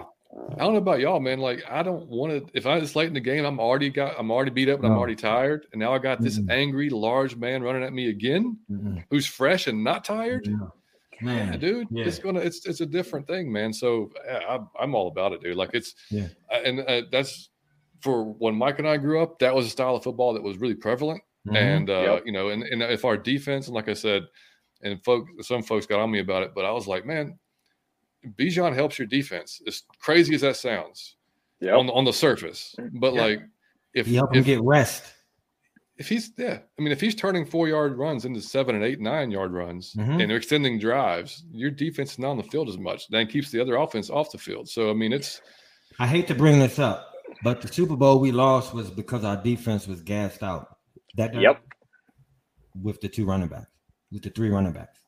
I 0.53 0.59
don't 0.59 0.73
know 0.73 0.79
about 0.79 1.01
y'all, 1.01 1.21
man. 1.21 1.39
Like, 1.39 1.63
I 1.69 1.83
don't 1.83 2.07
want 2.09 2.33
to. 2.33 2.51
If 2.57 2.67
I 2.67 2.77
it's 2.77 2.95
late 2.95 3.09
in 3.09 3.15
the 3.15 3.21
game, 3.21 3.45
I'm 3.45 3.59
already 3.59 3.91
got, 3.91 4.15
I'm 4.19 4.31
already 4.31 4.51
beat 4.51 4.69
up, 4.69 4.77
and 4.77 4.85
no. 4.85 4.93
I'm 4.93 4.99
already 4.99 5.17
tired, 5.17 5.67
and 5.73 5.81
now 5.81 5.93
I 5.93 5.99
got 5.99 6.21
this 6.21 6.39
mm-hmm. 6.39 6.51
angry, 6.51 6.89
large 6.89 7.37
man 7.37 7.63
running 7.63 7.83
at 7.83 7.93
me 7.93 8.09
again, 8.09 8.57
mm-hmm. 8.71 8.99
who's 9.11 9.27
fresh 9.27 9.67
and 9.67 9.83
not 9.83 10.05
tired. 10.05 10.47
Yeah. 10.47 10.69
Man, 11.23 11.53
yeah, 11.53 11.59
dude, 11.59 11.89
yeah. 11.91 12.07
it's 12.07 12.19
gonna, 12.19 12.41
it's 12.41 12.65
it's 12.67 12.81
a 12.81 12.87
different 12.87 13.27
thing, 13.27 13.53
man. 13.53 13.75
So 13.75 14.11
I, 14.27 14.59
I'm 14.81 14.95
all 14.95 15.09
about 15.09 15.33
it, 15.33 15.43
dude. 15.43 15.57
Like 15.57 15.71
it's, 15.75 15.95
yeah, 16.11 16.29
and 16.51 16.81
uh, 16.81 17.03
that's 17.13 17.51
for 18.01 18.25
when 18.25 18.55
Mike 18.55 18.79
and 18.79 18.89
I 18.89 18.97
grew 18.97 19.23
up. 19.23 19.39
That 19.39 19.55
was 19.55 19.67
a 19.67 19.71
style 19.71 19.97
of 19.97 20.03
football 20.03 20.35
that 20.35 20.43
was 20.43 20.59
really 20.59 20.75
prevalent, 20.75 21.23
mm-hmm. 21.47 21.57
and 21.57 21.91
uh, 21.91 22.01
yep. 22.01 22.23
you 22.27 22.33
know, 22.33 22.49
and, 22.49 22.63
and 22.63 22.83
if 22.83 23.05
our 23.05 23.17
defense, 23.17 23.67
and 23.67 23.75
like 23.75 23.89
I 23.89 23.95
said, 23.95 24.25
and 24.83 25.03
folks, 25.05 25.31
some 25.47 25.63
folks 25.63 25.87
got 25.87 26.01
on 26.01 26.11
me 26.11 26.21
about 26.21 26.43
it, 26.43 26.53
but 26.55 26.65
I 26.65 26.73
was 26.73 26.87
like, 26.87 27.05
man, 27.05 27.39
Bijan 28.39 28.75
helps 28.75 28.99
your 28.99 29.07
defense. 29.07 29.61
As 29.67 29.83
crazy 30.01 30.35
as 30.35 30.41
that 30.43 30.57
sounds, 30.57 31.17
yeah, 31.61 31.75
on 31.75 31.89
on 31.91 32.05
the 32.05 32.13
surface, 32.13 32.75
but 32.93 33.15
yep. 33.15 33.23
like 33.23 33.41
if 33.95 34.09
you 34.09 34.17
help 34.17 34.35
him 34.35 34.43
get 34.43 34.61
rest, 34.63 35.05
if 36.01 36.09
he's 36.09 36.33
yeah, 36.39 36.61
I 36.79 36.83
mean, 36.83 36.93
if 36.93 37.01
he's 37.01 37.15
turning 37.15 37.45
four 37.45 37.69
yard 37.69 37.99
runs 37.99 38.25
into 38.25 38.41
seven 38.41 38.75
and 38.75 38.83
eight, 38.83 39.01
nine 39.01 39.31
yard 39.31 39.53
runs, 39.53 39.93
mm-hmm. 39.93 40.13
and 40.13 40.31
they're 40.31 40.39
extending 40.39 40.79
drives, 40.79 41.45
your 41.53 41.71
defense 41.71 42.13
is 42.13 42.19
not 42.19 42.31
on 42.31 42.37
the 42.39 42.43
field 42.43 42.71
as 42.71 42.79
much. 42.79 43.07
Then 43.09 43.27
keeps 43.27 43.51
the 43.51 43.61
other 43.61 43.77
offense 43.77 44.09
off 44.09 44.33
the 44.33 44.39
field. 44.39 44.67
So 44.67 44.89
I 44.89 44.95
mean, 44.95 45.13
it's. 45.13 45.43
I 45.99 46.07
hate 46.07 46.27
to 46.29 46.35
bring 46.35 46.59
this 46.59 46.79
up, 46.79 47.10
but 47.43 47.61
the 47.61 47.69
Super 47.69 47.97
Bowl 47.97 48.21
we 48.21 48.33
lost 48.33 48.75
was 48.75 48.91
because 48.91 49.25
our 49.25 49.37
defense 49.37 49.87
was 49.87 50.01
gassed 50.01 50.43
out. 50.43 50.77
That 51.17 51.35
yep. 51.35 51.63
With 52.81 53.01
the 53.01 53.09
two 53.09 53.25
running 53.25 53.49
backs, 53.49 53.67
with 54.13 54.23
the 54.23 54.31
three 54.31 54.49
running 54.49 54.73
backs. 54.73 55.01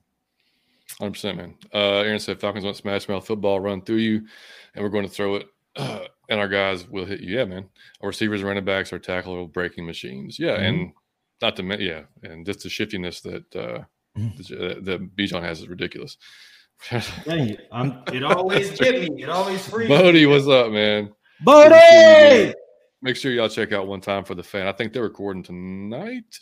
Hundred 0.99 1.13
percent, 1.13 1.37
man. 1.37 1.55
Uh, 1.73 2.01
Aaron 2.01 2.19
said 2.19 2.41
Falcons 2.41 2.65
want 2.65 2.77
smash 2.77 3.09
mouth 3.09 3.27
football 3.27 3.61
run 3.61 3.83
through 3.83 3.97
you, 3.97 4.27
and 4.75 4.85
we're 4.85 4.91
going 4.91 5.07
to 5.07 5.13
throw 5.13 5.37
it, 5.37 5.47
uh, 5.77 6.01
and 6.29 6.41
our 6.41 6.49
guys 6.49 6.89
will 6.89 7.05
hit 7.05 7.21
you. 7.21 7.37
Yeah, 7.37 7.45
man. 7.45 7.69
Our 8.01 8.09
receivers, 8.09 8.43
running 8.43 8.65
backs, 8.65 8.93
our 8.93 8.99
tackle 8.99 9.47
breaking 9.47 9.87
machines. 9.87 10.39
Yeah, 10.39 10.57
mm-hmm. 10.57 10.65
and 10.65 10.93
not 11.41 11.57
to 11.57 11.63
mention, 11.63 11.87
yeah, 11.87 12.31
and 12.31 12.45
just 12.45 12.63
the 12.63 12.69
shiftiness 12.69 13.21
that 13.23 13.57
uh, 13.57 13.85
mm-hmm. 14.19 14.85
that 14.85 15.17
Bijan 15.17 15.43
has 15.43 15.61
is 15.61 15.69
ridiculous. 15.69 16.19
Dang 17.25 17.51
it! 17.51 17.69
I'm, 17.71 18.03
it 18.13 18.25
always 18.25 18.79
get 18.79 19.01
me. 19.01 19.23
It 19.23 19.29
always 19.29 19.67
frees. 19.67 19.89
Bodie, 19.89 20.27
what's 20.27 20.49
up, 20.49 20.73
man? 20.73 21.13
Bodie. 21.45 22.55
Make 23.01 23.17
sure 23.17 23.33
y'all 23.33 23.49
check 23.49 23.73
out 23.73 23.87
one 23.87 24.01
time 24.01 24.25
for 24.25 24.35
the 24.35 24.43
fan. 24.43 24.67
I 24.67 24.73
think 24.73 24.93
they're 24.93 25.03
recording 25.03 25.43
tonight 25.43 26.39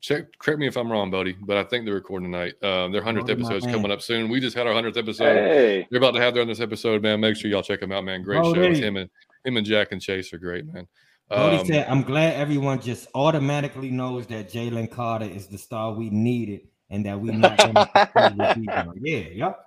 check 0.00 0.26
correct 0.38 0.60
me 0.60 0.66
if 0.66 0.76
I'm 0.76 0.90
wrong, 0.90 1.10
buddy, 1.10 1.36
but 1.40 1.56
I 1.56 1.64
think 1.64 1.84
they're 1.84 1.94
recording 1.94 2.30
tonight. 2.30 2.54
Um, 2.62 2.92
their 2.92 3.02
hundredth 3.02 3.30
episode 3.30 3.56
is 3.56 3.64
coming 3.64 3.90
up 3.90 4.02
soon. 4.02 4.28
We 4.28 4.40
just 4.40 4.56
had 4.56 4.66
our 4.66 4.72
hundredth 4.72 4.96
episode. 4.96 5.34
Hey. 5.34 5.86
They're 5.90 5.98
about 5.98 6.12
to 6.12 6.20
have 6.20 6.34
their 6.34 6.42
hundredth 6.42 6.60
episode, 6.60 7.02
man. 7.02 7.20
Make 7.20 7.36
sure 7.36 7.50
y'all 7.50 7.62
check 7.62 7.80
them 7.80 7.92
out, 7.92 8.04
man. 8.04 8.22
Great 8.22 8.42
Bodie. 8.42 8.74
show. 8.74 8.86
Him 8.86 8.96
and 8.96 9.10
him 9.44 9.56
and 9.56 9.66
Jack 9.66 9.92
and 9.92 10.00
Chase 10.00 10.32
are 10.32 10.38
great, 10.38 10.66
man. 10.72 10.86
Bodie 11.28 11.58
um, 11.58 11.66
said, 11.66 11.86
"I'm 11.88 12.02
glad 12.02 12.34
everyone 12.34 12.80
just 12.80 13.08
automatically 13.14 13.90
knows 13.90 14.26
that 14.28 14.50
Jalen 14.50 14.90
Carter 14.90 15.26
is 15.26 15.46
the 15.46 15.58
star 15.58 15.92
we 15.92 16.10
needed, 16.10 16.60
and 16.90 17.04
that 17.04 17.20
we 17.20 17.30
not 17.32 17.58
going 17.58 18.96
Yeah, 19.02 19.18
yep. 19.18 19.60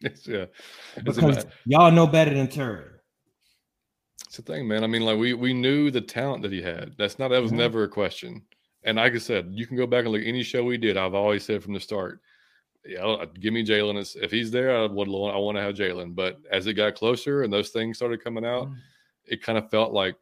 It's, 0.00 0.28
yeah, 0.28 0.44
it's 0.96 1.16
because 1.16 1.46
y'all 1.64 1.90
know 1.90 2.06
better 2.06 2.34
than 2.34 2.46
Terry. 2.48 2.84
It's 4.34 4.44
the 4.44 4.52
thing, 4.52 4.66
man. 4.66 4.82
I 4.82 4.88
mean, 4.88 5.02
like 5.02 5.16
we 5.16 5.32
we 5.32 5.54
knew 5.54 5.92
the 5.92 6.00
talent 6.00 6.42
that 6.42 6.50
he 6.50 6.60
had. 6.60 6.96
That's 6.98 7.20
not 7.20 7.28
that 7.28 7.40
was 7.40 7.52
mm-hmm. 7.52 7.60
never 7.60 7.84
a 7.84 7.88
question. 7.88 8.42
And 8.82 8.96
like 8.96 9.14
I 9.14 9.18
said, 9.18 9.46
you 9.52 9.64
can 9.64 9.76
go 9.76 9.86
back 9.86 10.06
and 10.06 10.12
look 10.12 10.22
any 10.24 10.42
show 10.42 10.64
we 10.64 10.76
did. 10.76 10.96
I've 10.96 11.14
always 11.14 11.44
said 11.44 11.62
from 11.62 11.72
the 11.72 11.78
start, 11.78 12.20
yeah, 12.84 13.26
give 13.38 13.54
me 13.54 13.64
Jalen. 13.64 14.16
If 14.20 14.32
he's 14.32 14.50
there, 14.50 14.76
I 14.76 14.86
would 14.86 15.06
I 15.06 15.38
want 15.38 15.56
to 15.56 15.62
have 15.62 15.76
Jalen. 15.76 16.16
But 16.16 16.40
as 16.50 16.66
it 16.66 16.74
got 16.74 16.96
closer 16.96 17.44
and 17.44 17.52
those 17.52 17.70
things 17.70 17.96
started 17.96 18.24
coming 18.24 18.44
out, 18.44 18.66
mm. 18.66 18.74
it 19.24 19.40
kind 19.40 19.56
of 19.56 19.70
felt 19.70 19.92
like, 19.92 20.16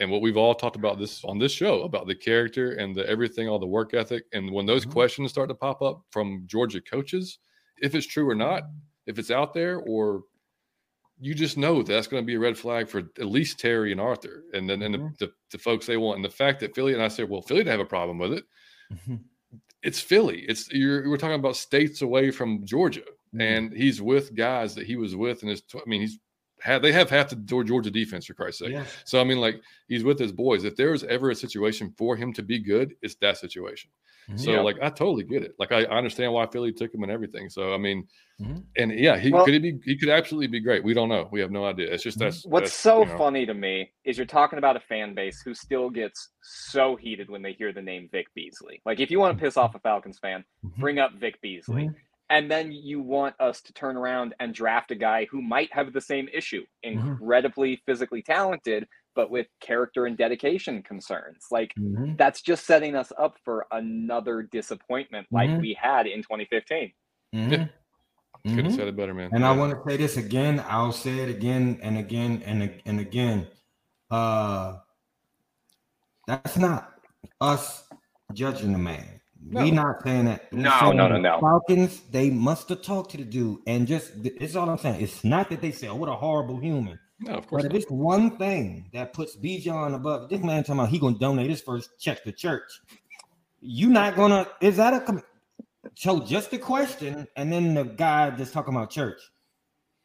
and 0.00 0.10
what 0.10 0.20
we've 0.20 0.36
all 0.36 0.56
talked 0.56 0.74
about 0.74 0.98
this 0.98 1.22
on 1.24 1.38
this 1.38 1.52
show 1.52 1.82
about 1.82 2.08
the 2.08 2.14
character 2.16 2.72
and 2.72 2.92
the 2.92 3.08
everything, 3.08 3.48
all 3.48 3.60
the 3.60 3.66
work 3.66 3.94
ethic, 3.94 4.24
and 4.32 4.50
when 4.50 4.66
those 4.66 4.82
mm-hmm. 4.82 4.94
questions 4.94 5.30
start 5.30 5.48
to 5.48 5.54
pop 5.54 5.80
up 5.80 6.02
from 6.10 6.42
Georgia 6.46 6.80
coaches, 6.80 7.38
if 7.80 7.94
it's 7.94 8.08
true 8.08 8.28
or 8.28 8.34
not, 8.34 8.64
if 9.06 9.16
it's 9.20 9.30
out 9.30 9.54
there, 9.54 9.78
or 9.78 10.24
you 11.24 11.34
just 11.34 11.56
know 11.56 11.82
that's 11.82 12.06
going 12.06 12.22
to 12.22 12.26
be 12.26 12.34
a 12.34 12.38
red 12.38 12.58
flag 12.58 12.86
for 12.86 12.98
at 12.98 13.24
least 13.24 13.58
Terry 13.58 13.92
and 13.92 14.00
Arthur, 14.00 14.44
and 14.52 14.68
then 14.68 14.82
and 14.82 14.94
mm-hmm. 14.94 15.06
the, 15.18 15.26
the, 15.26 15.32
the, 15.52 15.58
folks 15.58 15.86
they 15.86 15.96
want, 15.96 16.16
and 16.16 16.24
the 16.24 16.28
fact 16.28 16.60
that 16.60 16.74
Philly 16.74 16.92
and 16.92 17.02
I 17.02 17.08
said, 17.08 17.30
well, 17.30 17.40
Philly 17.40 17.60
didn't 17.60 17.70
have 17.70 17.80
a 17.80 17.86
problem 17.86 18.18
with 18.18 18.34
it. 18.34 18.44
Mm-hmm. 18.92 19.14
It's 19.82 20.00
Philly. 20.00 20.40
It's 20.40 20.70
you're 20.70 21.08
we're 21.08 21.16
talking 21.16 21.40
about 21.40 21.56
states 21.56 22.02
away 22.02 22.30
from 22.30 22.66
Georgia, 22.66 23.00
mm-hmm. 23.00 23.40
and 23.40 23.72
he's 23.72 24.02
with 24.02 24.34
guys 24.34 24.74
that 24.74 24.86
he 24.86 24.96
was 24.96 25.16
with, 25.16 25.40
and 25.40 25.50
his 25.50 25.62
I 25.74 25.88
mean 25.88 26.02
he's 26.02 26.18
had 26.64 26.80
they 26.80 26.92
have 26.92 27.10
half 27.10 27.28
the 27.28 27.36
Georgia 27.36 27.90
defense 27.90 28.24
for 28.24 28.32
Christ's 28.32 28.60
sake. 28.60 28.72
Yeah. 28.72 28.84
So 29.04 29.20
I 29.20 29.24
mean, 29.24 29.38
like 29.38 29.60
he's 29.86 30.02
with 30.02 30.18
his 30.18 30.32
boys. 30.32 30.64
If 30.64 30.76
there's 30.76 31.04
ever 31.04 31.30
a 31.30 31.34
situation 31.34 31.94
for 31.98 32.16
him 32.16 32.32
to 32.32 32.42
be 32.42 32.58
good, 32.58 32.94
it's 33.02 33.16
that 33.16 33.36
situation. 33.36 33.90
Mm-hmm. 34.30 34.38
So 34.38 34.52
yeah. 34.52 34.60
like 34.60 34.76
I 34.80 34.88
totally 34.88 35.24
get 35.24 35.42
it. 35.42 35.54
Like 35.58 35.72
I, 35.72 35.84
I, 35.84 35.98
understand 35.98 36.32
why 36.32 36.46
Philly 36.46 36.72
took 36.72 36.94
him 36.94 37.02
and 37.02 37.12
everything. 37.12 37.50
So 37.50 37.74
I 37.74 37.76
mean, 37.76 38.08
mm-hmm. 38.40 38.60
and 38.78 38.98
yeah, 38.98 39.18
he 39.18 39.30
well, 39.30 39.44
could 39.44 39.52
he 39.52 39.60
be 39.60 39.78
he 39.84 39.98
could 39.98 40.08
absolutely 40.08 40.46
be 40.46 40.60
great. 40.60 40.82
We 40.82 40.94
don't 40.94 41.10
know. 41.10 41.28
We 41.30 41.40
have 41.40 41.50
no 41.50 41.66
idea. 41.66 41.92
It's 41.92 42.02
just 42.02 42.18
mm-hmm. 42.18 42.24
that's 42.24 42.46
what's 42.46 42.70
that's, 42.70 42.74
so 42.74 43.00
you 43.00 43.06
know. 43.06 43.18
funny 43.18 43.44
to 43.44 43.52
me 43.52 43.92
is 44.04 44.16
you're 44.16 44.24
talking 44.24 44.58
about 44.58 44.76
a 44.76 44.80
fan 44.80 45.14
base 45.14 45.42
who 45.44 45.52
still 45.52 45.90
gets 45.90 46.30
so 46.42 46.96
heated 46.96 47.28
when 47.28 47.42
they 47.42 47.52
hear 47.52 47.74
the 47.74 47.82
name 47.82 48.08
Vic 48.10 48.28
Beasley. 48.34 48.80
Like 48.86 49.00
if 49.00 49.10
you 49.10 49.20
want 49.20 49.36
to 49.36 49.44
piss 49.44 49.58
off 49.58 49.74
a 49.74 49.78
Falcons 49.80 50.18
fan, 50.18 50.42
mm-hmm. 50.64 50.80
bring 50.80 50.98
up 50.98 51.12
Vic 51.20 51.42
Beasley. 51.42 51.84
Mm-hmm. 51.84 51.96
And 52.30 52.50
then 52.50 52.72
you 52.72 53.00
want 53.00 53.34
us 53.38 53.60
to 53.62 53.72
turn 53.72 53.96
around 53.96 54.34
and 54.40 54.54
draft 54.54 54.90
a 54.90 54.94
guy 54.94 55.26
who 55.30 55.42
might 55.42 55.72
have 55.72 55.92
the 55.92 56.00
same 56.00 56.28
issue, 56.32 56.64
mm-hmm. 56.84 56.98
incredibly 56.98 57.82
physically 57.84 58.22
talented, 58.22 58.86
but 59.14 59.30
with 59.30 59.46
character 59.60 60.06
and 60.06 60.16
dedication 60.16 60.82
concerns. 60.82 61.46
Like 61.50 61.74
mm-hmm. 61.78 62.16
that's 62.16 62.40
just 62.40 62.66
setting 62.66 62.96
us 62.96 63.12
up 63.18 63.36
for 63.44 63.66
another 63.70 64.42
disappointment 64.42 65.26
like 65.30 65.50
mm-hmm. 65.50 65.60
we 65.60 65.78
had 65.80 66.06
in 66.06 66.22
2015. 66.22 66.92
Mm-hmm. 67.34 67.50
Could 68.46 68.56
have 68.56 68.66
mm-hmm. 68.66 68.76
said 68.76 68.88
it 68.88 68.96
better, 68.96 69.14
man. 69.14 69.30
And 69.32 69.40
yeah. 69.40 69.50
I 69.50 69.56
want 69.56 69.72
to 69.72 69.90
say 69.90 69.96
this 69.96 70.18
again. 70.18 70.62
I'll 70.68 70.92
say 70.92 71.20
it 71.20 71.30
again 71.30 71.78
and 71.82 71.96
again 71.96 72.42
and, 72.44 72.82
and 72.84 73.00
again. 73.00 73.46
Uh 74.10 74.78
that's 76.26 76.56
not 76.56 76.94
us 77.40 77.84
judging 78.32 78.72
the 78.72 78.78
man. 78.78 79.20
No. 79.46 79.62
We 79.62 79.70
not 79.70 80.02
saying 80.02 80.24
that. 80.24 80.48
We 80.52 80.60
no, 80.60 80.92
no, 80.92 81.06
no, 81.06 81.18
no. 81.18 81.38
Falcons, 81.38 82.00
they 82.10 82.30
must 82.30 82.68
have 82.70 82.82
talked 82.82 83.10
to 83.10 83.18
the 83.18 83.24
dude, 83.24 83.58
and 83.66 83.86
just 83.86 84.12
it's 84.24 84.56
all 84.56 84.70
I'm 84.70 84.78
saying. 84.78 85.02
It's 85.02 85.22
not 85.22 85.50
that 85.50 85.60
they 85.60 85.70
say, 85.70 85.88
"Oh, 85.88 85.96
what 85.96 86.08
a 86.08 86.14
horrible 86.14 86.58
human." 86.58 86.98
No, 87.20 87.34
of 87.34 87.46
course. 87.46 87.62
But 87.62 87.72
if 87.72 87.82
it's 87.82 87.90
one 87.90 88.38
thing 88.38 88.88
that 88.92 89.12
puts 89.12 89.36
Bijan 89.36 89.94
above, 89.94 90.30
this 90.30 90.42
man 90.42 90.62
talking 90.64 90.80
about 90.80 90.88
he 90.88 90.98
gonna 90.98 91.18
donate 91.18 91.50
his 91.50 91.60
first 91.60 91.90
check 92.00 92.24
to 92.24 92.32
church. 92.32 92.80
You 93.60 93.90
not 93.90 94.16
gonna? 94.16 94.46
Is 94.62 94.76
that 94.78 94.94
a 94.94 95.22
so? 95.94 96.20
Just 96.20 96.52
a 96.54 96.58
question, 96.58 97.26
and 97.36 97.52
then 97.52 97.74
the 97.74 97.84
guy 97.84 98.30
just 98.30 98.54
talking 98.54 98.74
about 98.74 98.90
church. 98.90 99.20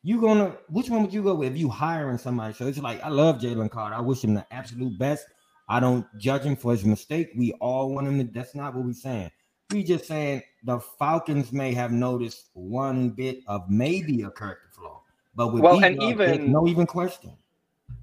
You 0.04 0.20
gonna? 0.20 0.58
Which 0.68 0.90
one 0.90 1.02
would 1.04 1.14
you 1.14 1.24
go 1.24 1.36
with 1.36 1.54
if 1.54 1.58
you 1.58 1.70
hiring 1.70 2.18
somebody? 2.18 2.54
So 2.54 2.68
it's 2.68 2.80
like 2.80 3.02
I 3.04 3.10
love 3.10 3.40
Jalen 3.40 3.72
Carter. 3.72 3.96
I 3.96 4.02
wish 4.02 4.22
him 4.22 4.34
the 4.34 4.46
absolute 4.52 5.00
best. 5.00 5.26
I 5.70 5.80
don't 5.80 6.06
judge 6.18 6.42
him 6.42 6.56
for 6.56 6.72
his 6.72 6.84
mistake. 6.84 7.32
We 7.38 7.54
all 7.54 7.94
want 7.94 8.08
him 8.08 8.18
to. 8.18 8.34
That's 8.34 8.56
not 8.56 8.76
what 8.76 8.86
we're 8.86 8.94
saying. 8.94 9.32
We 9.72 9.84
just 9.84 10.06
saying 10.06 10.42
the 10.64 10.80
Falcons 10.80 11.54
may 11.54 11.74
have 11.74 11.92
noticed 11.92 12.50
one 12.54 13.12
bit 13.12 13.42
of 13.48 13.70
maybe 13.70 14.24
a 14.24 14.32
character 14.32 14.68
flaw 14.72 15.04
but 15.40 15.54
with 15.54 15.64
well, 15.64 15.82
and 15.84 16.04
even 16.04 16.52
no 16.52 16.68
even 16.68 16.86
question. 16.86 17.32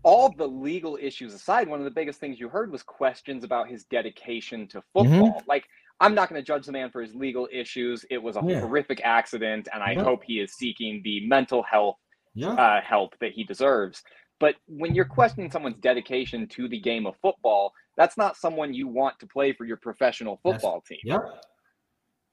all 0.03 0.31
the 0.31 0.47
legal 0.47 0.97
issues 1.01 1.35
aside, 1.35 1.69
one 1.69 1.79
of 1.79 1.85
the 1.85 1.91
biggest 1.91 2.19
things 2.19 2.41
you 2.41 2.49
heard 2.49 2.73
was 2.73 2.83
questions 2.83 3.45
about 3.45 3.69
his 3.69 3.85
dedication 3.85 4.67
to 4.69 4.83
football. 4.95 5.33
Mm-hmm. 5.33 5.49
Like, 5.49 5.67
I'm 6.01 6.15
not 6.15 6.31
going 6.31 6.41
to 6.41 6.47
judge 6.47 6.65
the 6.65 6.73
man 6.73 6.91
for 6.91 7.03
his 7.03 7.15
legal 7.15 7.47
issues. 7.53 8.07
It 8.11 8.17
was 8.17 8.37
a 8.37 8.43
yeah. 8.43 8.61
horrific 8.61 9.03
accident, 9.05 9.69
and 9.75 9.83
I 9.83 9.93
yeah. 9.93 10.03
hope 10.03 10.23
he 10.25 10.41
is 10.41 10.55
seeking 10.55 11.03
the 11.05 11.27
mental 11.27 11.63
health 11.63 11.97
yeah. 12.35 12.53
uh, 12.53 12.81
help 12.81 13.19
that 13.21 13.33
he 13.33 13.45
deserves. 13.45 14.03
But 14.39 14.57
when 14.67 14.95
you're 14.95 15.07
questioning 15.07 15.51
someone's 15.51 15.79
dedication 15.79 16.47
to 16.49 16.69
the 16.69 16.79
game 16.79 17.07
of 17.07 17.17
football, 17.23 17.73
that's 17.97 18.19
not 18.19 18.37
someone 18.37 18.75
you 18.75 18.87
want 18.87 19.19
to 19.21 19.27
play 19.27 19.53
for 19.53 19.65
your 19.65 19.79
professional 19.79 20.39
football 20.43 20.83
team. 20.87 20.99
Yep. 21.05 21.23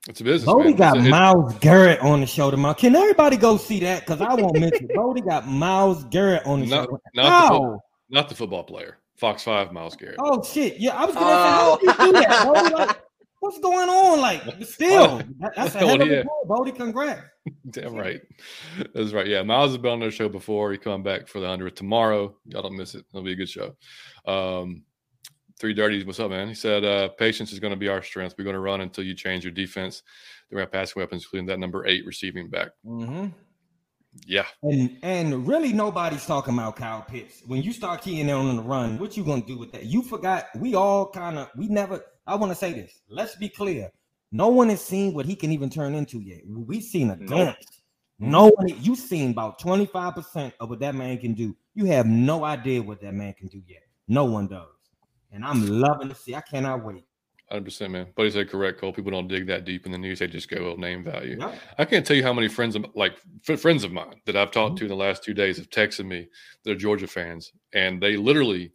It's 0.10 0.20
a 0.20 0.24
business. 0.26 0.46
Bodie 0.46 0.74
got 0.74 0.98
it's, 0.98 1.08
Myles 1.08 1.54
Garrett 1.60 2.02
on 2.02 2.20
the 2.20 2.28
show 2.28 2.52
tomorrow. 2.52 2.74
Can 2.74 2.94
everybody 2.94 3.38
go 3.38 3.56
see 3.56 3.80
that? 3.82 4.02
Because 4.02 4.20
I 4.20 4.34
won't 4.34 4.60
miss 4.60 4.72
it. 4.74 4.94
Bodie 4.94 5.22
got 5.22 5.48
Miles 5.48 6.04
Garrett 6.06 6.46
on 6.46 6.60
the 6.60 6.66
not, 6.66 6.90
show. 6.90 7.00
Not 7.14 7.42
the, 7.42 7.48
fo- 7.48 7.84
not 8.10 8.30
the 8.30 8.36
football 8.36 8.64
player. 8.64 8.98
Fox 9.16 9.44
Five, 9.44 9.72
Miles 9.72 9.96
Garrett. 9.96 10.18
Oh 10.20 10.44
shit! 10.44 10.78
Yeah, 10.78 10.98
I 10.98 11.06
was 11.06 11.16
gonna 11.16 11.28
oh. 11.30 11.78
say, 11.80 11.88
how 11.88 12.06
did 12.06 12.08
you 12.08 12.22
do 12.22 12.28
that? 12.28 12.46
Bodie, 12.46 12.76
like, 12.76 13.02
what's 13.44 13.60
going 13.60 13.90
on? 13.90 14.22
Like, 14.22 14.42
still, 14.64 15.22
that's 15.56 15.76
a 15.76 15.80
hell 15.80 16.02
of 16.02 16.10
a 16.10 16.24
goal, 16.24 16.46
Bodie. 16.46 16.72
Congrats. 16.72 17.22
Damn 17.70 17.96
right. 17.96 18.22
That's 18.96 19.12
right. 19.12 19.28
Yeah, 19.28 19.44
Miles 19.44 19.72
has 19.72 19.78
been 19.78 19.92
on 19.92 20.00
their 20.00 20.12
show 20.12 20.30
before. 20.30 20.72
He 20.72 20.78
come 20.78 21.04
back 21.04 21.28
for 21.28 21.42
the 21.42 21.50
under 21.50 21.70
tomorrow. 21.70 22.36
Y'all 22.46 22.62
don't 22.62 22.78
miss 22.78 22.96
it. 22.96 23.06
It'll 23.14 23.24
be 23.24 23.34
a 23.34 23.36
good 23.36 23.50
show. 23.50 23.76
Um, 24.26 24.84
Three 25.60 25.74
Dirties, 25.74 26.06
what's 26.06 26.20
up, 26.20 26.32
man? 26.32 26.48
He 26.48 26.56
said, 26.56 26.84
uh, 26.84 27.10
patience 27.10 27.52
is 27.52 27.60
going 27.60 27.72
to 27.74 27.78
be 27.78 27.90
our 27.90 28.02
strength. 28.02 28.36
We're 28.38 28.46
going 28.46 28.56
to 28.56 28.60
run 28.60 28.82
until 28.82 29.04
you 29.04 29.14
change 29.14 29.44
your 29.44 29.52
defense. 29.52 30.04
Then 30.50 30.58
we 30.58 30.62
have 30.62 30.72
passing 30.72 31.00
weapons, 31.02 31.24
including 31.24 31.48
that 31.48 31.60
number 31.60 31.86
eight 31.86 32.06
receiving 32.06 32.50
back. 32.50 32.70
Mm-hmm. 32.86 33.28
Yeah. 34.26 34.46
And 34.62 34.98
and 35.02 35.48
really 35.48 35.74
nobody's 35.74 36.26
talking 36.26 36.54
about 36.54 36.76
Kyle 36.76 37.02
Pitts. 37.02 37.42
When 37.48 37.62
you 37.62 37.74
start 37.74 38.02
keying 38.02 38.30
in 38.30 38.30
on 38.30 38.56
the 38.56 38.62
run, 38.62 39.00
what 39.00 39.18
you 39.18 39.24
gonna 39.24 39.42
do 39.42 39.58
with 39.58 39.72
that? 39.72 39.86
You 39.86 40.04
forgot 40.04 40.46
we 40.60 40.76
all 40.76 41.10
kind 41.10 41.40
of 41.40 41.50
we 41.58 41.68
never 41.68 42.04
I 42.26 42.36
want 42.36 42.52
to 42.52 42.56
say 42.56 42.74
this. 42.74 43.02
Let's 43.10 43.36
be 43.36 43.50
clear. 43.50 43.92
No 44.32 44.48
one 44.48 44.70
has 44.70 44.82
seen 44.82 45.14
what 45.14 45.26
he 45.26 45.36
can 45.36 45.52
even 45.52 45.70
turn 45.70 45.94
into 45.94 46.20
yet. 46.20 46.42
We've 46.48 46.84
seen 46.84 47.12
a 47.12 47.16
glimpse. 47.16 47.82
No 48.20 48.52
one 48.56 48.68
you've 48.82 49.00
seen 49.00 49.32
about 49.32 49.60
25% 49.60 50.54
of 50.60 50.70
what 50.70 50.80
that 50.80 50.96
man 50.96 51.18
can 51.18 51.34
do. 51.34 51.56
You 51.76 51.86
have 51.86 52.06
no 52.06 52.46
idea 52.46 52.82
what 52.82 53.02
that 53.02 53.14
man 53.14 53.34
can 53.34 53.48
do 53.48 53.62
yet. 53.68 53.84
No 54.08 54.26
one 54.26 54.48
does 54.48 54.68
and 55.34 55.44
I'm 55.44 55.68
loving 55.68 56.10
to 56.10 56.16
see. 56.16 56.36
I 56.36 56.42
cannot 56.42 56.86
wait. 56.86 57.04
100%, 57.52 57.92
man. 57.92 58.08
But 58.16 58.24
he 58.24 58.32
said 58.32 58.50
correct, 58.50 58.80
Cole. 58.80 58.94
People 58.94 59.12
don't 59.12 59.28
dig 59.28 59.48
that 59.48 59.66
deep 59.66 59.86
in 59.86 59.92
the 59.92 59.98
news. 59.98 60.20
They 60.20 60.28
just 60.28 60.50
go 60.50 60.76
name 60.76 61.04
value. 61.04 61.38
I 61.78 61.86
can't 61.86 62.06
tell 62.06 62.16
you 62.16 62.24
how 62.24 62.34
many 62.34 62.48
friends, 62.48 62.76
of, 62.76 62.86
like 62.96 63.18
f- 63.48 63.60
friends 63.60 63.84
of 63.84 63.92
mine 63.92 64.22
that 64.26 64.38
I've 64.38 64.52
talked 64.52 64.76
mm-hmm. 64.76 64.78
to 64.78 64.86
in 64.86 64.90
the 64.90 64.96
last 64.96 65.24
two 65.24 65.34
days 65.34 65.58
have 65.58 65.70
texted 65.70 66.06
me. 66.06 66.30
They're 66.64 66.76
Georgia 66.76 67.08
fans, 67.08 67.52
and 67.74 68.02
they 68.02 68.16
literally, 68.16 68.72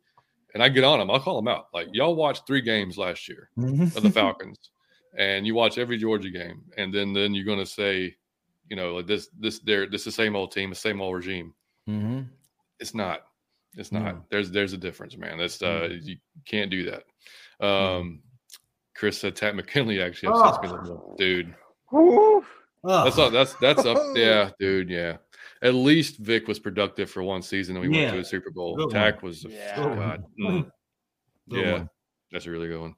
and 0.58 0.64
I 0.64 0.68
get 0.68 0.82
on 0.82 0.98
them. 0.98 1.08
I'll 1.08 1.20
call 1.20 1.36
them 1.36 1.46
out. 1.46 1.68
Like 1.72 1.86
y'all 1.92 2.16
watched 2.16 2.44
three 2.44 2.60
games 2.60 2.98
last 2.98 3.28
year 3.28 3.48
mm-hmm. 3.56 3.96
of 3.96 4.02
the 4.02 4.10
Falcons, 4.20 4.58
and 5.16 5.46
you 5.46 5.54
watch 5.54 5.78
every 5.78 5.96
Georgia 5.98 6.30
game, 6.30 6.62
and 6.76 6.92
then 6.92 7.12
then 7.12 7.32
you're 7.32 7.44
going 7.44 7.60
to 7.60 7.66
say, 7.66 8.16
you 8.68 8.74
know, 8.74 8.96
like 8.96 9.06
this 9.06 9.28
this 9.38 9.60
they're 9.60 9.88
this 9.88 10.02
the 10.02 10.10
same 10.10 10.34
old 10.34 10.50
team, 10.50 10.70
the 10.70 10.76
same 10.76 11.00
old 11.00 11.14
regime. 11.14 11.54
Mm-hmm. 11.88 12.22
It's 12.80 12.92
not. 12.92 13.20
It's 13.76 13.92
not. 13.92 14.02
No. 14.02 14.24
There's 14.30 14.50
there's 14.50 14.72
a 14.72 14.78
difference, 14.78 15.16
man. 15.16 15.38
That's 15.38 15.62
uh 15.62 15.90
mm. 15.90 16.02
you 16.02 16.16
can't 16.44 16.72
do 16.72 16.90
that. 16.90 17.64
Um 17.64 18.20
Chris 18.96 19.20
said 19.20 19.36
Takk 19.36 19.54
McKinley 19.54 20.02
actually 20.02 20.30
oh. 20.34 21.14
dude. 21.16 21.54
That's 23.04 23.18
up 23.18 23.32
that's 23.32 23.54
that's 23.54 23.86
up 23.86 23.98
yeah, 24.16 24.50
dude, 24.58 24.90
yeah. 24.90 25.18
At 25.62 25.74
least 25.74 26.18
Vic 26.18 26.46
was 26.46 26.58
productive 26.58 27.10
for 27.10 27.22
one 27.22 27.42
season 27.42 27.76
and 27.76 27.88
we 27.88 27.94
yeah. 27.94 28.04
went 28.04 28.14
to 28.14 28.20
a 28.20 28.24
Super 28.24 28.50
Bowl. 28.50 28.76
Good 28.76 28.90
Takk 28.90 29.22
one. 29.22 29.30
was 29.30 29.44
yeah. 29.44 29.74
oh 29.76 29.94
god. 29.94 30.24
Mm. 30.40 30.70
yeah. 31.48 31.72
One. 31.72 31.90
That's 32.30 32.46
a 32.46 32.50
really 32.50 32.68
good 32.68 32.80
one. 32.80 32.94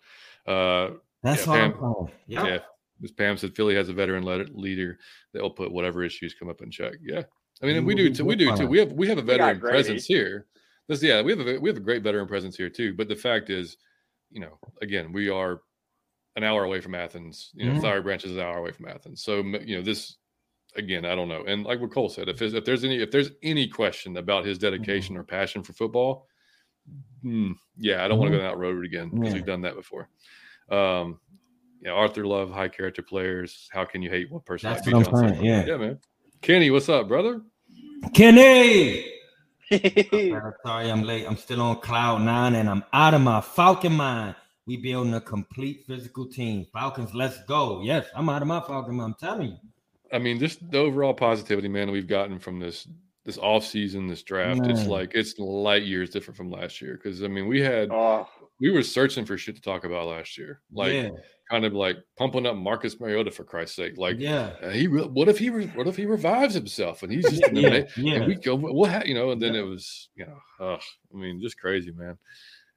Uh 0.47 0.97
that's 1.23 1.47
yeah, 1.47 1.71
Pam, 1.71 2.07
yep. 2.27 2.47
yeah. 2.47 2.59
Ms. 3.01 3.13
Pam 3.13 3.37
said 3.37 3.55
Philly 3.55 3.75
has 3.75 3.89
a 3.89 3.93
veteran 3.93 4.25
leader 4.55 4.99
that 5.33 5.43
will 5.43 5.51
put 5.51 5.73
whatever 5.73 6.03
issues 6.03 6.35
come 6.35 6.49
up 6.49 6.61
in 6.63 6.71
check. 6.71 6.95
Yeah. 7.03 7.23
I 7.63 7.67
mean, 7.67 7.85
we 7.85 7.95
do 7.95 8.13
too. 8.13 8.25
We 8.25 8.37
do 8.37 8.57
too. 8.57 8.67
We 8.67 8.79
have 8.79 8.93
we 8.93 9.09
have 9.09 9.19
a 9.19 9.23
veteran 9.23 9.61
presence 9.61 10.07
here. 10.07 10.47
This, 10.89 11.03
yeah, 11.03 11.23
we 11.23 11.33
have 11.33 11.47
a 11.47 11.59
we 11.59 11.69
have 11.69 11.77
a 11.77 11.81
great 11.81 12.03
veteran 12.03 12.27
presence 12.27 12.57
here 12.57 12.71
too. 12.71 12.95
But 12.95 13.09
the 13.09 13.17
fact 13.17 13.51
is, 13.51 13.77
you 14.31 14.41
know, 14.41 14.59
again, 14.81 15.13
we 15.13 15.29
are 15.29 15.61
an 16.37 16.45
hour 16.45 16.65
away 16.65 16.81
from 16.81 16.95
Athens. 16.95 17.51
You 17.55 17.67
know, 17.67 17.73
mm-hmm. 17.73 17.81
Flowery 17.81 18.03
Branch 18.03 18.25
is 18.25 18.33
an 18.33 18.41
hour 18.41 18.59
away 18.59 18.73
from 18.73 18.89
Athens. 18.89 19.23
So 19.23 19.39
you 19.39 19.77
know, 19.77 19.83
this 19.83 20.17
again, 20.77 21.05
I 21.05 21.15
don't 21.15 21.29
know. 21.29 21.45
And 21.47 21.65
like 21.65 21.81
what 21.81 21.93
Cole 21.93 22.09
said, 22.09 22.29
if 22.29 22.41
if 22.43 22.65
there's 22.65 22.85
any 22.85 23.01
if 23.01 23.11
there's 23.11 23.31
any 23.43 23.69
question 23.69 24.17
about 24.17 24.45
his 24.45 24.59
dedication 24.59 25.15
mm-hmm. 25.15 25.23
or 25.23 25.25
passion 25.25 25.63
for 25.63 25.73
football, 25.73 26.27
mm, 27.25 27.55
yeah, 27.77 28.05
I 28.05 28.09
don't 28.09 28.13
mm-hmm. 28.13 28.21
want 28.21 28.33
to 28.33 28.39
go 28.39 28.43
down 28.43 28.53
that 28.53 28.59
road 28.59 28.85
again 28.85 29.11
because 29.11 29.29
yeah. 29.29 29.35
we've 29.35 29.47
done 29.47 29.63
that 29.63 29.77
before. 29.77 30.09
Um, 30.71 31.21
yeah, 31.83 31.93
Arthur 31.93 32.27
Love, 32.27 32.51
high 32.51 32.69
character 32.69 33.03
players. 33.03 33.69
How 33.73 33.85
can 33.85 34.03
you 34.03 34.11
hate 34.11 34.31
one 34.31 34.43
person? 34.43 34.71
That's 34.71 34.87
like 34.87 35.07
what 35.07 35.15
I'm 35.15 35.29
saying. 35.31 35.45
Yeah, 35.45 35.65
yeah, 35.65 35.77
man. 35.77 35.99
Kenny, 36.43 36.71
what's 36.71 36.89
up, 36.89 37.09
brother? 37.09 37.43
Kenny. 38.15 39.07
sorry, 39.71 40.91
I'm 40.91 41.03
late. 41.03 41.27
I'm 41.27 41.37
still 41.37 41.63
on 41.63 41.81
cloud 41.81 42.23
nine 42.23 42.57
and 42.57 42.69
I'm 42.69 42.83
out 42.93 43.15
of 43.15 43.21
my 43.21 43.41
Falcon 43.41 43.93
mind. 43.93 44.35
We 44.67 44.77
building 44.77 45.15
a 45.15 45.21
complete 45.21 45.85
physical 45.87 46.27
team. 46.27 46.67
Falcons, 46.73 47.15
let's 47.15 47.43
go. 47.45 47.81
Yes, 47.83 48.07
I'm 48.15 48.29
out 48.29 48.43
of 48.43 48.49
my 48.49 48.61
Falcon 48.61 48.97
mind. 48.97 49.15
I'm 49.15 49.29
telling 49.29 49.49
you. 49.49 49.57
I 50.13 50.19
mean, 50.19 50.39
just 50.39 50.71
the 50.71 50.79
overall 50.79 51.15
positivity, 51.15 51.69
man, 51.69 51.91
we've 51.91 52.09
gotten 52.09 52.39
from 52.39 52.59
this 52.59 52.87
this 53.25 53.39
off 53.39 53.65
season, 53.65 54.07
this 54.07 54.23
draft. 54.23 54.61
Man. 54.61 54.71
It's 54.71 54.87
like 54.87 55.13
it's 55.15 55.39
light 55.39 55.83
years 55.83 56.11
different 56.11 56.37
from 56.37 56.51
last 56.51 56.81
year. 56.81 56.99
Because 57.01 57.23
I 57.23 57.29
mean, 57.29 57.47
we 57.47 57.61
had 57.61 57.91
oh. 57.91 58.29
we 58.61 58.71
were 58.71 58.83
searching 58.83 59.25
for 59.25 59.37
shit 59.37 59.57
to 59.57 59.63
talk 59.63 59.85
about 59.85 60.09
last 60.09 60.39
year. 60.39 60.61
Like 60.73 60.93
yeah 60.93 61.11
kind 61.51 61.65
of 61.65 61.73
like 61.73 61.99
pumping 62.17 62.47
up 62.47 62.57
Marcus 62.57 63.01
Mariota 63.01 63.31
for 63.31 63.45
Christ's 63.45 63.77
sake. 63.77 63.99
Like, 63.99 64.19
yeah, 64.19 64.53
uh, 64.63 64.71
he 64.71 64.87
what 64.87 65.29
if 65.29 65.39
he 65.39 65.49
what 65.49 65.89
if 65.89 65.97
he 65.97 66.07
revives 66.07 66.55
himself 66.55 67.03
and 67.03 67.13
he's 67.13 67.29
just 67.29 67.43
yeah, 67.53 67.83
yeah. 67.97 68.15
and 68.15 68.27
we 68.27 68.37
go 68.37 68.55
what 68.55 68.91
ha-, 68.91 69.03
you 69.05 69.15
know, 69.15 69.33
and 69.33 69.43
then 69.43 69.55
it 69.55 69.63
was 69.63 70.09
you 70.15 70.27
know, 70.27 70.65
uh, 70.65 70.79
I 71.13 71.17
mean, 71.17 71.41
just 71.41 71.59
crazy, 71.59 71.91
man. 71.91 72.17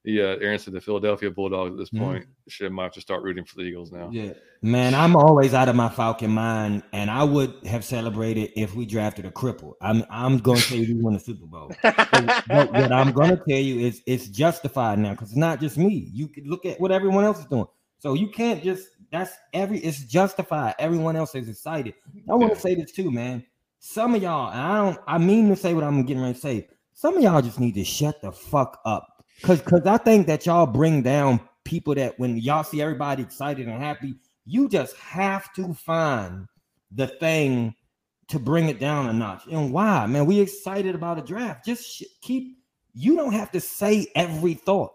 Yeah, 0.06 0.36
Aaron 0.42 0.60
said 0.60 0.74
the 0.74 0.82
Philadelphia 0.82 1.32
Bulldogs 1.32 1.72
at 1.72 1.78
this 1.78 1.90
mm-hmm. 1.90 2.04
point 2.04 2.24
mm. 2.26 2.52
should 2.52 2.72
might 2.74 2.84
have 2.84 2.94
to 2.94 3.02
start 3.02 3.24
rooting 3.24 3.46
for 3.46 3.56
the 3.56 3.62
Eagles 3.62 3.92
now. 3.92 4.10
Yeah, 4.12 4.34
man, 4.62 4.94
I'm 4.94 5.16
always 5.16 5.54
out 5.54 5.70
of 5.70 5.78
my 5.78 5.88
Falcon 5.88 6.32
mind, 6.32 6.84
and 6.92 7.10
I 7.10 7.24
would 7.24 7.54
have 7.66 7.86
celebrated 7.86 8.52
if 8.58 8.76
we 8.76 8.86
drafted 8.86 9.26
a 9.26 9.32
cripple. 9.32 9.76
I'm 9.80 10.04
I'm 10.10 10.40
going 10.40 10.60
to 10.60 10.68
tell 10.68 10.78
you 10.78 10.96
we 10.96 11.02
won 11.02 11.14
the 11.14 11.20
Super 11.22 11.46
Bowl. 11.46 11.72
but 11.82 12.74
what 12.74 12.92
I'm 12.92 13.14
going 13.14 13.30
to 13.30 13.42
tell 13.48 13.58
you 13.58 13.80
is 13.80 14.02
it's 14.06 14.28
justified 14.28 15.00
now 15.00 15.12
because 15.12 15.30
it's 15.30 15.38
not 15.38 15.62
just 15.62 15.78
me. 15.78 16.10
You 16.12 16.28
can 16.28 16.46
look 16.48 16.66
at 16.66 16.82
what 16.82 16.92
everyone 16.92 17.24
else 17.24 17.40
is 17.40 17.46
doing. 17.46 17.68
So 18.00 18.14
you 18.14 18.28
can't 18.28 18.62
just 18.62 18.90
that's 19.10 19.32
every 19.54 19.78
it's 19.78 20.04
justified. 20.04 20.76
Everyone 20.80 21.16
else 21.16 21.34
is 21.36 21.48
excited. 21.48 21.94
I 22.30 22.36
want 22.36 22.54
to 22.54 22.60
say 22.60 22.76
this 22.76 22.92
too, 22.92 23.10
man. 23.10 23.46
Some 23.80 24.16
of 24.16 24.22
y'all, 24.22 24.50
I 24.50 24.84
don't 24.84 25.00
I 25.08 25.18
mean 25.18 25.48
to 25.48 25.56
say 25.56 25.74
what 25.74 25.86
I'm 25.86 26.04
getting 26.04 26.22
ready 26.22 26.34
to 26.34 26.40
say. 26.42 26.68
Some 26.94 27.16
of 27.16 27.24
y'all 27.24 27.42
just 27.42 27.60
need 27.60 27.76
to 27.76 27.86
shut 27.86 28.22
the 28.22 28.34
fuck 28.34 28.82
up. 28.86 29.13
Cause 29.42 29.62
cause 29.62 29.86
I 29.86 29.98
think 29.98 30.28
that 30.28 30.46
y'all 30.46 30.66
bring 30.66 31.02
down 31.02 31.40
people 31.64 31.96
that 31.96 32.18
when 32.20 32.38
y'all 32.38 32.64
see 32.64 32.82
everybody 32.82 33.24
excited 33.24 33.68
and 33.68 33.82
happy, 33.82 34.16
you 34.46 34.70
just 34.70 34.96
have 34.98 35.54
to 35.54 35.74
find 35.74 36.48
the 36.92 37.08
thing 37.08 37.76
to 38.30 38.40
bring 38.40 38.70
it 38.70 38.80
down 38.80 39.10
a 39.10 39.14
notch. 39.14 39.44
And 39.52 39.72
why, 39.72 40.06
man? 40.06 40.26
We 40.26 40.40
excited 40.40 40.96
about 40.96 41.20
a 41.20 41.22
draft. 41.22 41.66
Just 41.66 41.86
sh- 41.86 42.04
keep. 42.22 42.58
You 42.94 43.16
don't 43.16 43.34
have 43.34 43.52
to 43.52 43.60
say 43.60 44.08
every 44.16 44.54
thought. 44.54 44.94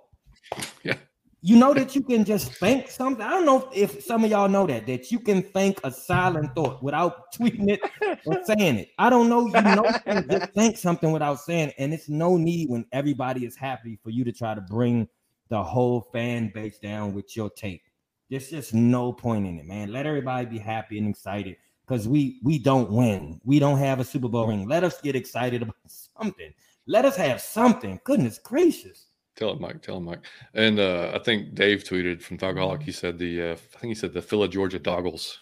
Yeah. 0.83 0.97
You 1.41 1.57
know 1.57 1.73
that 1.73 1.95
you 1.95 2.03
can 2.03 2.25
just 2.25 2.53
think 2.55 2.89
something. 2.91 3.25
I 3.25 3.31
don't 3.31 3.47
know 3.47 3.71
if 3.73 4.03
some 4.03 4.25
of 4.25 4.31
y'all 4.31 4.49
know 4.49 4.67
that 4.67 4.87
that 4.89 5.13
you 5.13 5.21
can 5.21 5.43
think 5.43 5.79
a 5.85 5.93
silent 5.93 6.53
thought 6.57 6.83
without 6.83 7.33
tweeting 7.35 7.71
it 7.71 7.81
or 8.27 8.45
saying 8.45 8.77
it. 8.79 8.89
I 8.99 9.09
don't 9.09 9.29
know. 9.29 9.47
You 9.47 9.63
know, 9.63 9.87
you 10.07 10.23
just 10.23 10.53
think 10.53 10.77
something 10.77 11.13
without 11.13 11.41
saying, 11.41 11.69
it. 11.69 11.75
and 11.79 11.95
it's 11.95 12.09
no 12.09 12.37
need 12.37 12.69
when 12.69 12.87
everybody 12.91 13.47
is 13.47 13.55
happy 13.55 14.01
for 14.03 14.11
you 14.11 14.25
to 14.25 14.33
try 14.33 14.55
to 14.55 14.61
bring 14.61 15.09
the 15.49 15.63
whole 15.63 16.09
fan 16.13 16.51
base 16.53 16.79
down 16.79 17.15
with 17.15 17.37
your 17.37 17.51
tape. 17.51 17.83
There's 18.31 18.51
just 18.51 18.75
no 18.75 19.13
point 19.13 19.47
in 19.47 19.59
it, 19.59 19.65
man. 19.65 19.93
Let 19.93 20.07
everybody 20.07 20.47
be 20.47 20.59
happy 20.59 20.99
and 20.99 21.09
excited 21.09 21.57
because 21.87 22.09
we 22.09 22.41
we 22.43 22.59
don't 22.59 22.91
win. 22.91 23.41
We 23.45 23.61
don't 23.61 23.79
have 23.79 24.01
a 24.01 24.05
Super 24.05 24.29
Bowl 24.29 24.49
ring. 24.49 24.69
Let 24.69 24.83
us 24.83 25.01
get 25.01 25.15
excited 25.15 25.63
about 25.63 25.77
something. 25.87 26.53
Let 26.87 27.05
us 27.05 27.17
have 27.17 27.41
something. 27.41 28.01
Goodness 28.05 28.39
gracious. 28.39 29.08
Tell 29.39 29.53
it, 29.53 29.61
Mike. 29.61 29.81
Tell 29.83 29.99
him, 29.99 30.05
Mike. 30.05 30.25
And 30.55 30.81
uh, 30.81 31.13
I 31.15 31.21
think 31.21 31.55
Dave 31.55 31.85
tweeted 31.85 32.21
from 32.21 32.39
Thugaholic. 32.39 32.83
He 32.83 32.91
said 32.91 33.19
the, 33.19 33.43
uh, 33.43 33.53
I 33.53 33.79
think 33.79 33.91
he 33.91 33.95
said 33.95 34.13
the 34.13 34.21
Phila 34.21 34.49
Georgia 34.49 34.81
Doggles. 34.81 35.39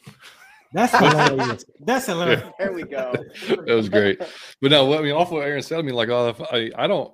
That's 0.74 0.92
hilarious. 0.98 1.64
That's 1.80 2.04
hilarious. 2.04 2.42
Yeah. 2.42 2.50
There 2.58 2.72
we 2.74 2.82
go. 2.82 3.14
that 3.48 3.74
was 3.74 3.88
great. 3.88 4.20
But 4.60 4.70
no, 4.70 4.98
I 4.98 5.00
mean, 5.00 5.12
off 5.12 5.30
what 5.30 5.46
Aaron 5.46 5.62
said, 5.62 5.78
I 5.78 5.82
mean, 5.82 5.94
like, 5.94 6.10
uh, 6.10 6.34
I, 6.52 6.70
I 6.76 6.86
don't, 6.86 7.10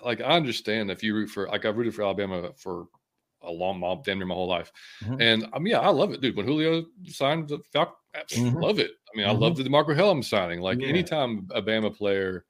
like, 0.00 0.20
I 0.20 0.36
understand 0.36 0.92
if 0.92 1.02
you 1.02 1.12
root 1.12 1.28
for, 1.28 1.48
like, 1.48 1.64
I've 1.64 1.76
rooted 1.76 1.96
for 1.96 2.02
Alabama 2.02 2.52
for 2.56 2.86
a 3.42 3.50
long, 3.50 3.80
mob, 3.80 4.04
damn 4.04 4.18
near 4.18 4.28
my 4.28 4.34
whole 4.34 4.46
life. 4.46 4.70
Mm-hmm. 5.02 5.20
And 5.20 5.48
I 5.52 5.58
mean, 5.58 5.72
yeah, 5.72 5.80
I 5.80 5.88
love 5.88 6.12
it, 6.12 6.20
dude. 6.20 6.36
When 6.36 6.46
Julio 6.46 6.84
signed 7.06 7.48
the 7.48 7.58
Falcons, 7.72 7.96
mm-hmm. 8.30 8.58
love 8.58 8.78
it. 8.78 8.92
I 9.12 9.16
mean, 9.16 9.26
mm-hmm. 9.26 9.36
I 9.36 9.40
love 9.40 9.56
the 9.56 9.64
DeMarco 9.64 9.96
Hellams 9.96 10.26
signing. 10.26 10.60
Like, 10.60 10.80
yeah. 10.80 10.86
anytime 10.86 11.48
a 11.52 11.60
Bama 11.60 11.92
player, 11.96 12.44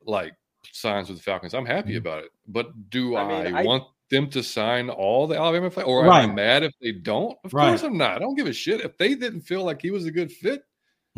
like, 0.00 0.32
signs 0.72 1.08
with 1.08 1.18
the 1.18 1.22
Falcons. 1.22 1.52
I'm 1.52 1.66
happy 1.66 1.92
Mhm. 1.92 1.98
about 1.98 2.24
it. 2.24 2.30
But 2.48 2.90
do 2.90 3.16
I 3.16 3.22
I, 3.22 3.44
mean, 3.44 3.54
I- 3.56 3.62
want 3.64 3.84
them 4.10 4.30
to 4.30 4.42
sign 4.42 4.88
all 4.88 5.26
the 5.26 5.36
Alabama 5.36 5.68
players, 5.70 5.88
or 5.88 6.04
am 6.04 6.10
I 6.10 6.26
mad 6.26 6.62
if 6.62 6.72
they 6.80 6.92
don't? 6.92 7.36
Of 7.44 7.52
Right. 7.52 7.68
course 7.70 7.82
I'm 7.82 7.98
not. 7.98 8.12
I 8.12 8.18
don't 8.20 8.36
give 8.36 8.46
a 8.46 8.52
shit 8.52 8.80
if 8.82 8.96
they 8.98 9.14
didn't 9.16 9.40
feel 9.40 9.64
like 9.64 9.82
he 9.82 9.90
was 9.90 10.06
a 10.06 10.12
good 10.12 10.30
fit. 10.30 10.62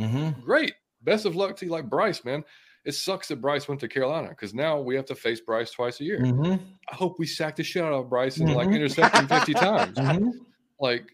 Mhm. 0.01 0.41
Great, 0.43 0.73
best 1.03 1.27
of 1.27 1.37
luck 1.37 1.57
to 1.57 1.67
you, 1.67 1.71
like 1.71 1.91
Bryce, 1.91 2.25
man. 2.25 2.45
It 2.87 2.93
sucks 2.93 3.29
that 3.29 3.43
Bryce 3.43 3.69
went 3.69 3.81
to 3.83 3.89
Carolina 3.89 4.31
because 4.31 4.55
now 4.55 4.81
we 4.81 4.95
have 4.97 5.05
to 5.07 5.15
face 5.15 5.41
Bryce 5.43 5.71
twice 5.71 6.01
a 6.01 6.05
year. 6.05 6.21
Mhm. 6.21 6.59
I 6.91 6.95
hope 6.95 7.19
we 7.19 7.27
sack 7.27 7.57
the 7.57 7.63
shit 7.63 7.83
out 7.85 7.93
of 7.93 8.09
Bryce 8.09 8.39
and 8.39 8.55
like 8.55 8.69
Mhm. 8.69 8.77
intercept 8.77 9.15
him 9.15 9.27
50 9.29 9.53
times. 9.53 9.99
Mhm. 9.99 10.33
Like, 10.81 11.05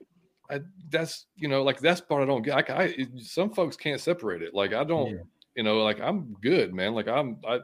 I, 0.48 0.60
that's 0.90 1.26
you 1.36 1.48
know, 1.48 1.64
like 1.64 1.80
that's 1.80 2.00
part 2.02 2.22
I 2.22 2.26
don't 2.26 2.42
get. 2.42 2.54
Like, 2.54 2.70
I 2.70 2.94
some 3.18 3.50
folks 3.50 3.76
can't 3.76 4.00
separate 4.00 4.42
it. 4.42 4.54
Like, 4.54 4.72
I 4.74 4.84
don't, 4.84 5.10
Yeah. 5.10 5.22
You 5.56 5.62
know, 5.62 5.82
like 5.82 6.00
I'm 6.00 6.34
good, 6.40 6.74
man. 6.74 6.94
Like, 6.94 7.08
I'm, 7.08 7.38
I 7.46 7.60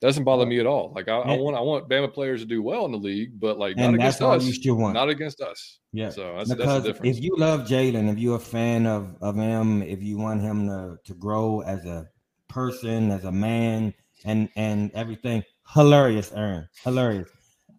doesn't 0.00 0.24
bother 0.24 0.46
me 0.46 0.60
at 0.60 0.66
all. 0.66 0.92
Like, 0.94 1.08
I, 1.08 1.16
I 1.18 1.36
want, 1.36 1.56
I 1.56 1.60
want 1.60 1.88
Bama 1.88 2.12
players 2.12 2.40
to 2.40 2.46
do 2.46 2.62
well 2.62 2.84
in 2.86 2.92
the 2.92 2.98
league, 2.98 3.38
but 3.38 3.58
like 3.58 3.76
not 3.76 3.86
And 3.86 3.94
against 3.96 4.22
all 4.22 4.32
us, 4.32 4.44
you 4.44 4.52
should 4.52 4.74
want. 4.74 4.94
not 4.94 5.08
against 5.08 5.40
us. 5.40 5.78
Yeah. 5.92 6.10
So 6.10 6.34
that's 6.36 6.48
that's 6.50 6.58
because 6.58 6.82
the 6.84 7.00
if 7.06 7.20
you 7.20 7.34
love 7.36 7.62
Jalen, 7.62 8.10
if 8.10 8.18
you're 8.18 8.36
a 8.36 8.40
fan 8.40 8.86
of 8.86 9.16
of 9.20 9.36
him, 9.36 9.82
if 9.82 10.02
you 10.02 10.18
want 10.18 10.40
him 10.40 10.68
to 10.68 10.96
to 11.04 11.14
grow 11.14 11.60
as 11.60 11.84
a 11.84 12.08
person, 12.48 13.10
as 13.10 13.24
a 13.24 13.32
man, 13.32 13.92
and 14.24 14.48
and 14.56 14.90
everything, 14.94 15.42
hilarious, 15.74 16.32
Aaron, 16.32 16.68
hilarious. 16.84 17.28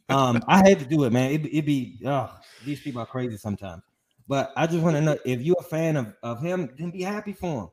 Um, 0.10 0.44
I 0.48 0.62
hate 0.64 0.80
to 0.80 0.86
do 0.86 1.06
it, 1.06 1.14
man. 1.14 1.32
It 1.32 1.46
it 1.46 1.66
be 1.66 2.00
oh, 2.06 2.30
these 2.66 2.82
people 2.82 3.02
are 3.02 3.06
crazy 3.08 3.38
sometimes. 3.38 3.82
But 4.28 4.54
I 4.56 4.68
just 4.68 4.84
want 4.84 4.96
to 4.96 5.02
know 5.02 5.18
if 5.26 5.42
you're 5.42 5.56
a 5.60 5.64
fan 5.64 5.98
of 5.98 6.14
of 6.22 6.42
him, 6.42 6.70
then 6.78 6.92
be 6.92 7.02
happy 7.02 7.34
for 7.34 7.62
him, 7.64 7.70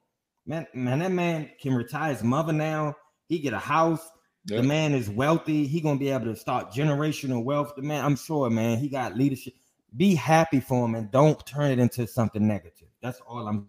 man. 0.50 0.66
Man, 0.74 0.98
that 0.98 1.12
man 1.12 1.50
can 1.60 1.74
retire 1.74 2.12
his 2.12 2.22
mother 2.22 2.52
now. 2.52 2.94
He 3.28 3.38
get 3.38 3.54
a 3.54 3.58
house. 3.58 4.06
Yeah. 4.46 4.58
The 4.58 4.62
man 4.64 4.92
is 4.92 5.08
wealthy. 5.08 5.66
He 5.66 5.80
gonna 5.80 5.98
be 5.98 6.10
able 6.10 6.26
to 6.26 6.36
start 6.36 6.72
generational 6.72 7.44
wealth. 7.44 7.72
The 7.76 7.82
man, 7.82 8.04
I'm 8.04 8.16
sure, 8.16 8.50
man. 8.50 8.78
He 8.78 8.88
got 8.88 9.16
leadership 9.16 9.54
be 9.96 10.14
happy 10.14 10.60
for 10.60 10.84
him 10.84 10.94
and 10.94 11.10
don't 11.10 11.44
turn 11.46 11.70
it 11.70 11.78
into 11.78 12.06
something 12.06 12.46
negative. 12.46 12.88
That's 13.02 13.20
all 13.26 13.46
I'm. 13.46 13.68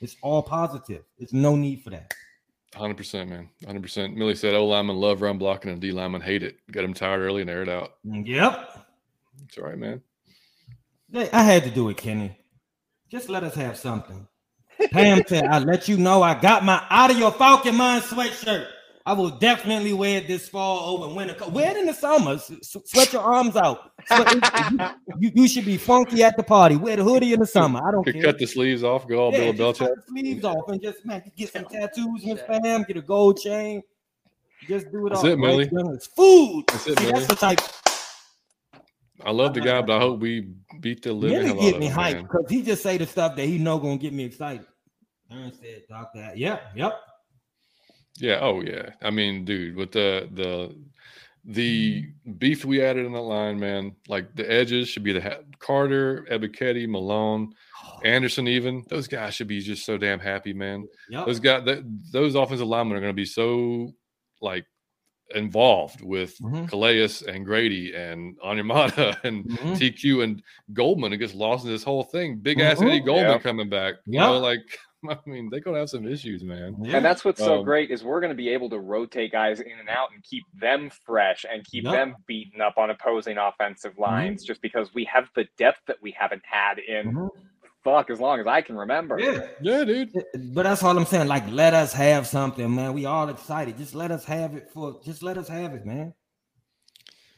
It's 0.00 0.16
all 0.22 0.42
positive. 0.42 1.04
There's 1.18 1.32
no 1.32 1.56
need 1.56 1.82
for 1.82 1.90
that. 1.90 2.12
Hundred 2.74 2.96
percent, 2.96 3.30
man. 3.30 3.48
Hundred 3.64 3.82
percent. 3.82 4.16
Millie 4.16 4.34
said, 4.34 4.54
"O 4.54 4.66
lineman 4.66 4.96
love 4.96 5.22
run 5.22 5.38
blocking 5.38 5.70
and 5.70 5.80
D 5.80 5.92
lineman 5.92 6.20
hate 6.20 6.42
it. 6.42 6.58
Get 6.70 6.82
them 6.82 6.94
tired 6.94 7.20
early 7.20 7.40
and 7.40 7.50
air 7.50 7.62
it 7.62 7.68
out." 7.68 7.94
Mm, 8.06 8.26
yep. 8.26 8.86
It's 9.44 9.58
all 9.58 9.64
right, 9.64 9.78
man. 9.78 10.02
I 11.14 11.42
had 11.42 11.64
to 11.64 11.70
do 11.70 11.88
it, 11.88 11.96
Kenny. 11.96 12.38
Just 13.08 13.28
let 13.28 13.44
us 13.44 13.54
have 13.54 13.76
something. 13.76 14.26
Pam 14.90 15.22
said, 15.26 15.44
"I 15.46 15.58
let 15.58 15.88
you 15.88 15.96
know 15.96 16.22
I 16.22 16.38
got 16.40 16.64
my 16.64 16.82
out 16.90 17.10
of 17.10 17.18
your 17.18 17.32
Falcon 17.32 17.74
Mind 17.76 18.02
sweatshirt. 18.04 18.66
I 19.04 19.12
will 19.12 19.30
definitely 19.30 19.92
wear 19.92 20.18
it 20.18 20.26
this 20.26 20.48
fall 20.48 20.96
over 21.00 21.14
winter. 21.14 21.36
Wear 21.50 21.70
it 21.70 21.76
in 21.76 21.86
the 21.86 21.94
summer. 21.94 22.32
S- 22.32 22.50
s- 22.50 22.76
Sweat 22.86 23.12
your 23.12 23.22
arms 23.22 23.54
out. 23.54 23.92
Sweat- 24.06 24.96
you, 25.20 25.30
you 25.32 25.46
should 25.46 25.64
be 25.64 25.76
funky 25.76 26.24
at 26.24 26.36
the 26.36 26.42
party. 26.42 26.74
Wear 26.76 26.96
the 26.96 27.04
hoodie 27.04 27.32
in 27.32 27.38
the 27.38 27.46
summer. 27.46 27.86
I 27.86 27.92
don't 27.92 28.02
Could 28.02 28.14
care. 28.14 28.24
cut 28.24 28.38
the 28.40 28.46
sleeves 28.46 28.82
off, 28.82 29.06
go 29.06 29.18
all 29.26 29.32
Yeah, 29.32 29.52
Bill 29.52 29.72
just 29.72 29.80
Belichick. 29.80 29.86
cut 29.86 29.96
the 29.96 30.02
sleeves 30.20 30.44
off 30.44 30.68
and 30.68 30.82
just 30.82 31.06
man, 31.06 31.22
get 31.36 31.52
some 31.52 31.66
tattoos, 31.66 32.24
Miss 32.26 32.42
Pam, 32.48 32.82
get 32.82 32.96
a 32.96 33.02
gold 33.02 33.38
chain. 33.38 33.80
Just 34.66 34.90
do 34.90 35.06
it 35.06 35.10
That's 35.10 35.20
all. 35.22 35.30
it, 35.30 35.38
Millie. 35.38 35.70
It's 35.94 36.06
food. 36.08 36.64
That's 36.66 36.86
it, 36.88 36.98
See, 36.98 37.04
Millie. 37.04 37.12
that's 37.20 37.26
the 37.28 37.36
type. 37.36 37.60
I 39.24 39.30
love 39.30 39.54
the 39.54 39.60
uh-huh. 39.60 39.80
guy, 39.82 39.86
but 39.86 39.96
I 39.96 40.00
hope 40.00 40.18
we 40.20 40.52
beat 40.80 41.02
the 41.02 41.12
living 41.12 41.38
Millie 41.38 41.48
hell 41.48 41.70
get 41.70 41.78
me 41.80 41.86
him, 41.86 41.96
hyped 41.96 42.22
because 42.22 42.44
he 42.50 42.62
just 42.62 42.82
say 42.82 42.98
the 42.98 43.06
stuff 43.06 43.36
that 43.36 43.46
he 43.46 43.56
know 43.58 43.78
gonna 43.78 43.96
get 43.98 44.12
me 44.12 44.24
excited. 44.24 44.66
Aaron 45.30 45.52
said, 45.60 45.82
"Doctor, 45.88 46.32
yep, 46.34 46.62
yep." 46.74 46.98
Yeah. 48.18 48.38
Oh 48.40 48.60
yeah. 48.62 48.90
I 49.02 49.10
mean, 49.10 49.44
dude, 49.44 49.76
with 49.76 49.92
the 49.92 50.28
the 50.32 50.76
the 51.44 52.04
beef 52.38 52.64
we 52.64 52.82
added 52.82 53.06
in 53.06 53.12
the 53.12 53.20
line, 53.22 53.58
man, 53.58 53.94
like 54.08 54.34
the 54.34 54.50
edges 54.50 54.88
should 54.88 55.04
be 55.04 55.12
the 55.12 55.20
ha- 55.20 55.42
Carter, 55.60 56.26
Ebiketie, 56.30 56.88
Malone, 56.88 57.52
Anderson. 58.04 58.48
Even 58.48 58.84
those 58.88 59.06
guys 59.06 59.34
should 59.34 59.46
be 59.48 59.60
just 59.60 59.84
so 59.84 59.96
damn 59.96 60.18
happy, 60.18 60.52
man. 60.52 60.88
Yep. 61.10 61.26
Those 61.26 61.40
guys, 61.40 61.64
th- 61.64 61.84
those 62.12 62.34
offensive 62.34 62.66
linemen 62.66 62.96
are 62.96 63.00
going 63.00 63.12
to 63.12 63.16
be 63.16 63.24
so 63.26 63.92
like 64.40 64.66
involved 65.34 66.00
with 66.02 66.36
Mhm. 66.38 66.68
Calais 66.68 67.08
and 67.28 67.44
Grady 67.44 67.94
and 67.94 68.38
Onyemata 68.40 69.16
and 69.24 69.44
Mhm. 69.44 69.76
TQ 69.76 70.22
and 70.24 70.42
Goldman. 70.72 71.12
It 71.12 71.18
gets 71.18 71.34
lost 71.34 71.64
in 71.64 71.70
this 71.70 71.82
whole 71.84 72.04
thing. 72.04 72.38
Big 72.38 72.60
ass 72.60 72.80
Eddie 72.80 73.00
Mhm. 73.00 73.06
Goldman 73.06 73.30
Yeah. 73.32 73.38
coming 73.38 73.68
back. 73.68 73.94
You 74.06 74.14
Yeah. 74.20 74.26
know, 74.26 74.38
like 74.38 74.60
I 75.10 75.18
mean, 75.26 75.48
they're 75.50 75.60
gonna 75.60 75.78
have 75.78 75.90
some 75.90 76.06
issues, 76.06 76.42
man. 76.44 76.76
And 76.88 77.04
that's 77.04 77.24
what's 77.24 77.40
so 77.42 77.58
Um, 77.60 77.64
great 77.64 77.90
is 77.90 78.02
we're 78.04 78.20
going 78.20 78.30
to 78.30 78.36
be 78.36 78.48
able 78.48 78.68
to 78.70 78.78
rotate 78.78 79.32
guys 79.32 79.60
in 79.60 79.78
and 79.78 79.88
out 79.88 80.08
and 80.14 80.22
keep 80.22 80.44
them 80.58 80.90
fresh 81.04 81.44
and 81.50 81.64
keep 81.64 81.84
Yup. 81.84 81.92
them 81.94 82.16
beaten 82.26 82.60
up 82.60 82.78
on 82.78 82.90
opposing 82.90 83.38
offensive 83.38 83.98
lines 83.98 84.44
just 84.44 84.60
because 84.62 84.92
we 84.94 85.04
have 85.04 85.28
the 85.34 85.46
depth 85.58 85.80
that 85.86 85.96
we 86.02 86.10
haven't 86.12 86.42
had 86.44 86.78
in 86.78 87.12
Mhm. 87.12 87.28
fuck 87.84 88.10
as 88.10 88.18
long 88.20 88.40
as 88.40 88.46
I 88.46 88.62
can 88.62 88.76
remember. 88.76 89.18
Yeah. 89.20 89.46
Yeah, 89.60 89.84
dude. 89.84 90.12
But 90.52 90.64
that's 90.64 90.82
all 90.82 90.96
I'm 90.98 91.04
saying. 91.06 91.28
Like, 91.28 91.48
let 91.50 91.72
us 91.72 91.92
have 91.92 92.26
something, 92.26 92.74
man. 92.74 92.92
We 92.94 93.04
all 93.06 93.28
excited. 93.28 93.78
Just 93.78 93.94
let 93.94 94.10
us 94.10 94.24
have 94.24 94.54
it 94.56 94.70
for. 94.72 95.00
Just 95.04 95.22
let 95.22 95.38
us 95.38 95.48
have 95.48 95.72
it, 95.74 95.86
man. 95.86 96.12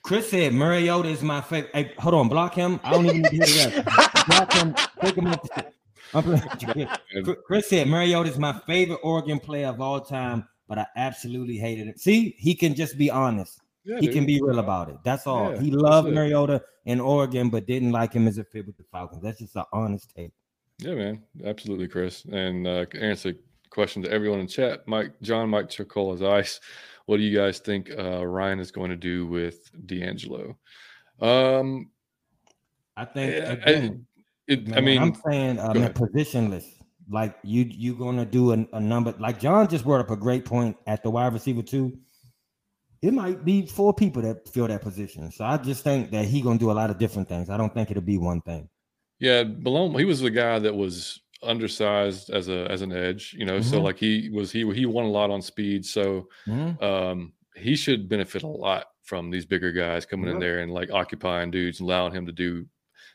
Chris 0.03 0.31
said 0.31 0.55
Mariota 0.55 1.09
is 1.11 1.23
my 1.23 1.43
favorite. 1.43 1.71
Hey, 1.75 1.93
hold 1.99 2.15
on, 2.15 2.29
block 2.29 2.55
him. 2.55 2.81
I 2.83 2.93
don't 2.93 3.05
even 3.05 3.21
need 3.23 3.43
to 3.43 3.47
hear 3.47 3.69
that. 3.83 4.25
block 4.29 4.53
him. 4.55 4.75
Take 5.03 5.17
him 5.17 5.27
off 5.27 5.43
the. 5.43 5.51
I'm 5.55 5.65
playing. 5.65 5.78
Chris 7.47 7.69
said 7.69 7.89
Mariota 7.89 8.31
is 8.31 8.39
my 8.39 8.53
favorite 8.67 9.01
Oregon 9.03 9.39
player 9.39 9.69
of 9.69 9.81
all 9.81 10.01
time, 10.01 10.49
but 10.69 10.79
I 10.79 10.87
absolutely 10.97 11.57
hated 11.57 11.89
it. 11.89 12.01
See, 12.01 12.35
he 12.39 12.55
can 12.55 12.75
just 12.75 12.97
be 12.97 13.11
honest. 13.11 13.61
Yeah, 13.85 14.01
he 14.01 14.07
dude. 14.07 14.15
can 14.15 14.27
be 14.27 14.41
real 14.43 14.59
about 14.59 14.91
it. 14.91 14.97
That's 15.05 15.27
all. 15.27 15.55
Yeah, 15.55 15.61
he 15.61 15.71
loved. 15.71 16.13
Mariota 16.13 16.63
in 16.85 17.01
Oregon, 17.01 17.49
but 17.49 17.67
didn't 17.67 17.93
like 17.93 18.13
him 18.13 18.27
as 18.27 18.39
a 18.39 18.45
fit 18.45 18.67
with 18.67 18.77
the 18.77 18.85
Falcons. 18.91 19.23
That's 19.23 19.39
just 19.39 19.57
an 19.57 19.65
honest 19.73 20.13
take. 20.15 20.33
Yeah, 20.79 20.95
man. 20.95 21.23
Absolutely, 21.45 21.89
Chris. 21.89 22.25
And 22.25 22.67
uh, 22.67 22.87
answer 22.95 23.35
question 23.71 24.03
to 24.03 24.11
everyone 24.11 24.41
in 24.41 24.47
chat. 24.47 24.87
Mike, 24.87 25.13
John, 25.23 25.51
Mike 25.51 25.69
Chircol 25.69 26.15
is 26.15 26.23
ice. 26.23 26.61
What 27.07 27.17
do 27.17 27.23
you 27.23 27.37
guys 27.37 27.59
think 27.59 27.91
uh, 27.97 28.27
Ryan 28.27 28.61
is 28.61 28.71
going 28.71 28.91
to 28.91 28.97
do 28.97 29.27
with 29.27 29.71
DeAngelo? 29.87 30.57
Um, 31.21 31.91
I 32.97 33.05
think 33.05 33.45
again, 33.45 34.07
it, 34.49 34.77
I 34.77 34.81
mean, 34.81 34.99
I'm 35.01 35.15
saying 35.15 35.57
man, 35.57 35.77
ahead. 35.77 35.95
positionless. 35.95 36.65
Like 37.11 37.37
you, 37.43 37.63
you 37.65 37.95
gonna 37.95 38.27
do 38.27 38.53
a, 38.53 38.67
a 38.75 38.81
number. 38.81 39.15
Like 39.19 39.41
John 39.41 39.67
just 39.69 39.85
brought 39.85 40.01
up 40.01 40.11
a 40.11 40.17
great 40.17 40.45
point 40.45 40.77
at 40.87 41.03
the 41.03 41.11
wide 41.11 41.33
receiver 41.33 41.63
too. 41.63 41.99
It 43.01 43.15
might 43.15 43.45
be 43.45 43.65
four 43.67 43.95
people 43.95 44.23
that 44.23 44.49
fill 44.49 44.67
that 44.69 44.83
position. 44.83 45.31
So 45.31 45.45
I 45.45 45.57
just 45.57 45.85
think 45.85 46.11
that 46.11 46.25
he 46.27 46.43
gonna 46.43 46.59
do 46.59 46.71
a 46.71 46.73
lot 46.73 46.91
of 46.91 46.99
different 46.99 47.29
things. 47.29 47.49
I 47.49 47.57
don't 47.57 47.73
think 47.73 47.91
it'll 47.91 48.03
be 48.03 48.19
one 48.19 48.41
thing. 48.43 48.69
yeah, 49.21 49.43
Malone. 49.45 49.99
He 49.99 50.05
was 50.05 50.21
the 50.21 50.31
guy 50.31 50.59
that 50.59 50.75
was 50.75 51.21
undersized 51.43 52.31
as 52.31 52.49
a 52.49 52.71
as 52.71 52.83
an 52.83 52.93
edge. 52.93 53.35
You 53.39 53.47
know, 53.47 53.61
so 53.61 53.79
Mhm. 53.79 53.85
like 53.85 53.99
he 53.99 54.29
was 54.31 54.51
he 54.53 54.71
he 54.75 54.85
won 54.87 55.05
a 55.05 55.11
lot 55.11 55.31
on 55.31 55.41
speed. 55.43 55.87
So 55.87 56.29
Mhm. 56.47 56.83
um, 56.83 57.33
he 57.57 57.75
should 57.77 58.09
benefit 58.09 58.43
a 58.43 58.47
lot 58.49 58.87
from 59.05 59.31
these 59.31 59.47
bigger 59.47 59.73
guys 59.73 60.05
coming 60.05 60.29
in 60.31 60.39
there 60.39 60.59
and 60.61 60.73
like 60.73 60.91
occupying 60.93 61.51
dudes 61.51 61.81
and 61.81 61.89
allowing 61.89 62.13
him 62.13 62.27
to 62.27 62.33
do. 62.33 62.67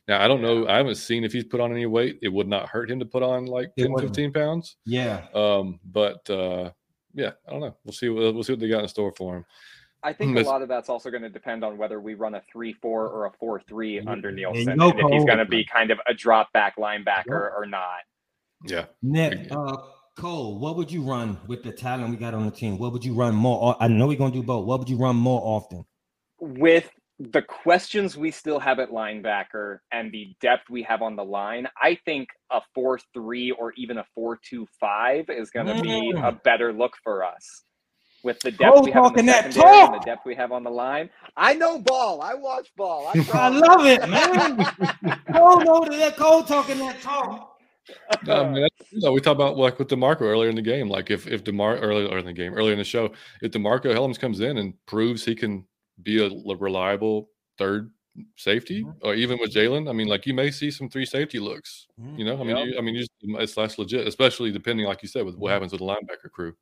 Now, 0.08 0.24
I 0.24 0.28
don't 0.28 0.42
know. 0.42 0.68
I 0.68 0.78
haven't 0.78 0.96
seen 0.96 1.24
if 1.24 1.32
he's 1.32 1.46
put 1.46 1.62
on 1.62 1.72
any 1.72 1.86
weight. 1.86 2.20
It 2.22 2.28
would 2.30 2.48
not 2.48 2.68
hurt 2.68 2.92
him 2.92 3.00
to 3.00 3.06
put 3.06 3.24
on 3.24 3.46
like 3.46 3.72
It 3.78 3.88
10, 3.88 3.98
15 3.98 4.34
pounds. 4.34 4.76
Yeah, 4.86 5.26
Um, 5.34 5.80
but 5.86 6.30
uh, 6.30 6.72
yeah, 7.14 7.32
I 7.48 7.52
don't 7.52 7.62
know. 7.62 7.76
We'll 7.86 7.94
see. 7.94 8.10
We'll, 8.10 8.34
we'll 8.34 8.44
see 8.44 8.54
what 8.54 8.60
they 8.60 8.68
got 8.68 8.84
in 8.84 8.90
store 8.90 9.14
for 9.16 9.38
him. 9.38 9.46
I 10.04 10.12
think 10.12 10.38
a 10.38 10.42
lot 10.42 10.62
of 10.62 10.68
that's 10.68 10.90
also 10.90 11.10
going 11.10 11.24
to 11.24 11.30
depend 11.30 11.64
on 11.64 11.78
whether 11.78 12.02
we 12.02 12.16
run 12.16 12.36
a 12.36 12.42
3 12.52 12.74
4 12.74 13.08
or 13.08 13.26
a 13.28 13.32
4 13.40 13.62
3 13.62 14.00
There 14.00 14.10
under 14.10 14.30
you 14.30 14.36
Nielsen. 14.36 14.78
go, 14.78 14.90
and 14.90 15.00
if 15.00 15.10
he's 15.12 15.26
going 15.26 15.38
to 15.38 15.46
be 15.46 15.64
kind 15.64 15.92
of 15.92 16.00
a 16.06 16.14
drop 16.14 16.52
back 16.52 16.76
linebacker 16.76 17.56
or 17.56 17.66
not. 17.66 18.00
Yeah. 18.66 18.86
Nick, 19.02 19.48
uh, 19.52 19.78
Cole, 20.18 20.60
what 20.60 20.76
would 20.76 20.92
you 20.92 21.02
run 21.02 21.38
with 21.48 21.64
the 21.64 21.72
talent 21.72 22.10
we 22.10 22.18
got 22.18 22.34
on 22.34 22.46
the 22.46 22.52
team? 22.52 22.78
What 22.78 22.92
would 22.92 23.04
you 23.06 23.14
run 23.14 23.34
more? 23.34 23.76
I 23.80 23.88
know 23.88 24.08
we're 24.08 24.18
gonna 24.18 24.34
do 24.34 24.44
both. 24.44 24.66
What 24.66 24.80
would 24.80 24.90
you 24.90 24.98
run 24.98 25.16
more 25.16 25.42
often? 25.44 25.86
With 26.40 26.90
the 27.20 27.42
questions 27.44 28.18
we 28.18 28.32
still 28.32 28.60
have 28.60 28.80
at 28.80 28.90
linebacker 28.90 29.80
and 29.92 30.12
the 30.12 30.36
depth 30.42 30.70
we 30.70 30.84
have 30.84 31.02
on 31.02 31.16
the 31.16 31.24
line, 31.24 31.68
I 31.82 31.98
think 32.06 32.30
a 32.52 32.62
4 32.74 33.00
3 33.14 33.52
or 33.52 33.74
even 33.78 33.98
a 34.00 34.06
4 34.16 34.40
2 34.50 34.68
5 34.80 35.26
is 35.30 35.50
going 35.52 35.68
to 35.68 35.82
be 35.82 36.14
Mm. 36.14 36.28
a 36.28 36.32
better 36.32 36.74
look 36.74 36.94
for 37.04 37.24
us. 37.24 37.64
With 38.24 38.40
the 38.40 38.52
depth 38.52 38.74
Cole 38.74 38.84
we 38.84 38.92
have 38.92 39.18
in 39.18 39.26
the 39.26 39.32
that 39.34 39.54
secondary 39.54 39.82
and 39.86 39.94
the 39.96 40.06
depth 40.06 40.26
we 40.26 40.34
have 40.36 40.52
on 40.54 40.64
the 40.64 40.72
line, 40.72 41.10
I 41.36 41.54
know 41.56 41.78
ball. 41.80 42.22
I 42.22 42.34
watch 42.36 42.70
ball. 42.78 43.12
I, 43.14 43.28
I 43.34 43.50
love 43.50 43.86
it, 43.86 44.10
man. 44.10 44.58
Cole 45.34 45.60
know 45.60 45.86
that 45.90 46.16
Cole 46.16 46.44
talking 46.44 46.78
that 46.80 47.02
talk. 47.02 47.50
No, 48.26 48.46
I 48.46 48.50
mean, 48.50 48.68
you 48.92 49.02
know, 49.02 49.12
we 49.12 49.20
talked 49.20 49.36
about 49.36 49.58
like 49.58 49.78
with 49.78 49.90
Demarco 49.90 50.22
earlier 50.22 50.50
in 50.50 50.56
the 50.56 50.62
game. 50.62 50.88
Like 50.88 51.12
if 51.12 51.28
if 51.28 51.44
Demar 51.44 51.76
earlier 51.78 52.18
in 52.18 52.26
the 52.26 52.32
game, 52.32 52.54
earlier 52.54 52.72
in 52.72 52.78
the 52.78 52.86
show, 52.86 53.12
if 53.42 53.52
DeMarco 53.52 53.94
Hellams 53.94 54.18
comes 54.18 54.40
in 54.40 54.58
and 54.58 54.74
proves 54.86 55.26
he 55.26 55.36
can 55.36 55.66
be 56.02 56.24
a 56.26 56.30
reliable 56.56 57.30
third 57.58 57.92
safety, 58.38 58.84
Mhm. 58.84 58.96
or 59.02 59.16
even 59.16 59.40
with 59.40 59.52
Jalen, 59.54 59.90
I 59.90 59.94
mean, 59.94 60.08
like 60.08 60.26
you 60.26 60.34
may 60.34 60.52
see 60.52 60.70
some 60.70 60.88
three 60.90 61.06
safety 61.06 61.40
looks. 61.40 61.88
Mhm. 62.00 62.20
You 62.20 62.26
know, 62.26 62.36
I 62.40 62.44
mean, 62.44 62.56
Yep. 62.58 62.68
you, 62.68 62.78
I 62.78 62.82
mean, 62.82 62.96
you 62.96 63.02
just, 63.02 63.12
it's 63.22 63.58
less 63.58 63.78
legit, 63.80 64.08
especially 64.08 64.52
depending, 64.52 64.86
like 64.86 65.02
you 65.02 65.08
said, 65.08 65.26
with 65.26 65.36
what 65.36 65.50
Mhm. 65.50 65.54
happens 65.54 65.72
with 65.72 65.80
the 65.80 65.86
linebacker 65.88 66.32
crew. 66.32 66.56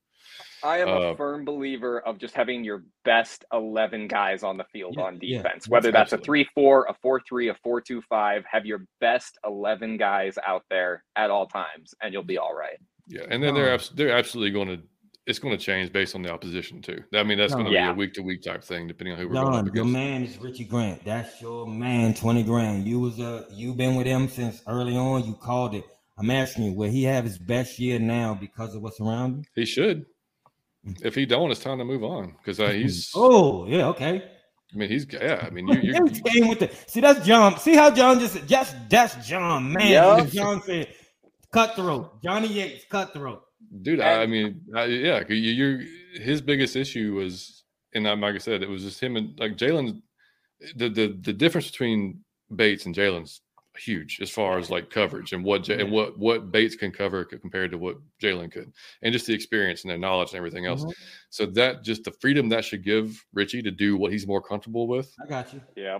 I 0.64 0.78
am 0.80 0.88
Uh, 0.90 1.00
a 1.12 1.16
firm 1.18 1.44
believer 1.44 2.00
of 2.02 2.20
just 2.20 2.36
having 2.36 2.64
your 2.64 2.84
best 3.04 3.44
11 3.52 4.08
guys 4.08 4.44
on 4.44 4.58
the 4.58 4.64
field 4.66 4.96
Yeah, 4.96 5.04
on 5.04 5.20
yeah, 5.22 5.38
defense, 5.42 5.68
whether 5.68 5.92
that's 5.92 6.14
a 6.14 6.18
3 6.20 6.44
4, 6.54 6.86
a 6.88 6.94
4 7.02 7.20
3, 7.20 7.48
a 7.50 7.56
4 7.56 7.82
2 7.82 8.02
5. 8.04 8.46
Have 8.46 8.66
your 8.66 8.86
best 9.00 9.38
11 9.46 9.98
guys 9.98 10.38
out 10.46 10.64
there 10.70 11.04
at 11.16 11.32
all 11.32 11.48
times, 11.48 11.94
and 12.02 12.14
you'll 12.14 12.24
be 12.24 12.38
all 12.38 12.54
right. 12.56 12.78
Yeah, 13.08 13.26
and 13.30 13.44
then 13.44 13.56
they're 13.56 13.74
abs- 13.74 13.90
they're 13.90 14.16
absolutely 14.16 14.52
going 14.52 14.68
to. 14.70 14.84
It's 15.32 15.40
going 15.40 15.58
to 15.58 15.64
change 15.64 15.94
based 15.94 16.14
on 16.14 16.24
the 16.24 16.30
opposition 16.30 16.82
too. 16.82 17.02
I 17.14 17.24
mean, 17.24 17.38
that's 17.38 17.54
going 17.54 17.66
to 17.66 17.72
Yeah. 17.72 17.94
be 17.94 17.96
a 17.96 17.98
week 18.00 18.14
to 18.16 18.22
week 18.22 18.44
type 18.44 18.66
thing, 18.66 18.86
depending 18.86 19.14
on 19.14 19.20
who 19.22 19.30
we're 19.30 19.36
going 19.36 19.56
up 19.56 19.66
John, 19.68 19.76
your 19.76 19.86
man 19.86 20.24
is 20.24 20.38
Richie 20.38 20.66
Grant. 20.66 21.06
That's 21.06 21.42
your 21.42 21.66
man, 21.66 22.14
20 22.14 22.44
grand. 22.44 22.86
You 22.86 23.00
was 23.00 23.18
uh, 23.18 23.46
a 23.50 23.54
you've 23.54 23.78
been 23.78 23.96
with 23.96 24.08
him 24.08 24.28
since 24.28 24.62
early 24.68 24.98
on. 24.98 25.24
You 25.24 25.36
called 25.36 25.74
it. 25.74 25.86
I'm 26.18 26.30
asking 26.30 26.66
you, 26.66 26.74
will 26.74 26.90
he 26.90 27.04
have 27.04 27.24
his 27.24 27.38
best 27.38 27.80
year 27.80 27.98
now 27.98 28.34
because 28.34 28.76
of 28.76 28.82
what's 28.82 29.00
around 29.00 29.36
him? 29.36 29.46
He 29.56 29.66
should. 29.66 30.06
Mm. 30.86 31.02
If 31.06 31.16
he 31.16 31.26
don't, 31.26 31.50
it's 31.50 31.62
time 31.62 31.78
to 31.78 31.86
move 31.86 32.04
on 32.04 32.36
because 32.38 32.60
uh, 32.60 32.64
mm-hmm. 32.66 32.82
he's. 32.82 33.10
Oh, 33.16 33.66
yeah, 33.68 33.88
okay. 33.88 34.22
I 34.74 34.78
mean, 34.78 34.90
he's. 34.90 35.08
Yeah, 35.10 35.46
I 35.48 35.50
mean, 35.50 35.66
you. 35.70 35.80
you 35.82 35.96
Every 35.96 36.10
game 36.10 36.50
with 36.50 36.60
the 36.60 36.70
see 36.88 37.00
that's 37.00 37.26
John. 37.26 37.58
See 37.58 37.76
how 37.76 37.90
John 37.90 38.20
just 38.20 38.46
just 38.48 38.76
that's 38.90 39.16
John, 39.26 39.72
man. 39.72 39.92
Yup. 39.92 40.28
John 40.28 40.62
said 40.62 40.90
cutthroat. 41.54 42.22
Johnny 42.22 42.50
Yates, 42.50 42.84
cutthroat. 42.90 43.44
Dude. 43.82 44.00
I, 44.00 44.24
I 44.24 44.26
mean, 44.26 44.62
I, 44.76 44.86
yeah, 44.86 45.24
you, 45.28 45.36
you. 45.36 45.88
His 46.22 46.42
biggest 46.42 46.76
issue 46.76 47.14
was, 47.16 47.64
and 47.94 48.08
I'm 48.08 48.22
like 48.22 48.36
I 48.36 48.40
said, 48.40 48.62
it 48.64 48.70
was 48.70 48.84
just 48.84 49.00
him 49.02 49.16
and 49.18 49.38
like 49.40 49.58
Jalen. 49.58 50.02
The 50.76 50.90
the 50.90 51.18
the 51.22 51.34
difference 51.34 51.70
between 51.72 52.20
Bates 52.56 52.86
and 52.86 52.94
Jalen's 52.96 53.42
huge 53.78 54.20
as 54.22 54.30
far 54.30 54.58
as 54.58 54.70
like 54.70 54.90
coverage 54.90 55.32
and 55.32 55.46
what 55.46 55.64
J- 55.64 55.80
and 55.82 55.92
what 55.92 56.20
what 56.20 56.52
Bates 56.52 56.76
can 56.76 56.92
cover 56.92 57.24
compared 57.24 57.72
to 57.72 57.78
what 57.78 57.98
Jalen 58.22 58.52
could, 58.52 58.72
and 59.02 59.14
just 59.14 59.26
the 59.26 59.34
experience 59.34 59.84
and 59.84 59.90
their 59.90 59.98
knowledge 59.98 60.30
and 60.32 60.38
everything 60.38 60.66
else. 60.66 60.84
Mhm. 60.84 60.94
So 61.30 61.46
that 61.48 61.84
just 61.84 62.04
the 62.04 62.12
freedom 62.20 62.50
that 62.50 62.66
should 62.66 62.84
give 62.84 63.24
Richie 63.34 63.62
to 63.62 63.72
do 63.72 63.96
what 63.98 64.12
he's 64.12 64.28
more 64.28 64.42
comfortable 64.42 64.88
with. 64.88 65.14
I 65.24 65.28
got 65.28 65.54
you. 65.54 65.62
Yeah. 65.76 66.00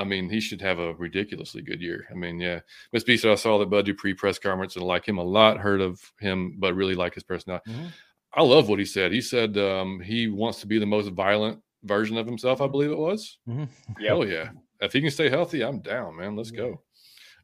I 0.00 0.04
mean, 0.04 0.30
he 0.30 0.40
should 0.40 0.60
have 0.62 0.78
a 0.78 0.94
ridiculously 0.94 1.62
good 1.62 1.80
year. 1.80 2.06
I 2.10 2.14
mean, 2.14 2.40
yeah, 2.40 2.60
Miss 2.92 3.04
B 3.04 3.16
said 3.16 3.30
I 3.30 3.34
saw 3.36 3.58
the 3.58 3.66
Bud 3.66 3.84
Dupree 3.84 4.14
press 4.14 4.38
conference 4.38 4.76
and 4.76 4.84
like 4.84 5.06
him 5.06 5.18
a 5.18 5.22
lot. 5.22 5.58
Heard 5.58 5.80
of 5.80 6.00
him, 6.18 6.56
but 6.58 6.74
really 6.74 6.94
like 6.94 7.14
his 7.14 7.22
personality. 7.22 7.70
Mhm. 7.70 7.92
I 8.32 8.42
love 8.42 8.68
what 8.68 8.78
he 8.78 8.84
said. 8.84 9.12
He 9.12 9.20
said 9.20 9.58
um, 9.58 10.00
he 10.00 10.28
wants 10.28 10.60
to 10.60 10.66
be 10.66 10.78
the 10.78 10.86
most 10.86 11.08
violent 11.10 11.60
version 11.84 12.16
of 12.16 12.26
himself. 12.26 12.60
I 12.60 12.66
believe 12.68 12.90
it 12.90 12.98
was. 12.98 13.38
Mhm. 13.48 13.68
Yep. 13.98 14.12
Oh 14.12 14.22
yeah, 14.24 14.50
if 14.80 14.92
he 14.92 15.00
can 15.00 15.10
stay 15.10 15.28
healthy, 15.28 15.62
I'm 15.62 15.80
down, 15.80 16.16
man. 16.16 16.34
Let's 16.36 16.50
go. 16.50 16.80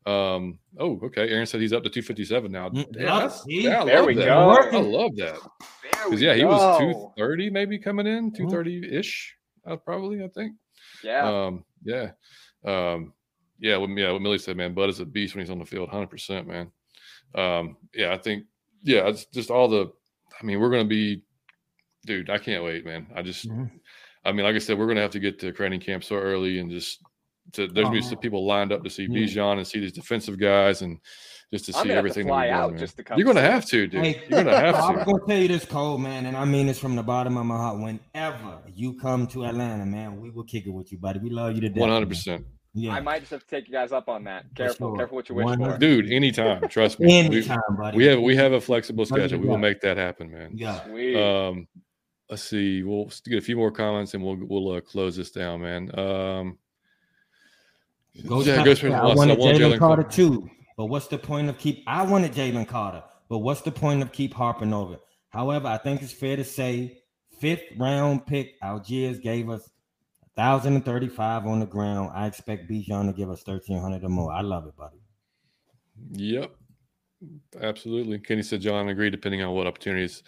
Um. 0.06 0.60
Oh, 0.78 1.00
okay. 1.04 1.28
Aaron 1.28 1.46
said 1.46 1.60
he's 1.60 1.72
up 1.72 1.82
to 1.82 1.90
257 1.90 2.52
now. 2.52 2.68
Mm, 2.68 2.86
Yeah, 2.94 3.10
love- 3.12 3.20
that's- 3.22 3.44
see? 3.44 3.64
yeah, 3.64 3.84
There 3.84 4.04
we 4.04 4.14
that. 4.14 4.24
go. 4.26 4.50
I 4.50 4.80
love 4.80 5.16
that 5.16 5.38
because 5.80 6.20
we 6.20 6.26
yeah, 6.26 6.34
he 6.34 6.44
was 6.44 6.78
230 6.78 7.50
maybe 7.50 7.78
coming 7.80 8.06
in, 8.06 8.30
Mhm. 8.30 8.36
230 8.36 8.96
ish, 8.96 9.34
uh, 9.66 9.74
probably. 9.76 10.22
I 10.22 10.28
think. 10.28 10.52
Yeah. 11.02 11.28
Um, 11.46 11.64
yeah. 11.84 12.12
Um, 12.66 13.12
yeah, 13.58 13.76
what, 13.78 13.88
yeah, 13.90 14.10
what 14.12 14.20
Millie 14.22 14.38
said, 14.38 14.56
man, 14.56 14.74
Bud 14.74 14.90
is 14.90 15.00
a 15.00 15.06
beast 15.06 15.34
when 15.34 15.42
he's 15.44 15.50
on 15.50 15.58
the 15.58 15.64
field, 15.64 15.88
100%, 15.90 16.46
man. 16.46 16.70
Um, 17.34 17.76
yeah, 17.94 18.12
I 18.12 18.18
think, 18.18 18.44
yeah, 18.82 19.08
it's 19.08 19.24
just 19.26 19.50
all 19.50 19.68
the, 19.68 19.90
I 20.40 20.44
mean, 20.44 20.60
we're 20.60 20.70
going 20.70 20.84
to 20.84 20.88
be, 20.88 21.22
dude, 22.04 22.28
I 22.30 22.38
can't 22.38 22.64
wait, 22.64 22.84
man. 22.84 23.06
I 23.14 23.22
just, 23.22 23.48
Mhm. 23.48 23.70
I 24.24 24.32
mean, 24.32 24.44
like 24.44 24.56
I 24.56 24.58
said, 24.58 24.76
we're 24.78 24.86
going 24.86 24.96
to 24.96 25.02
have 25.02 25.12
to 25.12 25.20
get 25.20 25.38
to 25.40 25.52
training 25.52 25.80
camp 25.80 26.02
so 26.04 26.16
early 26.16 26.58
and 26.58 26.70
just, 26.70 27.00
to, 27.52 27.68
there's 27.68 27.72
going 27.84 27.86
to 27.86 28.00
be 28.00 28.04
Oh, 28.04 28.08
some 28.10 28.18
people 28.18 28.44
lined 28.46 28.72
up 28.72 28.82
to 28.82 28.90
see 28.90 29.04
yeah. 29.04 29.20
Bijan 29.20 29.58
and 29.58 29.66
see 29.66 29.78
these 29.80 29.92
defensive 29.92 30.38
guys 30.38 30.82
and 30.82 30.98
just 31.52 31.66
to 31.66 31.76
I'm 31.76 31.82
see 31.84 31.88
gonna 31.90 31.94
have 31.94 31.94
to 31.94 31.98
everything. 32.10 32.26
that 32.26 32.32
fly 32.32 32.38
we're 32.46 32.46
doing, 32.50 32.60
out 32.60 32.70
man. 32.72 32.78
just 32.80 32.96
to 32.96 33.04
come 33.04 33.18
You're 33.18 33.24
going 33.24 33.36
to 33.36 33.42
have 33.42 33.64
to, 33.66 33.86
dude. 33.86 34.04
Hey, 34.04 34.20
You're 34.28 34.42
going 34.42 34.46
to 34.46 34.56
have 34.60 34.74
to. 34.74 34.80
I'm 34.82 35.04
gonna 35.04 35.18
tell 35.28 35.38
you 35.38 35.46
this, 35.48 35.64
Cole, 35.64 35.96
man, 35.96 36.26
and 36.26 36.36
I 36.36 36.44
mean 36.44 36.66
this 36.66 36.78
from 36.80 36.96
the 36.96 37.04
bottom 37.04 37.36
of 37.36 37.46
my 37.46 37.56
heart. 37.56 37.78
Whenever 37.78 38.58
you 38.74 38.94
come 38.98 39.28
to 39.28 39.44
Atlanta, 39.44 39.86
man, 39.86 40.20
we 40.20 40.30
will 40.30 40.42
kick 40.44 40.66
it 40.66 40.70
with 40.70 40.90
you, 40.90 40.98
buddy. 40.98 41.20
We 41.20 41.30
love 41.30 41.54
you 41.54 41.60
to 41.62 41.68
death. 41.68 41.82
100%. 41.84 42.44
Yeah. 42.78 42.92
I 42.94 43.00
might 43.00 43.20
just 43.20 43.30
have 43.30 43.40
to 43.40 43.46
take 43.46 43.66
you 43.68 43.72
guys 43.72 43.90
up 43.90 44.08
on 44.08 44.24
that. 44.24 44.44
Careful, 44.54 44.90
sure. 44.90 44.96
careful 44.98 45.16
what 45.16 45.28
you 45.30 45.34
wish 45.34 45.44
One 45.44 45.58
for. 45.58 45.64
hundred- 45.64 45.80
Dude, 45.80 46.12
anytime. 46.12 46.68
Trust 46.68 47.00
me. 47.00 47.06
We, 47.06 47.12
Anytime, 47.38 47.58
buddy. 47.78 47.96
we 47.96 48.04
have 48.04 48.20
we 48.20 48.36
have 48.36 48.52
a 48.52 48.60
flexible 48.60 49.04
What 49.04 49.16
do 49.16 49.22
you 49.22 49.28
schedule. 49.28 49.42
We 49.42 49.48
will 49.48 49.56
make 49.58 49.80
that 49.80 49.96
happen, 49.96 50.30
man. 50.30 50.50
Yeah. 50.54 50.84
Sweet. 50.84 51.16
Um, 51.16 51.66
let's 52.28 52.42
see. 52.42 52.82
We'll 52.82 53.10
get 53.24 53.38
a 53.38 53.40
few 53.40 53.56
more 53.56 53.70
comments 53.70 54.12
and 54.14 54.22
we'll 54.22 54.36
we'll 54.42 54.72
uh, 54.72 54.80
close 54.82 55.16
this 55.16 55.30
down, 55.30 55.62
man. 55.62 55.98
Um, 55.98 56.58
Ghost 58.26 58.46
yeah, 58.46 58.56
Pepper 58.56 58.64
Ghost 58.66 58.80
said, 58.82 58.92
Pepper 58.92 59.04
I 59.04 59.14
wanted 59.14 59.38
want 59.38 59.56
Jalen 59.56 59.60
Jalen 59.74 59.78
Carter 59.78 60.02
Carter. 60.02 60.16
too. 60.16 60.50
But 60.76 60.86
what's 60.86 61.06
the 61.08 61.18
point 61.18 61.48
of 61.48 61.58
keep? 61.58 61.82
I 61.86 62.02
wanted 62.02 62.32
Jalen 62.32 62.68
Carter, 62.68 63.02
but 63.28 63.38
what's 63.38 63.62
the 63.62 63.72
point 63.72 64.02
of 64.02 64.12
keep 64.12 64.34
harping 64.34 64.72
over? 64.74 64.96
However, 65.30 65.68
I 65.68 65.78
think 65.78 66.02
it's 66.02 66.12
fair 66.12 66.36
to 66.36 66.44
say 66.44 66.98
fifth 67.40 67.62
round 67.78 68.26
pick 68.26 68.54
Algiers 68.62 69.18
gave 69.18 69.48
us 69.50 69.68
thousand 70.36 70.74
and 70.74 70.84
thirty-five 70.84 71.46
on 71.46 71.60
the 71.60 71.66
ground. 71.66 72.10
I 72.14 72.26
expect 72.26 72.68
Bijan 72.70 73.06
to 73.06 73.12
give 73.12 73.30
us 73.30 73.42
thirteen 73.42 73.78
hundred 73.80 74.04
or 74.04 74.08
more. 74.08 74.32
I 74.32 74.42
love 74.42 74.66
it, 74.66 74.76
buddy. 74.76 74.98
yep, 76.12 76.52
absolutely. 77.60 78.18
Kenny 78.18 78.42
said 78.42 78.60
John 78.60 78.88
agreed. 78.88 79.10
Depending 79.10 79.42
on 79.42 79.54
what 79.54 79.66
opportunities, 79.66 80.22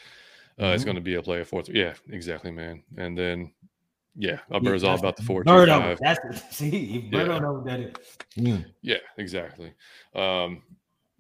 uh, 0.61 0.67
it's 0.67 0.83
Mhm. 0.83 0.87
going 0.87 0.95
to 0.97 1.03
be 1.03 1.15
a 1.15 1.23
play 1.23 1.41
of 1.41 1.49
fourth. 1.49 1.69
Yeah, 1.69 1.95
exactly, 2.11 2.51
man. 2.51 2.83
And 2.97 3.17
then, 3.17 3.53
yeah, 4.17 4.41
Alberta's 4.53 4.83
Yeah, 4.83 4.91
all 4.91 4.99
about 4.99 5.17
the 5.17 5.23
four 5.23 5.45
two 5.45 5.51
Birdo. 5.51 5.79
five. 5.79 5.99
That's 6.01 6.57
see, 6.57 7.09
Yeah. 7.13 7.39
knows 7.39 7.65
that. 7.67 7.81
It, 7.81 7.99
Mm. 8.37 8.65
Yeah, 8.83 8.97
exactly. 9.19 9.73
Um, 10.15 10.63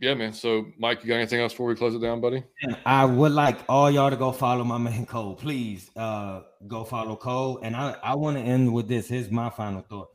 yeah, 0.00 0.14
man. 0.14 0.32
So, 0.32 0.66
Mike, 0.78 1.02
you 1.02 1.08
got 1.08 1.16
anything 1.16 1.40
else 1.40 1.52
before 1.52 1.66
we 1.66 1.74
close 1.74 1.94
it 1.94 2.00
down, 2.00 2.20
buddy? 2.20 2.44
I 2.86 3.04
would 3.04 3.32
like 3.32 3.58
all 3.68 3.90
y'all 3.90 4.10
to 4.10 4.16
go 4.16 4.30
follow 4.30 4.62
my 4.62 4.78
man 4.78 5.06
Cole. 5.06 5.34
Please 5.34 5.90
uh 5.96 6.42
go 6.68 6.84
follow 6.84 7.16
Cole. 7.16 7.58
And 7.62 7.74
I, 7.74 7.96
I 8.02 8.14
want 8.14 8.36
to 8.36 8.42
end 8.42 8.72
with 8.72 8.86
this. 8.86 9.08
Here's 9.08 9.30
my 9.30 9.50
final 9.50 9.82
thought. 9.82 10.08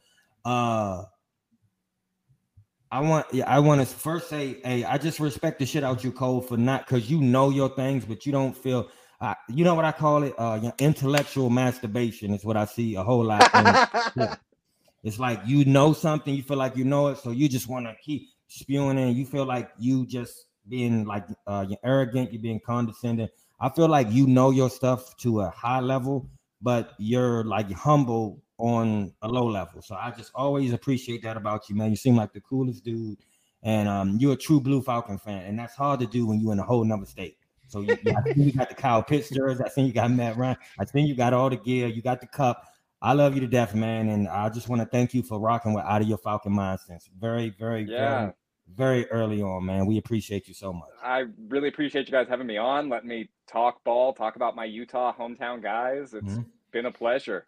Uh 0.46 1.04
I 2.92 3.02
want 3.02 3.26
I 3.46 3.60
want 3.60 3.82
to 3.82 3.88
first 3.88 4.30
say, 4.30 4.62
hey, 4.64 4.86
I 4.86 4.98
just 4.98 5.20
respect 5.20 5.60
the 5.60 5.66
shit 5.66 5.84
out 5.84 6.04
you, 6.04 6.14
Cole, 6.14 6.42
for 6.42 6.56
not 6.56 6.86
because 6.86 7.10
you 7.10 7.20
know 7.20 7.50
your 7.50 7.70
things, 7.70 8.06
but 8.06 8.26
you 8.26 8.32
don't 8.32 8.56
feel 8.56 8.90
uh, 9.20 9.36
you 9.48 9.64
know 9.64 9.74
what 9.74 9.86
I 9.86 9.92
call 9.92 10.24
it? 10.24 10.34
Uh 10.38 10.72
intellectual 10.80 11.50
masturbation 11.50 12.34
is 12.34 12.46
what 12.46 12.56
I 12.56 12.66
see 12.66 12.96
a 12.96 13.04
whole 13.04 13.26
lot. 13.26 13.50
yeah. 14.16 14.36
It's 15.04 15.20
like 15.20 15.42
you 15.46 15.66
know 15.66 15.92
something, 15.92 16.34
you 16.34 16.44
feel 16.44 16.56
like 16.56 16.78
you 16.78 16.86
know 16.86 17.10
it, 17.10 17.18
so 17.18 17.32
you 17.32 17.50
just 17.50 17.68
want 17.68 17.88
to 17.88 17.96
keep 18.02 18.30
spewing 18.54 18.98
in. 18.98 19.16
You 19.16 19.26
feel 19.26 19.46
like 19.46 19.72
you 19.80 20.06
just 20.06 20.46
being 20.68 21.06
like 21.06 21.26
uh, 21.48 21.66
you're 21.68 21.80
arrogant, 21.84 22.32
you're 22.32 22.42
being 22.42 22.60
condescending. 22.66 23.30
I 23.60 23.70
feel 23.70 23.88
like 23.88 24.08
you 24.12 24.28
know 24.28 24.52
your 24.52 24.70
stuff 24.70 25.16
to 25.18 25.42
a 25.42 25.50
high 25.50 25.80
level, 25.80 26.30
but 26.62 26.94
you're 26.98 27.44
like 27.44 27.72
humble 27.72 28.42
on 28.58 29.14
a 29.22 29.28
low 29.28 29.46
level. 29.46 29.82
So 29.82 29.96
I 29.96 30.12
just 30.12 30.32
always 30.36 30.74
appreciate 30.74 31.24
that 31.24 31.38
about 31.38 31.70
you, 31.70 31.76
man. 31.76 31.90
You 31.90 31.96
seem 31.96 32.16
like 32.16 32.34
the 32.34 32.42
coolest 32.42 32.84
dude, 32.84 33.18
and 33.64 33.90
um, 33.90 34.18
you're 34.20 34.34
a 34.34 34.38
true 34.38 34.60
Blue 34.62 34.82
Falcon 34.82 35.18
fan, 35.18 35.46
and 35.46 35.58
that's 35.58 35.76
hard 35.76 36.00
to 36.02 36.06
do 36.06 36.26
when 36.26 36.40
you're 36.40 36.54
in 36.54 36.60
a 36.60 36.64
whole 36.64 36.84
nother 36.84 37.06
state. 37.06 37.38
So 37.68 37.82
you, 37.82 37.94
I 38.16 38.22
think 38.22 38.38
you 38.38 38.52
got 38.52 38.70
the 38.70 38.76
Kyle 38.76 39.02
Pitts 39.02 39.30
jersey. 39.30 39.64
I 39.66 39.70
think 39.70 39.88
you 39.88 39.94
got 39.94 40.12
Matt 40.12 40.38
Ryan. 40.38 40.58
I 40.80 40.86
think 40.86 41.08
you 41.08 41.16
got 41.16 41.34
all 41.34 41.50
the 41.50 41.56
gear. 41.58 41.88
You 41.88 42.02
got 42.02 42.22
the 42.22 42.28
cup. 42.28 42.68
I 43.02 43.14
love 43.14 43.34
you 43.34 43.42
to 43.42 43.48
death, 43.48 43.74
man, 43.76 44.10
and 44.10 44.30
I 44.30 44.48
just 44.50 44.70
want 44.70 44.82
to 44.82 44.86
thank 44.88 45.14
you 45.14 45.24
for 45.24 45.40
rocking 45.40 45.74
with 45.74 45.84
Out 45.84 46.02
of 46.02 46.08
Your 46.08 46.18
Falcon 46.20 46.54
Mind 46.54 46.80
since 46.88 47.10
very, 47.20 47.50
very, 47.50 47.84
Yeah. 47.84 47.98
very, 48.20 48.34
very 48.76 49.10
early 49.12 49.42
on, 49.42 49.66
man. 49.66 49.86
We 49.86 49.98
appreciate 49.98 50.48
you 50.48 50.54
so 50.54 50.74
much. 50.74 50.90
I 51.04 51.26
really 51.48 51.68
appreciate 51.70 52.08
you 52.08 52.12
guys 52.12 52.28
having 52.28 52.48
me 52.48 52.58
on. 52.58 52.90
Let 52.90 53.06
me 53.06 53.30
talk 53.48 53.84
ball, 53.84 54.14
talk 54.14 54.36
about 54.36 54.56
my 54.56 54.66
Utah 54.66 55.14
hometown 55.14 55.62
guys. 55.62 56.14
It's 56.14 56.34
Mhm. 56.34 56.46
been 56.72 56.86
a 56.88 56.92
pleasure. 56.92 57.48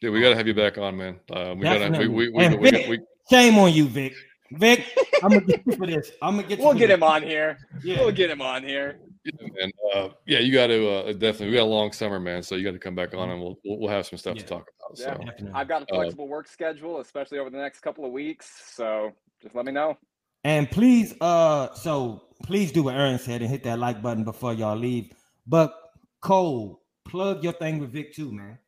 Dude, 0.00 0.12
we 0.12 0.20
got 0.20 0.30
to 0.30 0.36
have 0.36 0.46
you 0.46 0.54
back 0.54 0.78
on, 0.78 0.96
man. 0.96 1.20
Uh, 1.30 1.54
we 1.56 1.62
got 1.62 1.78
to. 1.78 1.98
We, 1.98 2.08
we, 2.08 2.28
we, 2.30 2.48
we, 2.56 2.70
Vic, 2.70 2.88
we, 2.88 2.98
Shame 3.30 3.56
on 3.58 3.72
you, 3.72 3.86
Vic. 3.86 4.14
Vic, 4.52 4.84
I'm 5.22 5.30
gonna 5.30 5.40
get 5.40 5.66
you 5.66 5.72
for 5.76 5.86
this. 5.86 6.12
I'm 6.20 6.36
gonna 6.36 6.46
get 6.46 6.58
you. 6.58 6.64
We'll 6.64 6.74
get 6.74 6.88
this. 6.88 6.94
him 6.94 7.02
on 7.02 7.22
here. 7.22 7.58
Yeah. 7.82 8.00
We'll 8.00 8.12
get 8.12 8.30
him 8.30 8.42
on 8.42 8.62
here. 8.62 9.00
Yeah, 9.24 9.48
man. 9.58 9.72
Uh, 9.94 10.08
yeah, 10.26 10.38
you 10.40 10.52
got 10.52 10.66
to 10.66 10.88
uh, 10.88 11.12
definitely. 11.12 11.46
We 11.48 11.54
got 11.54 11.62
a 11.62 11.64
long 11.64 11.92
summer, 11.92 12.20
man. 12.20 12.42
So 12.42 12.54
you 12.56 12.62
got 12.64 12.72
to 12.72 12.78
come 12.78 12.94
back 12.94 13.14
on, 13.14 13.30
and 13.30 13.40
we'll 13.40 13.58
we'll, 13.64 13.78
we'll 13.80 13.88
have 13.90 14.04
some 14.06 14.18
stuff 14.18 14.36
Yeah. 14.36 14.42
to 14.42 14.48
talk 14.48 14.68
about. 14.78 14.98
Yeah. 14.98 15.04
So 15.04 15.24
Definitely. 15.24 15.50
I've 15.54 15.66
got 15.68 15.82
a 15.82 15.94
Uh, 15.94 15.96
flexible 15.96 16.28
work 16.28 16.46
schedule, 16.46 17.00
especially 17.00 17.38
over 17.38 17.48
the 17.48 17.56
next 17.58 17.80
couple 17.80 18.04
of 18.04 18.12
weeks. 18.12 18.74
So 18.74 19.12
just 19.42 19.54
let 19.54 19.64
me 19.64 19.72
know. 19.72 19.96
And 20.44 20.70
please, 20.70 21.14
uh, 21.20 21.72
so 21.74 22.22
please 22.42 22.70
do 22.70 22.84
what 22.84 22.94
Aaron 22.94 23.18
said 23.18 23.40
and 23.40 23.50
hit 23.50 23.64
that 23.64 23.78
like 23.78 24.02
button 24.02 24.24
before 24.24 24.52
y'all 24.52 24.76
leave. 24.76 25.10
But 25.46 25.74
Cole, 26.20 26.82
plug 27.04 27.42
your 27.42 27.54
thing 27.54 27.78
with 27.78 27.90
Vic 27.90 28.14
too, 28.14 28.30
man. 28.30 28.58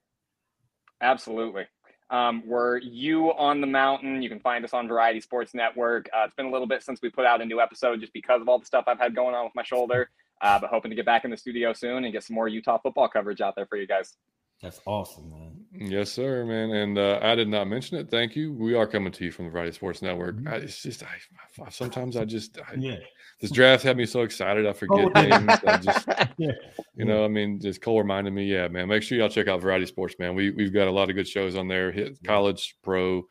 Absolutely. 1.00 1.66
Um, 2.08 2.42
we're 2.46 2.78
you 2.78 3.32
on 3.32 3.60
the 3.60 3.66
mountain. 3.66 4.22
You 4.22 4.28
can 4.28 4.40
find 4.40 4.64
us 4.64 4.72
on 4.72 4.88
Variety 4.88 5.20
Sports 5.20 5.54
Network. 5.54 6.08
Uh, 6.16 6.24
it's 6.24 6.34
been 6.34 6.46
a 6.46 6.50
little 6.50 6.66
bit 6.66 6.82
since 6.82 7.00
we 7.02 7.10
put 7.10 7.26
out 7.26 7.42
a 7.42 7.44
new 7.44 7.60
episode 7.60 8.00
just 8.00 8.12
because 8.12 8.40
of 8.40 8.48
all 8.48 8.58
the 8.58 8.64
stuff 8.66 8.84
I've 8.86 8.98
had 8.98 9.14
going 9.14 9.34
on 9.34 9.44
with 9.44 9.54
my 9.54 9.64
shoulder. 9.64 10.08
Uh, 10.40 10.58
but 10.58 10.70
hoping 10.70 10.90
to 10.90 10.94
get 10.94 11.06
back 11.06 11.24
in 11.24 11.30
the 11.30 11.36
studio 11.36 11.72
soon 11.72 12.04
and 12.04 12.12
get 12.12 12.22
some 12.22 12.34
more 12.34 12.46
Utah 12.46 12.78
football 12.78 13.08
coverage 13.08 13.40
out 13.40 13.54
there 13.56 13.66
for 13.66 13.76
you 13.76 13.86
guys. 13.86 14.16
That's 14.62 14.80
awesome, 14.86 15.30
man. 15.30 15.65
Yes, 15.78 16.10
sir, 16.10 16.44
man. 16.44 16.70
And 16.70 16.98
uh, 16.98 17.18
I 17.22 17.34
did 17.34 17.48
not 17.48 17.68
mention 17.68 17.98
it. 17.98 18.10
Thank 18.10 18.36
you. 18.36 18.52
We 18.52 18.74
are 18.74 18.86
coming 18.86 19.12
to 19.12 19.24
you 19.24 19.30
from 19.30 19.46
the 19.46 19.50
Variety 19.50 19.72
Sports 19.72 20.02
Network. 20.02 20.36
Mm-hmm. 20.36 20.48
I, 20.48 20.56
it's 20.56 20.82
just, 20.82 21.02
I, 21.02 21.16
I, 21.64 21.70
sometimes 21.70 22.16
I 22.16 22.24
just, 22.24 22.58
I, 22.58 22.74
yeah. 22.76 22.96
This 23.40 23.50
draft 23.50 23.82
had 23.82 23.98
me 23.98 24.06
so 24.06 24.22
excited. 24.22 24.66
I 24.66 24.72
forget 24.72 25.10
oh, 25.14 25.20
names. 25.20 25.60
I 25.66 25.76
just, 25.76 26.08
yeah. 26.38 26.52
you 26.94 27.04
know, 27.04 27.24
I 27.24 27.28
mean, 27.28 27.60
just 27.60 27.82
Cole 27.82 27.98
reminded 27.98 28.32
me. 28.32 28.46
Yeah, 28.46 28.68
man. 28.68 28.88
Make 28.88 29.02
sure 29.02 29.18
y'all 29.18 29.28
check 29.28 29.46
out 29.46 29.60
Variety 29.60 29.84
Sports, 29.84 30.14
man. 30.18 30.34
We 30.34 30.50
we've 30.50 30.72
got 30.72 30.88
a 30.88 30.90
lot 30.90 31.10
of 31.10 31.16
good 31.16 31.28
shows 31.28 31.54
on 31.54 31.68
there. 31.68 31.92
Hit 31.92 32.18
college, 32.24 32.76
pro, 32.82 33.26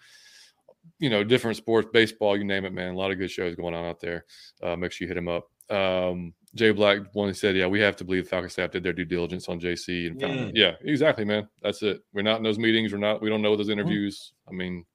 you 0.99 1.09
know, 1.09 1.23
different 1.23 1.57
sports, 1.57 1.87
baseball, 1.91 2.37
you 2.37 2.43
name 2.43 2.65
it, 2.65 2.73
man. 2.73 2.93
A 2.93 2.97
lot 2.97 3.09
of 3.09 3.17
good 3.17 3.31
shows 3.31 3.55
going 3.55 3.73
on 3.73 3.85
out 3.85 3.99
there. 3.99 4.25
Uh, 4.61 4.75
make 4.75 4.91
sure 4.91 5.05
you 5.05 5.09
hit 5.09 5.15
them 5.15 5.27
up. 5.27 5.47
Um, 5.69 6.33
Jay 6.55 6.71
Black 6.71 6.99
one 7.13 7.33
said, 7.33 7.55
"Yeah, 7.55 7.67
we 7.67 7.81
have 7.81 7.97
to 7.97 8.05
believe 8.05 8.23
the 8.23 8.29
Falcon 8.29 8.49
staff 8.49 8.71
did 8.71 8.83
their 8.83 8.93
due 8.93 9.05
diligence 9.05 9.49
on 9.49 9.59
JC 9.59 10.07
and 10.07 10.21
yeah. 10.21 10.51
yeah, 10.53 10.71
exactly, 10.81 11.25
man. 11.25 11.47
That's 11.61 11.81
it. 11.83 12.01
We're 12.13 12.21
not 12.21 12.37
in 12.37 12.43
those 12.43 12.57
meetings. 12.57 12.93
We're 12.93 12.99
not. 12.99 13.21
We 13.21 13.29
don't 13.29 13.41
know 13.41 13.55
those 13.55 13.67
mm-hmm. 13.67 13.79
interviews. 13.79 14.33
I 14.47 14.53
mean, 14.53 14.85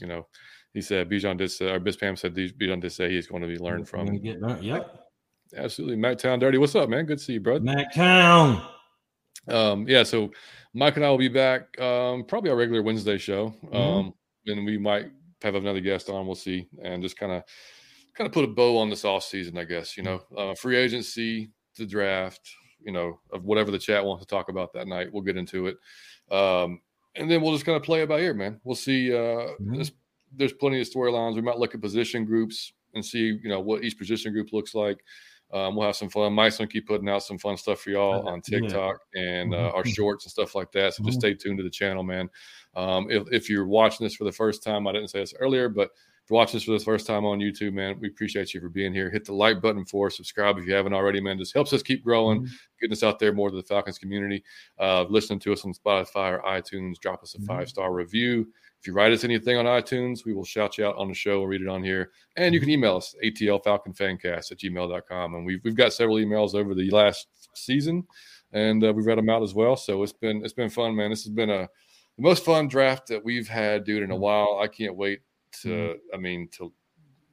you 0.00 0.08
know, 0.08 0.26
he 0.74 0.80
said 0.80 1.08
Bijan 1.08 1.38
did 1.38 1.50
say, 1.50 1.70
or 1.70 1.78
Bispam 1.78 2.18
said 2.18 2.34
Bijan 2.34 2.80
did 2.80 2.92
say 2.92 3.10
he's 3.10 3.28
going 3.28 3.42
to 3.42 3.48
be 3.48 3.58
learned 3.58 3.88
from. 3.88 4.18
Get 4.18 4.40
learned. 4.40 4.64
Yep. 4.64 4.98
Absolutely, 5.56 5.96
Mac 5.96 6.18
Town 6.18 6.38
Dirty. 6.38 6.58
What's 6.58 6.74
up, 6.74 6.88
man? 6.88 7.04
Good 7.04 7.18
to 7.18 7.24
see 7.24 7.34
you, 7.34 7.40
bro. 7.40 7.60
Mac 7.60 7.94
Town. 7.94 8.62
Um, 9.48 9.86
yeah. 9.86 10.02
So 10.02 10.30
Mike 10.74 10.96
and 10.96 11.04
I 11.04 11.10
will 11.10 11.18
be 11.18 11.28
back. 11.28 11.78
Um, 11.80 12.24
probably 12.24 12.50
our 12.50 12.56
regular 12.56 12.82
Wednesday 12.82 13.18
show. 13.18 13.54
Mm-hmm. 13.64 13.76
Um, 13.76 14.14
and 14.46 14.64
we 14.64 14.78
might 14.78 15.10
have 15.42 15.54
another 15.54 15.80
guest 15.80 16.08
on. 16.08 16.26
We'll 16.26 16.34
see, 16.34 16.68
and 16.82 17.02
just 17.02 17.18
kind 17.18 17.32
of 17.32 17.44
kind 18.14 18.26
of 18.26 18.32
put 18.32 18.44
a 18.44 18.48
bow 18.48 18.78
on 18.78 18.90
this 18.90 19.04
off 19.04 19.24
season, 19.24 19.58
I 19.58 19.64
guess. 19.64 19.96
You 19.96 20.02
know, 20.02 20.22
uh, 20.36 20.54
free 20.54 20.76
agency, 20.76 21.50
the 21.76 21.86
draft, 21.86 22.40
you 22.80 22.92
know, 22.92 23.20
of 23.32 23.44
whatever 23.44 23.70
the 23.70 23.78
chat 23.78 24.04
wants 24.04 24.24
to 24.24 24.28
talk 24.28 24.48
about 24.48 24.72
that 24.74 24.86
night. 24.86 25.08
We'll 25.12 25.22
get 25.22 25.36
into 25.36 25.66
it, 25.66 25.76
um, 26.30 26.80
and 27.14 27.30
then 27.30 27.42
we'll 27.42 27.52
just 27.52 27.66
kind 27.66 27.76
of 27.76 27.82
play 27.82 28.02
it 28.02 28.08
by 28.08 28.20
ear, 28.20 28.34
man. 28.34 28.60
We'll 28.64 28.76
see. 28.76 29.12
Uh, 29.12 29.16
mm-hmm. 29.16 29.74
there's, 29.74 29.92
there's 30.34 30.52
plenty 30.52 30.80
of 30.80 30.88
storylines. 30.88 31.34
We 31.34 31.42
might 31.42 31.58
look 31.58 31.74
at 31.74 31.80
position 31.80 32.24
groups 32.24 32.72
and 32.94 33.04
see, 33.04 33.38
you 33.42 33.48
know, 33.48 33.60
what 33.60 33.84
each 33.84 33.98
position 33.98 34.32
group 34.32 34.52
looks 34.52 34.74
like. 34.74 35.02
Um, 35.52 35.76
we'll 35.76 35.86
have 35.86 35.96
some 35.96 36.08
fun. 36.08 36.32
Mike's 36.32 36.56
gonna 36.56 36.68
keep 36.68 36.86
putting 36.86 37.08
out 37.08 37.22
some 37.22 37.38
fun 37.38 37.58
stuff 37.58 37.80
for 37.80 37.90
y'all 37.90 38.26
on 38.26 38.40
TikTok 38.40 38.96
yeah. 39.14 39.22
and 39.22 39.54
uh, 39.54 39.58
mm-hmm. 39.58 39.76
our 39.76 39.84
shorts 39.84 40.24
and 40.24 40.30
stuff 40.30 40.54
like 40.54 40.72
that. 40.72 40.94
So 40.94 41.04
just 41.04 41.18
mm-hmm. 41.18 41.32
stay 41.32 41.34
tuned 41.34 41.58
to 41.58 41.62
the 41.62 41.70
channel, 41.70 42.02
man. 42.02 42.30
Um, 42.74 43.10
if, 43.10 43.24
if 43.30 43.50
you're 43.50 43.66
watching 43.66 44.06
this 44.06 44.14
for 44.14 44.24
the 44.24 44.32
first 44.32 44.62
time, 44.62 44.86
I 44.86 44.92
didn't 44.92 45.08
say 45.08 45.20
this 45.20 45.34
earlier, 45.38 45.68
but 45.68 45.90
if 46.24 46.30
you're 46.30 46.36
watching 46.36 46.58
this 46.58 46.64
for 46.64 46.78
the 46.78 46.84
first 46.84 47.04
time 47.04 47.24
on 47.24 47.40
YouTube, 47.40 47.72
man, 47.72 47.98
we 47.98 48.06
appreciate 48.06 48.54
you 48.54 48.60
for 48.60 48.68
being 48.68 48.94
here. 48.94 49.10
Hit 49.10 49.24
the 49.24 49.34
like 49.34 49.60
button 49.60 49.84
for 49.84 50.06
us, 50.06 50.16
subscribe 50.16 50.56
if 50.56 50.66
you 50.66 50.72
haven't 50.72 50.92
already, 50.92 51.20
man. 51.20 51.36
Just 51.36 51.52
helps 51.52 51.72
us 51.72 51.82
keep 51.82 52.04
growing, 52.04 52.42
mm-hmm. 52.42 52.54
getting 52.80 52.92
us 52.92 53.02
out 53.02 53.18
there 53.18 53.32
more 53.32 53.50
to 53.50 53.56
the 53.56 53.62
Falcons 53.64 53.98
community. 53.98 54.44
Uh, 54.78 55.02
listening 55.08 55.40
to 55.40 55.52
us 55.52 55.64
on 55.64 55.74
Spotify 55.74 56.38
or 56.38 56.42
iTunes, 56.46 57.00
drop 57.00 57.24
us 57.24 57.34
a 57.34 57.38
mm-hmm. 57.38 57.46
five 57.46 57.68
star 57.68 57.92
review. 57.92 58.46
If 58.78 58.86
you 58.86 58.92
write 58.92 59.12
us 59.12 59.24
anything 59.24 59.56
on 59.56 59.64
iTunes, 59.64 60.24
we 60.24 60.32
will 60.32 60.44
shout 60.44 60.78
you 60.78 60.86
out 60.86 60.96
on 60.96 61.08
the 61.08 61.14
show 61.14 61.40
and 61.40 61.48
read 61.48 61.60
it 61.60 61.68
on 61.68 61.82
here. 61.82 62.10
And 62.36 62.54
you 62.54 62.60
can 62.60 62.70
email 62.70 62.96
us, 62.96 63.16
atlfalconfancast 63.24 64.52
at 64.52 64.58
gmail.com. 64.58 65.34
And 65.34 65.44
we've, 65.44 65.60
we've 65.64 65.76
got 65.76 65.92
several 65.92 66.18
emails 66.18 66.54
over 66.54 66.72
the 66.72 66.88
last 66.90 67.26
season, 67.54 68.04
and 68.52 68.84
uh, 68.84 68.92
we've 68.94 69.06
read 69.06 69.18
them 69.18 69.28
out 69.28 69.42
as 69.42 69.54
well. 69.54 69.74
So 69.74 70.04
it's 70.04 70.12
been 70.12 70.44
it's 70.44 70.54
been 70.54 70.70
fun, 70.70 70.94
man. 70.94 71.10
This 71.10 71.24
has 71.24 71.32
been 71.32 71.50
a 71.50 71.68
the 72.16 72.22
most 72.22 72.44
fun 72.44 72.68
draft 72.68 73.08
that 73.08 73.24
we've 73.24 73.48
had, 73.48 73.84
dude, 73.84 74.04
in 74.04 74.10
a 74.10 74.14
mm-hmm. 74.14 74.22
while. 74.22 74.60
I 74.62 74.68
can't 74.68 74.96
wait 74.96 75.20
mm-hmm. 75.58 76.14
I 76.14 76.18
mean, 76.18 76.48
to 76.52 76.72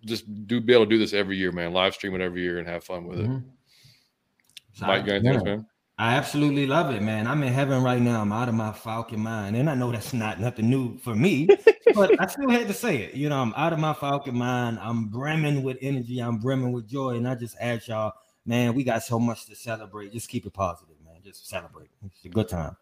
just 0.06 0.48
do 0.48 0.62
be 0.62 0.74
able 0.74 0.86
to 0.86 0.90
do 0.90 0.98
this 0.98 1.14
every 1.14 1.38
year, 1.38 1.52
man. 1.52 1.74
Live 1.74 1.94
stream 1.94 2.16
it 2.16 2.22
every 2.22 2.41
year 2.41 2.60
and 2.60 2.68
have 2.68 2.84
fun 2.84 3.06
with 3.06 3.20
it. 3.20 3.28
Mm-hmm. 3.28 4.86
Mike, 4.86 5.06
you 5.06 5.14
yeah. 5.14 5.44
man? 5.44 5.66
I 5.98 6.16
absolutely 6.16 6.66
love 6.66 6.96
it, 6.96 7.02
man. 7.02 7.28
I'm 7.28 7.44
in 7.44 7.52
heaven 7.52 7.84
right 7.84 8.02
now. 8.02 8.22
I'm 8.22 8.32
out 8.32 8.48
of 8.48 8.56
my 8.56 8.72
Falcon 8.72 9.20
mind. 9.20 9.58
And 9.58 9.70
I 9.70 9.76
know 9.76 9.91
that's 9.91 10.14
not 10.14 10.40
nothing 10.40 10.70
new 10.70 10.98
for 10.98 11.14
me, 11.14 11.50
but 11.94 12.18
I 12.22 12.28
still 12.28 12.50
had 12.50 12.68
to 12.68 12.74
say 12.74 13.04
it. 13.04 13.16
You 13.16 13.28
know, 13.28 13.41
I'm 13.41 13.54
out 13.58 13.74
of 13.74 13.80
my 13.80 13.94
Falcon 13.94 14.38
mind. 14.38 14.80
I'm 14.82 15.08
brimming 15.08 15.62
with 15.62 15.78
energy. 15.82 16.20
I'm 16.20 16.38
brimming 16.38 16.72
with 16.72 16.88
joy. 16.88 17.16
And 17.16 17.28
I 17.28 17.36
just 17.36 17.58
ask 17.60 17.90
y'all, 17.90 18.14
man, 18.46 18.74
we 18.76 18.86
got 18.86 19.04
so 19.04 19.20
much 19.20 19.46
to 19.48 19.56
celebrate. 19.56 20.14
Just 20.14 20.30
keep 20.30 20.46
it 20.46 20.54
positive, 20.54 20.96
man. 21.04 21.18
Just 21.22 21.50
celebrate. 21.50 21.90
It's 22.06 22.24
a 22.24 22.30
good 22.30 22.48
time. 22.48 22.78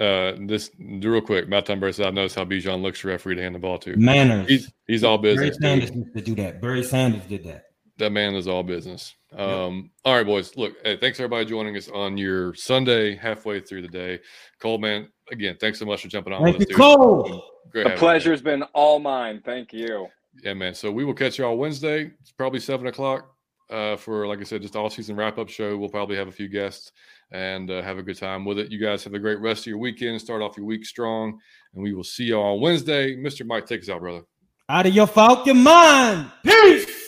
Uh, 0.00 0.32
this 0.40 0.70
real 0.78 1.20
quick, 1.20 1.46
Matt 1.46 1.66
Tunberg 1.66 1.94
said, 1.94 2.06
I 2.06 2.10
noticed 2.10 2.34
how 2.34 2.46
Bijan 2.46 2.80
looks 2.80 3.00
for 3.00 3.08
referee 3.08 3.34
to 3.34 3.42
hand 3.42 3.54
the 3.54 3.58
ball 3.58 3.76
to. 3.78 3.94
Manners. 3.96 4.48
He's, 4.48 4.72
he's 4.86 5.04
all 5.04 5.18
business. 5.18 5.58
Barry 5.58 5.80
Sanders 5.80 5.94
used 5.94 6.14
to 6.14 6.22
do 6.22 6.34
that. 6.36 6.62
Barry 6.62 6.82
Sanders 6.82 7.22
did 7.24 7.44
that. 7.44 7.66
That 7.98 8.10
man 8.10 8.34
is 8.34 8.48
all 8.48 8.62
business. 8.62 9.14
Um, 9.36 9.90
all 10.06 10.16
right, 10.16 10.24
boys. 10.24 10.56
Look, 10.56 10.74
hey, 10.84 10.96
thanks 10.96 11.20
everybody 11.20 11.44
joining 11.44 11.76
us 11.76 11.90
on 11.90 12.16
your 12.16 12.54
Sunday, 12.54 13.14
halfway 13.14 13.60
through 13.60 13.82
the 13.82 13.88
day. 13.88 14.20
Cole, 14.58 14.78
man, 14.78 15.08
again, 15.30 15.58
thanks 15.60 15.78
so 15.78 15.84
much 15.84 16.00
for 16.00 16.08
jumping 16.08 16.32
on 16.32 16.42
Thank 16.44 16.58
with 16.58 16.70
us, 16.70 16.76
Cole. 16.76 17.44
Great 17.70 17.84
the 17.84 17.90
pleasure's 17.90 18.40
been 18.40 18.62
all 18.72 19.00
mine. 19.00 19.42
Thank 19.44 19.74
you. 19.74 20.08
Yeah, 20.42 20.54
man. 20.54 20.74
So 20.74 20.90
we 20.90 21.04
will 21.04 21.12
catch 21.12 21.38
you 21.38 21.44
all 21.44 21.58
Wednesday. 21.58 22.10
It's 22.22 22.32
probably 22.32 22.60
seven 22.60 22.86
o'clock 22.86 23.34
uh, 23.68 23.96
for, 23.96 24.26
like 24.26 24.40
I 24.40 24.44
said, 24.44 24.62
just 24.62 24.76
all 24.76 24.88
season 24.88 25.14
wrap 25.14 25.36
up 25.36 25.50
show. 25.50 25.76
We'll 25.76 25.90
probably 25.90 26.16
have 26.16 26.28
a 26.28 26.32
few 26.32 26.48
guests 26.48 26.92
and 27.32 27.70
uh, 27.70 27.82
have 27.82 27.98
a 27.98 28.02
good 28.02 28.18
time 28.18 28.44
with 28.44 28.58
it. 28.58 28.70
You 28.70 28.78
guys 28.78 29.04
have 29.04 29.14
a 29.14 29.18
great 29.18 29.40
rest 29.40 29.62
of 29.62 29.66
your 29.66 29.78
weekend. 29.78 30.20
Start 30.20 30.42
off 30.42 30.56
your 30.56 30.66
week 30.66 30.84
strong, 30.84 31.38
and 31.74 31.82
we 31.82 31.92
will 31.92 32.04
see 32.04 32.24
you 32.24 32.36
on 32.36 32.60
Wednesday. 32.60 33.16
Mr. 33.16 33.46
Mike, 33.46 33.66
take 33.66 33.82
us 33.82 33.88
out, 33.88 34.00
brother. 34.00 34.22
Out 34.68 34.86
of 34.86 34.94
your 34.94 35.06
Falcon 35.06 35.62
mind. 35.62 36.30
Peace. 36.44 36.99